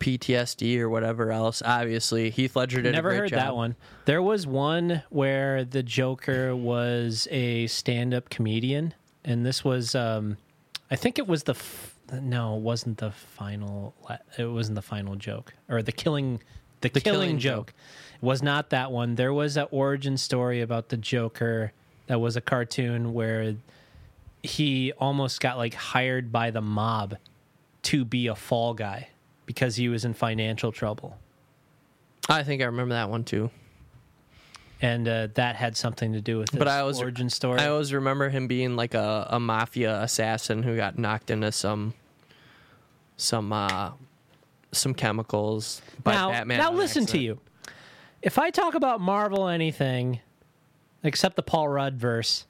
PTSD 0.00 0.78
or 0.80 0.88
whatever 0.88 1.30
else. 1.30 1.62
Obviously, 1.64 2.30
Heath 2.30 2.56
Ledger 2.56 2.82
did 2.82 2.92
Never 2.92 3.14
heard 3.14 3.30
job. 3.30 3.38
that 3.38 3.56
one. 3.56 3.76
There 4.06 4.22
was 4.22 4.46
one 4.46 5.02
where 5.10 5.64
the 5.64 5.82
Joker 5.82 6.54
was 6.56 7.28
a 7.30 7.66
stand-up 7.66 8.30
comedian, 8.30 8.94
and 9.24 9.44
this 9.46 9.64
was, 9.64 9.94
um, 9.94 10.36
I 10.90 10.96
think 10.96 11.18
it 11.18 11.26
was 11.26 11.44
the, 11.44 11.52
f- 11.52 11.96
no, 12.20 12.56
it 12.56 12.62
wasn't 12.62 12.98
the 12.98 13.10
final. 13.10 13.94
It 14.38 14.46
wasn't 14.46 14.74
the 14.76 14.82
final 14.82 15.16
joke 15.16 15.54
or 15.68 15.82
the 15.82 15.92
killing, 15.92 16.40
the, 16.80 16.90
killing, 16.90 17.02
Killing 17.20 17.38
joke. 17.38 17.68
Joke. 17.68 17.74
Was 18.20 18.42
not 18.42 18.70
that 18.70 18.90
one. 18.90 19.16
There 19.16 19.32
was 19.32 19.56
an 19.56 19.66
origin 19.70 20.16
story 20.16 20.60
about 20.62 20.88
the 20.88 20.96
Joker 20.96 21.72
that 22.06 22.20
was 22.20 22.36
a 22.36 22.40
cartoon 22.40 23.12
where 23.12 23.56
he 24.42 24.92
almost 24.92 25.40
got 25.40 25.56
like 25.58 25.74
hired 25.74 26.32
by 26.32 26.50
the 26.50 26.60
mob 26.62 27.16
to 27.82 28.04
be 28.04 28.26
a 28.28 28.34
fall 28.34 28.72
guy 28.74 29.08
because 29.46 29.76
he 29.76 29.88
was 29.88 30.04
in 30.04 30.14
financial 30.14 30.72
trouble. 30.72 31.18
I 32.28 32.42
think 32.44 32.62
I 32.62 32.66
remember 32.66 32.94
that 32.94 33.10
one 33.10 33.24
too. 33.24 33.50
and 34.80 35.06
uh, 35.06 35.28
that 35.34 35.56
had 35.56 35.76
something 35.76 36.12
to 36.14 36.20
do 36.22 36.38
with 36.38 36.50
his 36.50 36.58
But 36.58 36.68
I 36.68 36.80
always 36.80 37.00
origin 37.00 37.28
story. 37.28 37.60
I 37.60 37.68
always 37.68 37.92
remember 37.92 38.28
him 38.30 38.46
being 38.46 38.76
like 38.76 38.94
a, 38.94 39.26
a 39.30 39.38
mafia 39.40 40.00
assassin 40.00 40.62
who 40.62 40.76
got 40.76 40.98
knocked 40.98 41.30
into 41.30 41.52
some 41.52 41.92
some 43.16 43.52
uh 43.52 43.90
some 44.76 44.94
chemicals 44.94 45.80
by 46.02 46.12
now, 46.14 46.30
Batman. 46.30 46.58
now 46.58 46.72
listen 46.72 47.06
to 47.06 47.18
you. 47.18 47.38
If 48.22 48.38
I 48.38 48.50
talk 48.50 48.74
about 48.74 49.00
Marvel 49.00 49.48
anything, 49.48 50.20
except 51.02 51.36
the 51.36 51.42
Paul 51.42 51.68
Rudd 51.68 51.96
verse, 51.96 52.46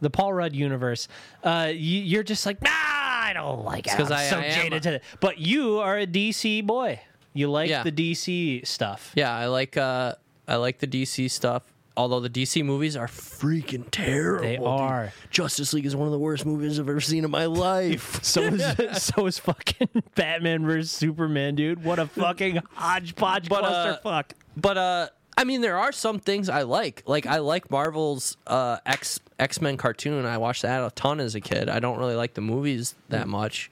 the 0.00 0.10
Paul 0.10 0.32
Rudd 0.32 0.54
universe, 0.54 1.08
uh, 1.44 1.70
you, 1.72 2.00
you're 2.02 2.22
just 2.22 2.46
like, 2.46 2.60
nah, 2.62 2.70
I 2.72 3.32
don't 3.34 3.64
like 3.64 3.86
it. 3.86 3.96
'cause 3.96 4.10
I'm 4.10 4.18
I- 4.18 4.28
so 4.28 4.38
I 4.38 4.44
am 4.44 4.54
jaded 4.62 4.86
a- 4.86 4.90
to 4.90 4.94
it. 4.96 5.02
But 5.20 5.38
you 5.38 5.78
are 5.78 5.98
a 5.98 6.06
DC 6.06 6.64
boy. 6.66 7.00
You 7.34 7.50
like 7.50 7.70
Yeah. 7.70 7.82
the 7.82 7.92
DC 7.92 8.66
stuff. 8.66 9.12
Yeah, 9.14 9.34
I 9.34 9.46
like 9.46 9.76
uh 9.76 10.14
I 10.46 10.56
like 10.56 10.78
the 10.78 10.86
DC 10.86 11.30
stuff. 11.30 11.71
Although 11.96 12.20
the 12.20 12.30
DC 12.30 12.64
movies 12.64 12.96
are 12.96 13.06
freaking 13.06 13.84
terrible. 13.90 14.42
They 14.42 14.56
dude. 14.56 14.66
are. 14.66 15.12
Justice 15.30 15.72
League 15.74 15.84
is 15.84 15.94
one 15.94 16.06
of 16.08 16.12
the 16.12 16.18
worst 16.18 16.46
movies 16.46 16.80
I've 16.80 16.88
ever 16.88 17.00
seen 17.00 17.24
in 17.24 17.30
my 17.30 17.46
life. 17.46 18.20
So 18.24 18.42
is 18.42 19.02
so 19.02 19.26
is 19.26 19.38
fucking 19.38 19.88
Batman 20.14 20.64
versus 20.64 20.90
Superman, 20.90 21.54
dude. 21.54 21.84
What 21.84 21.98
a 21.98 22.06
fucking 22.06 22.60
hodgepodge 22.74 23.48
But, 23.48 23.64
uh, 23.64 23.98
clusterfuck. 24.02 24.24
but 24.56 24.78
uh 24.78 25.08
I 25.36 25.44
mean 25.44 25.60
there 25.60 25.78
are 25.78 25.92
some 25.92 26.18
things 26.18 26.48
I 26.48 26.62
like. 26.62 27.02
Like 27.06 27.26
I 27.26 27.38
like 27.38 27.70
Marvel's 27.70 28.36
uh 28.46 28.78
X 28.86 29.20
X-Men 29.38 29.76
cartoon. 29.76 30.24
I 30.24 30.38
watched 30.38 30.62
that 30.62 30.82
a 30.84 30.90
ton 30.94 31.20
as 31.20 31.34
a 31.34 31.40
kid. 31.40 31.68
I 31.68 31.78
don't 31.80 31.98
really 31.98 32.14
like 32.16 32.32
the 32.34 32.40
movies 32.40 32.94
that 33.10 33.28
much. 33.28 33.68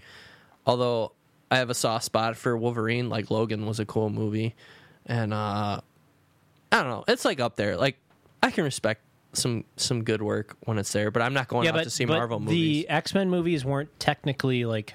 Although 0.66 1.12
I 1.50 1.56
have 1.58 1.70
a 1.70 1.74
soft 1.74 2.04
spot 2.04 2.36
for 2.36 2.56
Wolverine, 2.56 3.08
like 3.08 3.30
Logan 3.30 3.64
was 3.66 3.80
a 3.80 3.86
cool 3.86 4.10
movie. 4.10 4.54
And 5.06 5.32
uh 5.32 5.80
I 6.72 6.82
don't 6.82 6.88
know. 6.90 7.04
It's 7.08 7.24
like 7.24 7.40
up 7.40 7.56
there. 7.56 7.76
Like 7.76 7.96
I 8.42 8.50
can 8.50 8.64
respect 8.64 9.02
some 9.32 9.64
some 9.76 10.02
good 10.02 10.22
work 10.22 10.56
when 10.64 10.78
it's 10.78 10.92
there, 10.92 11.10
but 11.10 11.22
I'm 11.22 11.34
not 11.34 11.48
going 11.48 11.64
yeah, 11.64 11.70
out 11.70 11.76
but, 11.76 11.84
to 11.84 11.90
see 11.90 12.04
but 12.04 12.16
Marvel 12.16 12.40
movies. 12.40 12.84
the 12.84 12.88
X 12.88 13.14
Men 13.14 13.30
movies 13.30 13.64
weren't 13.64 13.90
technically 14.00 14.64
like 14.64 14.94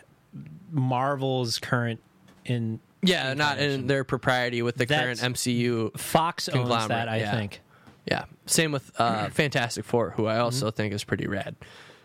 Marvel's 0.71 1.59
current 1.59 2.01
in 2.45 2.79
Yeah, 3.01 3.33
not 3.33 3.59
in 3.59 3.87
their 3.87 4.03
propriety 4.03 4.61
with 4.61 4.75
the 4.75 4.85
That's- 4.85 5.19
current 5.19 5.35
MCU. 5.35 5.97
Fox 5.97 6.49
owns 6.49 6.87
that, 6.87 7.07
I 7.07 7.17
yeah. 7.17 7.31
think. 7.31 7.61
Yeah, 8.05 8.25
same 8.45 8.71
with 8.71 8.91
uh, 8.99 9.29
Fantastic 9.31 9.85
Four, 9.85 10.11
who 10.11 10.25
I 10.27 10.37
also 10.37 10.69
think 10.69 10.93
is 10.93 11.03
pretty 11.03 11.27
rad. 11.27 11.55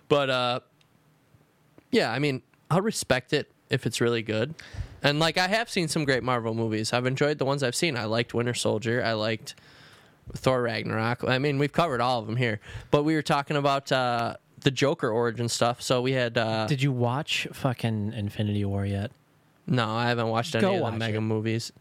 But 0.08 0.30
uh, 0.30 0.60
yeah, 1.90 2.10
I 2.10 2.18
mean, 2.18 2.42
I'll 2.70 2.80
respect 2.80 3.32
it 3.32 3.50
if 3.68 3.86
it's 3.86 4.00
really 4.00 4.22
good. 4.22 4.54
And 5.02 5.18
like, 5.18 5.38
I 5.38 5.48
have 5.48 5.70
seen 5.70 5.88
some 5.88 6.04
great 6.04 6.22
Marvel 6.22 6.54
movies. 6.54 6.92
I've 6.92 7.06
enjoyed 7.06 7.38
the 7.38 7.44
ones 7.44 7.62
I've 7.62 7.74
seen. 7.74 7.96
I 7.96 8.04
liked 8.04 8.34
Winter 8.34 8.54
Soldier. 8.54 9.02
I 9.02 9.12
liked 9.14 9.54
Thor 10.34 10.62
Ragnarok. 10.62 11.24
I 11.26 11.38
mean, 11.38 11.58
we've 11.58 11.72
covered 11.72 12.00
all 12.00 12.18
of 12.20 12.26
them 12.26 12.36
here. 12.36 12.60
But 12.90 13.04
we 13.04 13.14
were 13.14 13.22
talking 13.22 13.56
about 13.56 13.90
uh, 13.92 14.36
the 14.60 14.70
Joker 14.70 15.10
origin 15.10 15.48
stuff. 15.48 15.82
So 15.82 16.02
we 16.02 16.12
had 16.12 16.36
uh, 16.38 16.66
Did 16.66 16.82
you 16.82 16.92
watch 16.92 17.46
fucking 17.52 18.12
Infinity 18.12 18.64
War 18.64 18.84
yet? 18.84 19.10
No, 19.66 19.88
I 19.88 20.08
haven't 20.08 20.28
watched 20.28 20.54
any 20.54 20.62
Go 20.62 20.74
of 20.76 20.80
watch 20.80 20.92
the 20.94 20.98
mega 20.98 21.18
it. 21.18 21.22
movies. 21.22 21.72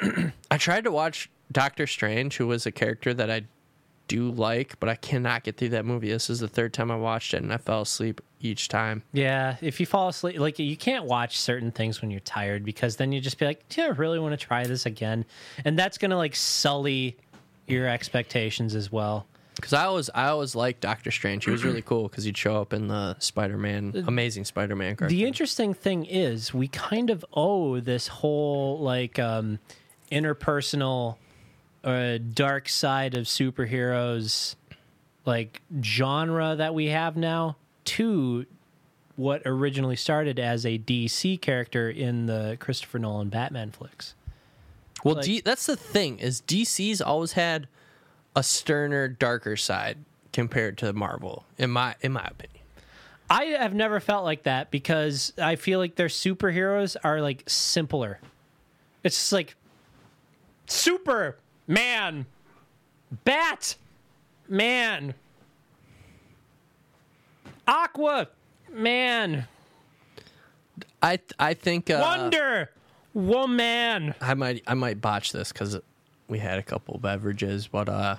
I 0.50 0.58
tried 0.58 0.84
to 0.84 0.90
watch 0.90 1.30
Doctor 1.50 1.86
Strange, 1.86 2.36
who 2.36 2.46
was 2.46 2.66
a 2.66 2.72
character 2.72 3.14
that 3.14 3.30
I 3.30 3.42
do 4.08 4.30
like, 4.30 4.78
but 4.78 4.88
I 4.88 4.94
cannot 4.94 5.42
get 5.44 5.56
through 5.56 5.70
that 5.70 5.84
movie. 5.84 6.10
This 6.10 6.30
is 6.30 6.40
the 6.40 6.48
third 6.48 6.72
time 6.72 6.90
I 6.90 6.96
watched 6.96 7.34
it, 7.34 7.42
and 7.42 7.52
I 7.52 7.56
fell 7.56 7.82
asleep 7.82 8.20
each 8.40 8.68
time. 8.68 9.02
Yeah, 9.12 9.56
if 9.60 9.80
you 9.80 9.86
fall 9.86 10.08
asleep, 10.08 10.38
like 10.38 10.58
you 10.58 10.76
can't 10.76 11.06
watch 11.06 11.40
certain 11.40 11.72
things 11.72 12.00
when 12.02 12.10
you're 12.10 12.20
tired 12.20 12.64
because 12.64 12.96
then 12.96 13.10
you 13.10 13.20
just 13.20 13.38
be 13.38 13.46
like, 13.46 13.68
"Do 13.68 13.82
I 13.82 13.86
really 13.88 14.18
want 14.18 14.38
to 14.38 14.46
try 14.46 14.64
this 14.64 14.86
again?" 14.86 15.24
And 15.64 15.78
that's 15.78 15.98
gonna 15.98 16.16
like 16.16 16.36
sully 16.36 17.16
your 17.66 17.86
expectations 17.86 18.74
as 18.74 18.90
well. 18.90 19.26
Because 19.56 19.72
I 19.72 19.86
always, 19.86 20.10
I 20.14 20.28
always 20.28 20.54
liked 20.54 20.82
Doctor 20.82 21.10
Strange. 21.10 21.46
He 21.46 21.50
was 21.50 21.64
really 21.64 21.80
cool 21.80 22.08
because 22.08 22.24
he'd 22.24 22.36
show 22.36 22.60
up 22.60 22.74
in 22.74 22.88
the 22.88 23.18
Spider-Man, 23.18 24.04
Amazing 24.06 24.44
Spider-Man. 24.44 24.96
The 25.08 25.24
interesting 25.24 25.72
thing 25.72 26.04
is, 26.04 26.52
we 26.52 26.68
kind 26.68 27.08
of 27.08 27.24
owe 27.32 27.80
this 27.80 28.08
whole 28.08 28.78
like 28.80 29.18
um, 29.18 29.58
interpersonal, 30.12 31.16
uh, 31.82 32.18
dark 32.34 32.68
side 32.68 33.16
of 33.16 33.24
superheroes, 33.24 34.56
like 35.24 35.62
genre 35.82 36.54
that 36.54 36.74
we 36.74 36.86
have 36.86 37.16
now, 37.16 37.56
to 37.86 38.44
what 39.16 39.40
originally 39.46 39.96
started 39.96 40.38
as 40.38 40.66
a 40.66 40.78
DC 40.78 41.40
character 41.40 41.88
in 41.88 42.26
the 42.26 42.58
Christopher 42.60 42.98
Nolan 42.98 43.30
Batman 43.30 43.70
flicks. 43.70 44.14
Well, 45.06 45.14
like- 45.16 45.24
D, 45.24 45.40
that's 45.40 45.66
the 45.66 45.76
thing 45.76 46.18
is 46.18 46.40
DC's 46.42 47.00
always 47.00 47.32
had 47.32 47.68
a 48.34 48.42
sterner, 48.42 49.08
darker 49.08 49.56
side 49.56 49.98
compared 50.32 50.76
to 50.78 50.92
Marvel, 50.92 51.44
in 51.56 51.70
my 51.70 51.94
in 52.02 52.12
my 52.12 52.24
opinion. 52.26 52.52
I 53.28 53.44
have 53.44 53.74
never 53.74 53.98
felt 53.98 54.24
like 54.24 54.44
that 54.44 54.70
because 54.70 55.32
I 55.36 55.56
feel 55.56 55.78
like 55.78 55.96
their 55.96 56.08
superheroes 56.08 56.96
are 57.02 57.20
like 57.20 57.42
simpler. 57.46 58.20
It's 59.02 59.16
just 59.16 59.32
like 59.32 59.56
super 60.66 61.36
man, 61.66 62.26
bat 63.24 63.76
man, 64.48 65.14
aqua 67.66 68.28
man, 68.72 69.46
I 71.02 71.18
I 71.38 71.54
think 71.54 71.90
uh, 71.90 71.98
wonder 72.00 72.70
woman. 73.16 74.14
I 74.20 74.34
might 74.34 74.62
I 74.66 74.74
might 74.74 75.00
botch 75.00 75.32
this 75.32 75.50
because 75.52 75.78
we 76.28 76.38
had 76.38 76.58
a 76.58 76.62
couple 76.62 76.98
beverages, 76.98 77.66
but 77.66 77.88
uh, 77.88 78.16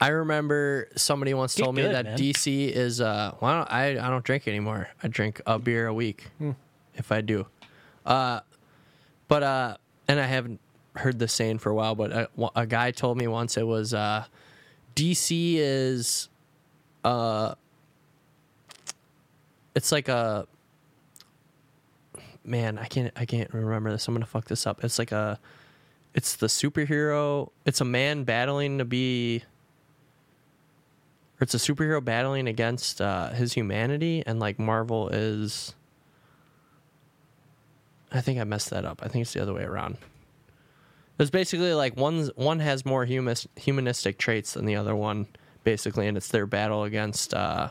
I 0.00 0.08
remember 0.08 0.88
somebody 0.96 1.34
once 1.34 1.54
Get 1.54 1.64
told 1.64 1.76
me 1.76 1.82
good, 1.82 1.94
that 1.94 2.04
man. 2.06 2.18
DC 2.18 2.70
is 2.70 3.00
uh 3.00 3.34
well, 3.40 3.50
I 3.68 3.92
don't, 3.92 4.00
I, 4.02 4.06
I 4.06 4.10
don't 4.10 4.24
drink 4.24 4.48
anymore. 4.48 4.88
I 5.02 5.08
drink 5.08 5.40
a 5.46 5.58
beer 5.58 5.86
a 5.86 5.94
week 5.94 6.28
Hmm. 6.38 6.52
if 6.96 7.12
I 7.12 7.20
do. 7.20 7.46
Uh 8.06 8.40
but 9.28 9.42
uh 9.42 9.76
and 10.08 10.18
I 10.18 10.24
haven't 10.26 10.58
heard 10.96 11.18
this 11.18 11.32
saying 11.32 11.58
for 11.58 11.70
a 11.70 11.74
while, 11.74 11.94
but 11.94 12.10
a, 12.10 12.28
a 12.56 12.66
guy 12.66 12.90
told 12.90 13.18
me 13.18 13.26
once 13.28 13.56
it 13.56 13.66
was 13.66 13.92
uh 13.92 14.24
DC 14.96 15.54
is 15.56 16.28
uh 17.04 17.54
it's 19.74 19.92
like 19.92 20.08
a 20.08 20.46
man, 22.44 22.78
I 22.78 22.86
can't 22.86 23.12
I 23.16 23.24
can't 23.24 23.52
remember 23.52 23.90
this. 23.90 24.06
I'm 24.08 24.14
gonna 24.14 24.26
fuck 24.26 24.46
this 24.46 24.66
up. 24.66 24.84
It's 24.84 24.98
like 24.98 25.12
a 25.12 25.38
it's 26.14 26.36
the 26.36 26.46
superhero 26.46 27.50
it's 27.64 27.80
a 27.80 27.84
man 27.84 28.24
battling 28.24 28.78
to 28.78 28.84
be 28.84 29.42
or 31.40 31.44
it's 31.44 31.54
a 31.54 31.58
superhero 31.58 32.04
battling 32.04 32.48
against 32.48 33.00
uh, 33.00 33.30
his 33.30 33.52
humanity 33.52 34.22
and 34.26 34.40
like 34.40 34.58
marvel 34.58 35.08
is 35.08 35.74
i 38.12 38.20
think 38.20 38.40
i 38.40 38.44
messed 38.44 38.70
that 38.70 38.84
up 38.84 39.00
i 39.02 39.08
think 39.08 39.22
it's 39.22 39.32
the 39.32 39.40
other 39.40 39.54
way 39.54 39.62
around 39.62 39.96
it's 41.18 41.30
basically 41.30 41.74
like 41.74 41.96
one's 41.96 42.30
one 42.34 42.60
has 42.60 42.86
more 42.86 43.04
humus, 43.04 43.46
humanistic 43.56 44.16
traits 44.18 44.54
than 44.54 44.64
the 44.64 44.76
other 44.76 44.96
one 44.96 45.26
basically 45.64 46.08
and 46.08 46.16
it's 46.16 46.28
their 46.28 46.46
battle 46.46 46.84
against 46.84 47.34
uh, 47.34 47.68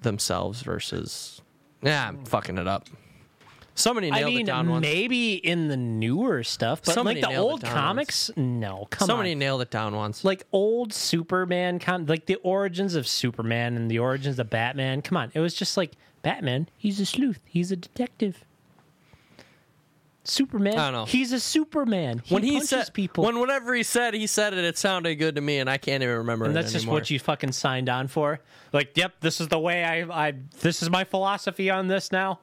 themselves 0.00 0.62
versus 0.62 1.33
yeah 1.84 2.08
i'm 2.08 2.24
fucking 2.24 2.58
it 2.58 2.66
up 2.66 2.88
somebody 3.74 4.10
I 4.10 4.20
nailed 4.20 4.32
mean, 4.34 4.40
it 4.42 4.46
down 4.46 4.70
once 4.70 4.82
maybe 4.82 5.34
in 5.34 5.68
the 5.68 5.76
newer 5.76 6.44
stuff, 6.44 6.82
but 6.84 6.94
Somebody 6.94 7.20
like 7.20 7.28
the 7.28 7.34
nailed 7.34 7.48
it 7.48 7.50
old 7.52 7.60
down 7.62 7.72
comics, 7.72 8.30
no. 8.36 8.86
Come 8.90 9.06
somebody 9.06 9.32
on. 9.32 9.38
nailed 9.38 9.62
it 9.62 9.70
down 9.70 9.96
once 9.96 10.24
like 10.24 10.46
old 10.52 10.92
Superman, 10.92 11.78
con- 11.78 12.06
like 12.06 12.26
the 12.26 12.36
origins 12.36 12.94
of 12.94 13.06
Superman 13.06 13.76
and 13.76 13.90
the 13.90 13.98
origins 13.98 14.38
of 14.38 14.48
Batman. 14.50 15.02
Come 15.02 15.16
on, 15.16 15.32
it 15.34 15.40
was 15.40 15.54
just 15.54 15.76
like 15.76 15.92
Batman. 16.22 16.68
He's 16.76 17.00
a 17.00 17.06
sleuth. 17.06 17.40
He's 17.46 17.72
a 17.72 17.76
detective. 17.76 18.44
Superman. 20.24 20.78
I 20.78 20.90
don't 20.90 20.92
know. 20.92 21.04
He's 21.04 21.32
a 21.32 21.40
Superman. 21.40 22.22
He 22.24 22.34
when 22.34 22.42
he 22.42 22.60
said 22.60 22.92
people. 22.94 23.24
when 23.24 23.38
whatever 23.38 23.74
he 23.74 23.82
said, 23.82 24.14
he 24.14 24.26
said 24.26 24.54
it. 24.54 24.64
It 24.64 24.78
sounded 24.78 25.16
good 25.16 25.34
to 25.34 25.40
me, 25.40 25.58
and 25.58 25.68
I 25.68 25.76
can't 25.76 26.02
even 26.02 26.16
remember. 26.16 26.46
and 26.46 26.56
that's 26.56 26.72
just 26.72 26.84
anymore. 26.84 27.00
what 27.00 27.10
you 27.10 27.18
fucking 27.18 27.52
signed 27.52 27.88
on 27.88 28.08
for. 28.08 28.40
Like, 28.72 28.96
yep, 28.96 29.20
this 29.20 29.40
is 29.40 29.48
the 29.48 29.58
way 29.58 29.84
I. 29.84 30.28
I 30.28 30.34
this 30.60 30.82
is 30.82 30.88
my 30.88 31.04
philosophy 31.04 31.68
on 31.70 31.88
this 31.88 32.10
now. 32.10 32.40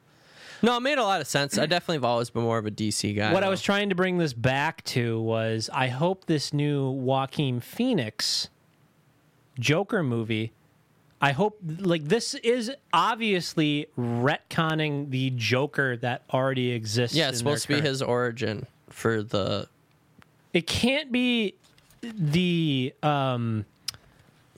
No, 0.64 0.78
it 0.78 0.82
made 0.82 0.99
a 0.99 1.03
lot 1.03 1.22
of 1.22 1.28
sense. 1.28 1.58
I 1.58 1.66
definitely 1.66 1.95
have 1.95 2.06
always 2.06 2.30
been 2.30 2.44
more 2.44 2.60
of 2.60 2.68
a 2.68 2.72
DC 2.72 3.16
guy. 3.16 3.34
what 3.34 3.44
I 3.44 3.49
was 3.49 3.64
trying 3.64 3.90
to 3.90 3.95
bring 3.95 4.20
this 4.20 4.34
back 4.34 4.84
to 4.86 5.20
was 5.20 5.70
I 5.74 5.88
hope 5.88 6.26
this 6.26 6.53
new 6.53 6.88
Joaquin 6.90 7.60
Phoenix 7.60 8.49
Joker 9.60 10.03
movie. 10.03 10.53
I 11.23 11.34
hope 11.34 11.60
like 11.80 12.06
this 12.06 12.34
is 12.34 12.72
obviously 12.91 13.88
retconning 13.98 15.11
the 15.11 15.30
Joker 15.35 15.95
that 15.98 16.23
already 16.34 16.72
exists. 16.72 17.15
yeah, 17.15 17.30
it's 17.30 17.38
supposed 17.38 17.68
to 17.68 17.76
be 17.76 17.81
his 17.81 18.02
origin 18.02 18.65
for 18.89 19.22
the. 19.22 19.68
It 20.53 20.65
can't 20.68 21.11
be 21.11 21.53
the 22.02 22.93
um, 23.03 23.65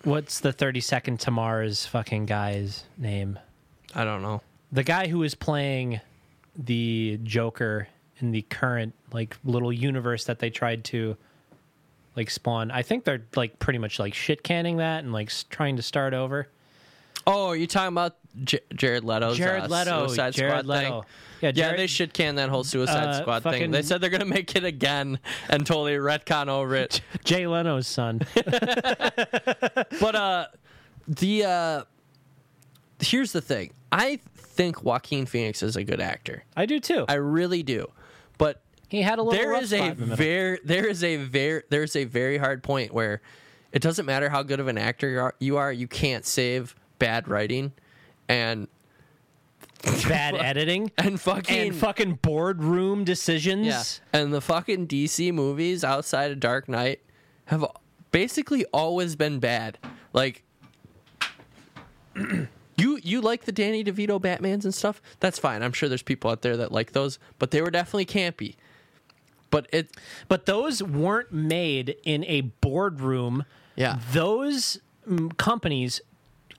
what's 0.04 0.40
the 0.40 0.54
thirty 0.54 0.80
second 0.80 1.20
to 1.22 1.32
Mars 1.32 1.86
fucking 1.86 2.26
guy's 2.28 2.86
name? 2.98 3.38
I 3.94 4.06
don't 4.06 4.22
know. 4.22 4.42
the 4.72 4.84
guy 4.84 5.08
who 5.08 5.22
is 5.24 5.36
playing 5.36 6.00
the 6.56 7.20
Joker 7.24 7.88
in 8.20 8.32
the 8.32 8.42
current 8.44 8.94
like 9.12 9.38
little 9.44 9.72
universe 9.74 10.24
that 10.26 10.40
they 10.40 10.50
tried 10.50 10.84
to 10.86 11.18
like 12.16 12.30
spawn. 12.30 12.72
I 12.72 12.82
think 12.82 13.04
they're 13.04 13.24
like 13.36 13.60
pretty 13.60 13.80
much 13.80 14.00
like 14.00 14.14
shit 14.14 14.44
canning 14.44 14.78
that 14.78 15.04
and 15.04 15.12
like 15.14 15.30
s- 15.30 15.46
trying 15.50 15.76
to 15.78 15.82
start 15.82 16.14
over. 16.14 16.48
Oh, 17.26 17.48
are 17.48 17.56
you 17.56 17.68
talking 17.68 17.90
about 17.94 18.16
J- 18.44 18.60
Jared 18.74 19.04
Leto's 19.06 19.38
Jared 19.38 19.64
uh, 19.64 19.68
Leto, 19.68 20.08
Suicide 20.08 20.34
Jared 20.34 20.52
Squad 20.52 20.66
Leto. 20.66 21.02
thing? 21.02 21.10
Yeah, 21.42 21.52
Yeah, 21.72 21.76
they 21.78 21.88
should 21.88 22.14
can 22.14 22.36
that 22.36 22.50
whole 22.50 22.64
Suicide 22.64 23.08
Uh, 23.08 23.22
Squad 23.22 23.44
thing. 23.44 23.72
They 23.72 23.82
said 23.82 24.02
they're 24.02 24.10
gonna 24.10 24.26
make 24.26 24.56
it 24.56 24.64
again 24.66 25.20
and 25.50 25.66
totally 25.66 25.94
retcon 25.96 26.48
over 26.48 26.76
it. 26.76 27.02
Jay 27.24 27.48
Leno's 27.48 27.88
son. 27.88 28.22
but 28.36 30.16
uh, 30.16 30.48
the 31.08 31.46
uh, 31.46 31.84
here's 33.00 33.32
the 33.32 33.42
thing. 33.42 33.72
I 33.92 34.20
think 34.36 34.84
Joaquin 34.84 35.26
Phoenix 35.26 35.64
is 35.64 35.76
a 35.76 35.84
good 35.84 36.00
actor. 36.02 36.44
I 36.56 36.66
do 36.66 36.80
too. 36.80 37.06
I 37.08 37.16
really 37.16 37.64
do. 37.64 37.90
But 38.94 38.98
he 38.98 39.02
had 39.02 39.18
a 39.18 39.24
little. 39.24 39.40
there 39.40 39.50
rough 39.52 39.64
is 39.64 39.70
spot 39.72 39.80
a 39.80 39.92
in 40.04 40.10
the 40.10 40.16
very 40.16 40.60
there 40.64 40.86
is 40.86 41.04
a 41.04 41.16
very 41.18 41.64
there's 41.70 41.96
a 41.96 42.04
very 42.06 42.38
hard 42.38 42.62
point 42.62 42.94
where 42.94 43.22
it 43.72 43.82
doesn't 43.82 44.06
matter 44.06 44.30
how 44.30 44.44
good 44.44 44.60
of 44.60 44.68
an 44.68 44.78
actor 44.78 45.10
you 45.10 45.20
are 45.20 45.36
you, 45.40 45.58
are, 45.58 45.74
you 45.74 45.88
can't 45.88 46.28
save 46.28 46.76
bad 47.00 47.28
writing 47.28 47.72
and 48.30 48.68
bad 50.08 50.36
editing 50.36 50.92
and 51.00 51.20
fucking 51.20 51.70
and 51.70 51.76
fucking 51.76 52.20
boardroom 52.22 53.04
decisions. 53.04 53.66
yeah 53.66 53.84
and 54.14 54.32
the 54.32 54.42
fucking 54.42 54.88
DC 54.88 55.34
movies 55.34 55.84
outside 55.84 56.32
of 56.32 56.40
Dark 56.40 56.70
Knight 56.70 57.02
have 57.46 57.66
basically 58.12 58.64
always 58.74 59.16
been 59.16 59.40
bad 59.40 59.80
like 60.14 60.44
You 62.78 63.00
you 63.04 63.22
like 63.22 63.46
the 63.46 63.52
Danny 63.52 63.84
DeVito 63.84 64.22
Batmans 64.22 64.64
and 64.64 64.74
stuff? 64.74 65.02
That's 65.20 65.40
fine. 65.40 65.64
I'm 65.64 65.74
sure 65.74 65.90
there's 65.90 66.04
people 66.04 66.30
out 66.32 66.42
there 66.42 66.58
that 66.58 66.72
like 66.72 66.92
those, 66.92 67.20
but 67.40 67.52
they 67.52 67.62
were 67.62 67.72
definitely 67.72 68.06
campy. 68.06 68.56
But 69.54 69.68
it 69.72 69.96
But 70.28 70.48
those 70.48 70.82
weren't 70.82 71.32
made 71.32 71.96
in 72.04 72.24
a 72.26 72.42
boardroom. 72.42 73.46
Yeah. 73.76 74.00
Those 74.12 74.80
mm, 75.08 75.38
companies 75.38 76.02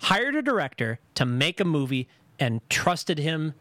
hired 0.02 0.36
a 0.36 0.42
director 0.42 1.00
to 1.16 1.26
make 1.26 1.58
a 1.58 1.64
movie 1.64 2.06
and 2.38 2.60
trusted 2.70 3.18
him 3.18 3.54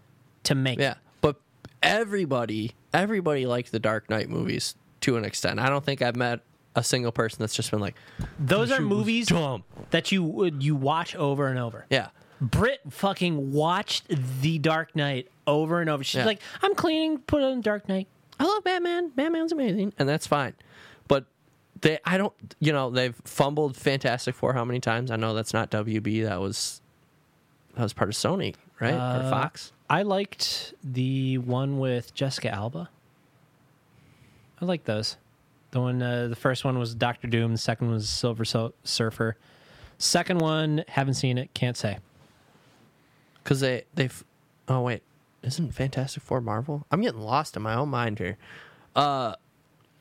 to 0.43 0.53
make 0.53 0.77
it. 0.77 0.83
Yeah, 0.83 0.93
but 1.21 1.37
everybody, 1.81 2.73
everybody 2.93 3.45
liked 3.47 3.71
the 3.71 3.79
Dark 3.79 4.07
Knight 4.09 4.29
movies 4.29 4.75
to 5.01 5.17
an 5.17 5.25
extent. 5.25 5.59
I 5.59 5.67
don't 5.69 5.83
think 5.83 6.01
I've 6.03 6.15
met 6.15 6.41
a 6.75 6.83
single 6.83 7.11
person 7.11 7.37
that's 7.39 7.55
just 7.55 7.71
been 7.71 7.79
like, 7.79 7.95
Those 8.39 8.71
are 8.71 8.81
movies 8.81 9.27
dumb. 9.27 9.63
that 9.89 10.11
you 10.11 10.23
would 10.23 10.61
you 10.63 10.75
watch 10.75 11.15
over 11.15 11.47
and 11.47 11.57
over. 11.57 11.85
yeah, 11.89 12.09
Brit 12.41 12.81
fucking 12.89 13.51
watched 13.51 14.07
The 14.41 14.59
Dark 14.59 14.95
Knight 14.95 15.29
over 15.47 15.81
and 15.81 15.89
over. 15.89 16.03
She's 16.03 16.19
Yeah. 16.19 16.25
like, 16.25 16.41
I'm 16.61 16.75
cleaning, 16.75 17.19
put 17.19 17.41
on 17.41 17.61
Dark 17.61 17.87
Knight. 17.89 18.07
I 18.43 18.45
love 18.45 18.63
Batman. 18.63 19.09
Batman's 19.15 19.51
amazing, 19.53 19.93
and 19.97 20.07
that's 20.09 20.27
fine. 20.27 20.53
But 21.07 21.25
they, 21.81 21.97
I 22.05 22.17
don't, 22.17 22.33
you 22.59 22.73
know, 22.73 22.89
they've 22.89 23.15
fumbled 23.23 23.77
Fantastic 23.77 24.35
Four 24.35 24.53
how 24.53 24.65
many 24.65 24.79
times? 24.81 25.11
I 25.11 25.15
know 25.15 25.33
that's 25.33 25.53
not 25.53 25.71
WB. 25.71 26.25
That 26.25 26.41
was 26.41 26.81
that 27.75 27.83
was 27.83 27.93
part 27.93 28.09
of 28.09 28.15
Sony, 28.15 28.55
right, 28.81 28.93
or 28.93 28.97
Uh, 28.97 29.29
Fox. 29.29 29.71
I 29.89 30.01
liked 30.03 30.73
the 30.83 31.37
one 31.37 31.79
with 31.79 32.13
Jessica 32.13 32.49
Alba. 32.53 32.89
I 34.61 34.65
like 34.65 34.83
those. 34.85 35.17
The 35.71 35.79
one, 35.81 36.01
uh, 36.01 36.27
the 36.27 36.35
first 36.35 36.63
one 36.65 36.77
was 36.77 36.93
Doctor 36.93 37.27
Doom. 37.27 37.53
The 37.53 37.57
second 37.57 37.89
was 37.91 38.07
Silver 38.09 38.43
Surfer. 38.83 39.37
Second 39.97 40.39
one, 40.39 40.83
haven't 40.87 41.13
seen 41.15 41.37
it, 41.37 41.53
can't 41.53 41.77
say. 41.77 41.97
Because 43.43 43.61
they 43.61 43.83
they've. 43.95 44.23
Oh 44.67 44.81
wait, 44.81 45.01
isn't 45.43 45.71
Fantastic 45.73 46.23
Four 46.23 46.41
Marvel? 46.41 46.85
I'm 46.91 47.01
getting 47.01 47.21
lost 47.21 47.55
in 47.55 47.61
my 47.61 47.75
own 47.75 47.89
mind 47.89 48.19
here. 48.19 48.37
Uh, 48.95 49.35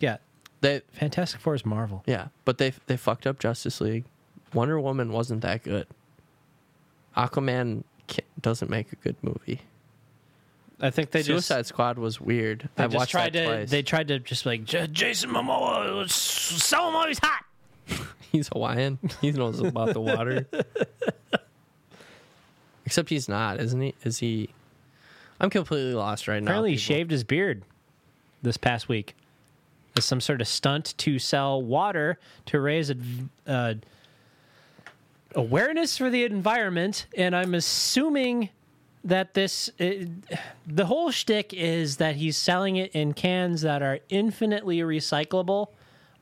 Yeah, 0.00 0.18
they 0.60 0.82
Fantastic 0.92 1.40
Four 1.40 1.54
is 1.54 1.64
Marvel. 1.66 2.02
Yeah, 2.06 2.28
but 2.44 2.58
they 2.58 2.72
they 2.86 2.96
fucked 2.96 3.26
up 3.26 3.38
Justice 3.38 3.80
League. 3.80 4.04
Wonder 4.54 4.80
Woman 4.80 5.12
wasn't 5.12 5.42
that 5.42 5.62
good. 5.62 5.86
Aquaman 7.16 7.84
ca- 8.08 8.24
doesn't 8.40 8.70
make 8.70 8.92
a 8.92 8.96
good 8.96 9.16
movie. 9.22 9.60
I 10.80 10.90
think 10.90 11.10
they 11.12 11.20
just 11.20 11.46
Suicide 11.46 11.66
Squad 11.66 11.96
was 11.98 12.20
weird. 12.20 12.68
they 12.74 12.84
I 12.84 12.86
just 12.88 12.96
watched 12.96 13.10
tried 13.12 13.32
that 13.34 13.40
to 13.40 13.44
twice. 13.46 13.70
they 13.70 13.82
tried 13.82 14.08
to 14.08 14.18
just 14.18 14.44
like 14.46 14.64
"J- 14.64 14.88
Jason 14.88 15.30
Momoa, 15.30 15.96
let's 15.96 16.14
sell 16.14 16.88
him 16.88 16.94
while 16.94 17.06
he's 17.06 17.20
hot. 17.20 17.44
He's 18.32 18.48
Hawaiian. 18.48 18.98
He 19.20 19.30
knows 19.32 19.60
about 19.60 19.92
the 19.92 20.00
water. 20.00 20.46
Except 22.86 23.08
he's 23.10 23.28
not, 23.28 23.60
isn't 23.60 23.80
he? 23.80 23.94
Is 24.04 24.18
he? 24.18 24.48
I'm 25.42 25.50
completely 25.50 25.92
lost 25.92 26.28
right 26.28 26.40
now. 26.40 26.46
Apparently, 26.46 26.70
he 26.70 26.76
people. 26.76 26.94
shaved 26.94 27.10
his 27.10 27.24
beard 27.24 27.64
this 28.42 28.56
past 28.56 28.88
week 28.88 29.16
as 29.96 30.04
some 30.04 30.20
sort 30.20 30.40
of 30.40 30.48
stunt 30.48 30.94
to 30.98 31.18
sell 31.18 31.60
water 31.60 32.18
to 32.46 32.60
raise 32.60 32.90
a, 32.90 32.96
uh, 33.46 33.74
awareness 35.34 35.98
for 35.98 36.10
the 36.10 36.24
environment. 36.24 37.06
And 37.16 37.34
I'm 37.34 37.54
assuming 37.54 38.50
that 39.04 39.34
this, 39.34 39.68
uh, 39.80 40.06
the 40.66 40.86
whole 40.86 41.10
shtick 41.10 41.52
is 41.52 41.96
that 41.96 42.16
he's 42.16 42.36
selling 42.36 42.76
it 42.76 42.92
in 42.92 43.12
cans 43.12 43.62
that 43.62 43.82
are 43.82 43.98
infinitely 44.08 44.78
recyclable. 44.78 45.68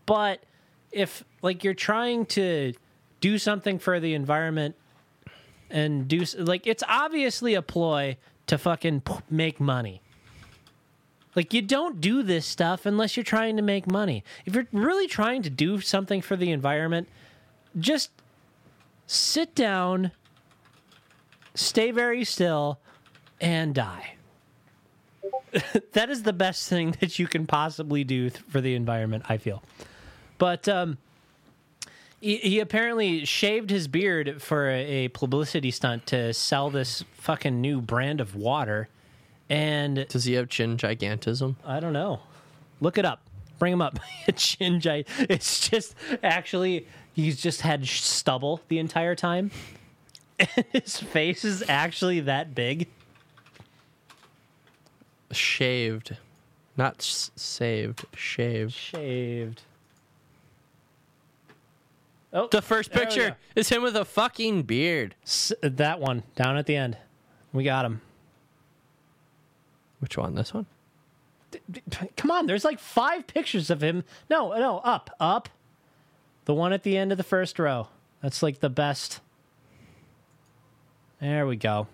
But 0.06 0.42
if, 0.90 1.24
like, 1.42 1.62
you're 1.62 1.74
trying 1.74 2.24
to 2.26 2.72
do 3.20 3.36
something 3.36 3.78
for 3.78 4.00
the 4.00 4.14
environment 4.14 4.76
and 5.68 6.08
do, 6.08 6.24
like, 6.38 6.66
it's 6.66 6.82
obviously 6.88 7.52
a 7.54 7.62
ploy 7.62 8.16
to 8.50 8.58
fucking 8.58 9.00
make 9.30 9.60
money. 9.60 10.02
Like 11.36 11.54
you 11.54 11.62
don't 11.62 12.00
do 12.00 12.24
this 12.24 12.44
stuff 12.44 12.84
unless 12.84 13.16
you're 13.16 13.22
trying 13.22 13.56
to 13.56 13.62
make 13.62 13.86
money. 13.86 14.24
If 14.44 14.56
you're 14.56 14.66
really 14.72 15.06
trying 15.06 15.42
to 15.42 15.50
do 15.50 15.80
something 15.80 16.20
for 16.20 16.34
the 16.34 16.50
environment, 16.50 17.08
just 17.78 18.10
sit 19.06 19.54
down, 19.54 20.10
stay 21.54 21.92
very 21.92 22.24
still, 22.24 22.80
and 23.40 23.72
die. 23.72 24.14
that 25.92 26.10
is 26.10 26.24
the 26.24 26.32
best 26.32 26.68
thing 26.68 26.90
that 27.00 27.20
you 27.20 27.28
can 27.28 27.46
possibly 27.46 28.02
do 28.02 28.30
for 28.30 28.60
the 28.60 28.74
environment, 28.74 29.24
I 29.28 29.36
feel. 29.36 29.62
But 30.38 30.68
um, 30.68 30.98
he, 32.20 32.36
he 32.36 32.60
apparently 32.60 33.24
shaved 33.24 33.70
his 33.70 33.88
beard 33.88 34.42
for 34.42 34.68
a, 34.68 35.04
a 35.04 35.08
publicity 35.08 35.70
stunt 35.70 36.06
to 36.06 36.32
sell 36.34 36.70
this 36.70 37.04
fucking 37.14 37.60
new 37.60 37.80
brand 37.80 38.20
of 38.20 38.34
water. 38.36 38.88
And 39.48 40.06
Does 40.08 40.24
he 40.24 40.34
have 40.34 40.48
chin 40.48 40.76
gigantism? 40.76 41.56
I 41.64 41.80
don't 41.80 41.92
know. 41.92 42.20
Look 42.80 42.98
it 42.98 43.04
up. 43.04 43.20
Bring 43.58 43.72
him 43.74 43.82
up. 43.82 43.98
Chin 44.36 44.80
gi- 44.80 45.04
It's 45.18 45.68
just 45.68 45.94
actually 46.22 46.86
he's 47.12 47.42
just 47.42 47.60
had 47.60 47.86
stubble 47.86 48.60
the 48.68 48.78
entire 48.78 49.14
time. 49.14 49.50
And 50.38 50.64
his 50.72 50.96
face 50.98 51.44
is 51.44 51.62
actually 51.68 52.20
that 52.20 52.54
big. 52.54 52.88
Shaved, 55.32 56.16
not 56.76 56.96
s- 57.00 57.30
saved. 57.36 58.04
Shaved. 58.16 58.72
Shaved. 58.72 59.62
Oh, 62.32 62.46
The 62.48 62.62
first 62.62 62.92
picture 62.92 63.36
is 63.56 63.68
him 63.68 63.82
with 63.82 63.96
a 63.96 64.04
fucking 64.04 64.62
beard. 64.62 65.16
S- 65.24 65.52
that 65.62 65.98
one 65.98 66.22
down 66.36 66.56
at 66.56 66.66
the 66.66 66.76
end. 66.76 66.96
We 67.52 67.64
got 67.64 67.84
him. 67.84 68.00
Which 69.98 70.16
one? 70.16 70.34
This 70.36 70.54
one? 70.54 70.66
Come 72.16 72.30
on, 72.30 72.46
there's 72.46 72.64
like 72.64 72.78
five 72.78 73.26
pictures 73.26 73.70
of 73.70 73.82
him. 73.82 74.04
No, 74.30 74.50
no, 74.56 74.78
up, 74.78 75.10
up. 75.18 75.48
The 76.44 76.54
one 76.54 76.72
at 76.72 76.84
the 76.84 76.96
end 76.96 77.10
of 77.10 77.18
the 77.18 77.24
first 77.24 77.58
row. 77.58 77.88
That's 78.22 78.42
like 78.42 78.60
the 78.60 78.70
best. 78.70 79.20
There 81.20 81.46
we 81.46 81.56
go. 81.56 81.88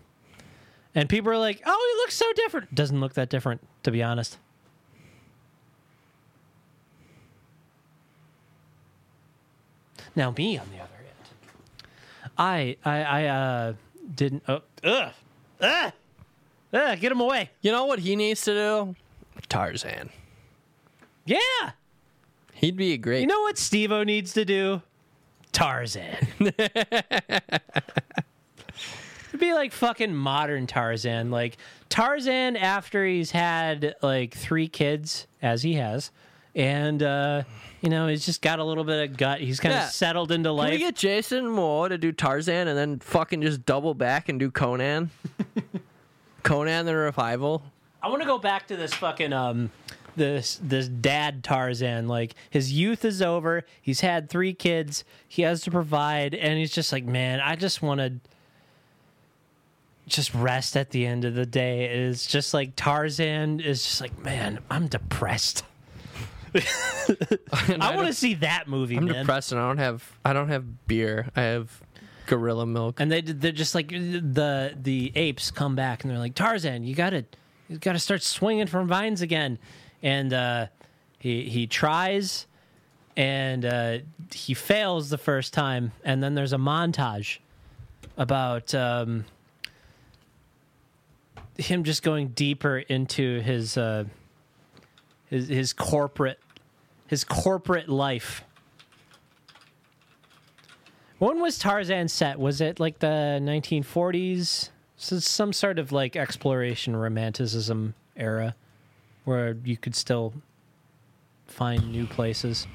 And 0.95 1.09
people 1.09 1.33
are 1.33 1.39
like, 1.39 1.63
"Oh, 1.65 1.93
he 1.95 2.03
looks 2.03 2.15
so 2.15 2.27
different." 2.35 2.75
Doesn't 2.75 3.01
look 3.01 3.15
that 3.15 3.29
different, 3.29 3.67
to 3.83 3.91
be 3.91 4.03
honest. 4.03 4.39
Now 10.17 10.33
me, 10.37 10.59
on 10.59 10.67
the 10.71 10.79
other 10.83 10.91
end, 10.99 11.89
I, 12.39 12.77
I, 12.85 13.03
I 13.03 13.25
uh, 13.27 13.73
didn't. 14.15 14.43
Oh, 14.49 14.63
ugh, 14.83 15.13
ugh, 15.61 15.93
ugh, 16.73 17.01
get 17.01 17.13
him 17.13 17.21
away. 17.21 17.51
You 17.61 17.71
know 17.71 17.85
what 17.85 17.99
he 18.01 18.17
needs 18.17 18.41
to 18.43 18.55
do? 18.55 18.97
Tarzan. 19.49 20.11
Yeah. 21.27 21.39
He'd 22.55 22.77
be 22.77 22.95
a 22.95 22.97
great. 22.97 23.21
You 23.21 23.27
know 23.27 23.43
what 23.43 23.59
Steve 23.59 23.91
needs 24.07 24.33
to 24.33 24.45
do? 24.47 24.81
Tarzan. 25.53 26.29
It'd 29.37 29.41
be 29.41 29.53
like 29.53 29.73
fucking 29.73 30.15
modern 30.15 30.67
Tarzan. 30.67 31.31
Like 31.31 31.59
Tarzan 31.91 32.57
after 32.57 33.05
he's 33.05 33.33
had 33.33 33.95
like 34.03 34.35
three 34.35 34.69
kids, 34.69 35.27
as 35.43 35.63
he 35.63 35.75
has, 35.75 36.11
and 36.55 37.03
uh, 37.03 37.43
you 37.87 37.91
know, 37.91 38.09
he's 38.09 38.27
just 38.27 38.43
got 38.43 38.59
a 38.59 38.65
little 38.65 38.83
bit 38.83 39.09
of 39.09 39.17
gut. 39.17 39.41
He's 39.41 39.61
kind 39.61 39.73
of 39.73 39.81
Yeah. 39.83 39.89
settled 39.91 40.33
into 40.33 40.51
life. 40.51 40.65
Can 40.67 40.73
life. 40.73 40.81
we 40.81 40.85
get 40.87 40.97
Jason 40.97 41.49
Moore 41.49 41.89
to 41.89 41.97
do 41.97 42.11
Tarzan 42.11 42.67
and 42.67 42.77
then 42.77 42.99
fucking 42.99 43.43
just 43.43 43.65
double 43.65 43.95
back 43.95 44.29
and 44.29 44.41
do 44.41 44.51
Conan? 44.51 45.11
Conan 46.43 46.85
the 46.85 46.97
Revival? 46.97 47.63
I 48.03 48.09
want 48.09 48.23
to 48.23 48.27
go 48.27 48.39
back 48.39 48.67
to 48.69 48.77
this 48.77 48.93
fucking 48.93 49.33
um 49.33 49.71
this 50.17 50.59
this 50.61 50.89
dad 50.89 51.45
Tarzan. 51.45 52.09
Like 52.09 52.35
his 52.51 52.73
youth 52.73 53.05
is 53.05 53.23
over. 53.23 53.65
He's 53.81 54.01
had 54.01 54.29
three 54.29 54.53
kids. 54.53 55.05
He 55.29 55.43
has 55.43 55.61
to 55.63 55.71
provide, 55.71 56.35
and 56.35 56.59
he's 56.59 56.73
just 56.73 56.91
like, 56.93 57.05
man, 57.05 57.39
I 57.39 57.55
just 57.55 57.83
want 57.83 58.01
to 58.01 58.15
just 60.09 60.35
rest 60.35 60.77
at 60.77 60.91
the 60.91 61.07
end 61.07 61.25
of 61.25 61.35
the 61.37 61.47
day. 61.47 61.85
It's 61.85 62.27
just 62.27 62.53
like 62.53 62.75
Tarzan 62.75 63.61
is 63.61 63.85
just 63.85 64.01
like, 64.01 64.19
man, 64.19 64.59
I'm 64.73 64.89
depressed. 64.89 65.63
I 67.81 67.95
want 67.95 68.09
to 68.09 68.13
see 68.13 68.35
that 68.35 68.69
movie, 68.69 68.97
I'm 68.97 69.05
man. 69.05 69.15
depressed 69.21 69.53
and 69.53 69.61
I 69.61 69.67
don't 69.67 69.79
have 69.79 70.13
I 70.25 70.33
don't 70.33 70.49
have 70.49 70.87
beer. 70.87 71.29
I 71.37 71.43
have 71.43 71.83
gorilla 72.27 72.67
milk. 72.67 73.01
And 73.01 73.11
they 73.11 73.21
they're 73.21 73.53
just 73.53 73.75
like 73.75 73.89
the 73.89 74.77
the 74.81 75.13
apes 75.15 75.51
come 75.51 75.77
back 75.77 76.03
and 76.03 76.11
they're 76.11 76.19
like 76.19 76.35
Tarzan, 76.35 76.85
you 76.85 76.95
gotta 76.95 77.25
you 77.69 77.79
gotta 77.79 77.99
start 77.99 78.23
swinging 78.23 78.67
from 78.67 78.89
vines 78.89 79.23
again. 79.23 79.59
And 80.03 80.33
uh, 80.33 80.67
he 81.19 81.49
he 81.49 81.67
tries 81.67 82.47
and 83.17 83.65
uh, 83.65 83.99
he 84.33 84.55
fails 84.55 85.09
the 85.09 85.19
first 85.19 85.53
time. 85.53 85.93
And 86.05 86.23
then 86.23 86.35
there's 86.35 86.53
a 86.53 86.59
montage 86.59 87.39
about 88.17 88.75
um, 88.75 89.25
him 91.57 91.85
just 91.85 92.03
going 92.03 92.29
deeper 92.29 92.79
into 92.79 93.41
his 93.41 93.77
uh, 93.77 94.05
his 95.27 95.49
his 95.49 95.73
corporate 95.73 96.39
his 97.07 97.25
corporate 97.25 97.89
life. 97.89 98.45
When 101.19 101.41
was 101.41 101.59
Tarzan 101.59 102.09
set? 102.09 102.39
Was 102.39 102.61
it 102.61 102.79
like 102.79 102.99
the 102.99 103.39
1940s? 103.43 104.71
So 104.97 105.19
some 105.19 105.53
sort 105.53 105.79
of 105.79 105.93
like 105.93 106.17
exploration 106.17 106.97
romanticism 106.97 107.95
era 108.17 108.55
where 109.25 109.57
you 109.65 109.77
could 109.77 109.95
still 109.95 110.35
find 111.47 111.91
new 111.91 112.07
places. 112.07 112.67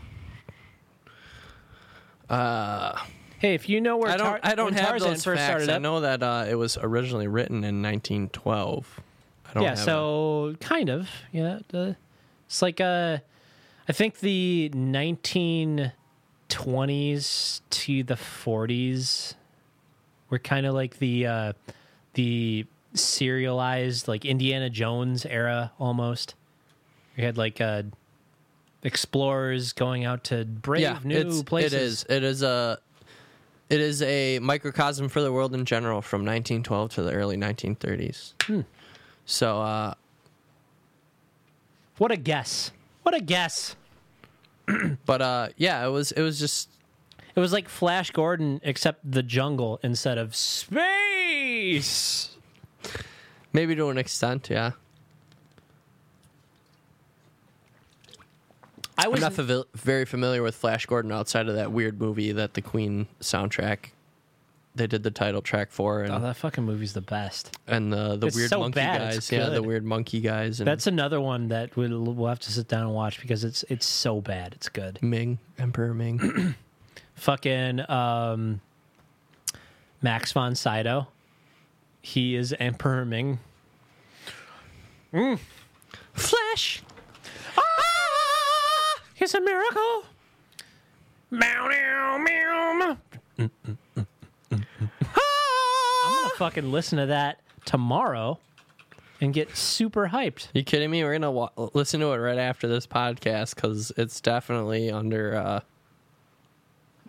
Uh, 2.29 2.95
Hey, 3.41 3.55
if 3.55 3.67
you 3.67 3.81
know 3.81 3.97
where 3.97 4.11
I 4.11 4.17
don't 4.17 4.27
Tar- 4.27 4.39
I 4.43 4.53
don't 4.53 4.73
have 4.73 4.89
Tarzan 4.89 5.09
those 5.09 5.23
first 5.23 5.39
facts. 5.39 5.63
started 5.63 5.69
I 5.71 5.79
know 5.79 6.01
that 6.01 6.21
uh, 6.21 6.45
it 6.47 6.53
was 6.53 6.77
originally 6.77 7.27
written 7.27 7.63
in 7.63 7.81
1912. 7.81 9.01
I 9.49 9.53
don't 9.53 9.63
yeah, 9.63 9.73
so 9.73 10.55
kind 10.59 10.89
of, 10.89 11.09
yeah. 11.31 11.57
It's 11.73 12.61
like 12.61 12.79
uh, 12.79 13.17
I 13.91 13.93
think 13.93 14.19
the 14.19 14.71
1920s 14.73 15.91
to 17.69 18.03
the 18.03 18.13
40s 18.13 19.33
were 20.29 20.39
kind 20.39 20.65
of 20.65 20.73
like 20.73 20.99
the 20.99 21.27
uh, 21.27 21.51
the 22.13 22.65
serialized 22.93 24.07
like 24.07 24.23
Indiana 24.23 24.69
Jones 24.69 25.25
era 25.25 25.73
almost. 25.77 26.35
We 27.17 27.25
had 27.25 27.37
like 27.37 27.59
uh, 27.59 27.83
explorers 28.81 29.73
going 29.73 30.05
out 30.05 30.23
to 30.23 30.45
brave 30.45 30.83
yeah, 30.83 30.99
new 31.03 31.43
places. 31.43 31.73
It 31.73 31.81
is. 31.81 32.05
It 32.07 32.23
is 32.23 32.43
a. 32.43 32.79
It 33.69 33.81
is 33.81 34.01
a 34.03 34.39
microcosm 34.39 35.09
for 35.09 35.19
the 35.21 35.33
world 35.33 35.53
in 35.53 35.65
general 35.65 36.01
from 36.01 36.21
1912 36.21 36.91
to 36.91 37.03
the 37.03 37.11
early 37.11 37.35
1930s. 37.35 38.35
Hmm. 38.43 38.61
So, 39.25 39.59
uh, 39.59 39.95
What 41.97 42.11
a 42.11 42.15
guess! 42.15 42.71
What 43.03 43.13
a 43.13 43.19
guess! 43.19 43.75
but 45.05 45.21
uh, 45.21 45.49
yeah, 45.57 45.85
it 45.85 45.89
was. 45.89 46.11
It 46.11 46.21
was 46.21 46.39
just. 46.39 46.69
It 47.33 47.39
was 47.39 47.53
like 47.53 47.69
Flash 47.69 48.11
Gordon, 48.11 48.59
except 48.63 49.09
the 49.09 49.23
jungle 49.23 49.79
instead 49.83 50.17
of 50.17 50.35
space. 50.35 52.35
Maybe 53.53 53.75
to 53.75 53.89
an 53.89 53.97
extent, 53.97 54.49
yeah. 54.49 54.71
I 58.97 59.05
I'm 59.05 59.11
was 59.11 59.21
not 59.21 59.33
favi- 59.33 59.65
very 59.73 60.05
familiar 60.05 60.43
with 60.43 60.55
Flash 60.55 60.85
Gordon 60.85 61.11
outside 61.11 61.47
of 61.47 61.55
that 61.55 61.71
weird 61.71 61.99
movie 61.99 62.31
that 62.33 62.53
the 62.53 62.61
Queen 62.61 63.07
soundtrack. 63.21 63.91
They 64.73 64.87
did 64.87 65.03
the 65.03 65.11
title 65.11 65.41
track 65.41 65.69
for, 65.69 66.01
and 66.01 66.13
Oh, 66.13 66.19
that 66.19 66.37
fucking 66.37 66.63
movie's 66.63 66.93
the 66.93 67.01
best. 67.01 67.57
and 67.67 67.91
the 67.91 68.15
the 68.15 68.27
It's 68.27 68.35
weird 68.37 68.49
so 68.49 68.59
monkey 68.61 68.75
bad, 68.75 69.13
guys, 69.13 69.29
yeah, 69.31 69.49
the 69.49 69.61
weird 69.61 69.83
monkey 69.83 70.21
guys, 70.21 70.59
and 70.61 70.67
That's 70.67 70.87
another 70.87 71.19
one 71.19 71.49
that 71.49 71.75
we'll, 71.75 72.01
we'll 72.13 72.29
have 72.29 72.39
to 72.39 72.51
sit 72.51 72.69
down 72.69 72.83
and 72.83 72.93
watch 72.93 73.19
because 73.19 73.43
it's 73.43 73.63
it's 73.69 73.85
so 73.85 74.21
bad. 74.21 74.53
It's 74.53 74.69
good. 74.69 74.97
Ming 75.01 75.39
Emperor 75.59 75.93
Ming. 75.93 76.55
Fucking 77.15 77.89
um, 77.89 78.61
Max 80.01 80.31
von 80.31 80.55
Sydow. 80.55 81.07
He 82.01 82.35
is 82.35 82.55
Emperor 82.57 83.03
Ming. 83.05 83.39
Flash. 86.13 86.81
Ah! 87.57 87.61
It's 89.17 89.33
a 89.33 89.41
miracle. 89.41 90.03
Meow, 91.29 91.67
meow, 91.67 92.17
meow. 93.37 93.49
Fucking 96.41 96.71
listen 96.71 96.97
to 96.97 97.05
that 97.05 97.39
tomorrow 97.65 98.39
and 99.21 99.31
get 99.31 99.55
super 99.55 100.07
hyped. 100.07 100.47
You 100.55 100.63
kidding 100.63 100.89
me? 100.89 101.03
We're 101.03 101.13
gonna 101.13 101.29
wa- 101.29 101.51
listen 101.75 101.99
to 101.99 102.07
it 102.13 102.17
right 102.17 102.39
after 102.39 102.67
this 102.67 102.87
podcast 102.87 103.53
because 103.53 103.91
it's 103.95 104.19
definitely 104.19 104.89
under. 104.89 105.35
uh 105.35 105.59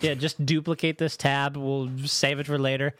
Yeah, 0.03 0.13
just 0.13 0.45
duplicate 0.45 0.99
this 0.99 1.17
tab. 1.17 1.57
We'll 1.57 1.91
save 2.05 2.41
it 2.41 2.47
for 2.47 2.59
later. 2.59 2.95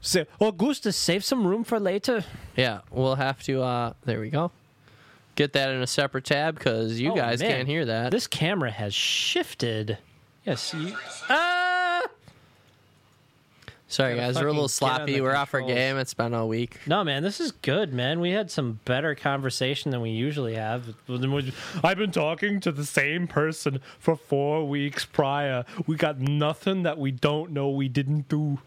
Say, 0.00 0.24
Augustus, 0.40 0.96
save 0.96 1.22
some 1.22 1.46
room 1.46 1.62
for 1.62 1.78
later. 1.78 2.24
Yeah, 2.56 2.80
we'll 2.90 3.16
have 3.16 3.42
to. 3.42 3.60
uh 3.62 3.92
There 4.06 4.18
we 4.20 4.30
go. 4.30 4.52
get 5.34 5.52
that 5.52 5.68
in 5.72 5.82
a 5.82 5.86
separate 5.86 6.24
tab 6.24 6.54
because 6.56 6.98
you 6.98 7.12
Oh, 7.12 7.16
guys 7.16 7.40
man. 7.42 7.50
can't 7.50 7.68
hear 7.68 7.84
that. 7.84 8.12
This 8.12 8.26
camera 8.26 8.70
has 8.70 8.94
shifted. 8.94 9.98
Yes, 10.46 10.72
you. 10.72 10.96
Ah! 11.28 11.75
Sorry, 13.88 14.16
guys, 14.16 14.34
we're 14.34 14.48
a 14.48 14.52
little 14.52 14.68
fucking 14.68 14.88
get 14.88 15.00
on 15.02 15.06
sloppy. 15.06 15.20
We're 15.20 15.36
off 15.36 15.54
our 15.54 15.62
game. 15.62 15.96
It's 15.96 16.12
been 16.12 16.34
a 16.34 16.44
week. 16.44 16.80
No, 16.88 17.04
man, 17.04 17.22
this 17.22 17.38
is 17.40 17.52
good, 17.52 17.92
man. 17.92 18.18
We 18.18 18.32
had 18.32 18.50
some 18.50 18.80
better 18.84 19.14
conversation 19.14 19.92
than 19.92 20.00
we 20.00 20.10
usually 20.10 20.54
have. 20.56 20.94
I've 21.08 21.96
been 21.96 22.10
talking 22.10 22.58
to 22.60 22.72
the 22.72 22.84
same 22.84 23.28
person 23.28 23.80
for 23.98 24.16
four 24.16 24.66
weeks 24.66 25.04
prior. 25.04 25.64
We 25.86 25.94
got 25.94 26.18
nothing 26.18 26.82
that 26.82 26.98
we 26.98 27.12
don't 27.12 27.52
know 27.52 27.68
we 27.70 27.88
didn't 27.88 28.28
do. 28.28 28.58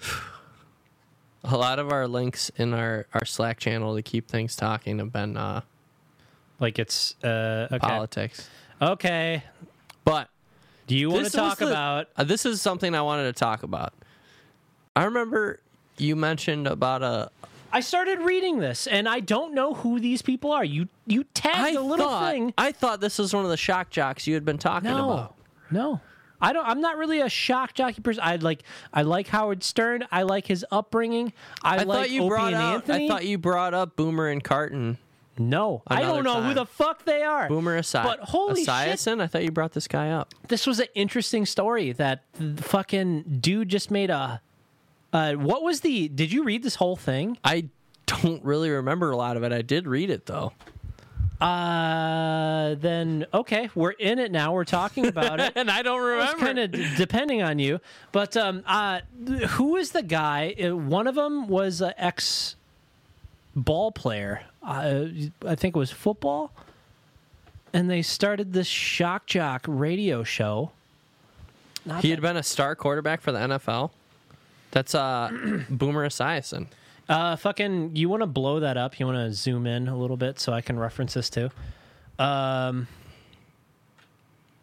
A 1.44 1.56
lot 1.56 1.78
of 1.78 1.92
our 1.92 2.08
links 2.08 2.50
in 2.56 2.72
our, 2.72 3.06
our 3.12 3.24
Slack 3.26 3.60
channel 3.60 3.94
to 3.94 4.02
keep 4.02 4.26
things 4.28 4.56
talking 4.56 4.98
have 4.98 5.12
been 5.12 5.36
uh, 5.36 5.60
Like 6.58 6.78
it's 6.78 7.14
uh 7.22 7.68
okay. 7.70 7.78
politics. 7.78 8.48
Okay. 8.80 9.42
But 10.06 10.28
Do 10.86 10.96
you 10.96 11.10
want 11.10 11.24
to 11.26 11.30
talk 11.32 11.58
the- 11.58 11.68
about 11.68 12.08
uh, 12.16 12.24
this 12.24 12.44
is 12.46 12.60
something 12.60 12.94
I 12.94 13.02
wanted 13.02 13.24
to 13.24 13.32
talk 13.32 13.62
about. 13.62 13.92
I 14.96 15.04
remember 15.04 15.60
you 15.98 16.14
mentioned 16.16 16.66
about 16.66 17.02
a. 17.02 17.30
I 17.72 17.80
started 17.80 18.20
reading 18.20 18.58
this 18.60 18.86
and 18.86 19.08
I 19.08 19.18
don't 19.20 19.52
know 19.54 19.74
who 19.74 19.98
these 19.98 20.22
people 20.22 20.52
are. 20.52 20.64
You 20.64 20.88
you 21.06 21.24
tagged 21.34 21.58
I 21.58 21.80
a 21.80 21.80
little 21.80 22.06
thought 22.06 22.30
thing. 22.32 22.54
I 22.56 22.70
thought 22.70 23.00
this 23.00 23.18
was 23.18 23.34
one 23.34 23.44
of 23.44 23.50
the 23.50 23.56
shock 23.56 23.90
jocks 23.90 24.26
you 24.28 24.34
had 24.34 24.44
been 24.44 24.58
talking 24.58 24.90
No. 24.90 25.10
about. 25.10 25.34
No. 25.72 26.00
I 26.40 26.52
don't 26.52 26.64
I'm 26.66 26.80
not 26.80 26.98
really 26.98 27.20
a 27.20 27.28
shock 27.28 27.74
jockey 27.74 28.00
person. 28.00 28.22
I 28.24 28.36
like 28.36 28.62
I 28.92 29.02
like 29.02 29.26
Howard 29.28 29.64
Stern. 29.64 30.04
I 30.12 30.22
like 30.22 30.46
his 30.46 30.64
upbringing. 30.70 31.32
I, 31.64 31.78
I, 31.78 31.82
like 31.82 31.86
thought 31.86 32.10
you 32.10 32.20
Opie 32.22 32.28
brought 32.28 32.54
out. 32.54 32.74
Anthony. 32.74 33.06
I 33.06 33.08
thought 33.08 33.24
you 33.24 33.38
brought 33.38 33.74
up 33.74 33.96
Boomer 33.96 34.28
and 34.28 34.44
Carton. 34.44 34.98
No, 35.38 35.82
I 35.86 36.00
don't 36.02 36.24
know 36.24 36.42
who 36.42 36.54
the 36.54 36.66
fuck 36.66 37.04
they 37.04 37.22
are. 37.22 37.48
Boomer 37.48 37.78
Esi- 37.80 38.02
But 38.02 38.20
holy 38.20 38.64
shit, 38.64 38.68
I 39.08 39.26
thought 39.26 39.42
you 39.42 39.50
brought 39.50 39.72
this 39.72 39.88
guy 39.88 40.10
up. 40.10 40.34
this 40.48 40.66
was 40.66 40.80
an 40.80 40.86
interesting 40.94 41.44
story. 41.46 41.92
That 41.92 42.22
the 42.34 42.62
fucking 42.62 43.38
dude 43.40 43.68
just 43.68 43.90
made 43.90 44.10
a. 44.10 44.40
Uh, 45.12 45.34
what 45.34 45.62
was 45.62 45.80
the? 45.80 46.08
Did 46.08 46.32
you 46.32 46.44
read 46.44 46.62
this 46.62 46.76
whole 46.76 46.96
thing? 46.96 47.38
I 47.44 47.68
don't 48.06 48.44
really 48.44 48.70
remember 48.70 49.10
a 49.10 49.16
lot 49.16 49.36
of 49.36 49.42
it. 49.44 49.52
I 49.52 49.62
did 49.62 49.86
read 49.86 50.10
it 50.10 50.26
though. 50.26 50.52
Uh, 51.40 52.74
then 52.76 53.26
okay, 53.34 53.68
we're 53.74 53.90
in 53.90 54.18
it 54.18 54.32
now. 54.32 54.52
We're 54.52 54.64
talking 54.64 55.06
about 55.06 55.40
it. 55.40 55.52
and 55.56 55.70
I 55.70 55.82
don't 55.82 56.00
It's 56.20 56.32
remember. 56.32 56.46
kind 56.46 56.58
of 56.58 56.70
d- 56.72 56.86
depending 56.96 57.42
on 57.42 57.58
you, 57.58 57.80
but 58.12 58.36
um, 58.36 58.62
uh, 58.66 59.00
who 59.50 59.76
is 59.76 59.90
the 59.92 60.02
guy? 60.02 60.54
Uh, 60.64 60.76
One 60.76 61.06
of 61.06 61.14
them 61.16 61.48
was 61.48 61.80
an 61.80 61.92
ex 61.98 62.56
ball 63.54 63.92
player. 63.92 64.42
Uh, 64.62 65.06
I 65.46 65.54
think 65.54 65.76
it 65.76 65.78
was 65.78 65.90
football, 65.90 66.52
and 67.72 67.90
they 67.90 68.02
started 68.02 68.52
this 68.52 68.66
shock 68.66 69.26
jock 69.26 69.64
radio 69.68 70.24
show. 70.24 70.70
Not 71.86 72.02
he 72.02 72.10
had 72.10 72.20
been 72.20 72.36
a 72.36 72.42
star 72.42 72.74
quarterback 72.74 73.20
for 73.20 73.32
the 73.32 73.38
NFL. 73.38 73.90
That's 74.70 74.94
uh 74.94 75.30
Boomer 75.70 76.06
Esiason. 76.06 76.66
Uh, 77.08 77.36
fucking, 77.36 77.94
you 77.96 78.08
want 78.08 78.22
to 78.22 78.26
blow 78.26 78.60
that 78.60 78.76
up? 78.78 78.98
You 78.98 79.06
want 79.06 79.18
to 79.18 79.32
zoom 79.34 79.66
in 79.66 79.88
a 79.88 79.96
little 79.96 80.16
bit 80.16 80.40
so 80.40 80.54
I 80.54 80.62
can 80.62 80.78
reference 80.78 81.12
this 81.12 81.28
too? 81.28 81.50
Um, 82.18 82.88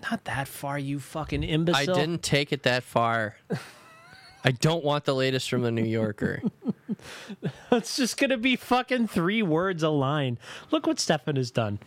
not 0.01 0.23
that 0.23 0.47
far, 0.47 0.79
you 0.79 0.99
fucking 0.99 1.43
imbecile. 1.43 1.95
I 1.95 1.99
didn't 1.99 2.23
take 2.23 2.51
it 2.51 2.63
that 2.63 2.83
far. 2.83 3.35
I 4.43 4.51
don't 4.51 4.83
want 4.83 5.05
the 5.05 5.13
latest 5.15 5.49
from 5.49 5.61
the 5.61 5.71
New 5.71 5.85
Yorker. 5.85 6.41
It's 7.71 7.95
just 7.95 8.17
gonna 8.17 8.37
be 8.37 8.55
fucking 8.55 9.07
three 9.07 9.41
words 9.41 9.81
a 9.81 9.89
line. 9.89 10.37
Look 10.69 10.85
what 10.85 10.99
Stefan 10.99 11.35
has 11.37 11.49
done. 11.49 11.79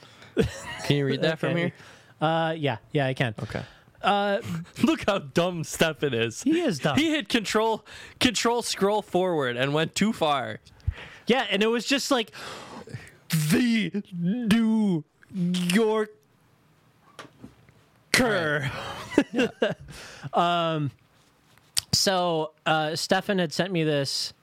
Can 0.87 0.97
you 0.97 1.07
read 1.07 1.23
that 1.23 1.39
from 1.41 1.57
here? 1.57 1.73
Uh, 2.21 2.55
yeah, 2.59 2.79
yeah, 2.91 3.07
I 3.07 3.15
can. 3.15 3.33
Okay. 3.41 3.63
Uh, 4.03 4.41
Look 4.83 5.05
how 5.07 5.19
dumb 5.19 5.63
Stefan 5.63 6.15
is. 6.15 6.43
he 6.43 6.59
is 6.61 6.81
dumb. 6.81 6.97
He 6.99 7.11
hit 7.11 7.29
control 7.29 7.85
control 8.19 8.63
scroll 8.63 9.03
forward 9.03 9.57
and 9.57 9.73
went 9.73 9.95
too 9.95 10.13
far. 10.13 10.59
yeah, 11.29 11.47
and 11.51 11.63
it 11.63 11.69
was 11.69 11.85
just 11.87 12.11
like 12.11 12.33
the 13.29 14.03
New 14.13 15.05
Yorker. 15.33 16.09
um, 20.33 20.91
so 22.05 22.53
uh, 22.67 22.95
Stefan 22.95 23.39
had 23.39 23.51
sent 23.51 23.73
me 23.73 23.83
this, 23.83 24.35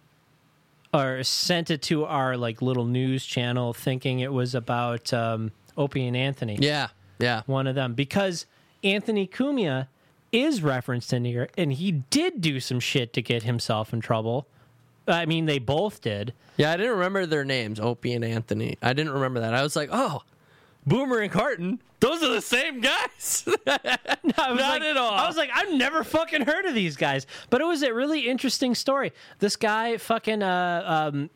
or 0.92 1.24
sent 1.24 1.70
it 1.70 1.84
to 1.84 2.06
our 2.06 2.36
like 2.36 2.60
little 2.60 2.86
news 2.86 3.24
channel, 3.24 3.72
thinking 3.72 4.20
it 4.20 4.34
was 4.34 4.56
about 4.56 5.14
um, 5.14 5.52
Opie 5.78 6.08
and 6.08 6.18
Anthony. 6.18 6.58
Yeah. 6.60 6.88
Yeah. 7.20 7.44
one 7.46 7.68
of 7.68 7.76
them 7.76 7.94
because 7.94 8.48
Anthony 8.84 9.28
Cumia 9.28 9.88
is 10.32 10.64
referenced 10.64 11.14
in 11.14 11.24
here, 11.24 11.50
and 11.56 11.72
he 11.72 11.92
did 11.92 12.42
do 12.42 12.60
some 12.60 12.80
shit 12.80 13.14
to 13.14 13.22
get 13.22 13.44
himself 13.44 13.94
in 13.94 14.00
trouble. 14.02 14.48
I 15.08 15.28
mean, 15.28 15.46
they 15.46 15.60
both 15.60 16.02
did. 16.02 16.34
Yeah, 16.58 16.72
I 16.72 16.78
didn't 16.78 16.94
remember 16.94 17.28
their 17.28 17.46
names, 17.46 17.80
Opie 17.80 18.14
and 18.14 18.26
Anthony. 18.26 18.76
I 18.82 18.94
didn't 18.94 19.14
remember 19.14 19.42
that. 19.42 19.54
I 19.54 19.62
was 19.62 19.76
like, 19.76 19.90
oh, 19.92 20.24
Boomer 20.86 21.20
and 21.20 21.32
Carton, 21.32 21.80
those 22.00 22.24
are 22.24 22.34
the 22.34 22.42
same 22.42 22.82
guys. 22.82 23.48
I 23.68 24.10
was 24.24 24.38
Not 24.38 24.58
like, 24.58 24.82
at 24.82 24.98
all. 24.98 25.14
I 25.14 25.28
was 25.28 25.38
like, 25.38 25.52
I've 25.54 25.72
never 25.72 26.04
fucking 26.04 26.42
heard 26.42 26.66
of 26.66 26.74
these 26.74 26.96
guys, 26.96 27.28
but 27.52 27.62
it 27.62 27.66
was 27.66 27.84
a 27.84 27.94
really 27.94 28.28
interesting 28.28 28.74
story. 28.74 29.14
This 29.40 29.56
guy, 29.56 29.98
fucking, 29.98 30.42
uh, 30.42 31.10
um, 31.12 31.30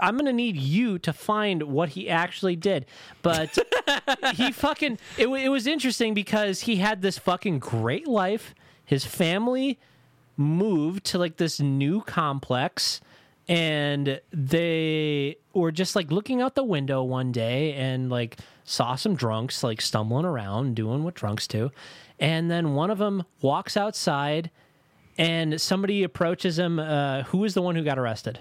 I'm 0.00 0.16
gonna 0.16 0.32
need 0.32 0.56
you 0.56 0.98
to 1.00 1.12
find 1.12 1.64
what 1.64 1.90
he 1.90 2.08
actually 2.08 2.54
did, 2.54 2.86
but 3.22 3.58
he 4.34 4.52
fucking, 4.52 4.98
it, 5.18 5.26
it 5.26 5.48
was 5.48 5.66
interesting 5.66 6.14
because 6.14 6.60
he 6.60 6.76
had 6.76 7.02
this 7.02 7.18
fucking 7.18 7.58
great 7.58 8.06
life. 8.06 8.54
His 8.84 9.04
family 9.04 9.78
moved 10.36 11.04
to 11.06 11.18
like 11.18 11.36
this 11.36 11.58
new 11.58 12.00
complex 12.02 13.00
and 13.48 14.20
they 14.32 15.36
were 15.52 15.72
just 15.72 15.96
like 15.96 16.10
looking 16.12 16.40
out 16.40 16.54
the 16.54 16.64
window 16.64 17.02
one 17.02 17.32
day 17.32 17.74
and 17.74 18.08
like 18.08 18.38
saw 18.72 18.94
some 18.94 19.14
drunks 19.14 19.62
like 19.62 19.82
stumbling 19.82 20.24
around 20.24 20.74
doing 20.74 21.04
what 21.04 21.14
drunks 21.14 21.46
do. 21.46 21.70
And 22.18 22.50
then 22.50 22.72
one 22.72 22.90
of 22.90 22.96
them 22.96 23.24
walks 23.42 23.76
outside 23.76 24.50
and 25.18 25.60
somebody 25.60 26.02
approaches 26.02 26.58
him 26.58 26.78
uh, 26.78 27.24
who 27.24 27.44
is 27.44 27.52
the 27.52 27.60
one 27.60 27.76
who 27.76 27.84
got 27.84 27.98
arrested? 27.98 28.38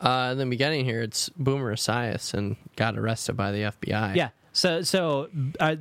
Uh, 0.00 0.28
in 0.30 0.38
the 0.38 0.46
beginning 0.46 0.84
here, 0.84 1.02
it's 1.02 1.28
Boomer 1.30 1.74
Esiason 1.74 2.34
and 2.34 2.56
got 2.76 2.96
arrested 2.96 3.36
by 3.36 3.50
the 3.50 3.62
FBI. 3.62 4.14
yeah. 4.14 4.28
So 4.52 4.82
so 4.82 5.28
uh, 5.58 5.76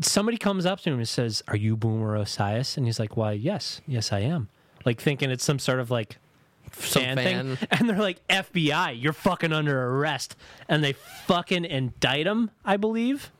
somebody 0.00 0.38
comes 0.38 0.64
up 0.64 0.80
to 0.80 0.90
him 0.90 0.98
and 0.98 1.08
says 1.08 1.42
are 1.48 1.56
you 1.56 1.76
Boomer 1.76 2.16
Esiason 2.18 2.86
he's 2.86 3.00
like 3.00 3.16
why 3.16 3.32
yes. 3.32 3.80
Yes 3.86 4.12
i 4.12 4.20
am. 4.20 4.48
Like 4.84 5.00
thinking 5.00 5.30
it's 5.30 5.44
some 5.44 5.58
sort 5.58 5.80
of 5.80 5.90
like 5.90 6.18
fan, 6.74 7.16
fan. 7.16 7.56
thing. 7.56 7.68
And 7.70 7.88
they're 7.88 7.98
like, 7.98 8.26
FBI, 8.28 9.00
you're 9.00 9.12
fucking 9.12 9.52
under 9.52 9.96
arrest. 9.96 10.36
And 10.68 10.82
they 10.82 10.94
fucking 11.26 11.64
indict 11.64 12.26
him, 12.26 12.50
I 12.64 12.76
believe. 12.76 13.30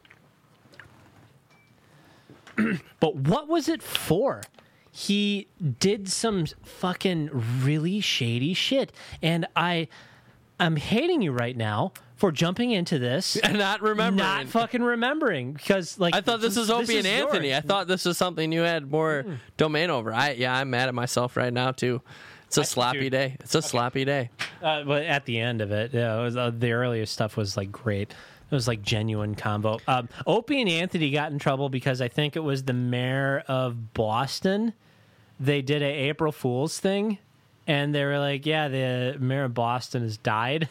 but 3.01 3.17
what 3.17 3.49
was 3.49 3.69
it 3.69 3.83
for? 3.83 4.43
He 4.91 5.49
did 5.81 6.09
some 6.09 6.47
fucking 6.63 7.31
really 7.63 8.01
shady 8.01 8.55
shit. 8.55 8.93
And 9.21 9.47
I 9.57 9.89
I'm 10.61 10.77
hating 10.77 11.21
you 11.21 11.33
right 11.33 11.57
now 11.57 11.93
for 12.17 12.31
jumping 12.31 12.71
into 12.71 12.99
this. 12.99 13.37
And 13.43 13.59
not 13.59 13.83
remembering. 13.83 14.17
Not 14.17 14.47
fucking 14.47 14.83
remembering 14.83 15.53
because 15.53 15.99
like 15.99 16.15
I 16.15 16.21
thought 16.21 16.41
this 16.41 16.57
was 16.57 16.71
Opie 16.71 16.99
and 16.99 17.07
Anthony. 17.07 17.49
yours. 17.49 17.59
I 17.65 17.67
thought 17.67 17.89
this 17.89 18.05
was 18.05 18.17
something 18.17 18.53
you 18.53 18.63
had 18.63 18.91
more 18.91 19.23
hmm. 19.23 19.35
domain 19.57 19.91
over. 19.91 20.13
I 20.13 20.33
yeah, 20.33 20.57
I'm 20.57 20.71
mad 20.71 20.89
at 20.89 20.95
myself 20.95 21.37
right 21.37 21.53
now 21.53 21.73
too. 21.73 22.01
It's 22.59 22.69
a 22.69 22.73
sloppy 22.73 23.11
day. 23.11 23.37
It's 23.41 23.55
a 23.55 23.63
sloppy 23.63 24.05
day. 24.05 24.31
Uh, 24.63 24.85
but 24.85 25.03
at 25.05 25.25
the 25.25 25.39
end 25.39 25.61
of 25.61 25.71
it, 25.73 25.93
yeah, 25.93 26.19
it 26.19 26.23
was, 26.23 26.37
uh, 26.37 26.51
the 26.57 26.73
earlier 26.73 27.07
stuff 27.07 27.37
was 27.37 27.57
like 27.57 27.71
great. 27.73 28.11
It 28.51 28.55
was 28.55 28.69
like 28.69 28.83
genuine 28.83 29.35
combo. 29.35 29.79
Um, 29.89 30.09
Opie 30.27 30.61
and 30.61 30.71
Anthony 30.71 31.11
got 31.11 31.33
in 31.33 31.39
trouble 31.39 31.69
because 31.69 32.01
I 32.01 32.09
think 32.09 32.37
it 32.37 32.41
was 32.41 32.63
the 32.63 32.73
mayor 32.73 33.43
of 33.49 33.95
Boston. 33.95 34.75
They 35.41 35.63
did 35.63 35.83
a 35.83 35.87
April 35.87 36.31
Fool's 36.31 36.79
thing, 36.79 37.19
and 37.67 37.95
they 37.95 38.05
were 38.05 38.19
like, 38.19 38.47
"Yeah, 38.47 38.69
the 38.69 39.17
mayor 39.19 39.45
of 39.45 39.55
Boston 39.55 40.03
has 40.03 40.17
died." 40.17 40.69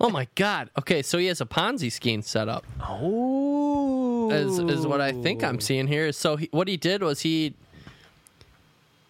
Oh 0.00 0.08
my 0.08 0.26
god. 0.34 0.70
Okay, 0.78 1.02
so 1.02 1.18
he 1.18 1.26
has 1.26 1.40
a 1.40 1.46
Ponzi 1.46 1.92
scheme 1.92 2.22
set 2.22 2.48
up. 2.48 2.64
Oh, 2.82 4.30
is 4.30 4.58
is 4.58 4.86
what 4.86 5.00
I 5.00 5.12
think 5.12 5.44
I'm 5.44 5.60
seeing 5.60 5.86
here. 5.86 6.10
So 6.12 6.36
he, 6.36 6.48
what 6.52 6.66
he 6.68 6.76
did 6.76 7.02
was 7.02 7.20
he 7.20 7.54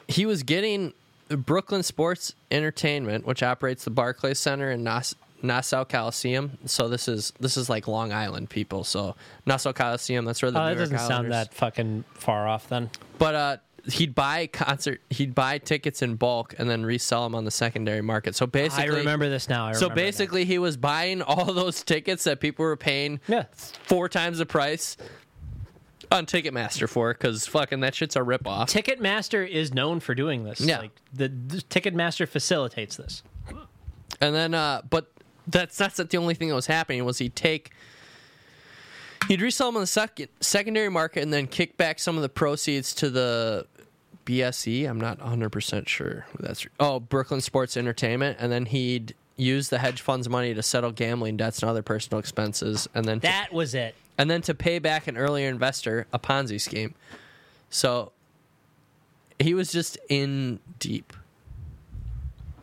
he 0.08 0.26
was 0.26 0.42
getting 0.42 0.92
Brooklyn 1.36 1.82
Sports 1.82 2.34
Entertainment, 2.50 3.26
which 3.26 3.42
operates 3.42 3.84
the 3.84 3.90
Barclays 3.90 4.38
Center 4.38 4.70
in 4.70 4.82
Nass- 4.84 5.14
Nassau 5.42 5.84
Coliseum. 5.84 6.58
So 6.66 6.88
this 6.88 7.08
is 7.08 7.32
this 7.40 7.56
is 7.56 7.68
like 7.70 7.88
Long 7.88 8.12
Island 8.12 8.50
people. 8.50 8.84
So 8.84 9.16
Nassau 9.46 9.72
Coliseum, 9.72 10.24
that's 10.24 10.42
where 10.42 10.50
the 10.50 10.60
Oh, 10.60 10.68
New 10.68 10.74
that 10.74 10.80
doesn't 10.80 10.98
sound 10.98 11.32
that 11.32 11.54
fucking 11.54 12.04
far 12.14 12.46
off 12.46 12.68
then. 12.68 12.90
But 13.18 13.34
uh, 13.34 13.56
he'd 13.90 14.14
buy 14.14 14.46
concert 14.48 15.00
he'd 15.08 15.34
buy 15.34 15.56
tickets 15.58 16.02
in 16.02 16.16
bulk 16.16 16.54
and 16.58 16.68
then 16.68 16.84
resell 16.84 17.22
them 17.24 17.34
on 17.34 17.44
the 17.46 17.50
secondary 17.50 18.02
market. 18.02 18.34
So 18.34 18.46
basically, 18.46 18.84
I 18.84 18.98
remember 18.98 19.30
this 19.30 19.48
now. 19.48 19.66
I 19.68 19.72
So 19.72 19.86
remember 19.86 20.00
now. 20.02 20.06
basically 20.06 20.44
he 20.44 20.58
was 20.58 20.76
buying 20.76 21.22
all 21.22 21.44
those 21.54 21.82
tickets 21.82 22.24
that 22.24 22.40
people 22.40 22.64
were 22.66 22.76
paying 22.76 23.20
Yeah. 23.26 23.44
four 23.84 24.08
times 24.10 24.38
the 24.38 24.46
price 24.46 24.96
on 26.12 26.26
Ticketmaster 26.26 26.88
for 26.88 27.12
cuz 27.14 27.46
fucking 27.46 27.80
that 27.80 27.94
shit's 27.94 28.16
a 28.16 28.20
ripoff. 28.20 28.66
Ticketmaster 28.68 29.48
is 29.48 29.72
known 29.72 30.00
for 30.00 30.14
doing 30.14 30.44
this. 30.44 30.60
Yeah. 30.60 30.78
Like 30.78 30.90
the, 31.12 31.28
the 31.28 31.58
Ticketmaster 31.58 32.26
facilitates 32.28 32.96
this. 32.96 33.22
And 34.20 34.34
then, 34.34 34.54
uh, 34.54 34.82
but 34.88 35.10
that's 35.46 35.76
that's 35.76 35.98
not 35.98 36.10
the 36.10 36.18
only 36.18 36.34
thing 36.34 36.48
that 36.48 36.54
was 36.54 36.66
happening. 36.66 37.04
Was 37.04 37.18
he'd 37.18 37.34
take, 37.36 37.70
he'd 39.28 39.40
resell 39.40 39.68
them 39.68 39.76
on 39.76 39.82
the 39.82 39.86
second, 39.86 40.28
secondary 40.40 40.90
market, 40.90 41.22
and 41.22 41.32
then 41.32 41.46
kick 41.46 41.76
back 41.76 41.98
some 41.98 42.16
of 42.16 42.22
the 42.22 42.28
proceeds 42.28 42.94
to 42.96 43.08
the 43.10 43.66
BSE. 44.26 44.88
I'm 44.88 45.00
not 45.00 45.18
100 45.20 45.50
percent 45.50 45.88
sure 45.88 46.26
that's. 46.38 46.66
Oh, 46.78 47.00
Brooklyn 47.00 47.40
Sports 47.40 47.76
Entertainment, 47.76 48.36
and 48.40 48.52
then 48.52 48.66
he'd 48.66 49.14
use 49.36 49.70
the 49.70 49.78
hedge 49.78 50.02
fund's 50.02 50.28
money 50.28 50.52
to 50.52 50.62
settle 50.62 50.92
gambling 50.92 51.38
debts 51.38 51.62
and 51.62 51.70
other 51.70 51.82
personal 51.82 52.18
expenses, 52.18 52.88
and 52.94 53.06
then 53.06 53.20
That 53.20 53.52
was 53.52 53.74
it. 53.74 53.94
And 54.20 54.30
then 54.30 54.42
to 54.42 54.54
pay 54.54 54.78
back 54.78 55.06
an 55.08 55.16
earlier 55.16 55.48
investor 55.48 56.06
a 56.12 56.18
Ponzi 56.18 56.60
scheme. 56.60 56.94
So 57.70 58.12
he 59.38 59.54
was 59.54 59.72
just 59.72 59.96
in 60.10 60.60
deep. 60.78 61.14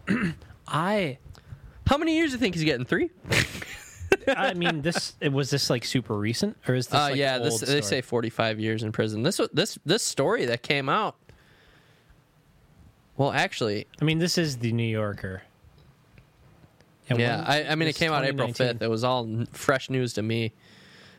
I 0.67 1.17
How 1.87 1.97
many 1.97 2.15
years 2.15 2.29
do 2.29 2.35
you 2.35 2.39
think 2.39 2.53
he's 2.53 2.63
getting? 2.63 2.85
Three? 2.85 3.09
I 4.27 4.53
mean 4.53 4.83
this 4.83 5.15
was 5.31 5.49
this 5.49 5.71
like 5.71 5.83
super 5.83 6.15
recent 6.15 6.57
or 6.67 6.75
is 6.75 6.89
this 6.89 6.95
Uh, 6.95 7.03
like 7.05 7.15
yeah, 7.15 7.39
this, 7.39 7.61
they 7.61 7.81
say 7.81 8.01
45 8.01 8.59
years 8.59 8.83
in 8.83 8.91
prison. 8.91 9.23
This 9.23 9.41
this 9.51 9.79
this 9.83 10.03
story 10.03 10.45
that 10.45 10.61
came 10.61 10.89
out. 10.89 11.15
Well, 13.15 13.31
actually, 13.31 13.87
I 13.99 14.05
mean 14.05 14.19
this 14.19 14.37
is 14.37 14.57
the 14.57 14.71
New 14.73 14.83
Yorker. 14.83 15.41
And 17.09 17.19
yeah, 17.19 17.43
I, 17.47 17.63
I 17.63 17.75
mean, 17.75 17.87
it 17.87 17.95
came 17.95 18.11
out 18.11 18.25
April 18.25 18.49
5th. 18.49 18.81
It 18.81 18.89
was 18.89 19.05
all 19.05 19.45
fresh 19.53 19.89
news 19.89 20.13
to 20.15 20.21
me. 20.21 20.51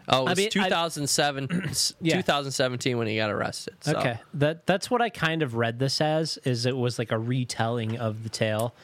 Oh, 0.08 0.22
it 0.22 0.26
I 0.26 0.30
was 0.30 0.36
mean, 0.38 0.46
I- 0.46 0.68
2007, 0.68 1.48
s- 1.68 1.94
Yeah. 2.00 2.16
2017 2.16 2.96
when 2.98 3.06
he 3.06 3.16
got 3.16 3.30
arrested. 3.30 3.74
So. 3.80 3.96
Okay, 3.96 4.18
that 4.34 4.66
that's 4.66 4.90
what 4.90 5.00
I 5.02 5.08
kind 5.10 5.42
of 5.42 5.54
read 5.54 5.78
this 5.78 6.00
as 6.00 6.38
is 6.44 6.66
it 6.66 6.76
was 6.76 6.98
like 6.98 7.12
a 7.12 7.18
retelling 7.18 7.98
of 7.98 8.22
the 8.22 8.28
tale, 8.28 8.74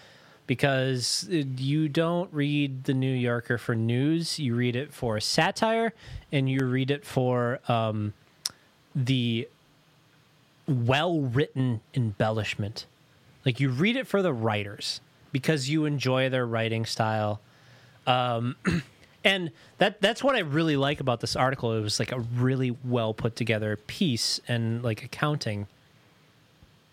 because 0.46 1.26
uh, 1.32 1.36
you 1.56 1.88
don't 1.88 2.32
read 2.32 2.84
the 2.84 2.94
New 2.94 3.14
Yorker 3.14 3.56
for 3.58 3.74
news, 3.74 4.38
you 4.38 4.54
read 4.54 4.76
it 4.76 4.92
for 4.92 5.18
satire, 5.20 5.92
and 6.30 6.48
you 6.50 6.64
read 6.66 6.90
it 6.90 7.04
for 7.06 7.60
um, 7.68 8.12
the 8.94 9.48
well 10.66 11.20
written 11.20 11.80
embellishment. 11.94 12.86
Like 13.44 13.60
you 13.60 13.68
read 13.68 13.96
it 13.96 14.06
for 14.06 14.22
the 14.22 14.32
writers 14.32 15.00
because 15.32 15.68
you 15.68 15.84
enjoy 15.84 16.28
their 16.28 16.46
writing 16.46 16.86
style. 16.86 17.40
Um, 18.06 18.56
and 19.24 19.50
that 19.78 20.00
that's 20.00 20.22
what 20.22 20.36
I 20.36 20.40
really 20.40 20.76
like 20.76 21.00
about 21.00 21.20
this 21.20 21.34
article. 21.34 21.72
It 21.72 21.80
was 21.80 21.98
like 21.98 22.12
a 22.12 22.20
really 22.20 22.76
well 22.84 23.14
put 23.14 23.36
together 23.36 23.76
piece 23.86 24.40
and 24.46 24.82
like 24.82 25.02
accounting 25.02 25.66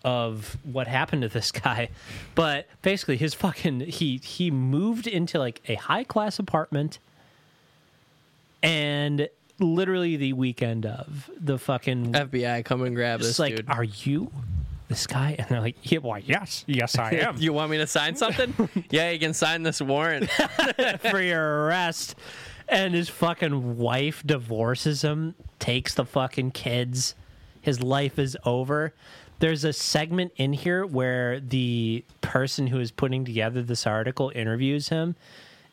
of 0.04 0.56
what 0.64 0.88
happened 0.88 1.22
to 1.22 1.28
this 1.28 1.52
guy. 1.52 1.90
But 2.34 2.66
basically 2.80 3.18
his 3.18 3.34
fucking 3.34 3.80
he 3.80 4.16
he 4.18 4.50
moved 4.50 5.06
into 5.06 5.38
like 5.38 5.60
a 5.68 5.74
high 5.74 6.04
class 6.04 6.38
apartment 6.38 6.98
and 8.62 9.28
literally 9.58 10.16
the 10.16 10.32
weekend 10.32 10.86
of 10.86 11.30
the 11.38 11.58
fucking 11.58 12.12
FBI, 12.12 12.64
come 12.64 12.82
and 12.82 12.96
grab 12.96 13.20
this 13.20 13.38
like 13.38 13.56
dude. 13.56 13.68
are 13.68 13.84
you 13.84 14.30
this 14.92 15.06
guy? 15.06 15.34
And 15.38 15.48
they're 15.48 15.60
like, 15.60 15.76
yeah, 15.82 15.98
why 15.98 16.18
yes, 16.18 16.64
yes 16.66 16.98
I 16.98 17.12
am. 17.26 17.36
you 17.38 17.52
want 17.52 17.70
me 17.70 17.78
to 17.78 17.86
sign 17.86 18.14
something? 18.14 18.68
yeah, 18.90 19.10
you 19.10 19.18
can 19.18 19.32
sign 19.32 19.62
this 19.62 19.80
warrant. 19.80 20.30
for 21.10 21.20
your 21.20 21.64
arrest. 21.64 22.14
And 22.68 22.94
his 22.94 23.08
fucking 23.08 23.78
wife 23.78 24.22
divorces 24.24 25.02
him, 25.02 25.34
takes 25.58 25.94
the 25.94 26.04
fucking 26.04 26.52
kids. 26.52 27.14
His 27.60 27.82
life 27.82 28.18
is 28.18 28.36
over. 28.44 28.92
There's 29.38 29.64
a 29.64 29.72
segment 29.72 30.32
in 30.36 30.52
here 30.52 30.86
where 30.86 31.40
the 31.40 32.04
person 32.20 32.66
who 32.66 32.78
is 32.78 32.90
putting 32.90 33.24
together 33.24 33.62
this 33.62 33.86
article 33.86 34.30
interviews 34.34 34.88
him. 34.90 35.16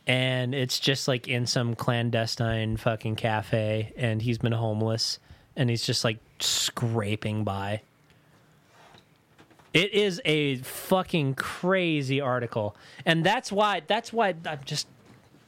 And 0.07 0.55
it's 0.55 0.79
just 0.79 1.07
like 1.07 1.27
in 1.27 1.45
some 1.45 1.75
clandestine 1.75 2.77
fucking 2.77 3.15
cafe. 3.15 3.93
And 3.95 4.21
he's 4.21 4.39
been 4.39 4.53
homeless. 4.53 5.19
And 5.55 5.69
he's 5.69 5.85
just 5.85 6.03
like 6.03 6.17
scraping 6.39 7.43
by. 7.43 7.81
It 9.73 9.93
is 9.93 10.19
a 10.25 10.57
fucking 10.57 11.35
crazy 11.35 12.19
article, 12.21 12.75
and 13.05 13.23
that's 13.23 13.51
why 13.51 13.81
that's 13.85 14.11
why 14.11 14.33
I'm 14.45 14.59
just 14.65 14.87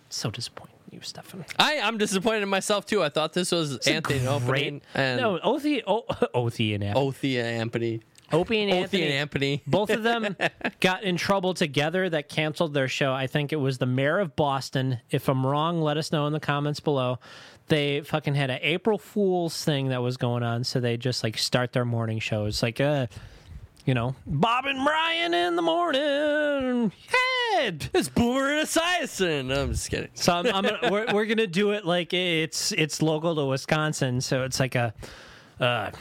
so 0.10 0.30
disappointed 0.30 0.76
in 0.92 0.98
you, 1.00 1.02
Stefan. 1.04 1.44
I, 1.58 1.80
I'm 1.80 1.98
disappointed 1.98 2.44
in 2.44 2.50
myself 2.50 2.86
too. 2.86 3.04
I 3.04 3.10
thought 3.10 3.34
this 3.34 3.52
was 3.52 3.78
Anthony 3.88 4.28
opening 4.28 4.82
and 4.94 5.20
no, 5.20 5.40
Othie, 5.40 5.82
o- 5.88 6.06
Othie 6.36 6.76
and 6.76 6.84
Anthony, 6.84 7.12
Othie 7.12 7.38
and 7.40 7.48
Anthony. 7.48 8.02
Opie 8.34 8.62
and 8.62 8.72
Anthony, 8.72 9.04
and 9.04 9.14
Anthony. 9.14 9.62
both 9.68 9.90
of 9.90 10.04
them 10.04 10.38
got 10.80 11.04
in 11.04 11.18
trouble 11.18 11.54
together. 11.54 12.08
That 12.10 12.30
canceled 12.30 12.74
their 12.74 12.88
show. 12.88 13.12
I 13.12 13.28
think 13.28 13.52
it 13.52 13.58
was 13.58 13.78
the 13.80 13.86
mayor 13.86 14.20
of 14.20 14.38
Boston. 14.38 15.00
If 15.10 15.28
I'm 15.28 15.46
wrong, 15.46 15.82
let 15.82 15.98
us 15.98 16.14
know 16.14 16.28
in 16.28 16.34
the 16.34 16.40
comments 16.40 16.80
below. 16.80 17.20
They 17.68 18.00
fucking 18.02 18.36
had 18.36 18.50
an 18.50 18.60
April 18.62 18.98
Fool's 18.98 19.66
thing 19.66 19.90
that 19.90 20.02
was 20.02 20.16
going 20.16 20.44
on, 20.44 20.64
so 20.64 20.80
they 20.80 20.96
just 20.96 21.24
like 21.26 21.38
start 21.38 21.74
their 21.74 21.84
morning 21.84 22.20
shows 22.20 22.64
like 22.64 22.80
uh 22.80 23.08
you 23.86 23.94
know, 23.94 24.16
Bob 24.28 24.66
and 24.66 24.84
Brian 24.84 25.34
in 25.34 25.56
the 25.56 25.62
morning. 25.62 26.92
Hey, 27.10 27.78
It's 27.94 28.10
Boomer 28.10 28.50
and 28.60 28.68
Esiason. 28.68 29.56
I'm 29.56 29.72
just 29.72 29.90
kidding. 29.90 30.10
So 30.14 30.34
I'm, 30.34 30.48
I'm 30.48 30.64
gonna, 30.64 30.92
we're 30.92 31.06
we're 31.14 31.26
gonna 31.26 31.48
do 31.48 31.72
it 31.72 31.86
like 31.86 32.14
it's 32.14 32.72
it's 32.72 33.02
local 33.02 33.36
to 33.36 33.46
Wisconsin, 33.46 34.22
so 34.22 34.44
it's 34.44 34.60
like 34.60 34.76
a 34.76 34.94
uh, 35.60 35.92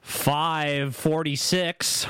five 0.00 0.94
forty 0.94 1.36
six. 1.36 2.06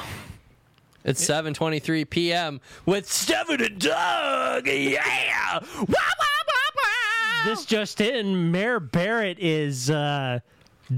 It's 1.05 1.25
7:23 1.27 2.09
p.m. 2.09 2.61
with 2.87 3.11
Stefan 3.11 3.61
and 3.61 3.81
Doug. 3.81 4.69
Yeah. 4.69 5.59
Wah, 5.59 5.85
wah, 5.89 5.89
wah. 5.89 7.45
This 7.45 7.65
just 7.65 8.01
in: 8.01 8.53
Mayor 8.53 8.79
Barrett 8.79 9.39
is 9.41 9.91
uh, 9.91 10.39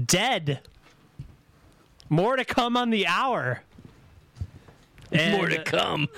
dead. 0.05 0.59
More 2.09 2.35
to 2.35 2.45
come 2.45 2.77
on 2.77 2.89
the 2.89 3.07
hour. 3.07 3.61
And, 5.11 5.33
More 5.37 5.49
to 5.49 5.63
come. 5.63 6.07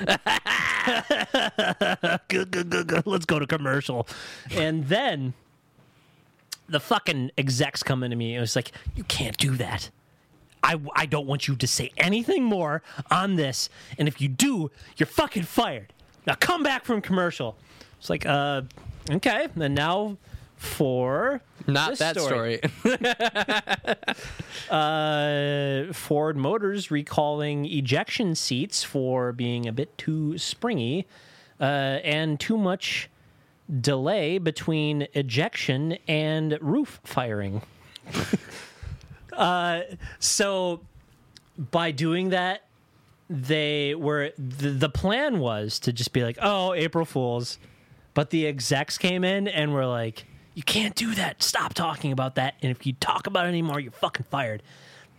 Good, 2.30 2.52
good, 2.52 2.70
good, 2.70 2.88
good. 2.88 3.06
Let's 3.06 3.26
go 3.26 3.40
to 3.40 3.46
commercial. 3.46 4.08
And 4.52 4.88
then 4.88 5.34
the 6.70 6.80
fucking 6.80 7.32
execs 7.38 7.84
come 7.84 8.04
into 8.04 8.16
me. 8.16 8.36
It 8.36 8.40
was 8.40 8.56
like, 8.56 8.72
you 8.96 9.04
can't 9.04 9.38
do 9.38 9.56
that. 9.58 9.90
I, 10.64 10.80
I 10.96 11.06
don't 11.06 11.28
want 11.28 11.48
you 11.48 11.56
to 11.56 11.68
say 11.68 11.92
anything 11.98 12.44
more 12.44 12.82
on 13.12 13.36
this. 13.36 13.70
And 13.98 14.08
if 14.08 14.22
you 14.22 14.28
do, 14.28 14.72
you're 14.98 15.08
fucking 15.08 15.44
fired. 15.44 15.94
Now 16.26 16.36
come 16.40 16.64
back 16.64 16.86
from 16.86 17.02
commercial. 17.02 17.56
It's 18.00 18.10
like, 18.10 18.26
uh, 18.26 18.64
okay. 19.12 19.48
And 19.56 19.76
now 19.76 20.18
for 20.58 21.42
Not 21.68 21.92
this 21.92 22.00
that 22.00 22.20
story. 22.20 22.62
uh, 24.70 25.94
Ford 25.94 26.38
Motors 26.38 26.90
recalling 26.90 27.66
ejection 27.66 28.36
seats 28.36 28.84
for 28.84 29.34
being 29.34 29.68
a 29.68 29.74
bit 29.74 29.98
too 29.98 30.38
springy 30.38 31.06
uh, 31.60 31.64
and 32.04 32.40
too 32.40 32.58
much 32.58 33.10
delay 33.82 34.38
between 34.38 35.08
ejection 35.14 35.98
and 36.08 36.58
roof 36.62 37.02
firing. 37.04 37.62
uh, 39.34 39.82
so 40.20 40.80
by 41.58 41.92
doing 41.92 42.30
that, 42.30 42.64
they 43.30 43.94
were 43.94 44.32
the, 44.38 44.70
the 44.70 44.90
plan 44.90 45.40
was 45.40 45.80
to 45.80 45.92
just 45.92 46.14
be 46.14 46.24
like, 46.24 46.38
"Oh, 46.42 46.74
April 46.74 47.04
Fools," 47.04 47.60
but 48.14 48.30
the 48.30 48.48
execs 48.48 48.98
came 48.98 49.26
in 49.26 49.50
and 49.50 49.74
were 49.74 49.86
like, 49.86 50.26
"You 50.58 50.64
can't 50.64 50.96
do 50.96 51.14
that. 51.14 51.44
Stop 51.44 51.76
talking 51.76 52.12
about 52.12 52.34
that. 52.34 52.56
And 52.64 52.72
if 52.72 52.88
you 52.88 52.94
talk 52.94 53.28
about 53.28 53.46
it 53.46 53.50
anymore, 53.50 53.80
you're 53.80 53.92
fucking 53.92 54.26
fired." 54.32 54.64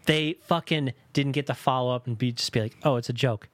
They 0.06 0.36
fucking 0.42 0.94
didn't 1.12 1.32
get 1.32 1.46
to 1.46 1.54
follow 1.54 1.94
up 1.94 2.08
and 2.08 2.18
be 2.18 2.32
just 2.32 2.50
be 2.50 2.60
like, 2.60 2.76
"Oh, 2.82 2.96
it's 2.96 3.08
a 3.08 3.12
joke." 3.12 3.48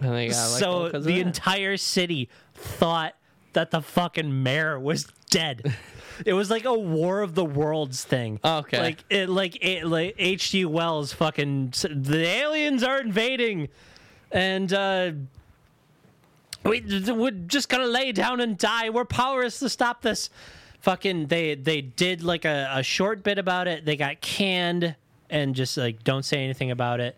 And 0.00 0.14
they 0.14 0.28
got 0.28 0.52
let 0.52 0.60
go 0.60 0.90
so 0.92 0.98
the 1.00 1.00
that. 1.00 1.18
entire 1.18 1.76
city 1.76 2.28
thought 2.54 3.16
that 3.52 3.72
the 3.72 3.80
fucking 3.80 4.44
mayor 4.44 4.78
was 4.78 5.08
dead. 5.28 5.74
it 6.24 6.34
was 6.34 6.50
like 6.50 6.66
a 6.66 6.72
War 6.78 7.20
of 7.22 7.34
the 7.34 7.44
Worlds 7.44 8.04
thing. 8.04 8.38
Okay. 8.44 8.78
like 8.78 9.04
it, 9.10 9.28
like 9.28 9.58
it, 9.60 9.86
like 9.86 10.14
H.G. 10.18 10.66
Wells 10.66 11.12
fucking 11.12 11.74
the 11.82 12.24
aliens 12.24 12.84
are 12.84 13.00
invading, 13.00 13.70
and 14.30 14.72
uh, 14.72 15.12
we 16.64 16.82
we're 17.12 17.30
just 17.30 17.68
gonna 17.68 17.86
lay 17.86 18.12
down 18.12 18.40
and 18.40 18.56
die. 18.56 18.90
We're 18.90 19.04
powerless 19.04 19.58
to 19.60 19.68
stop 19.68 20.02
this. 20.02 20.30
Fucking 20.80 21.26
they 21.26 21.54
they 21.54 21.80
did 21.80 22.22
like 22.22 22.44
a, 22.44 22.68
a 22.74 22.82
short 22.82 23.22
bit 23.22 23.38
about 23.38 23.68
it. 23.68 23.84
They 23.84 23.96
got 23.96 24.20
canned 24.20 24.96
and 25.30 25.54
just 25.54 25.76
like 25.76 26.04
don't 26.04 26.24
say 26.24 26.42
anything 26.42 26.70
about 26.70 27.00
it, 27.00 27.16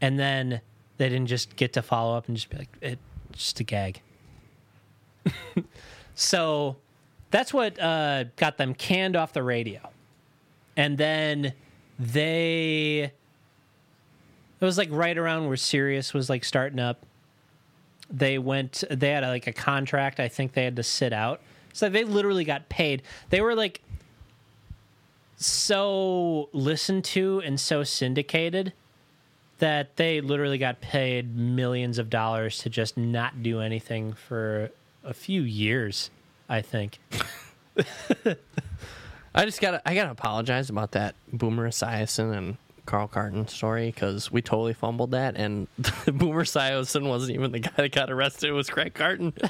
and 0.00 0.18
then 0.18 0.60
they 0.98 1.08
didn't 1.08 1.28
just 1.28 1.56
get 1.56 1.72
to 1.74 1.82
follow 1.82 2.16
up 2.16 2.28
and 2.28 2.36
just 2.36 2.50
be 2.50 2.58
like 2.58 2.68
it 2.80 2.98
just 3.32 3.60
a 3.60 3.64
gag. 3.64 4.00
so 6.14 6.76
that's 7.30 7.52
what 7.52 7.80
uh, 7.80 8.24
got 8.36 8.58
them 8.58 8.74
canned 8.74 9.16
off 9.16 9.32
the 9.32 9.42
radio, 9.42 9.80
and 10.76 10.96
then 10.96 11.54
they. 11.98 13.12
It 14.60 14.64
was 14.66 14.76
like 14.76 14.90
right 14.92 15.16
around 15.16 15.48
where 15.48 15.56
Sirius 15.56 16.12
was 16.12 16.28
like 16.28 16.44
starting 16.44 16.78
up. 16.78 17.06
They 18.10 18.38
went. 18.38 18.84
They 18.90 19.10
had 19.10 19.24
like 19.24 19.46
a 19.46 19.52
contract. 19.52 20.20
I 20.20 20.28
think 20.28 20.52
they 20.52 20.64
had 20.64 20.76
to 20.76 20.82
sit 20.82 21.12
out. 21.12 21.40
So 21.72 21.88
they 21.88 22.04
literally 22.04 22.44
got 22.44 22.68
paid. 22.68 23.02
They 23.30 23.40
were 23.40 23.54
like 23.54 23.80
so 25.36 26.48
listened 26.52 27.04
to 27.04 27.40
and 27.44 27.58
so 27.58 27.84
syndicated 27.84 28.72
that 29.58 29.96
they 29.96 30.20
literally 30.20 30.58
got 30.58 30.80
paid 30.80 31.36
millions 31.36 31.98
of 31.98 32.10
dollars 32.10 32.58
to 32.58 32.70
just 32.70 32.96
not 32.96 33.42
do 33.42 33.60
anything 33.60 34.12
for 34.12 34.70
a 35.04 35.14
few 35.14 35.42
years. 35.42 36.10
I 36.48 36.62
think. 36.62 36.98
I 39.34 39.44
just 39.44 39.60
gotta 39.60 39.80
I 39.88 39.94
gotta 39.94 40.10
apologize 40.10 40.68
about 40.68 40.92
that 40.92 41.14
Boomer 41.32 41.68
Esiason 41.68 42.36
and 42.36 42.56
Carl 42.90 43.06
Carton 43.06 43.46
story 43.46 43.86
because 43.86 44.32
we 44.32 44.42
totally 44.42 44.74
fumbled 44.74 45.12
that, 45.12 45.36
and 45.36 45.68
Boomer 46.06 46.42
Esiason 46.42 47.08
wasn't 47.08 47.36
even 47.36 47.52
the 47.52 47.60
guy 47.60 47.70
that 47.76 47.92
got 47.92 48.10
arrested. 48.10 48.50
It 48.50 48.52
was 48.52 48.68
Craig 48.68 48.94
Carton. 48.94 49.32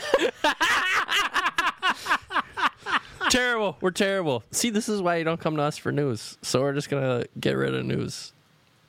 terrible. 3.30 3.78
We're 3.80 3.92
terrible. 3.92 4.44
See, 4.50 4.68
this 4.68 4.90
is 4.90 5.00
why 5.00 5.16
you 5.16 5.24
don't 5.24 5.40
come 5.40 5.56
to 5.56 5.62
us 5.62 5.78
for 5.78 5.90
news. 5.90 6.36
So 6.42 6.60
we're 6.60 6.74
just 6.74 6.90
gonna 6.90 7.24
get 7.40 7.52
rid 7.52 7.74
of 7.74 7.86
news. 7.86 8.34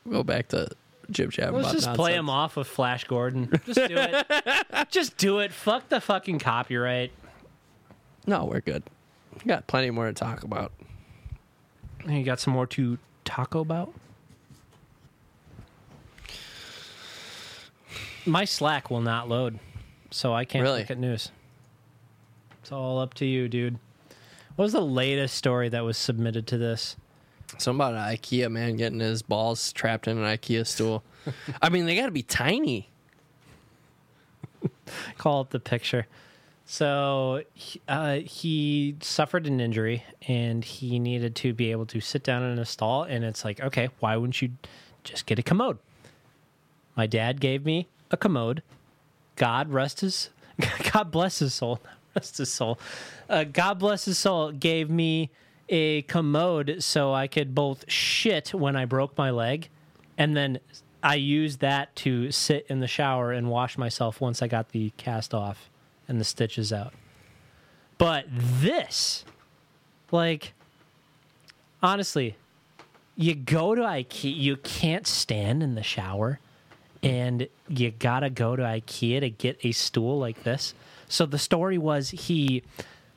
Go 0.09 0.21
back 0.21 0.49
to 0.49 0.67
Jib 1.09 1.31
Jab. 1.31 1.53
Let's 1.53 1.69
about 1.69 1.75
just 1.75 1.93
play 1.93 2.13
him 2.13 2.29
off 2.29 2.57
with 2.57 2.67
Flash 2.67 3.05
Gordon. 3.05 3.49
Just 3.65 3.87
do 3.87 3.95
it. 3.97 4.27
just 4.89 5.15
do 5.17 5.39
it. 5.39 5.53
Fuck 5.53 5.87
the 5.89 6.01
fucking 6.01 6.39
copyright. 6.39 7.11
No, 8.25 8.45
we're 8.45 8.61
good. 8.61 8.83
We 9.33 9.41
got 9.47 9.67
plenty 9.67 9.91
more 9.91 10.07
to 10.07 10.13
talk 10.13 10.43
about. 10.43 10.71
You 12.07 12.23
got 12.23 12.39
some 12.39 12.53
more 12.53 12.65
to 12.67 12.97
talk 13.23 13.55
about? 13.55 13.93
My 18.25 18.45
Slack 18.45 18.89
will 18.89 19.01
not 19.01 19.27
load, 19.29 19.59
so 20.11 20.33
I 20.33 20.45
can't 20.45 20.63
Really? 20.63 20.79
look 20.81 20.91
at 20.91 20.97
news. 20.97 21.31
It's 22.61 22.71
all 22.71 22.99
up 22.99 23.13
to 23.15 23.25
you, 23.25 23.47
dude. 23.47 23.79
What 24.55 24.63
was 24.65 24.73
the 24.73 24.81
latest 24.81 25.35
story 25.35 25.69
that 25.69 25.83
was 25.83 25.97
submitted 25.97 26.45
to 26.47 26.57
this? 26.57 26.95
Something 27.57 27.77
about 27.79 27.93
an 27.95 28.15
IKEA 28.15 28.51
man 28.51 28.75
getting 28.77 28.99
his 28.99 29.21
balls 29.23 29.73
trapped 29.73 30.07
in 30.07 30.17
an 30.17 30.23
IKEA 30.23 30.65
stool. 30.67 31.03
I 31.61 31.69
mean, 31.69 31.85
they 31.85 31.95
got 31.95 32.05
to 32.05 32.11
be 32.11 32.21
tiny. 32.23 32.89
Call 35.17 35.41
up 35.41 35.49
the 35.49 35.59
picture. 35.59 36.05
So 36.65 37.43
he- 37.53 37.81
uh, 37.87 38.19
he 38.19 38.95
suffered 39.01 39.47
an 39.47 39.59
injury 39.59 40.03
and 40.27 40.63
he 40.63 40.99
needed 40.99 41.35
to 41.37 41.53
be 41.53 41.71
able 41.71 41.85
to 41.87 41.99
sit 41.99 42.23
down 42.23 42.43
in 42.43 42.59
a 42.59 42.65
stall. 42.65 43.03
And 43.03 43.23
it's 43.25 43.43
like, 43.43 43.59
okay, 43.59 43.89
why 43.99 44.15
wouldn't 44.15 44.41
you 44.41 44.51
just 45.03 45.25
get 45.25 45.39
a 45.39 45.43
commode? 45.43 45.79
My 46.95 47.07
dad 47.07 47.41
gave 47.41 47.65
me 47.65 47.87
a 48.11 48.17
commode. 48.17 48.61
God 49.35 49.69
rest 49.69 50.01
his, 50.01 50.29
God 50.93 51.11
bless 51.11 51.39
his 51.39 51.53
soul, 51.53 51.79
rest 52.15 52.37
his 52.37 52.51
soul. 52.51 52.77
Uh, 53.29 53.45
God 53.45 53.79
bless 53.79 54.05
his 54.05 54.19
soul 54.19 54.51
gave 54.51 54.89
me 54.89 55.31
a 55.69 56.01
commode 56.03 56.83
so 56.83 57.13
I 57.13 57.27
could 57.27 57.55
both 57.55 57.89
shit 57.89 58.53
when 58.53 58.75
I 58.75 58.85
broke 58.85 59.17
my 59.17 59.31
leg, 59.31 59.69
and 60.17 60.35
then 60.35 60.59
I 61.01 61.15
used 61.15 61.61
that 61.61 61.95
to 61.97 62.29
sit 62.31 62.65
in 62.69 62.79
the 62.81 62.87
shower 62.87 63.31
and 63.31 63.49
wash 63.49 63.77
myself 63.77 64.21
once 64.21 64.41
I 64.41 64.47
got 64.47 64.69
the 64.69 64.91
cast 64.97 65.33
off 65.33 65.69
and 66.07 66.19
the 66.19 66.25
stitches 66.25 66.71
out. 66.71 66.93
But 67.97 68.25
this, 68.29 69.23
like, 70.11 70.53
honestly, 71.81 72.35
you 73.15 73.33
go 73.33 73.75
to 73.75 73.81
IKEA, 73.81 74.35
you 74.35 74.57
can't 74.57 75.07
stand 75.07 75.63
in 75.63 75.75
the 75.75 75.83
shower, 75.83 76.39
and 77.03 77.47
you 77.67 77.91
gotta 77.91 78.29
go 78.29 78.55
to 78.55 78.63
IKEA 78.63 79.21
to 79.21 79.29
get 79.29 79.59
a 79.63 79.71
stool 79.71 80.19
like 80.19 80.43
this. 80.43 80.73
So 81.07 81.25
the 81.25 81.39
story 81.39 81.77
was 81.77 82.09
he, 82.11 82.63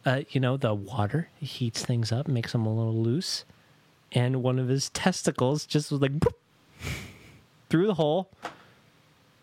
uh, 0.05 0.23
you 0.31 0.41
know, 0.41 0.57
the 0.57 0.75
water 0.75 1.29
heats 1.41 1.85
things 1.85 2.11
up, 2.13 2.27
makes 2.29 2.53
them 2.53 2.67
a 2.67 2.75
little 2.75 2.95
loose, 2.97 3.45
and 4.13 4.43
one 4.43 4.59
of 4.59 4.69
his 4.69 4.89
testicles 4.91 5.67
just 5.67 5.91
was 5.93 6.01
like 6.01 6.13
boop, 6.13 6.33
through 7.69 7.87
the 7.87 7.95
hole, 7.95 8.29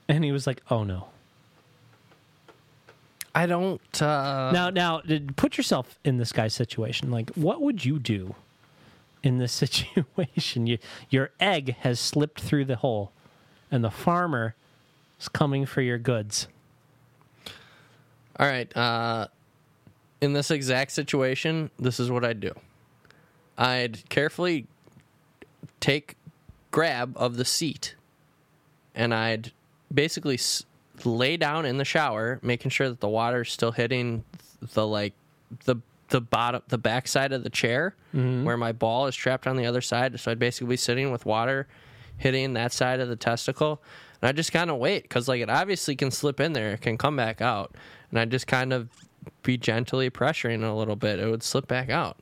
and 0.07 0.23
he 0.23 0.31
was 0.31 0.45
like, 0.47 0.61
"Oh 0.69 0.83
no." 0.83 1.07
I 3.33 3.45
don't. 3.45 4.01
Uh, 4.01 4.51
Now, 4.53 4.69
now, 4.69 5.01
put 5.37 5.57
yourself 5.57 5.97
in 6.03 6.17
this 6.17 6.31
guy's 6.33 6.53
situation. 6.53 7.11
Like, 7.11 7.29
what 7.31 7.61
would 7.61 7.85
you 7.85 7.97
do 7.97 8.35
in 9.23 9.37
this 9.37 9.53
situation? 9.87 10.67
You, 10.67 10.77
your 11.09 11.29
egg 11.39 11.77
has 11.79 11.99
slipped 11.99 12.41
through 12.41 12.65
the 12.65 12.75
hole, 12.77 13.13
and 13.71 13.83
the 13.83 13.89
farmer 13.91 14.55
is 15.19 15.27
coming 15.29 15.65
for 15.65 15.81
your 15.81 15.97
goods. 15.97 16.47
All 18.39 18.47
right. 18.47 18.75
Uh, 18.75 19.27
in 20.19 20.33
this 20.33 20.51
exact 20.51 20.91
situation, 20.91 21.69
this 21.79 21.99
is 21.99 22.11
what 22.11 22.23
I'd 22.25 22.39
do. 22.39 22.53
I'd 23.57 24.07
carefully 24.09 24.65
take 25.79 26.15
grab 26.71 27.13
of 27.15 27.37
the 27.37 27.45
seat, 27.45 27.95
and 28.95 29.13
I'd 29.13 29.51
basically 29.93 30.35
s- 30.35 30.63
lay 31.03 31.37
down 31.37 31.65
in 31.65 31.77
the 31.77 31.85
shower, 31.85 32.39
making 32.41 32.71
sure 32.71 32.89
that 32.89 32.99
the 32.99 33.09
water's 33.09 33.51
still 33.51 33.71
hitting 33.71 34.23
the 34.73 34.85
like 34.87 35.13
the 35.65 35.77
the 36.09 36.21
bottom 36.21 36.61
the 36.67 36.77
back 36.77 37.07
side 37.07 37.31
of 37.31 37.43
the 37.43 37.49
chair 37.49 37.95
where 38.43 38.57
my 38.57 38.71
ball 38.73 39.07
is 39.07 39.15
trapped 39.15 39.47
on 39.47 39.55
the 39.57 39.65
other 39.65 39.81
side. 39.81 40.19
So 40.19 40.31
I'd 40.31 40.39
basically 40.39 40.67
be 40.67 40.77
sitting 40.77 41.11
with 41.11 41.25
water 41.25 41.67
hitting 42.21 42.53
that 42.53 42.71
side 42.71 42.99
of 42.99 43.09
the 43.09 43.15
testicle. 43.15 43.81
And 44.21 44.29
I 44.29 44.31
just 44.31 44.51
kind 44.51 44.69
of 44.69 44.77
wait 44.77 45.03
because, 45.03 45.27
like, 45.27 45.41
it 45.41 45.49
obviously 45.49 45.95
can 45.95 46.11
slip 46.11 46.39
in 46.39 46.53
there, 46.53 46.71
it 46.73 46.81
can 46.81 46.97
come 46.97 47.15
back 47.15 47.41
out. 47.41 47.75
And 48.11 48.19
I 48.19 48.25
just 48.25 48.47
kind 48.47 48.71
of 48.71 48.89
be 49.43 49.57
gently 49.57 50.09
pressuring 50.09 50.55
it 50.63 50.63
a 50.63 50.73
little 50.73 50.95
bit. 50.95 51.19
It 51.19 51.29
would 51.29 51.43
slip 51.43 51.67
back 51.67 51.89
out. 51.89 52.17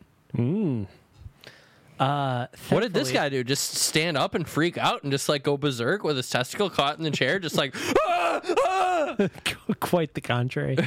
Uh, 1.99 2.47
What 2.69 2.79
did 2.81 2.93
this 2.93 3.11
guy 3.11 3.27
do? 3.27 3.43
Just 3.43 3.73
stand 3.75 4.15
up 4.17 4.33
and 4.33 4.47
freak 4.47 4.77
out 4.77 5.03
and 5.03 5.11
just 5.11 5.27
like 5.27 5.43
go 5.43 5.57
berserk 5.57 6.03
with 6.03 6.15
his 6.15 6.29
testicle 6.29 6.69
caught 6.69 6.97
in 6.97 7.03
the 7.03 7.11
chair, 7.11 7.39
just 7.39 7.57
like, 7.57 7.75
"Ah, 7.99 8.41
ah!" 8.65 9.15
Quite 9.81 10.13
the 10.13 10.21
contrary. 10.21 10.77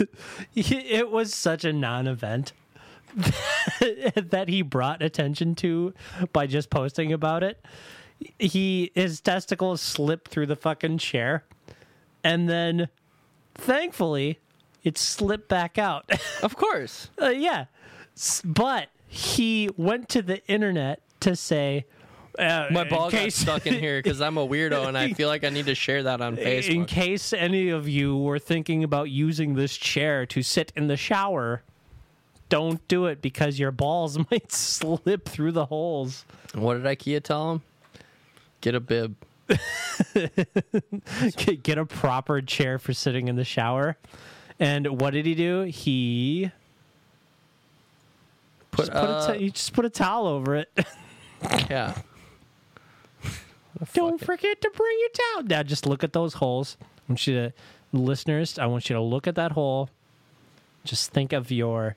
it 0.54 1.10
was 1.10 1.34
such 1.34 1.64
a 1.64 1.72
non-event 1.72 2.52
that 4.30 4.44
he 4.48 4.62
brought 4.62 5.02
attention 5.02 5.54
to 5.56 5.94
by 6.32 6.46
just 6.46 6.70
posting 6.70 7.12
about 7.12 7.42
it. 7.42 7.64
He 8.38 8.90
his 8.94 9.20
testicles 9.20 9.80
slipped 9.80 10.28
through 10.30 10.46
the 10.46 10.56
fucking 10.56 10.98
chair, 10.98 11.44
and 12.24 12.48
then, 12.48 12.88
thankfully, 13.54 14.38
it 14.84 14.98
slipped 14.98 15.48
back 15.48 15.78
out. 15.78 16.10
of 16.42 16.56
course. 16.56 17.10
Uh, 17.20 17.28
yeah, 17.28 17.66
S- 18.16 18.42
but 18.44 18.88
he 19.06 19.68
went 19.76 20.08
to 20.10 20.22
the 20.22 20.44
internet 20.46 21.00
to 21.20 21.36
say. 21.36 21.84
Uh, 22.38 22.66
My 22.70 22.84
ball 22.84 23.10
got 23.10 23.20
case- 23.20 23.34
stuck 23.36 23.66
in 23.66 23.74
here 23.74 23.98
because 23.98 24.22
I'm 24.22 24.38
a 24.38 24.46
weirdo 24.48 24.88
and 24.88 24.96
I 24.96 25.12
feel 25.12 25.28
like 25.28 25.44
I 25.44 25.50
need 25.50 25.66
to 25.66 25.74
share 25.74 26.02
that 26.04 26.22
on 26.22 26.36
Facebook. 26.38 26.70
In 26.70 26.84
case 26.86 27.34
any 27.34 27.68
of 27.68 27.90
you 27.90 28.16
were 28.16 28.38
thinking 28.38 28.82
about 28.84 29.10
using 29.10 29.54
this 29.54 29.76
chair 29.76 30.24
to 30.26 30.42
sit 30.42 30.72
in 30.74 30.86
the 30.86 30.96
shower, 30.96 31.62
don't 32.48 32.86
do 32.88 33.04
it 33.04 33.20
because 33.20 33.58
your 33.58 33.70
balls 33.70 34.18
might 34.30 34.50
slip 34.50 35.26
through 35.28 35.52
the 35.52 35.66
holes. 35.66 36.24
What 36.54 36.82
did 36.82 36.84
IKEA 36.84 37.22
tell 37.22 37.52
him? 37.52 37.62
Get 38.62 38.74
a 38.74 38.80
bib. 38.80 39.16
Get 40.14 41.62
get 41.62 41.76
a 41.76 41.84
proper 41.84 42.40
chair 42.40 42.78
for 42.78 42.94
sitting 42.94 43.28
in 43.28 43.36
the 43.36 43.44
shower. 43.44 43.98
And 44.58 45.00
what 45.00 45.12
did 45.12 45.26
he 45.26 45.34
do? 45.34 45.62
He 45.62 46.50
Put, 48.72 48.86
just 48.86 48.92
put, 48.92 48.98
uh, 48.98 49.26
a 49.28 49.34
t- 49.34 49.44
he 49.44 49.50
just 49.50 49.72
put 49.74 49.84
a 49.84 49.90
towel 49.90 50.26
over 50.26 50.56
it. 50.56 50.70
yeah. 51.70 51.94
Don't 53.92 54.24
forget 54.24 54.60
to 54.62 54.70
bring 54.74 54.98
your 55.00 55.08
towel. 55.10 55.42
Now, 55.44 55.62
just 55.62 55.86
look 55.86 56.02
at 56.02 56.14
those 56.14 56.34
holes. 56.34 56.78
I 56.80 56.86
want 57.08 57.26
you 57.26 57.34
to, 57.34 57.52
listeners, 57.92 58.58
I 58.58 58.66
want 58.66 58.88
you 58.88 58.94
to 58.94 59.02
look 59.02 59.26
at 59.26 59.34
that 59.34 59.52
hole. 59.52 59.90
Just 60.84 61.10
think 61.10 61.34
of 61.34 61.50
your 61.50 61.96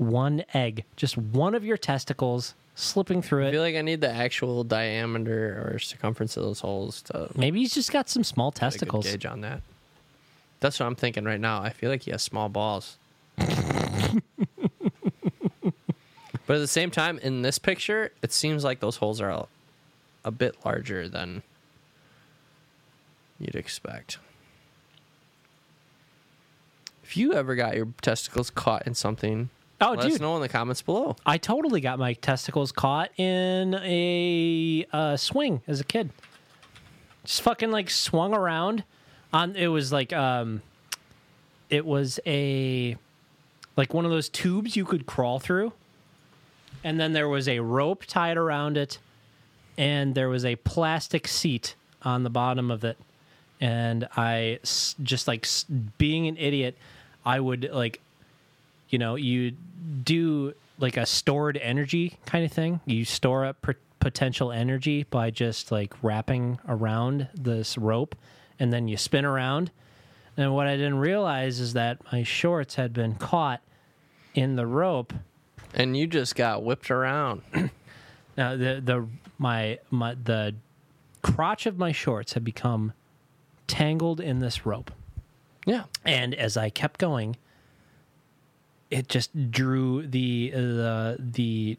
one 0.00 0.42
egg, 0.54 0.84
just 0.96 1.18
one 1.18 1.54
of 1.54 1.62
your 1.64 1.76
testicles 1.76 2.54
slipping 2.74 3.20
through 3.20 3.44
it. 3.44 3.48
I 3.48 3.52
feel 3.52 3.60
like 3.60 3.76
I 3.76 3.82
need 3.82 4.00
the 4.00 4.10
actual 4.10 4.64
diameter 4.64 5.70
or 5.74 5.78
circumference 5.78 6.36
of 6.38 6.42
those 6.42 6.60
holes 6.60 7.02
to 7.02 7.28
Maybe 7.36 7.60
he's 7.60 7.74
just 7.74 7.92
got 7.92 8.08
some 8.08 8.24
small 8.24 8.50
get 8.50 8.56
a 8.56 8.60
good 8.60 8.70
testicles. 8.70 9.04
gauge 9.04 9.26
on 9.26 9.42
that. 9.42 9.60
That's 10.60 10.80
what 10.80 10.86
I'm 10.86 10.94
thinking 10.94 11.24
right 11.24 11.40
now. 11.40 11.62
I 11.62 11.70
feel 11.70 11.90
like 11.90 12.02
he 12.02 12.10
has 12.12 12.22
small 12.22 12.48
balls. 12.48 12.96
but 13.36 13.52
at 15.62 16.58
the 16.58 16.66
same 16.66 16.90
time, 16.90 17.18
in 17.18 17.42
this 17.42 17.58
picture, 17.58 18.12
it 18.22 18.32
seems 18.32 18.64
like 18.64 18.80
those 18.80 18.96
holes 18.96 19.20
are 19.20 19.30
all 19.30 19.48
a 20.24 20.30
bit 20.30 20.56
larger 20.64 21.08
than 21.08 21.42
you'd 23.38 23.54
expect. 23.54 24.18
If 27.04 27.16
you 27.16 27.34
ever 27.34 27.54
got 27.54 27.76
your 27.76 27.88
testicles 28.00 28.50
caught 28.50 28.86
in 28.86 28.94
something, 28.94 29.50
Oh, 29.80 29.92
let 29.92 30.04
us 30.04 30.20
know 30.20 30.36
in 30.36 30.42
the 30.42 30.48
comments 30.48 30.82
below. 30.82 31.16
I 31.24 31.38
totally 31.38 31.80
got 31.80 31.98
my 31.98 32.12
testicles 32.12 32.70
caught 32.70 33.18
in 33.18 33.74
a 33.76 34.86
uh, 34.92 35.16
swing 35.16 35.62
as 35.66 35.80
a 35.80 35.84
kid. 35.84 36.10
Just 37.24 37.40
fucking 37.42 37.70
like 37.70 37.88
swung 37.88 38.34
around 38.34 38.84
on. 39.32 39.56
It 39.56 39.68
was 39.68 39.90
like 39.90 40.12
um, 40.12 40.60
it 41.70 41.86
was 41.86 42.20
a 42.26 42.96
like 43.76 43.94
one 43.94 44.04
of 44.04 44.10
those 44.10 44.28
tubes 44.28 44.76
you 44.76 44.84
could 44.84 45.06
crawl 45.06 45.38
through, 45.38 45.72
and 46.84 47.00
then 47.00 47.14
there 47.14 47.28
was 47.28 47.48
a 47.48 47.60
rope 47.60 48.04
tied 48.04 48.36
around 48.36 48.76
it, 48.76 48.98
and 49.78 50.14
there 50.14 50.28
was 50.28 50.44
a 50.44 50.56
plastic 50.56 51.26
seat 51.26 51.74
on 52.02 52.22
the 52.22 52.30
bottom 52.30 52.70
of 52.70 52.84
it, 52.84 52.98
and 53.62 54.06
I 54.14 54.58
just 55.02 55.26
like 55.26 55.46
being 55.96 56.26
an 56.26 56.36
idiot, 56.36 56.76
I 57.24 57.40
would 57.40 57.70
like 57.72 58.00
you 58.90 58.98
know, 58.98 59.14
you 59.14 59.52
do 60.04 60.54
like 60.78 60.96
a 60.96 61.06
stored 61.06 61.56
energy 61.58 62.18
kind 62.26 62.44
of 62.44 62.52
thing. 62.52 62.80
You 62.86 63.04
store 63.04 63.44
up 63.44 63.62
p- 63.62 63.72
potential 63.98 64.50
energy 64.50 65.02
by 65.04 65.30
just 65.30 65.70
like 65.70 65.92
wrapping 66.02 66.58
around 66.68 67.28
this 67.34 67.76
rope 67.76 68.14
and 68.58 68.72
then 68.72 68.88
you 68.88 68.96
spin 68.96 69.24
around. 69.24 69.70
And 70.36 70.54
what 70.54 70.66
I 70.66 70.76
didn't 70.76 70.98
realize 70.98 71.60
is 71.60 71.72
that 71.74 71.98
my 72.12 72.22
shorts 72.22 72.76
had 72.76 72.92
been 72.92 73.14
caught 73.16 73.60
in 74.34 74.56
the 74.56 74.66
rope. 74.66 75.12
And 75.74 75.96
you 75.96 76.06
just 76.06 76.34
got 76.34 76.62
whipped 76.64 76.90
around. 76.90 77.42
Now 78.36 78.56
the 78.56 78.80
the 78.82 79.06
my 79.38 79.80
my 79.90 80.14
the 80.14 80.54
crotch 81.20 81.66
of 81.66 81.76
my 81.76 81.92
shorts 81.92 82.32
had 82.32 82.44
become 82.44 82.94
tangled 83.66 84.18
in 84.20 84.38
this 84.38 84.64
rope. 84.64 84.90
yeah. 85.66 85.84
and 86.06 86.34
as 86.34 86.56
I 86.56 86.70
kept 86.70 86.98
going, 86.98 87.36
it 88.90 89.08
just 89.08 89.50
drew 89.50 90.06
the 90.06 90.50
the 90.50 91.16
the 91.18 91.78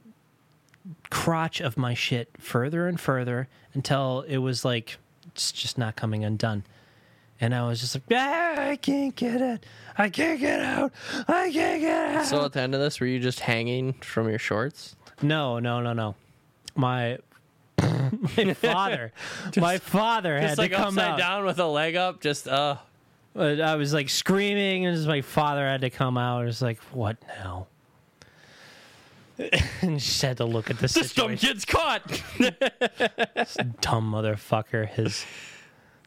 crotch 1.10 1.62
of 1.62 1.78
my 1.78 1.94
shit 1.94 2.30
further 2.40 2.88
and 2.88 3.00
further 3.00 3.48
until 3.74 4.22
it 4.28 4.38
was 4.38 4.66
like 4.66 4.98
it's 5.28 5.52
just 5.52 5.78
not 5.78 5.96
coming 5.96 6.24
undone. 6.24 6.64
And 7.40 7.56
I 7.56 7.68
was 7.68 7.80
just 7.80 7.96
like, 7.96 8.04
ah, 8.12 8.70
I 8.70 8.76
can't 8.76 9.16
get 9.16 9.42
it. 9.42 9.66
I 9.98 10.10
can't 10.10 10.40
get 10.40 10.60
out. 10.62 10.92
I 11.28 11.52
can't 11.52 11.82
get 11.82 12.16
out. 12.18 12.26
So 12.28 12.46
at 12.46 12.54
the 12.54 12.62
end 12.62 12.76
of 12.76 12.82
this, 12.82 13.00
were 13.00 13.08
you 13.08 13.20
just 13.20 13.40
hanging 13.40 13.94
from 13.94 14.30
your 14.30 14.38
shorts? 14.40 14.96
no, 15.24 15.60
no, 15.60 15.82
no, 15.82 15.94
no. 15.94 16.16
My 16.76 17.18
my 18.38 18.54
father, 18.54 19.12
my 19.58 19.78
father 19.80 20.36
had 20.40 20.44
Just 20.50 20.56
to 20.56 20.62
like 20.62 20.72
come 20.72 20.98
upside 20.98 21.12
out. 21.14 21.18
down 21.18 21.46
with 21.46 21.60
a 21.60 21.66
leg 21.66 21.96
up, 21.96 22.22
just 22.22 22.48
uh 22.48 22.78
But 23.34 23.62
I 23.62 23.76
was 23.76 23.94
like 23.94 24.10
screaming, 24.10 24.86
and 24.86 24.96
just 24.96 25.08
my 25.08 25.22
father 25.22 25.66
had 25.66 25.82
to 25.82 25.90
come 25.90 26.18
out. 26.18 26.42
It 26.44 26.46
was 26.46 26.62
like, 26.62 26.80
what 26.92 27.18
now? 27.28 27.68
and 29.82 30.02
she 30.02 30.26
had 30.28 30.38
to 30.38 30.46
look 30.46 30.70
at 30.70 30.78
the 30.78 30.84
this 30.84 30.94
dumb 30.94 31.36
situation. 31.36 31.48
kid's 31.48 31.66
caught. 31.66 32.08
dumb 33.82 34.12
motherfucker 34.12 34.88
has 34.88 35.26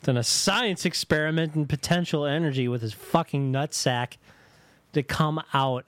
done 0.03 0.17
a 0.17 0.23
science 0.23 0.85
experiment 0.85 1.57
in 1.57 1.67
potential 1.67 2.27
energy 2.27 2.69
with 2.69 2.83
his 2.83 2.93
fucking 2.93 3.53
nutsack 3.53 4.19
to 4.93 5.03
come 5.03 5.43
out 5.53 5.85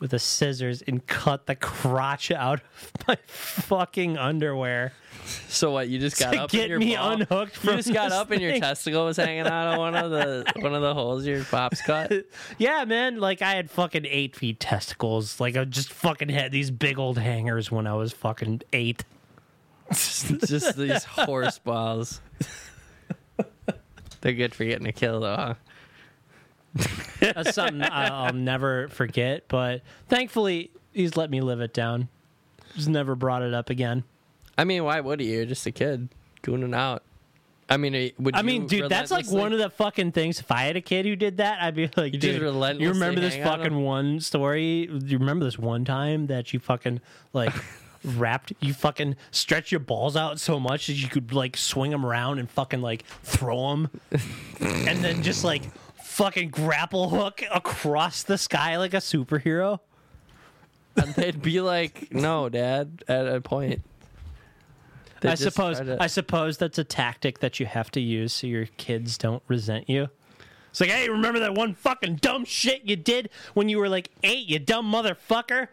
with 0.00 0.10
the 0.12 0.18
scissors 0.18 0.82
and 0.82 1.06
cut 1.06 1.46
the 1.46 1.56
crotch 1.56 2.30
out 2.30 2.60
of 2.60 2.92
my 3.08 3.16
fucking 3.26 4.16
underwear. 4.16 4.92
so 5.48 5.72
what? 5.72 5.88
You 5.88 5.98
just 5.98 6.18
got 6.18 6.32
To 6.32 6.42
up 6.44 6.50
get 6.50 6.68
your 6.68 6.78
me 6.78 6.94
ball- 6.96 7.12
unhooked 7.12 7.56
You 7.56 7.60
from 7.70 7.76
just 7.76 7.92
got 7.92 8.12
up 8.12 8.30
and 8.30 8.40
your 8.40 8.58
testicle 8.58 9.04
was 9.04 9.16
hanging 9.16 9.46
out 9.46 9.74
of 9.74 9.78
one 9.78 9.94
of 9.94 10.10
the 10.10 10.44
one 10.60 10.74
of 10.74 10.82
the 10.82 10.94
holes 10.94 11.26
your 11.26 11.44
pops 11.44 11.82
cut. 11.82 12.12
Yeah, 12.58 12.84
man. 12.84 13.18
Like 13.18 13.42
I 13.42 13.52
had 13.54 13.70
fucking 13.70 14.06
eight 14.08 14.36
feet 14.36 14.60
testicles. 14.60 15.40
Like 15.40 15.56
I 15.56 15.64
just 15.64 15.92
fucking 15.92 16.28
had 16.28 16.52
these 16.52 16.70
big 16.70 16.98
old 16.98 17.18
hangers 17.18 17.70
when 17.70 17.86
I 17.86 17.94
was 17.94 18.12
fucking 18.12 18.62
eight. 18.72 19.04
just 19.92 20.76
these 20.76 21.04
horse 21.04 21.58
balls. 21.58 22.20
They're 24.20 24.32
good 24.32 24.54
for 24.54 24.64
getting 24.64 24.86
a 24.86 24.92
kill 24.92 25.20
though, 25.20 25.36
huh? 25.36 25.54
That's 27.20 27.54
something 27.54 27.82
I'll 27.82 28.32
never 28.32 28.88
forget. 28.88 29.44
But 29.48 29.82
thankfully, 30.08 30.70
he's 30.92 31.16
let 31.16 31.30
me 31.30 31.40
live 31.40 31.60
it 31.60 31.74
down. 31.74 32.08
Just 32.74 32.88
never 32.88 33.14
brought 33.14 33.42
it 33.42 33.54
up 33.54 33.70
again. 33.70 34.04
I 34.56 34.64
mean, 34.64 34.84
why 34.84 35.00
would 35.00 35.20
he? 35.20 35.32
You're 35.32 35.46
just 35.46 35.66
a 35.66 35.72
kid 35.72 36.08
gooning 36.42 36.74
out. 36.74 37.02
I 37.70 37.76
mean, 37.76 38.12
would 38.18 38.34
I 38.34 38.42
mean, 38.42 38.66
dude, 38.66 38.88
that's 38.88 39.10
like 39.10 39.30
one 39.30 39.52
of 39.52 39.58
the 39.58 39.68
fucking 39.68 40.12
things. 40.12 40.40
If 40.40 40.50
I 40.50 40.62
had 40.62 40.76
a 40.76 40.80
kid 40.80 41.04
who 41.04 41.16
did 41.16 41.36
that, 41.36 41.60
I'd 41.60 41.74
be 41.74 41.90
like, 41.96 42.14
You 42.14 42.18
dude, 42.18 42.40
you 42.40 42.88
remember 42.88 43.20
this 43.20 43.34
hang 43.34 43.46
on 43.46 43.58
fucking 43.58 43.78
one 43.82 44.20
story? 44.20 44.88
You 44.90 45.18
remember 45.18 45.44
this 45.44 45.58
one 45.58 45.84
time 45.84 46.28
that 46.28 46.54
you 46.54 46.60
fucking 46.60 47.02
like 47.34 47.52
wrapped, 48.04 48.54
you 48.60 48.72
fucking 48.72 49.16
stretched 49.32 49.70
your 49.70 49.80
balls 49.80 50.16
out 50.16 50.40
so 50.40 50.58
much 50.58 50.86
that 50.86 50.94
you 50.94 51.08
could 51.08 51.34
like 51.34 51.58
swing 51.58 51.90
them 51.90 52.06
around 52.06 52.38
and 52.38 52.50
fucking 52.50 52.80
like 52.80 53.04
throw 53.22 53.70
them, 53.70 53.90
and 54.60 55.04
then 55.04 55.22
just 55.22 55.44
like 55.44 55.62
fucking 56.18 56.50
grapple 56.50 57.08
hook 57.10 57.42
across 57.54 58.24
the 58.24 58.36
sky 58.36 58.76
like 58.76 58.92
a 58.92 58.96
superhero. 58.98 59.78
And 60.96 61.14
they'd 61.14 61.40
be 61.40 61.60
like, 61.60 62.12
"No, 62.12 62.48
Dad." 62.48 63.04
At 63.06 63.28
a 63.28 63.40
point, 63.40 63.82
They'd 65.20 65.30
I 65.30 65.34
suppose. 65.36 65.78
to- 65.78 65.96
I 66.00 66.08
suppose 66.08 66.58
that's 66.58 66.76
a 66.78 66.82
tactic 66.84 67.38
that 67.38 67.60
you 67.60 67.66
have 67.66 67.90
to 67.92 68.00
use 68.00 68.32
so 68.32 68.48
your 68.48 68.66
kids 68.78 69.16
don't 69.16 69.42
resent 69.46 69.88
you. 69.88 70.08
It's 70.70 70.80
like, 70.80 70.90
hey, 70.90 71.08
remember 71.08 71.38
that 71.40 71.54
one 71.54 71.74
fucking 71.74 72.16
dumb 72.16 72.44
shit 72.44 72.82
you 72.84 72.96
did 72.96 73.30
when 73.54 73.68
you 73.68 73.78
were 73.78 73.88
like 73.88 74.10
eight, 74.24 74.48
you 74.48 74.58
dumb 74.58 74.90
motherfucker? 74.92 75.68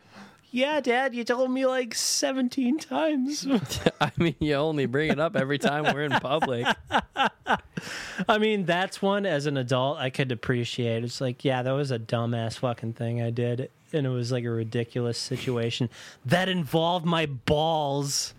Yeah, 0.52 0.80
Dad, 0.80 1.14
you 1.14 1.24
told 1.24 1.52
me 1.52 1.66
like 1.66 1.94
seventeen 1.94 2.80
times. 2.80 3.46
I 4.02 4.12
mean, 4.18 4.36
you 4.40 4.54
only 4.56 4.86
bring 4.86 5.12
it 5.12 5.20
up 5.20 5.36
every 5.36 5.58
time 5.58 5.94
we're 5.94 6.04
in 6.04 6.12
public. 6.14 6.66
I 8.30 8.38
mean, 8.38 8.66
that's 8.66 9.02
one 9.02 9.26
as 9.26 9.46
an 9.46 9.58
adult 9.58 9.98
I 9.98 10.10
could 10.10 10.32
appreciate. 10.32 11.04
It's 11.04 11.20
like, 11.20 11.44
yeah, 11.44 11.62
that 11.64 11.72
was 11.72 11.92
a 11.92 12.00
dumbass 12.00 12.58
fucking 12.60 12.94
thing 12.94 13.22
I 13.22 13.32
did, 13.32 13.70
and 13.92 14.06
it 14.06 14.10
was 14.10 14.32
like 14.32 14.46
a 14.46 14.50
ridiculous 14.50 15.18
situation 15.18 15.90
that 16.26 16.48
involved 16.50 17.06
my 17.06 17.26
balls. 17.26 18.34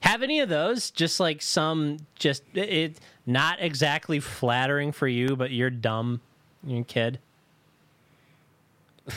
Have 0.00 0.22
any 0.22 0.40
of 0.40 0.48
those 0.48 0.90
just 0.90 1.20
like 1.20 1.40
some 1.42 1.98
just 2.16 2.42
it, 2.54 2.68
it 2.68 3.00
not 3.24 3.58
exactly 3.60 4.18
flattering 4.20 4.90
for 4.90 5.06
you, 5.06 5.36
but 5.36 5.52
you're 5.52 5.70
dumb, 5.70 6.20
you 6.64 6.82
kid. 6.84 7.18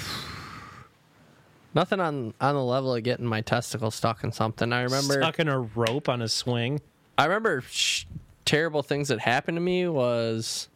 Nothing 1.75 1.99
on 1.99 2.33
on 2.39 2.55
the 2.55 2.63
level 2.63 2.95
of 2.95 3.03
getting 3.03 3.25
my 3.25 3.41
testicle 3.41 3.91
stuck 3.91 4.23
in 4.23 4.31
something. 4.31 4.71
I 4.71 4.83
remember. 4.83 5.13
stuck 5.15 5.39
in 5.39 5.49
a 5.49 5.59
rope 5.59 6.07
on 6.07 6.21
a 6.21 6.29
swing. 6.29 6.79
I 7.17 7.25
remember 7.25 7.61
sh- 7.69 8.05
terrible 8.45 8.81
things 8.81 9.09
that 9.09 9.19
happened 9.19 9.57
to 9.57 9.61
me 9.61 9.87
was 9.87 10.69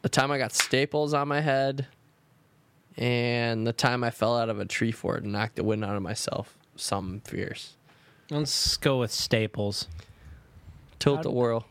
the 0.00 0.08
time 0.08 0.30
I 0.30 0.38
got 0.38 0.52
staples 0.52 1.12
on 1.12 1.28
my 1.28 1.40
head, 1.42 1.86
and 2.96 3.66
the 3.66 3.72
time 3.74 4.02
I 4.02 4.10
fell 4.10 4.36
out 4.36 4.48
of 4.48 4.58
a 4.58 4.64
tree 4.64 4.92
fort 4.92 5.24
and 5.24 5.32
knocked 5.32 5.56
the 5.56 5.64
wind 5.64 5.84
out 5.84 5.94
of 5.94 6.02
myself. 6.02 6.56
Some 6.74 7.20
fierce. 7.26 7.76
Let's 8.30 8.78
go 8.78 9.00
with 9.00 9.12
Staples. 9.12 9.88
Tilt 10.98 11.18
How- 11.18 11.22
the 11.22 11.30
Whirl. 11.30 11.66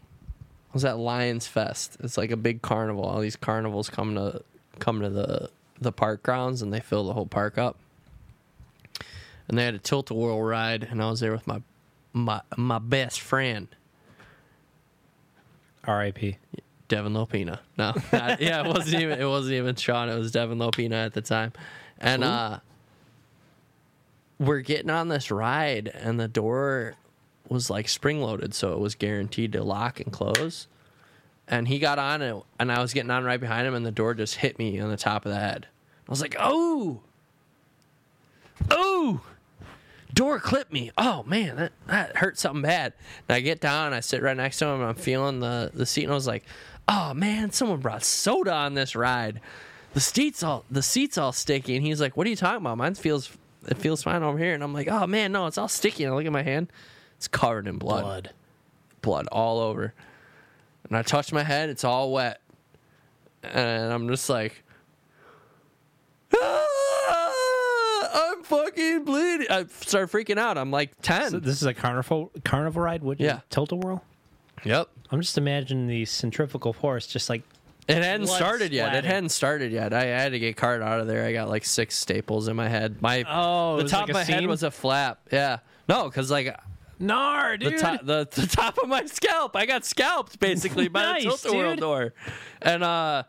It 0.69 0.73
was 0.76 0.85
at 0.85 0.98
Lions 0.99 1.48
Fest. 1.48 1.98
It's 2.02 2.18
like 2.18 2.31
a 2.31 2.38
big 2.38 2.61
carnival. 2.61 3.03
All 3.03 3.19
these 3.19 3.35
carnivals 3.35 3.89
come 3.89 4.15
to 4.15 4.43
come 4.80 5.02
to 5.02 5.10
the 5.10 5.49
the 5.81 5.91
park 5.91 6.22
grounds 6.22 6.61
and 6.61 6.72
they 6.72 6.80
fill 6.80 7.06
the 7.07 7.14
whole 7.14 7.26
park 7.26 7.57
up. 7.57 7.77
And 9.52 9.57
they 9.60 9.65
had 9.65 9.76
a 9.76 9.80
tilt 9.80 10.10
a 10.10 10.14
whirl 10.14 10.41
ride, 10.41 10.88
and 10.90 11.03
I 11.03 11.10
was 11.10 11.19
there 11.19 11.34
with 11.34 11.45
my 11.45 11.61
my 12.14 12.40
my 12.56 12.80
best 12.80 13.19
friend 13.19 13.68
R.I.P. 15.84 16.38
Devin 16.88 17.11
Lopina. 17.11 17.60
No, 17.78 17.94
not- 18.14 18.40
yeah, 18.41 18.65
it 18.65 18.68
wasn't 18.68 19.02
even 19.02 19.19
it 19.19 19.26
wasn't 19.26 19.56
even 19.56 19.76
Sean. 19.76 20.07
It 20.07 20.18
was 20.18 20.32
Devin 20.32 20.57
Lopina 20.57 21.06
at 21.06 21.14
the 21.14 21.22
time, 21.22 21.52
and 21.99 22.23
uh, 22.23 22.60
we're 24.40 24.61
getting 24.61 24.90
on 24.90 25.10
this 25.10 25.30
ride, 25.32 25.90
and 25.90 26.18
the 26.18 26.30
door 26.30 26.95
was 27.49 27.69
like 27.69 27.90
spring 27.90 28.22
loaded, 28.22 28.53
so 28.53 28.72
it 28.72 28.80
was 28.80 28.95
guaranteed 28.95 29.52
to 29.52 29.64
lock 29.65 29.99
and 29.99 30.14
close. 30.14 30.68
And 31.45 31.68
he 31.68 31.78
got 31.78 31.99
on 31.99 32.22
it, 32.22 32.41
and 32.57 32.72
I 32.72 32.80
was 32.82 32.94
getting 32.94 33.11
on 33.11 33.26
right 33.26 33.40
behind 33.40 33.68
him, 33.68 33.73
and 33.73 33.86
the 33.86 33.91
door 33.91 34.14
just 34.14 34.36
hit 34.36 34.57
me 34.57 34.80
on 34.80 34.90
the 34.90 34.95
top 34.95 35.26
of 35.26 35.34
the 35.34 35.40
head. 35.40 35.68
I 36.07 36.10
was 36.10 36.22
like, 36.22 36.38
"Oh, 36.40 37.02
oh!" 38.69 39.22
Door 40.13 40.39
clipped 40.41 40.73
me. 40.73 40.91
Oh 40.97 41.23
man, 41.23 41.55
that, 41.55 41.71
that 41.88 42.17
hurt 42.17 42.38
something 42.38 42.61
bad. 42.63 42.93
And 43.29 43.35
I 43.35 43.39
get 43.39 43.61
down, 43.61 43.88
and 43.88 43.95
I 43.95 43.99
sit 44.01 44.21
right 44.21 44.35
next 44.35 44.57
to 44.59 44.65
him, 44.65 44.81
and 44.81 44.89
I'm 44.89 44.95
feeling 44.95 45.39
the 45.39 45.71
the 45.73 45.85
seat, 45.85 46.03
and 46.03 46.11
I 46.11 46.15
was 46.15 46.27
like, 46.27 46.43
"Oh 46.88 47.13
man, 47.13 47.51
someone 47.51 47.79
brought 47.79 48.03
soda 48.03 48.51
on 48.53 48.73
this 48.73 48.95
ride. 48.95 49.39
The 49.93 49.99
seats 50.01 50.43
all 50.43 50.65
the 50.69 50.83
seats 50.83 51.17
all 51.17 51.31
sticky." 51.31 51.75
And 51.77 51.85
he's 51.85 52.01
like, 52.01 52.17
"What 52.17 52.27
are 52.27 52.29
you 52.29 52.35
talking 52.35 52.57
about? 52.61 52.77
Mine 52.77 52.95
feels 52.95 53.31
it 53.67 53.77
feels 53.77 54.01
fine 54.03 54.23
over 54.23 54.38
here. 54.39 54.53
And 54.55 54.63
I'm 54.63 54.73
like, 54.73 54.88
oh 54.89 55.05
man, 55.05 55.31
no, 55.31 55.45
it's 55.45 55.57
all 55.59 55.67
sticky. 55.67 56.03
And 56.03 56.13
I 56.13 56.17
look 56.17 56.25
at 56.25 56.31
my 56.31 56.41
hand, 56.41 56.71
it's 57.17 57.27
covered 57.27 57.67
in 57.67 57.77
blood, 57.77 58.01
blood, 58.03 58.31
Blood. 59.03 59.27
all 59.31 59.59
over. 59.59 59.93
And 60.89 60.97
I 60.97 61.03
touch 61.03 61.31
my 61.31 61.43
head, 61.43 61.69
it's 61.69 61.83
all 61.83 62.11
wet, 62.11 62.41
and 63.43 63.93
I'm 63.93 64.07
just 64.09 64.29
like, 64.29 64.63
"Ah, 66.35 67.20
I'm 68.13 68.43
fucking 68.43 69.05
bleeding. 69.05 69.47
I 69.49 69.65
start 69.81 70.11
freaking 70.11 70.38
out. 70.38 70.57
I'm 70.57 70.71
like 70.71 70.91
ten. 71.01 71.31
So 71.31 71.39
this 71.39 71.61
is 71.61 71.65
a 71.67 71.73
carnival 71.73 72.31
carnival 72.43 72.81
ride. 72.81 73.03
Would 73.03 73.19
you 73.19 73.27
Yeah. 73.27 73.39
tilt 73.49 73.71
a 73.71 73.75
whirl? 73.75 74.03
yep. 74.63 74.89
I'm 75.11 75.19
just 75.21 75.38
imagining 75.38 75.88
the 75.88 76.05
centrifugal 76.05 76.71
force, 76.73 77.07
just 77.07 77.29
like 77.29 77.41
It 77.88 77.97
hadn't 78.03 78.27
started 78.27 78.71
yet. 78.71 78.93
It 78.95 79.03
hadn't 79.05 79.29
started 79.29 79.71
yet. 79.71 79.93
I 79.93 80.05
had 80.05 80.31
to 80.33 80.39
get 80.39 80.55
cart 80.55 80.81
out 80.81 80.99
of 80.99 81.07
there. 81.07 81.25
I 81.25 81.33
got 81.33 81.49
like 81.49 81.65
six 81.65 81.95
staples 81.97 82.47
in 82.47 82.55
my 82.55 82.67
head. 82.69 83.01
My 83.01 83.23
Oh, 83.27 83.77
the 83.81 83.89
top 83.89 84.01
like 84.01 84.09
of 84.11 84.15
a 84.15 84.19
my 84.19 84.23
head 84.23 84.45
was 84.47 84.63
a 84.63 84.71
flap. 84.71 85.19
Yeah, 85.31 85.59
no, 85.89 86.05
because 86.05 86.29
like 86.31 86.55
Nar, 86.99 87.57
the 87.57 87.71
dude. 87.71 87.79
top 87.79 88.05
the, 88.05 88.27
the 88.31 88.45
top 88.47 88.77
of 88.77 88.88
my 88.88 89.05
scalp, 89.05 89.55
I 89.55 89.65
got 89.65 89.83
scalped 89.85 90.39
basically 90.39 90.88
by 90.88 91.01
Nice, 91.13 91.23
the 91.23 91.29
tilt-a-whirl 91.29 91.75
door, 91.77 92.13
and 92.61 92.83
uh, 92.83 93.23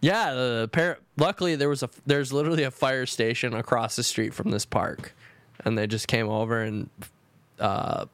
yeah, 0.00 0.32
the 0.34 0.68
par- 0.72 0.98
luckily 1.16 1.56
there 1.56 1.68
was 1.68 1.82
a 1.82 1.90
there's 2.06 2.32
literally 2.32 2.62
a 2.62 2.70
fire 2.70 3.06
station 3.06 3.54
across 3.54 3.96
the 3.96 4.02
street 4.02 4.32
from 4.34 4.50
this 4.50 4.64
park, 4.64 5.14
and 5.64 5.76
they 5.76 5.86
just 5.86 6.08
came 6.08 6.28
over 6.28 6.60
and 6.62 6.88
uh, 7.58 8.06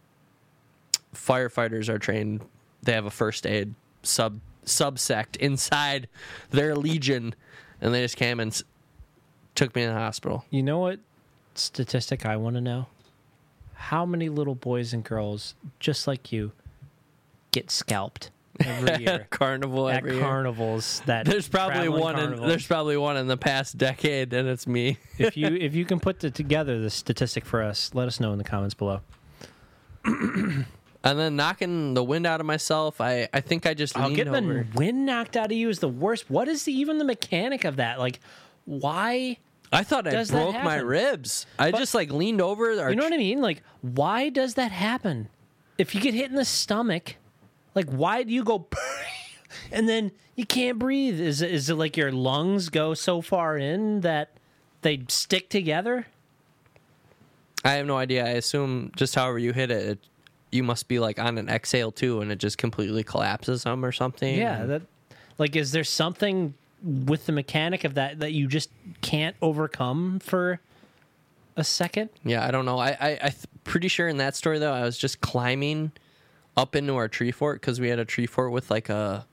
firefighters 1.14 1.88
are 1.88 1.98
trained. 1.98 2.42
They 2.82 2.92
have 2.92 3.06
a 3.06 3.10
first 3.10 3.46
aid 3.46 3.74
sub 4.02 4.40
subsect 4.64 5.36
inside 5.36 6.08
their 6.50 6.74
legion, 6.74 7.34
and 7.80 7.94
they 7.94 8.02
just 8.02 8.16
came 8.16 8.40
and 8.40 8.50
s- 8.50 8.62
took 9.54 9.74
me 9.74 9.82
to 9.82 9.88
the 9.88 9.94
hospital. 9.94 10.44
You 10.50 10.62
know 10.62 10.78
what 10.78 11.00
statistic 11.54 12.24
I 12.26 12.36
want 12.36 12.56
to 12.56 12.60
know? 12.60 12.86
How 13.74 14.06
many 14.06 14.28
little 14.28 14.54
boys 14.54 14.92
and 14.92 15.04
girls 15.04 15.54
just 15.80 16.06
like 16.06 16.32
you 16.32 16.52
get 17.52 17.70
scalped 17.70 18.30
every 18.60 19.04
year 19.04 19.26
Carnival 19.30 19.88
at 19.88 19.98
every 19.98 20.12
year. 20.12 20.20
carnivals? 20.22 21.02
That 21.06 21.26
There's 21.26 21.48
probably 21.48 21.74
traveling 21.82 22.00
one. 22.02 22.14
In, 22.14 22.20
carnivals. 22.20 22.48
there's 22.48 22.66
probably 22.66 22.96
one 22.96 23.16
in 23.16 23.26
the 23.26 23.36
past 23.36 23.76
decade, 23.78 24.32
and 24.32 24.48
it's 24.48 24.66
me. 24.66 24.98
if 25.18 25.36
you 25.36 25.46
if 25.60 25.74
you 25.74 25.84
can 25.84 26.00
put 26.00 26.20
the, 26.20 26.30
together 26.30 26.80
the 26.80 26.90
statistic 26.90 27.44
for 27.44 27.62
us, 27.62 27.90
let 27.94 28.06
us 28.08 28.20
know 28.20 28.32
in 28.32 28.38
the 28.38 28.44
comments 28.44 28.74
below. 28.74 29.00
And 30.06 31.18
then 31.18 31.36
knocking 31.36 31.92
the 31.92 32.02
wind 32.02 32.26
out 32.26 32.40
of 32.40 32.46
myself. 32.46 32.98
I, 33.00 33.28
I 33.32 33.40
think 33.42 33.66
I 33.66 33.74
just 33.74 33.94
leaned 33.98 34.16
getting 34.16 34.34
over. 34.34 34.64
the 34.70 34.78
wind 34.78 35.04
knocked 35.04 35.36
out 35.36 35.46
of 35.46 35.52
you 35.52 35.68
is 35.68 35.78
the 35.80 35.88
worst. 35.88 36.30
What 36.30 36.48
is 36.48 36.64
the, 36.64 36.72
even 36.72 36.96
the 36.96 37.04
mechanic 37.04 37.64
of 37.64 37.76
that? 37.76 37.98
Like, 37.98 38.20
why? 38.64 39.36
I 39.70 39.82
thought 39.82 40.06
I 40.06 40.12
Does 40.12 40.28
that 40.30 40.42
broke 40.42 40.54
my 40.64 40.72
happen? 40.74 40.86
ribs. 40.86 41.46
I 41.58 41.72
But- 41.72 41.78
just 41.78 41.94
like 41.94 42.10
leaned 42.10 42.40
over. 42.40 42.80
Our 42.80 42.88
You 42.90 42.96
know 42.96 43.04
what 43.04 43.12
I 43.12 43.18
mean? 43.18 43.42
Like, 43.42 43.62
why 43.82 44.30
does 44.30 44.54
that 44.54 44.72
happen? 44.72 45.28
If 45.76 45.94
you 45.94 46.00
get 46.00 46.14
hit 46.14 46.30
in 46.30 46.36
the 46.36 46.44
stomach, 46.44 47.16
like, 47.74 47.88
why 47.90 48.22
do 48.22 48.32
you 48.32 48.44
go 48.44 48.66
and 49.72 49.88
then 49.88 50.12
you 50.36 50.46
can't 50.46 50.78
breathe? 50.78 51.20
Is 51.20 51.42
it, 51.42 51.50
is 51.50 51.70
it 51.70 51.74
like 51.74 51.96
your 51.96 52.12
lungs 52.12 52.68
go 52.68 52.94
so 52.94 53.20
far 53.20 53.56
in 53.56 54.00
that 54.00 54.30
they 54.82 55.04
stick 55.08 55.48
together? 55.48 56.06
I 57.64 57.72
have 57.72 57.86
no 57.86 57.96
idea. 57.96 58.24
I 58.24 58.30
assume 58.30 58.92
just 58.96 59.14
however 59.14 59.38
you 59.38 59.52
hit 59.52 59.70
it, 59.70 59.88
it, 59.88 59.98
you 60.50 60.62
must 60.62 60.86
be 60.86 60.98
like 60.98 61.18
on 61.18 61.38
an 61.38 61.48
exhale 61.48 61.90
too, 61.90 62.20
and 62.20 62.30
it 62.30 62.38
just 62.38 62.58
completely 62.58 63.02
collapses 63.02 63.64
them 63.64 63.84
or 63.84 63.90
something. 63.90 64.38
Yeah. 64.38 64.66
That, 64.66 64.82
like, 65.38 65.56
is 65.56 65.72
there 65.72 65.84
something 65.84 66.54
with 66.82 67.26
the 67.26 67.32
mechanic 67.32 67.84
of 67.84 67.94
that 67.94 68.20
that 68.20 68.32
you 68.32 68.46
just 68.46 68.70
can't 69.00 69.34
overcome 69.40 70.20
for 70.20 70.60
a 71.56 71.64
second? 71.64 72.10
Yeah, 72.22 72.46
I 72.46 72.50
don't 72.50 72.66
know. 72.66 72.78
I, 72.78 72.90
I, 72.90 73.10
I 73.22 73.28
th- 73.30 73.46
pretty 73.64 73.88
sure 73.88 74.06
in 74.08 74.18
that 74.18 74.36
story 74.36 74.58
though, 74.58 74.72
I 74.72 74.82
was 74.82 74.98
just 74.98 75.20
climbing 75.20 75.92
up 76.56 76.76
into 76.76 76.94
our 76.96 77.08
tree 77.08 77.30
fort 77.32 77.60
because 77.60 77.80
we 77.80 77.88
had 77.88 77.98
a 77.98 78.04
tree 78.04 78.26
fort 78.26 78.52
with 78.52 78.70
like 78.70 78.88
a, 78.88 79.26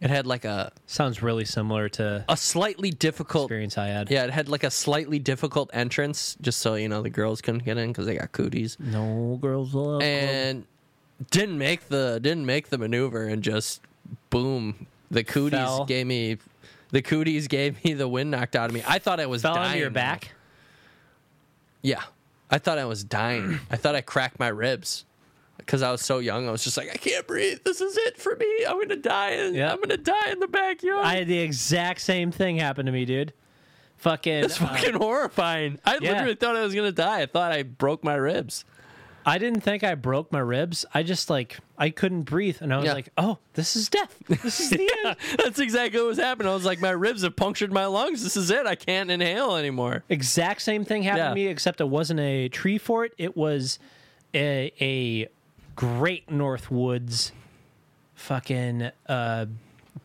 it 0.00 0.10
had 0.10 0.26
like 0.26 0.44
a 0.44 0.72
Sounds 0.86 1.22
really 1.22 1.44
similar 1.44 1.88
to 1.90 2.24
a 2.28 2.36
slightly 2.36 2.90
difficult. 2.90 3.44
experience 3.44 3.78
I 3.78 3.86
had. 3.88 4.10
Yeah, 4.10 4.24
it 4.24 4.30
had 4.30 4.48
like 4.48 4.64
a 4.64 4.70
slightly 4.70 5.18
difficult 5.18 5.70
entrance, 5.72 6.36
just 6.40 6.58
so 6.58 6.74
you 6.74 6.88
know 6.88 7.02
the 7.02 7.10
girls 7.10 7.40
couldn't 7.40 7.64
get 7.64 7.78
in 7.78 7.88
because 7.90 8.06
they 8.06 8.16
got 8.16 8.32
cooties, 8.32 8.76
No 8.80 9.38
girls 9.40 9.74
love. 9.74 10.02
and 10.02 10.64
didn't 11.30 11.56
make 11.58 11.88
the 11.88 12.18
didn't 12.20 12.46
make 12.46 12.68
the 12.68 12.78
maneuver, 12.78 13.24
and 13.28 13.42
just 13.42 13.80
boom, 14.30 14.86
the 15.10 15.22
cooties 15.24 15.58
Fell. 15.60 15.84
gave 15.84 16.06
me. 16.06 16.38
The 16.90 17.00
cooties 17.00 17.48
gave 17.48 17.82
me 17.84 17.94
the 17.94 18.06
wind 18.08 18.30
knocked 18.32 18.54
out 18.56 18.68
of 18.68 18.74
me. 18.74 18.82
I 18.86 18.98
thought 18.98 19.18
I 19.20 19.24
was 19.26 19.40
fell 19.42 19.54
dying. 19.54 19.68
onto 19.68 19.78
your 19.78 19.88
back. 19.90 20.32
Yeah. 21.80 22.02
I 22.50 22.58
thought 22.58 22.76
I 22.76 22.84
was 22.84 23.02
dying. 23.02 23.60
I 23.70 23.76
thought 23.76 23.94
I 23.94 24.02
cracked 24.02 24.38
my 24.38 24.48
ribs 24.48 25.06
because 25.66 25.82
I 25.82 25.90
was 25.90 26.02
so 26.02 26.18
young. 26.18 26.48
I 26.48 26.50
was 26.50 26.62
just 26.64 26.76
like, 26.76 26.90
I 26.90 26.96
can't 26.96 27.26
breathe. 27.26 27.60
This 27.64 27.80
is 27.80 27.96
it 27.96 28.16
for 28.18 28.36
me. 28.36 28.64
I'm 28.66 28.74
going 28.74 28.88
to 28.90 28.96
die. 28.96 29.30
in- 29.30 29.54
Yeah. 29.54 29.72
I'm 29.72 29.82
to 29.82 29.96
die 29.96 30.30
in 30.30 30.38
the 30.40 30.48
backyard. 30.48 31.04
I 31.04 31.16
had 31.16 31.28
the 31.28 31.38
exact 31.38 32.00
same 32.00 32.30
thing 32.32 32.56
happen 32.58 32.86
to 32.86 32.92
me, 32.92 33.04
dude. 33.04 33.32
Fucking, 33.98 34.44
it's 34.44 34.60
uh, 34.60 34.66
fucking 34.66 34.94
horrifying. 34.94 35.78
I 35.84 35.98
yeah. 36.00 36.10
literally 36.12 36.34
thought 36.34 36.56
I 36.56 36.62
was 36.62 36.74
going 36.74 36.88
to 36.88 36.92
die. 36.96 37.20
I 37.22 37.26
thought 37.26 37.52
I 37.52 37.62
broke 37.62 38.02
my 38.02 38.14
ribs. 38.14 38.64
I 39.24 39.38
didn't 39.38 39.60
think 39.60 39.84
I 39.84 39.94
broke 39.94 40.32
my 40.32 40.40
ribs. 40.40 40.84
I 40.92 41.04
just 41.04 41.30
like 41.30 41.58
I 41.78 41.90
couldn't 41.90 42.22
breathe, 42.22 42.56
and 42.60 42.74
I 42.74 42.78
was 42.78 42.86
Yeah. 42.86 42.94
like, 42.94 43.10
"Oh, 43.16 43.38
this 43.54 43.76
is 43.76 43.88
death. 43.88 44.16
This 44.26 44.58
is 44.58 44.70
the 44.70 44.90
end." 45.06 45.16
That's 45.38 45.60
exactly 45.60 46.00
what 46.00 46.08
was 46.08 46.18
happening. 46.18 46.50
I 46.50 46.54
was 46.54 46.64
like, 46.64 46.80
my 46.80 46.90
ribs 46.90 47.22
have 47.22 47.36
punctured 47.36 47.72
my 47.72 47.86
lungs. 47.86 48.24
This 48.24 48.36
is 48.36 48.50
it. 48.50 48.66
I 48.66 48.74
can't 48.74 49.12
inhale 49.12 49.54
anymore. 49.54 50.02
Exact 50.08 50.60
same 50.62 50.84
thing 50.84 51.04
happened 51.04 51.18
Yeah. 51.22 51.28
to 51.28 51.34
me, 51.36 51.46
except 51.46 51.80
it 51.80 51.88
wasn't 51.88 52.18
a 52.18 52.48
tree 52.48 52.78
fort. 52.78 53.12
It 53.16 53.36
was 53.36 53.78
a, 54.34 54.72
a 54.80 55.28
Great 55.76 56.30
North 56.30 56.70
Woods 56.70 57.32
fucking 58.14 58.90
uh, 59.08 59.46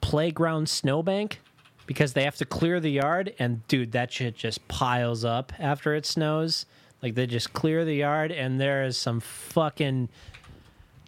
playground 0.02 0.70
snowbank 0.70 1.40
because 1.86 2.14
they 2.14 2.24
have 2.24 2.36
to 2.36 2.46
clear 2.46 2.80
the 2.80 2.92
yard, 2.92 3.34
and 3.40 3.66
dude, 3.68 3.94
that 3.94 4.12
shit 4.12 4.36
just 4.36 4.68
piles 4.68 5.24
up 5.24 5.54
after 5.58 5.96
it 5.96 6.06
snows. 6.06 6.66
Like 7.02 7.16
they 7.16 7.28
just 7.28 7.54
clear 7.54 7.86
the 7.86 7.96
yard, 7.96 8.32
and 8.32 8.60
there 8.60 8.84
is 8.84 8.98
some 8.98 9.20
fucking 9.20 10.10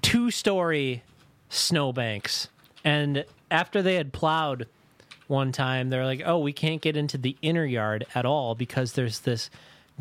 two 0.02 0.32
story 0.32 1.04
snowbanks. 1.50 2.48
And 2.84 3.26
after 3.52 3.82
they 3.82 3.96
had 3.96 4.14
plowed 4.14 4.68
one 5.28 5.52
time, 5.52 5.90
they're 5.90 6.06
like, 6.06 6.22
oh, 6.26 6.40
we 6.40 6.54
can't 6.54 6.82
get 6.82 6.96
into 6.96 7.18
the 7.18 7.36
inner 7.42 7.66
yard 7.66 8.06
at 8.16 8.26
all 8.26 8.56
because 8.56 8.94
there's 8.94 9.20
this 9.20 9.50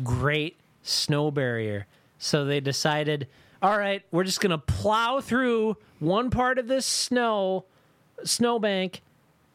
great 0.03 0.57
snow 0.83 1.31
barrier. 1.31 1.87
So 2.17 2.45
they 2.45 2.59
decided, 2.59 3.27
all 3.61 3.77
right, 3.77 4.03
we're 4.11 4.23
just 4.23 4.41
going 4.41 4.51
to 4.51 4.57
plow 4.57 5.19
through 5.19 5.77
one 5.99 6.29
part 6.29 6.57
of 6.59 6.67
this 6.67 6.85
snow 6.85 7.65
snowbank 8.23 9.01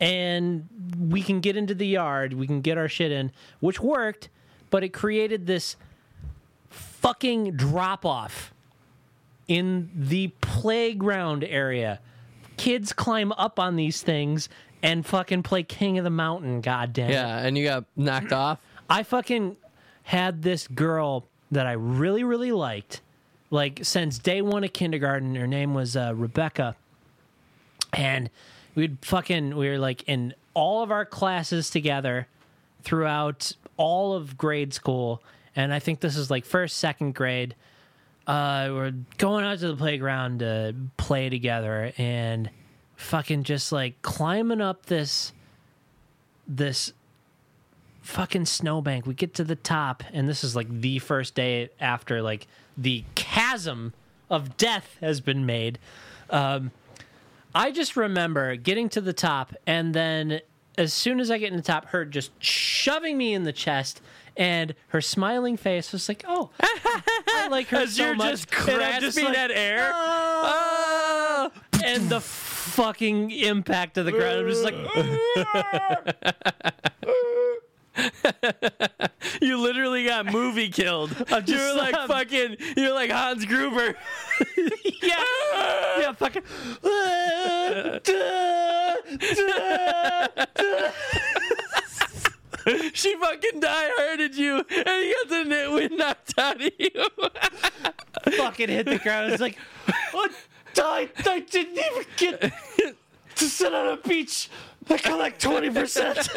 and 0.00 0.68
we 0.98 1.22
can 1.22 1.40
get 1.40 1.56
into 1.56 1.74
the 1.74 1.86
yard. 1.86 2.32
We 2.34 2.46
can 2.46 2.60
get 2.60 2.76
our 2.76 2.88
shit 2.88 3.12
in, 3.12 3.32
which 3.60 3.80
worked, 3.80 4.28
but 4.70 4.82
it 4.84 4.90
created 4.90 5.46
this 5.46 5.76
fucking 6.68 7.52
drop 7.52 8.04
off 8.04 8.52
in 9.46 9.90
the 9.94 10.28
playground 10.40 11.44
area. 11.44 12.00
Kids 12.56 12.92
climb 12.92 13.32
up 13.32 13.58
on 13.58 13.76
these 13.76 14.02
things 14.02 14.48
and 14.82 15.04
fucking 15.06 15.42
play 15.42 15.62
King 15.62 15.98
of 15.98 16.04
the 16.04 16.10
Mountain. 16.10 16.60
God 16.60 16.92
damn. 16.92 17.10
Yeah. 17.10 17.38
And 17.38 17.56
you 17.56 17.64
got 17.64 17.84
knocked 17.96 18.32
off. 18.32 18.60
I 18.88 19.02
fucking 19.02 19.56
had 20.02 20.42
this 20.42 20.68
girl 20.68 21.26
that 21.50 21.66
I 21.66 21.72
really, 21.72 22.24
really 22.24 22.52
liked, 22.52 23.00
like 23.54 23.84
since 23.84 24.18
day 24.18 24.42
one 24.42 24.64
of 24.64 24.72
kindergarten. 24.72 25.36
Her 25.36 25.46
name 25.46 25.74
was 25.74 25.96
uh, 25.96 26.12
Rebecca, 26.14 26.74
and 27.92 28.28
we'd 28.74 28.98
fucking 29.02 29.56
we 29.56 29.68
were 29.68 29.78
like 29.78 30.02
in 30.08 30.34
all 30.54 30.82
of 30.82 30.90
our 30.90 31.06
classes 31.06 31.70
together 31.70 32.26
throughout 32.82 33.52
all 33.76 34.12
of 34.12 34.36
grade 34.36 34.74
school, 34.74 35.22
and 35.54 35.72
I 35.72 35.78
think 35.78 36.00
this 36.00 36.16
is 36.16 36.30
like 36.30 36.44
first, 36.44 36.76
second 36.76 37.14
grade. 37.14 37.54
Uh, 38.26 38.70
we're 38.72 38.94
going 39.18 39.44
out 39.44 39.60
to 39.60 39.68
the 39.68 39.76
playground 39.76 40.40
to 40.40 40.74
play 40.96 41.28
together, 41.28 41.92
and 41.96 42.50
fucking 42.96 43.44
just 43.44 43.70
like 43.70 44.02
climbing 44.02 44.60
up 44.60 44.86
this 44.86 45.32
this 46.48 46.92
fucking 48.02 48.46
snowbank. 48.46 49.06
We 49.06 49.14
get 49.14 49.32
to 49.34 49.44
the 49.44 49.54
top, 49.56 50.02
and 50.12 50.28
this 50.28 50.42
is 50.42 50.56
like 50.56 50.68
the 50.68 50.98
first 50.98 51.36
day 51.36 51.68
after 51.78 52.20
like 52.20 52.48
the 52.76 53.04
chasm 53.14 53.92
of 54.30 54.56
death 54.56 54.96
has 55.00 55.20
been 55.20 55.46
made. 55.46 55.78
Um, 56.30 56.70
I 57.54 57.70
just 57.70 57.96
remember 57.96 58.56
getting 58.56 58.88
to 58.90 59.00
the 59.00 59.12
top, 59.12 59.54
and 59.66 59.94
then 59.94 60.40
as 60.76 60.92
soon 60.92 61.20
as 61.20 61.30
I 61.30 61.38
get 61.38 61.50
in 61.50 61.56
the 61.56 61.62
top, 61.62 61.86
her 61.86 62.04
just 62.04 62.30
shoving 62.42 63.16
me 63.16 63.34
in 63.34 63.44
the 63.44 63.52
chest. 63.52 64.00
And 64.36 64.74
her 64.88 65.00
smiling 65.00 65.56
face 65.56 65.92
was 65.92 66.08
like, 66.08 66.24
"Oh, 66.26 66.50
I 66.60 67.46
like 67.52 67.68
her 67.68 67.76
As 67.76 67.94
so 67.94 68.06
you're 68.06 68.16
much." 68.16 68.48
just 68.48 68.68
And 68.68 68.82
I'm 68.82 69.00
just 69.00 69.16
grasping 69.16 69.24
like, 69.26 69.38
at 69.38 69.52
air. 69.52 69.92
"Oh." 69.94 70.42
Ah! 70.44 71.50
and 71.84 72.08
the 72.08 72.20
fucking 72.20 73.30
impact 73.30 73.98
of 73.98 74.06
the 74.06 74.12
ground. 74.12 74.40
I'm 74.40 74.48
just 74.48 74.64
like, 74.64 74.74
You 79.40 79.58
literally 79.58 80.04
got 80.04 80.26
movie 80.26 80.68
killed. 80.68 81.14
I'm 81.28 81.44
you're 81.46 81.76
like 81.76 81.94
fucking. 81.94 82.56
You're 82.76 82.94
like 82.94 83.10
Hans 83.10 83.44
Gruber. 83.44 83.94
yeah, 85.02 85.24
yeah, 85.98 86.12
fucking. 86.12 86.42
she 92.94 93.16
fucking 93.16 93.60
die 93.60 93.90
hearted 93.96 94.36
you, 94.36 94.56
and 94.56 94.68
you 94.68 95.14
got 95.22 95.28
the 95.28 95.44
net 95.46 95.70
wind 95.72 95.98
knocked 95.98 96.38
out 96.38 96.62
of 96.62 96.70
you. 96.78 96.90
fucking 98.36 98.68
hit 98.68 98.86
the 98.86 98.98
ground. 98.98 99.32
It's 99.32 99.40
like, 99.42 99.58
what? 100.12 100.32
I, 100.76 101.08
I 101.26 101.40
didn't 101.40 101.78
even 101.78 102.04
get 102.16 102.52
to 103.36 103.44
sit 103.44 103.74
on 103.74 103.86
a 103.86 103.96
beach. 103.96 104.48
I 104.90 104.96
got 104.98 105.18
like 105.18 105.38
twenty 105.38 105.70
percent. 105.70 106.28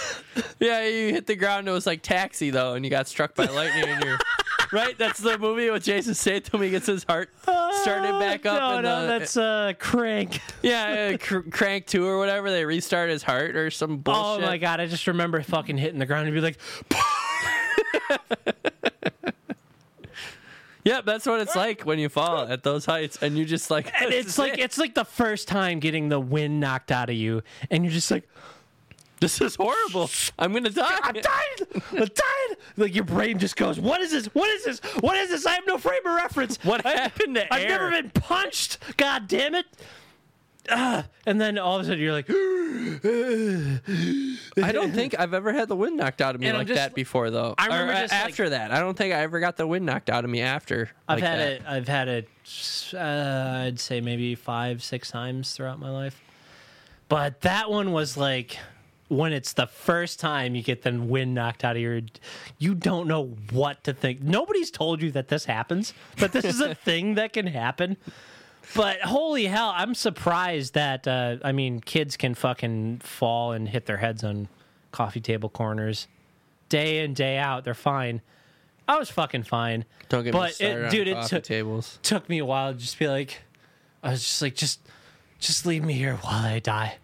yeah, 0.60 0.84
you 0.86 1.12
hit 1.12 1.26
the 1.26 1.36
ground. 1.36 1.68
It 1.68 1.72
was 1.72 1.86
like 1.86 2.02
Taxi 2.02 2.50
though, 2.50 2.74
and 2.74 2.84
you 2.84 2.90
got 2.90 3.08
struck 3.08 3.34
by 3.34 3.46
lightning. 3.46 3.84
and 3.88 4.04
you're 4.04 4.18
right. 4.72 4.96
That's 4.98 5.18
the 5.20 5.38
movie 5.38 5.70
with 5.70 5.84
Jason 5.84 6.14
Statham. 6.14 6.62
He 6.62 6.70
gets 6.70 6.86
his 6.86 7.04
heart 7.04 7.30
started 7.42 8.18
back 8.18 8.44
up. 8.46 8.58
No, 8.58 8.80
no, 8.80 9.02
the, 9.02 9.06
that's 9.06 9.36
uh, 9.36 9.72
crank. 9.78 10.40
yeah, 10.62 11.12
uh, 11.14 11.16
cr- 11.20 11.48
Crank 11.50 11.86
Two 11.86 12.06
or 12.06 12.18
whatever. 12.18 12.50
They 12.50 12.64
restart 12.64 13.10
his 13.10 13.22
heart 13.22 13.56
or 13.56 13.70
some 13.70 13.98
bullshit. 13.98 14.44
Oh 14.44 14.46
my 14.46 14.58
god! 14.58 14.80
I 14.80 14.86
just 14.86 15.06
remember 15.06 15.42
fucking 15.42 15.78
hitting 15.78 15.98
the 15.98 16.06
ground 16.06 16.28
and 16.28 16.34
be 16.34 16.40
like, 16.40 16.58
Yep, 20.86 21.04
that's 21.04 21.26
what 21.26 21.40
it's 21.40 21.56
like 21.56 21.82
when 21.82 21.98
you 21.98 22.08
fall 22.08 22.46
at 22.46 22.62
those 22.62 22.86
heights, 22.86 23.18
and 23.20 23.36
you 23.36 23.44
just 23.44 23.72
like. 23.72 23.92
And 24.00 24.12
it's 24.14 24.38
like 24.38 24.52
it. 24.52 24.60
it's 24.60 24.78
like 24.78 24.94
the 24.94 25.04
first 25.04 25.48
time 25.48 25.80
getting 25.80 26.08
the 26.10 26.20
wind 26.20 26.60
knocked 26.60 26.92
out 26.92 27.10
of 27.10 27.16
you, 27.16 27.42
and 27.72 27.84
you're 27.84 27.92
just 27.92 28.08
like, 28.08 28.28
this 29.18 29.40
is 29.40 29.56
horrible. 29.56 30.08
I'm 30.38 30.52
gonna 30.52 30.70
die. 30.70 30.96
I'm 31.02 31.14
dying, 31.14 31.82
I'm 31.90 31.96
dying. 31.98 32.56
Like 32.76 32.94
your 32.94 33.02
brain 33.02 33.40
just 33.40 33.56
goes, 33.56 33.80
what 33.80 34.00
is 34.00 34.12
this? 34.12 34.26
What 34.26 34.48
is 34.48 34.64
this? 34.64 34.78
What 35.00 35.16
is 35.16 35.30
this? 35.30 35.44
I 35.44 35.54
have 35.54 35.66
no 35.66 35.76
frame 35.76 36.06
of 36.06 36.14
reference. 36.14 36.56
What 36.62 36.82
happened 36.82 37.34
to 37.34 37.52
I've 37.52 37.62
air? 37.62 37.68
never 37.68 37.90
been 37.90 38.10
punched. 38.10 38.78
God 38.96 39.26
damn 39.26 39.56
it. 39.56 39.66
Ah, 40.70 41.06
and 41.26 41.40
then 41.40 41.58
all 41.58 41.76
of 41.76 41.82
a 41.82 41.84
sudden 41.84 42.00
you're 42.00 42.12
like, 42.12 42.28
I 44.62 44.72
don't 44.72 44.92
think 44.92 45.18
I've 45.18 45.34
ever 45.34 45.52
had 45.52 45.68
the 45.68 45.76
wind 45.76 45.96
knocked 45.96 46.20
out 46.20 46.34
of 46.34 46.40
me 46.40 46.46
And 46.48 46.56
I'm 46.56 46.60
like 46.60 46.68
just- 46.68 46.78
that 46.78 46.94
before, 46.94 47.30
though. 47.30 47.54
I 47.58 47.66
remember 47.66 47.92
uh, 47.92 48.00
just, 48.02 48.12
like- 48.12 48.22
after 48.30 48.48
that. 48.50 48.70
I 48.72 48.80
don't 48.80 48.96
think 48.96 49.14
I 49.14 49.18
ever 49.22 49.40
got 49.40 49.56
the 49.56 49.66
wind 49.66 49.86
knocked 49.86 50.10
out 50.10 50.24
of 50.24 50.30
me 50.30 50.40
after. 50.40 50.90
I've 51.08 51.18
like 51.20 51.24
had 51.28 51.38
that. 51.38 51.48
it. 51.52 51.62
I've 51.66 51.88
had 51.88 52.08
it. 52.08 52.28
Uh, 52.94 52.98
I'd 53.66 53.80
say 53.80 54.00
maybe 54.00 54.34
five, 54.34 54.82
six 54.82 55.10
times 55.10 55.52
throughout 55.52 55.78
my 55.78 55.90
life. 55.90 56.20
But 57.08 57.42
that 57.42 57.70
one 57.70 57.92
was 57.92 58.16
like 58.16 58.58
when 59.08 59.32
it's 59.32 59.52
the 59.52 59.66
first 59.68 60.18
time 60.18 60.56
you 60.56 60.62
get 60.62 60.82
the 60.82 60.92
wind 60.92 61.34
knocked 61.34 61.64
out 61.64 61.76
of 61.76 61.82
your. 61.82 62.00
You 62.58 62.74
don't 62.74 63.06
know 63.06 63.36
what 63.52 63.84
to 63.84 63.92
think. 63.92 64.22
Nobody's 64.22 64.70
told 64.72 65.00
you 65.02 65.10
that 65.12 65.28
this 65.28 65.44
happens, 65.44 65.94
but 66.18 66.32
this 66.32 66.44
is 66.44 66.60
a 66.60 66.74
thing 66.86 67.14
that 67.14 67.32
can 67.32 67.46
happen. 67.46 67.96
But 68.74 69.00
holy 69.00 69.46
hell, 69.46 69.72
I'm 69.74 69.94
surprised 69.94 70.74
that 70.74 71.06
uh, 71.06 71.36
I 71.42 71.52
mean 71.52 71.80
kids 71.80 72.16
can 72.16 72.34
fucking 72.34 72.98
fall 72.98 73.52
and 73.52 73.68
hit 73.68 73.86
their 73.86 73.96
heads 73.98 74.24
on 74.24 74.48
coffee 74.92 75.20
table 75.20 75.48
corners 75.48 76.08
day 76.68 77.04
in 77.04 77.14
day 77.14 77.38
out. 77.38 77.64
They're 77.64 77.74
fine. 77.74 78.22
I 78.88 78.98
was 78.98 79.10
fucking 79.10 79.44
fine. 79.44 79.84
Don't 80.08 80.24
get 80.24 80.34
me 80.34 80.50
started 80.50 80.78
it, 80.78 80.84
on 80.84 80.90
dude, 80.90 81.08
it 81.08 81.14
coffee 81.14 81.28
took 81.28 81.44
tables. 81.44 81.98
took 82.02 82.28
me 82.28 82.38
a 82.38 82.44
while 82.44 82.72
to 82.72 82.78
just 82.78 82.98
be 82.98 83.08
like, 83.08 83.42
I 84.02 84.12
was 84.12 84.22
just 84.22 84.42
like, 84.42 84.54
just, 84.54 84.80
just 85.40 85.66
leave 85.66 85.84
me 85.84 85.94
here 85.94 86.14
while 86.16 86.44
I 86.44 86.60
die. 86.60 86.96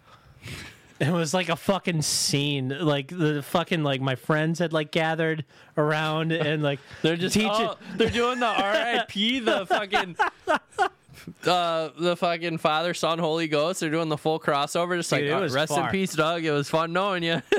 It 0.99 1.11
was 1.11 1.33
like 1.33 1.49
a 1.49 1.57
fucking 1.57 2.01
scene. 2.03 2.69
Like 2.69 3.09
the 3.09 3.43
fucking 3.43 3.83
like 3.83 3.99
my 3.99 4.15
friends 4.15 4.59
had 4.59 4.71
like 4.71 4.91
gathered 4.91 5.43
around 5.75 6.31
and 6.31 6.63
like 6.63 6.79
They're 7.01 7.17
just 7.17 7.33
teaching. 7.33 7.51
oh, 7.51 7.77
they're 7.97 8.09
doing 8.09 8.39
the 8.39 8.45
R.I.P. 8.45 9.39
the 9.39 9.65
fucking 9.65 10.15
uh 11.45 11.89
the 11.97 12.15
fucking 12.17 12.57
Father, 12.57 12.93
Son, 12.93 13.19
Holy 13.19 13.47
Ghost. 13.47 13.79
They're 13.79 13.89
doing 13.89 14.09
the 14.09 14.17
full 14.17 14.39
crossover. 14.39 14.95
Just 14.97 15.09
Dude, 15.09 15.29
like 15.31 15.43
it 15.43 15.51
uh, 15.51 15.53
rest 15.53 15.73
far. 15.73 15.85
in 15.85 15.91
peace, 15.91 16.13
Doug. 16.15 16.43
It 16.43 16.51
was 16.51 16.69
fun 16.69 16.93
knowing 16.93 17.23
you. 17.23 17.41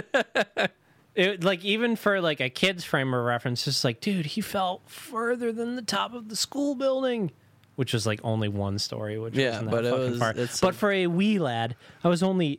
It, 1.16 1.44
like 1.44 1.64
even 1.64 1.94
for 1.94 2.20
like 2.20 2.40
a 2.40 2.50
kid's 2.50 2.82
frame 2.82 3.14
of 3.14 3.24
reference, 3.24 3.68
it's 3.68 3.84
like, 3.84 4.00
dude, 4.00 4.26
he 4.26 4.40
fell 4.40 4.82
further 4.86 5.52
than 5.52 5.76
the 5.76 5.82
top 5.82 6.12
of 6.12 6.28
the 6.28 6.34
school 6.34 6.74
building, 6.74 7.30
which 7.76 7.92
was 7.92 8.04
like 8.04 8.18
only 8.24 8.48
one 8.48 8.80
story, 8.80 9.16
which 9.16 9.36
Yeah, 9.36 9.50
wasn't 9.50 9.70
that 9.70 9.76
but 9.76 9.84
it 9.84 9.90
fucking 9.92 10.10
was- 10.40 10.58
far. 10.60 10.70
but 10.70 10.74
for 10.74 10.90
a 10.90 11.06
wee 11.06 11.38
lad, 11.38 11.76
I 12.02 12.08
was 12.08 12.24
only 12.24 12.58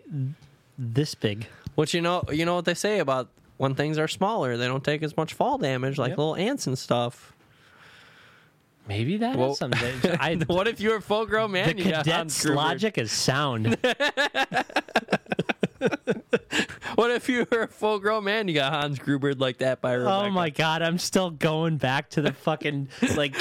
this 0.78 1.16
big. 1.16 1.48
Which 1.76 1.94
you 1.94 2.00
know, 2.00 2.24
you 2.32 2.46
know 2.46 2.56
what 2.56 2.64
they 2.64 2.76
say 2.76 3.00
about 3.00 3.28
when 3.58 3.76
things 3.76 3.98
are 3.98 4.08
smaller, 4.08 4.56
they 4.56 4.68
don't 4.68 4.86
take 4.86 5.04
as 5.04 5.18
much 5.18 5.34
fall 5.34 5.58
damage, 5.58 5.98
like 5.98 6.12
Yep. 6.12 6.18
little 6.18 6.36
ants 6.38 6.66
and 6.66 6.78
stuff. 6.80 7.34
Maybe 8.88 9.18
that 9.18 9.36
Well, 9.36 9.56
something. 9.56 9.94
I, 10.20 10.36
what 10.48 10.68
if 10.68 10.80
you're 10.80 10.98
a 10.98 11.02
full 11.02 11.26
grown 11.26 11.52
man? 11.52 11.76
the 11.76 11.84
you 11.84 11.92
cadet's 11.92 12.46
logic 12.46 12.98
is 12.98 13.12
sound. 13.12 13.78
What 16.96 17.12
if 17.12 17.28
you 17.28 17.46
were 17.52 17.64
a 17.64 17.68
full 17.68 18.00
grown 18.00 18.24
man? 18.24 18.48
You 18.48 18.54
got 18.54 18.72
Hans 18.72 19.00
Gruber 19.00 19.34
like 19.34 19.58
that 19.58 19.82
by 19.82 19.96
oh 19.96 20.00
Rebecca. 20.00 20.26
Oh 20.28 20.30
my 20.30 20.50
god, 20.50 20.82
I'm 20.82 20.98
still 20.98 21.30
going 21.30 21.76
back 21.76 22.10
to 22.12 22.22
the 22.22 22.32
fucking 22.32 22.88
like 23.16 23.38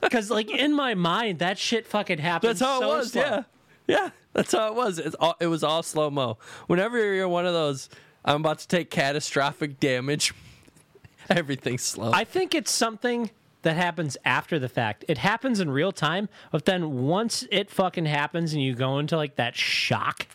because 0.00 0.30
like 0.30 0.50
in 0.50 0.74
my 0.74 0.94
mind 0.94 1.38
that 1.38 1.56
shit 1.56 1.86
fucking 1.86 2.18
happened. 2.18 2.50
That's 2.50 2.60
how 2.60 2.80
so 2.80 2.92
it 2.92 2.96
was. 2.96 3.12
slow. 3.12 3.22
Yeah, 3.22 3.42
yeah. 3.86 4.10
That's 4.34 4.52
how 4.52 4.68
it 4.68 4.74
was. 4.74 4.98
It's 4.98 5.16
all, 5.18 5.36
it 5.40 5.46
was 5.46 5.64
all 5.64 5.82
slow 5.82 6.10
mo. 6.10 6.38
Whenever 6.66 7.14
you're 7.14 7.28
one 7.28 7.46
of 7.46 7.54
those, 7.54 7.88
I'm 8.24 8.40
about 8.40 8.58
to 8.60 8.68
take 8.68 8.90
catastrophic 8.90 9.80
damage. 9.80 10.34
Everything's 11.30 11.82
slow. 11.82 12.12
I 12.12 12.24
think 12.24 12.54
it's 12.54 12.70
something 12.70 13.30
that 13.62 13.76
happens 13.76 14.16
after 14.24 14.58
the 14.58 14.68
fact. 14.68 15.04
It 15.08 15.18
happens 15.18 15.60
in 15.60 15.70
real 15.70 15.92
time, 15.92 16.28
but 16.50 16.64
then 16.64 17.06
once 17.06 17.44
it 17.50 17.70
fucking 17.70 18.06
happens 18.06 18.52
and 18.52 18.62
you 18.62 18.74
go 18.74 18.98
into 18.98 19.16
like 19.16 19.36
that 19.36 19.54
shock, 19.54 20.26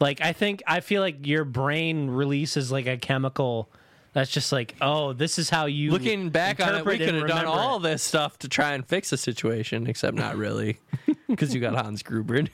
like 0.00 0.20
I 0.20 0.32
think 0.32 0.62
I 0.66 0.80
feel 0.80 1.00
like 1.00 1.26
your 1.26 1.44
brain 1.44 2.10
releases 2.10 2.72
like 2.72 2.86
a 2.86 2.96
chemical 2.96 3.68
that's 4.14 4.30
just 4.30 4.50
like, 4.52 4.74
oh, 4.80 5.12
this 5.12 5.38
is 5.38 5.50
how 5.50 5.66
you 5.66 5.90
Looking 5.90 6.30
back 6.30 6.60
on 6.60 6.74
it, 6.74 6.84
we 6.84 6.98
could 6.98 7.14
have 7.14 7.28
done 7.28 7.44
all 7.44 7.76
it. 7.76 7.82
this 7.82 8.02
stuff 8.02 8.38
to 8.40 8.48
try 8.48 8.72
and 8.72 8.84
fix 8.84 9.10
the 9.10 9.16
situation, 9.16 9.86
except 9.86 10.16
not 10.16 10.36
really, 10.38 10.78
because 11.28 11.54
you 11.54 11.60
got 11.60 11.74
Hans 11.74 12.02
Gruber. 12.02 12.44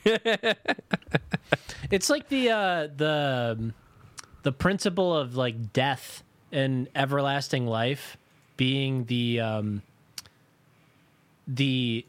It's 1.91 2.09
like 2.09 2.29
the 2.29 2.49
uh, 2.49 2.87
the 2.95 3.73
the 4.43 4.51
principle 4.51 5.15
of 5.15 5.35
like 5.35 5.71
death 5.73 6.23
and 6.55 6.87
everlasting 6.95 7.67
life 7.67 8.15
being 8.57 9.05
the 9.05 9.39
um, 9.41 9.81
the 11.47 12.05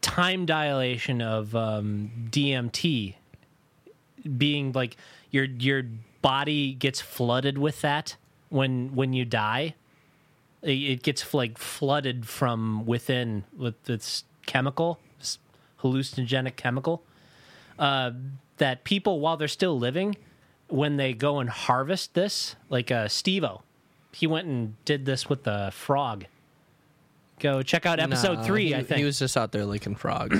time 0.00 0.44
dilation 0.46 1.22
of 1.22 1.54
um, 1.56 2.10
DMT 2.30 3.14
being 4.36 4.72
like 4.72 4.96
your 5.30 5.44
your 5.44 5.82
body 6.20 6.74
gets 6.74 7.00
flooded 7.00 7.58
with 7.58 7.80
that 7.80 8.16
when 8.50 8.94
when 8.94 9.12
you 9.12 9.24
die. 9.24 9.74
It- 10.62 10.70
It 10.70 11.02
gets 11.02 11.34
like 11.34 11.58
flooded 11.58 12.28
from 12.28 12.86
within 12.86 13.44
with 13.56 13.82
this 13.84 14.24
chemical, 14.46 15.00
this 15.18 15.38
hallucinogenic 15.80 16.54
chemical 16.56 17.02
uh, 17.78 18.12
that 18.58 18.84
people, 18.84 19.18
while 19.18 19.36
they're 19.36 19.48
still 19.48 19.76
living, 19.76 20.14
when 20.72 20.96
they 20.96 21.12
go 21.12 21.38
and 21.38 21.50
harvest 21.50 22.14
this, 22.14 22.56
like 22.70 22.90
uh, 22.90 23.06
Steve-O, 23.06 23.62
he 24.12 24.26
went 24.26 24.46
and 24.46 24.82
did 24.84 25.04
this 25.04 25.28
with 25.28 25.44
the 25.44 25.70
frog. 25.72 26.24
Go 27.40 27.62
check 27.62 27.86
out 27.86 28.00
episode 28.00 28.38
Nah, 28.38 28.42
three, 28.44 28.68
he, 28.68 28.74
I 28.74 28.82
think. 28.82 28.98
he 28.98 29.04
was 29.04 29.18
just 29.18 29.36
out 29.36 29.52
there 29.52 29.66
licking 29.66 29.96
frogs. 29.96 30.38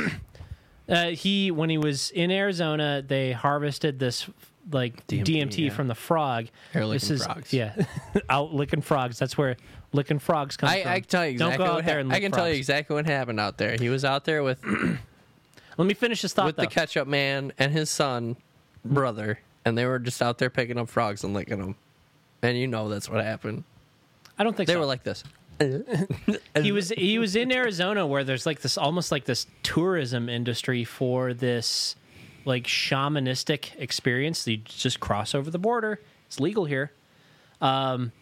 uh, 0.89 1.07
he 1.07 1.51
when 1.51 1.69
he 1.69 1.79
was 1.79 2.11
in 2.11 2.31
Arizona, 2.31 3.03
they 3.07 3.33
harvested 3.33 3.99
this 3.99 4.29
like 4.71 5.07
DMT, 5.09 5.25
DMT, 5.25 5.59
yeah. 5.59 5.71
from 5.73 5.89
the 5.89 5.95
frog. 5.95 6.47
Hair 6.73 6.87
this 6.89 7.11
is 7.11 7.25
frogs. 7.25 7.53
yeah, 7.53 7.75
out 8.31 8.55
licking 8.55 8.83
frogs. 8.83 9.19
That's 9.19 9.37
where 9.37 9.57
licking 9.93 10.19
frogs 10.21 10.57
come 10.57 10.69
I, 10.69 10.83
from. 10.83 10.93
I 10.93 11.01
can 11.01 11.09
tell 11.09 11.27
you 11.27 11.39
Don't 11.39 11.49
exactly 11.49 11.67
go 11.67 11.71
out 11.73 11.77
what 11.77 11.87
there 11.87 11.99
and 11.99 12.13
I 12.13 12.21
can 12.21 12.33
tell 12.33 12.49
you 12.49 12.55
exactly 12.55 12.95
what 12.95 13.07
happened 13.07 13.41
out 13.41 13.59
there. 13.59 13.77
He 13.79 13.89
was 13.89 14.05
out 14.05 14.25
there 14.25 14.43
with 14.43 14.65
Let 15.79 15.87
me 15.87 15.95
finish 15.95 16.23
this 16.23 16.33
thought 16.33 16.47
with 16.47 16.57
though. 16.57 16.63
the 16.63 16.69
ketchup 16.69 17.09
man 17.09 17.53
and 17.59 17.73
his 17.73 17.91
son, 17.91 18.37
brother, 18.85 19.41
and 19.65 19.77
they 19.77 19.87
were 19.87 19.99
just 19.99 20.21
out 20.23 20.39
there 20.39 20.51
picking 20.51 20.79
up 20.79 20.89
frogs 20.89 21.25
and 21.25 21.35
licking 21.35 21.59
them. 21.59 21.77
And 22.43 22.59
you 22.59 22.67
know 22.67 22.89
that's 22.89 23.09
what 23.09 23.25
happened. 23.25 23.65
I 24.39 24.45
don't 24.45 24.57
think 24.57 24.69
so. 24.69 24.73
They 24.73 24.77
so. 24.77 24.81
were 24.81 24.87
like 24.87 25.05
this. 25.05 25.23
he 26.61 26.73
was 26.73 26.89
he 26.91 27.19
was 27.19 27.37
in 27.37 27.53
Arizona 27.53 28.07
where 28.07 28.25
there's 28.25 28.47
like 28.47 28.61
this 28.61 28.77
almost 28.77 29.13
like 29.13 29.25
this 29.27 29.47
tourism 29.63 30.29
industry 30.29 30.83
for 30.83 31.35
this 31.35 31.95
like 32.45 32.65
shamanistic 32.65 33.71
experience. 33.79 34.47
You 34.47 34.57
just 34.57 34.99
cross 34.99 35.35
over 35.35 35.51
the 35.51 35.59
border. 35.59 36.01
It's 36.27 36.41
legal 36.41 36.65
here. 36.65 36.91
Um, 37.61 38.13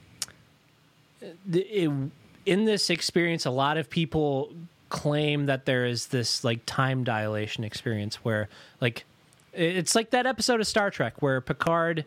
the- 1.47 1.67
it- 1.85 2.11
in 2.47 2.65
this 2.65 2.91
experience, 2.91 3.45
a 3.45 3.51
lot 3.51 3.77
of 3.77 3.89
people 3.91 4.53
claim 4.89 5.47
that 5.47 5.67
there 5.67 5.87
is 5.87 6.09
this 6.09 6.43
like 6.43 6.61
time 6.67 7.05
dilation 7.05 7.63
experience 7.65 8.17
where 8.17 8.49
like 8.81 9.05
It's 9.53 9.95
like 9.95 10.11
that 10.11 10.27
episode 10.27 10.61
of 10.61 10.67
Star 10.67 10.91
Trek 10.91 11.21
where 11.21 11.41
Picard 11.41 12.05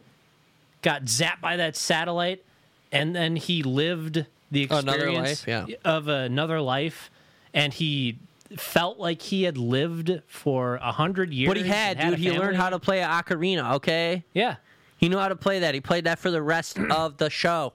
got 0.81 1.03
zapped 1.05 1.41
by 1.41 1.57
that 1.57 1.75
satellite, 1.75 2.43
and 2.91 3.15
then 3.15 3.35
he 3.35 3.63
lived 3.63 4.25
the 4.51 4.67
oh, 4.69 4.77
Another 4.77 4.97
experience 5.07 5.47
life, 5.47 5.69
yeah. 5.69 5.75
of 5.83 6.07
another 6.07 6.61
life, 6.61 7.09
and 7.53 7.73
he 7.73 8.19
felt 8.55 8.99
like 8.99 9.21
he 9.21 9.43
had 9.43 9.57
lived 9.57 10.21
for 10.27 10.75
a 10.75 10.91
hundred 10.91 11.33
years. 11.33 11.47
What 11.47 11.57
he 11.57 11.63
had, 11.63 11.97
and 11.97 12.11
dude, 12.11 12.19
he 12.19 12.31
learned 12.31 12.57
how 12.57 12.69
to 12.69 12.79
play 12.79 13.01
an 13.01 13.09
ocarina. 13.09 13.73
Okay, 13.75 14.23
Yeah, 14.33 14.57
he 14.97 15.09
knew 15.09 15.17
how 15.17 15.29
to 15.29 15.35
play 15.35 15.59
that. 15.59 15.73
He 15.73 15.81
played 15.81 16.03
that 16.03 16.19
for 16.19 16.29
the 16.31 16.41
rest 16.41 16.77
of 16.91 17.17
the 17.17 17.29
show. 17.29 17.73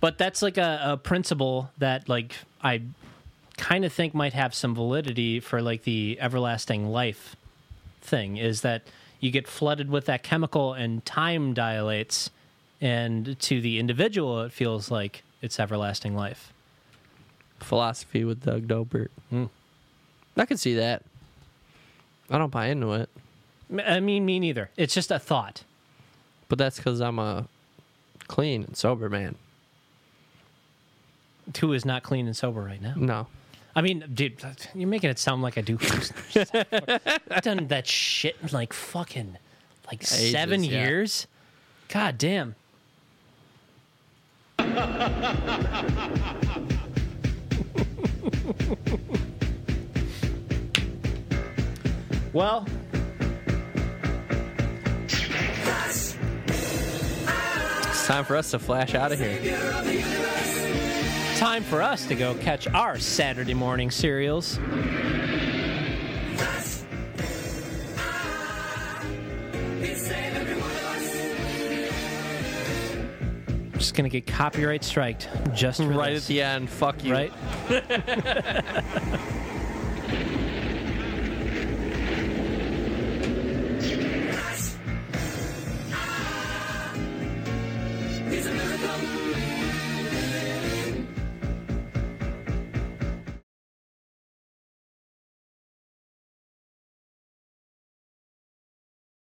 but 0.00 0.18
that's 0.18 0.40
like 0.40 0.56
a, 0.56 0.80
a 0.84 0.96
principle 0.96 1.70
that 1.78 2.08
like 2.08 2.34
I 2.62 2.82
kind 3.56 3.84
of 3.84 3.92
think 3.92 4.14
might 4.14 4.32
have 4.32 4.54
some 4.54 4.74
validity 4.74 5.40
for 5.40 5.60
like 5.62 5.84
the 5.84 6.18
everlasting 6.20 6.88
life 6.88 7.36
thing 8.04 8.36
is 8.36 8.60
that 8.60 8.82
you 9.20 9.30
get 9.30 9.48
flooded 9.48 9.88
with 9.90 10.04
that 10.06 10.22
chemical 10.22 10.72
and 10.74 11.04
time 11.04 11.54
dilates 11.54 12.30
and 12.80 13.38
to 13.40 13.60
the 13.60 13.78
individual 13.78 14.42
it 14.42 14.52
feels 14.52 14.90
like 14.90 15.22
it's 15.42 15.58
everlasting 15.58 16.14
life 16.14 16.52
Philosophy 17.60 18.24
with 18.24 18.44
Doug 18.44 18.66
Dobert. 18.68 19.08
Hmm. 19.30 19.44
I 20.36 20.44
can 20.44 20.58
see 20.58 20.74
that. 20.74 21.02
I 22.28 22.36
don't 22.36 22.50
buy 22.50 22.66
into 22.66 22.92
it, 22.92 23.08
i 23.86 24.00
mean 24.00 24.24
me 24.26 24.38
neither 24.38 24.68
it's 24.76 24.92
just 24.94 25.10
a 25.10 25.18
thought 25.18 25.62
but 26.48 26.58
that's 26.58 26.76
because 26.76 27.00
I'm 27.00 27.18
a 27.18 27.46
clean 28.28 28.62
and 28.64 28.76
sober 28.76 29.08
man. 29.08 29.34
who 31.60 31.72
is 31.72 31.84
not 31.84 32.02
clean 32.02 32.26
and 32.26 32.36
sober 32.36 32.60
right 32.62 32.80
now 32.82 32.94
No. 32.96 33.26
I 33.76 33.82
mean 33.82 34.04
dude 34.12 34.34
you're 34.74 34.88
making 34.88 35.10
it 35.10 35.18
sound 35.18 35.42
like 35.42 35.58
i 35.58 35.60
do 35.60 35.78
i've 37.30 37.42
done 37.42 37.66
that 37.68 37.86
shit 37.86 38.36
in 38.42 38.48
like 38.52 38.72
fucking 38.72 39.36
like 39.86 40.02
Ages, 40.02 40.30
seven 40.30 40.64
yeah. 40.64 40.84
years 40.84 41.26
god 41.88 42.18
damn 42.18 42.54
well 52.32 52.66
It's 58.04 58.10
time 58.10 58.26
for 58.26 58.36
us 58.36 58.50
to 58.50 58.58
flash 58.58 58.94
out 58.94 59.12
of 59.12 59.18
here. 59.18 60.43
Time 61.36 61.64
for 61.64 61.82
us 61.82 62.06
to 62.06 62.14
go 62.14 62.34
catch 62.34 62.68
our 62.68 62.98
Saturday 62.98 63.54
morning 63.54 63.90
cereals. 63.90 64.58
Just 73.72 73.94
gonna 73.94 74.08
get 74.08 74.26
copyright 74.26 74.84
striked 74.84 75.28
just 75.54 75.82
for 75.82 75.88
Right 75.88 76.14
this, 76.14 76.24
at 76.24 76.28
the 76.28 76.42
end. 76.42 76.70
Fuck 76.70 77.04
you. 77.04 77.12
right? 77.12 77.32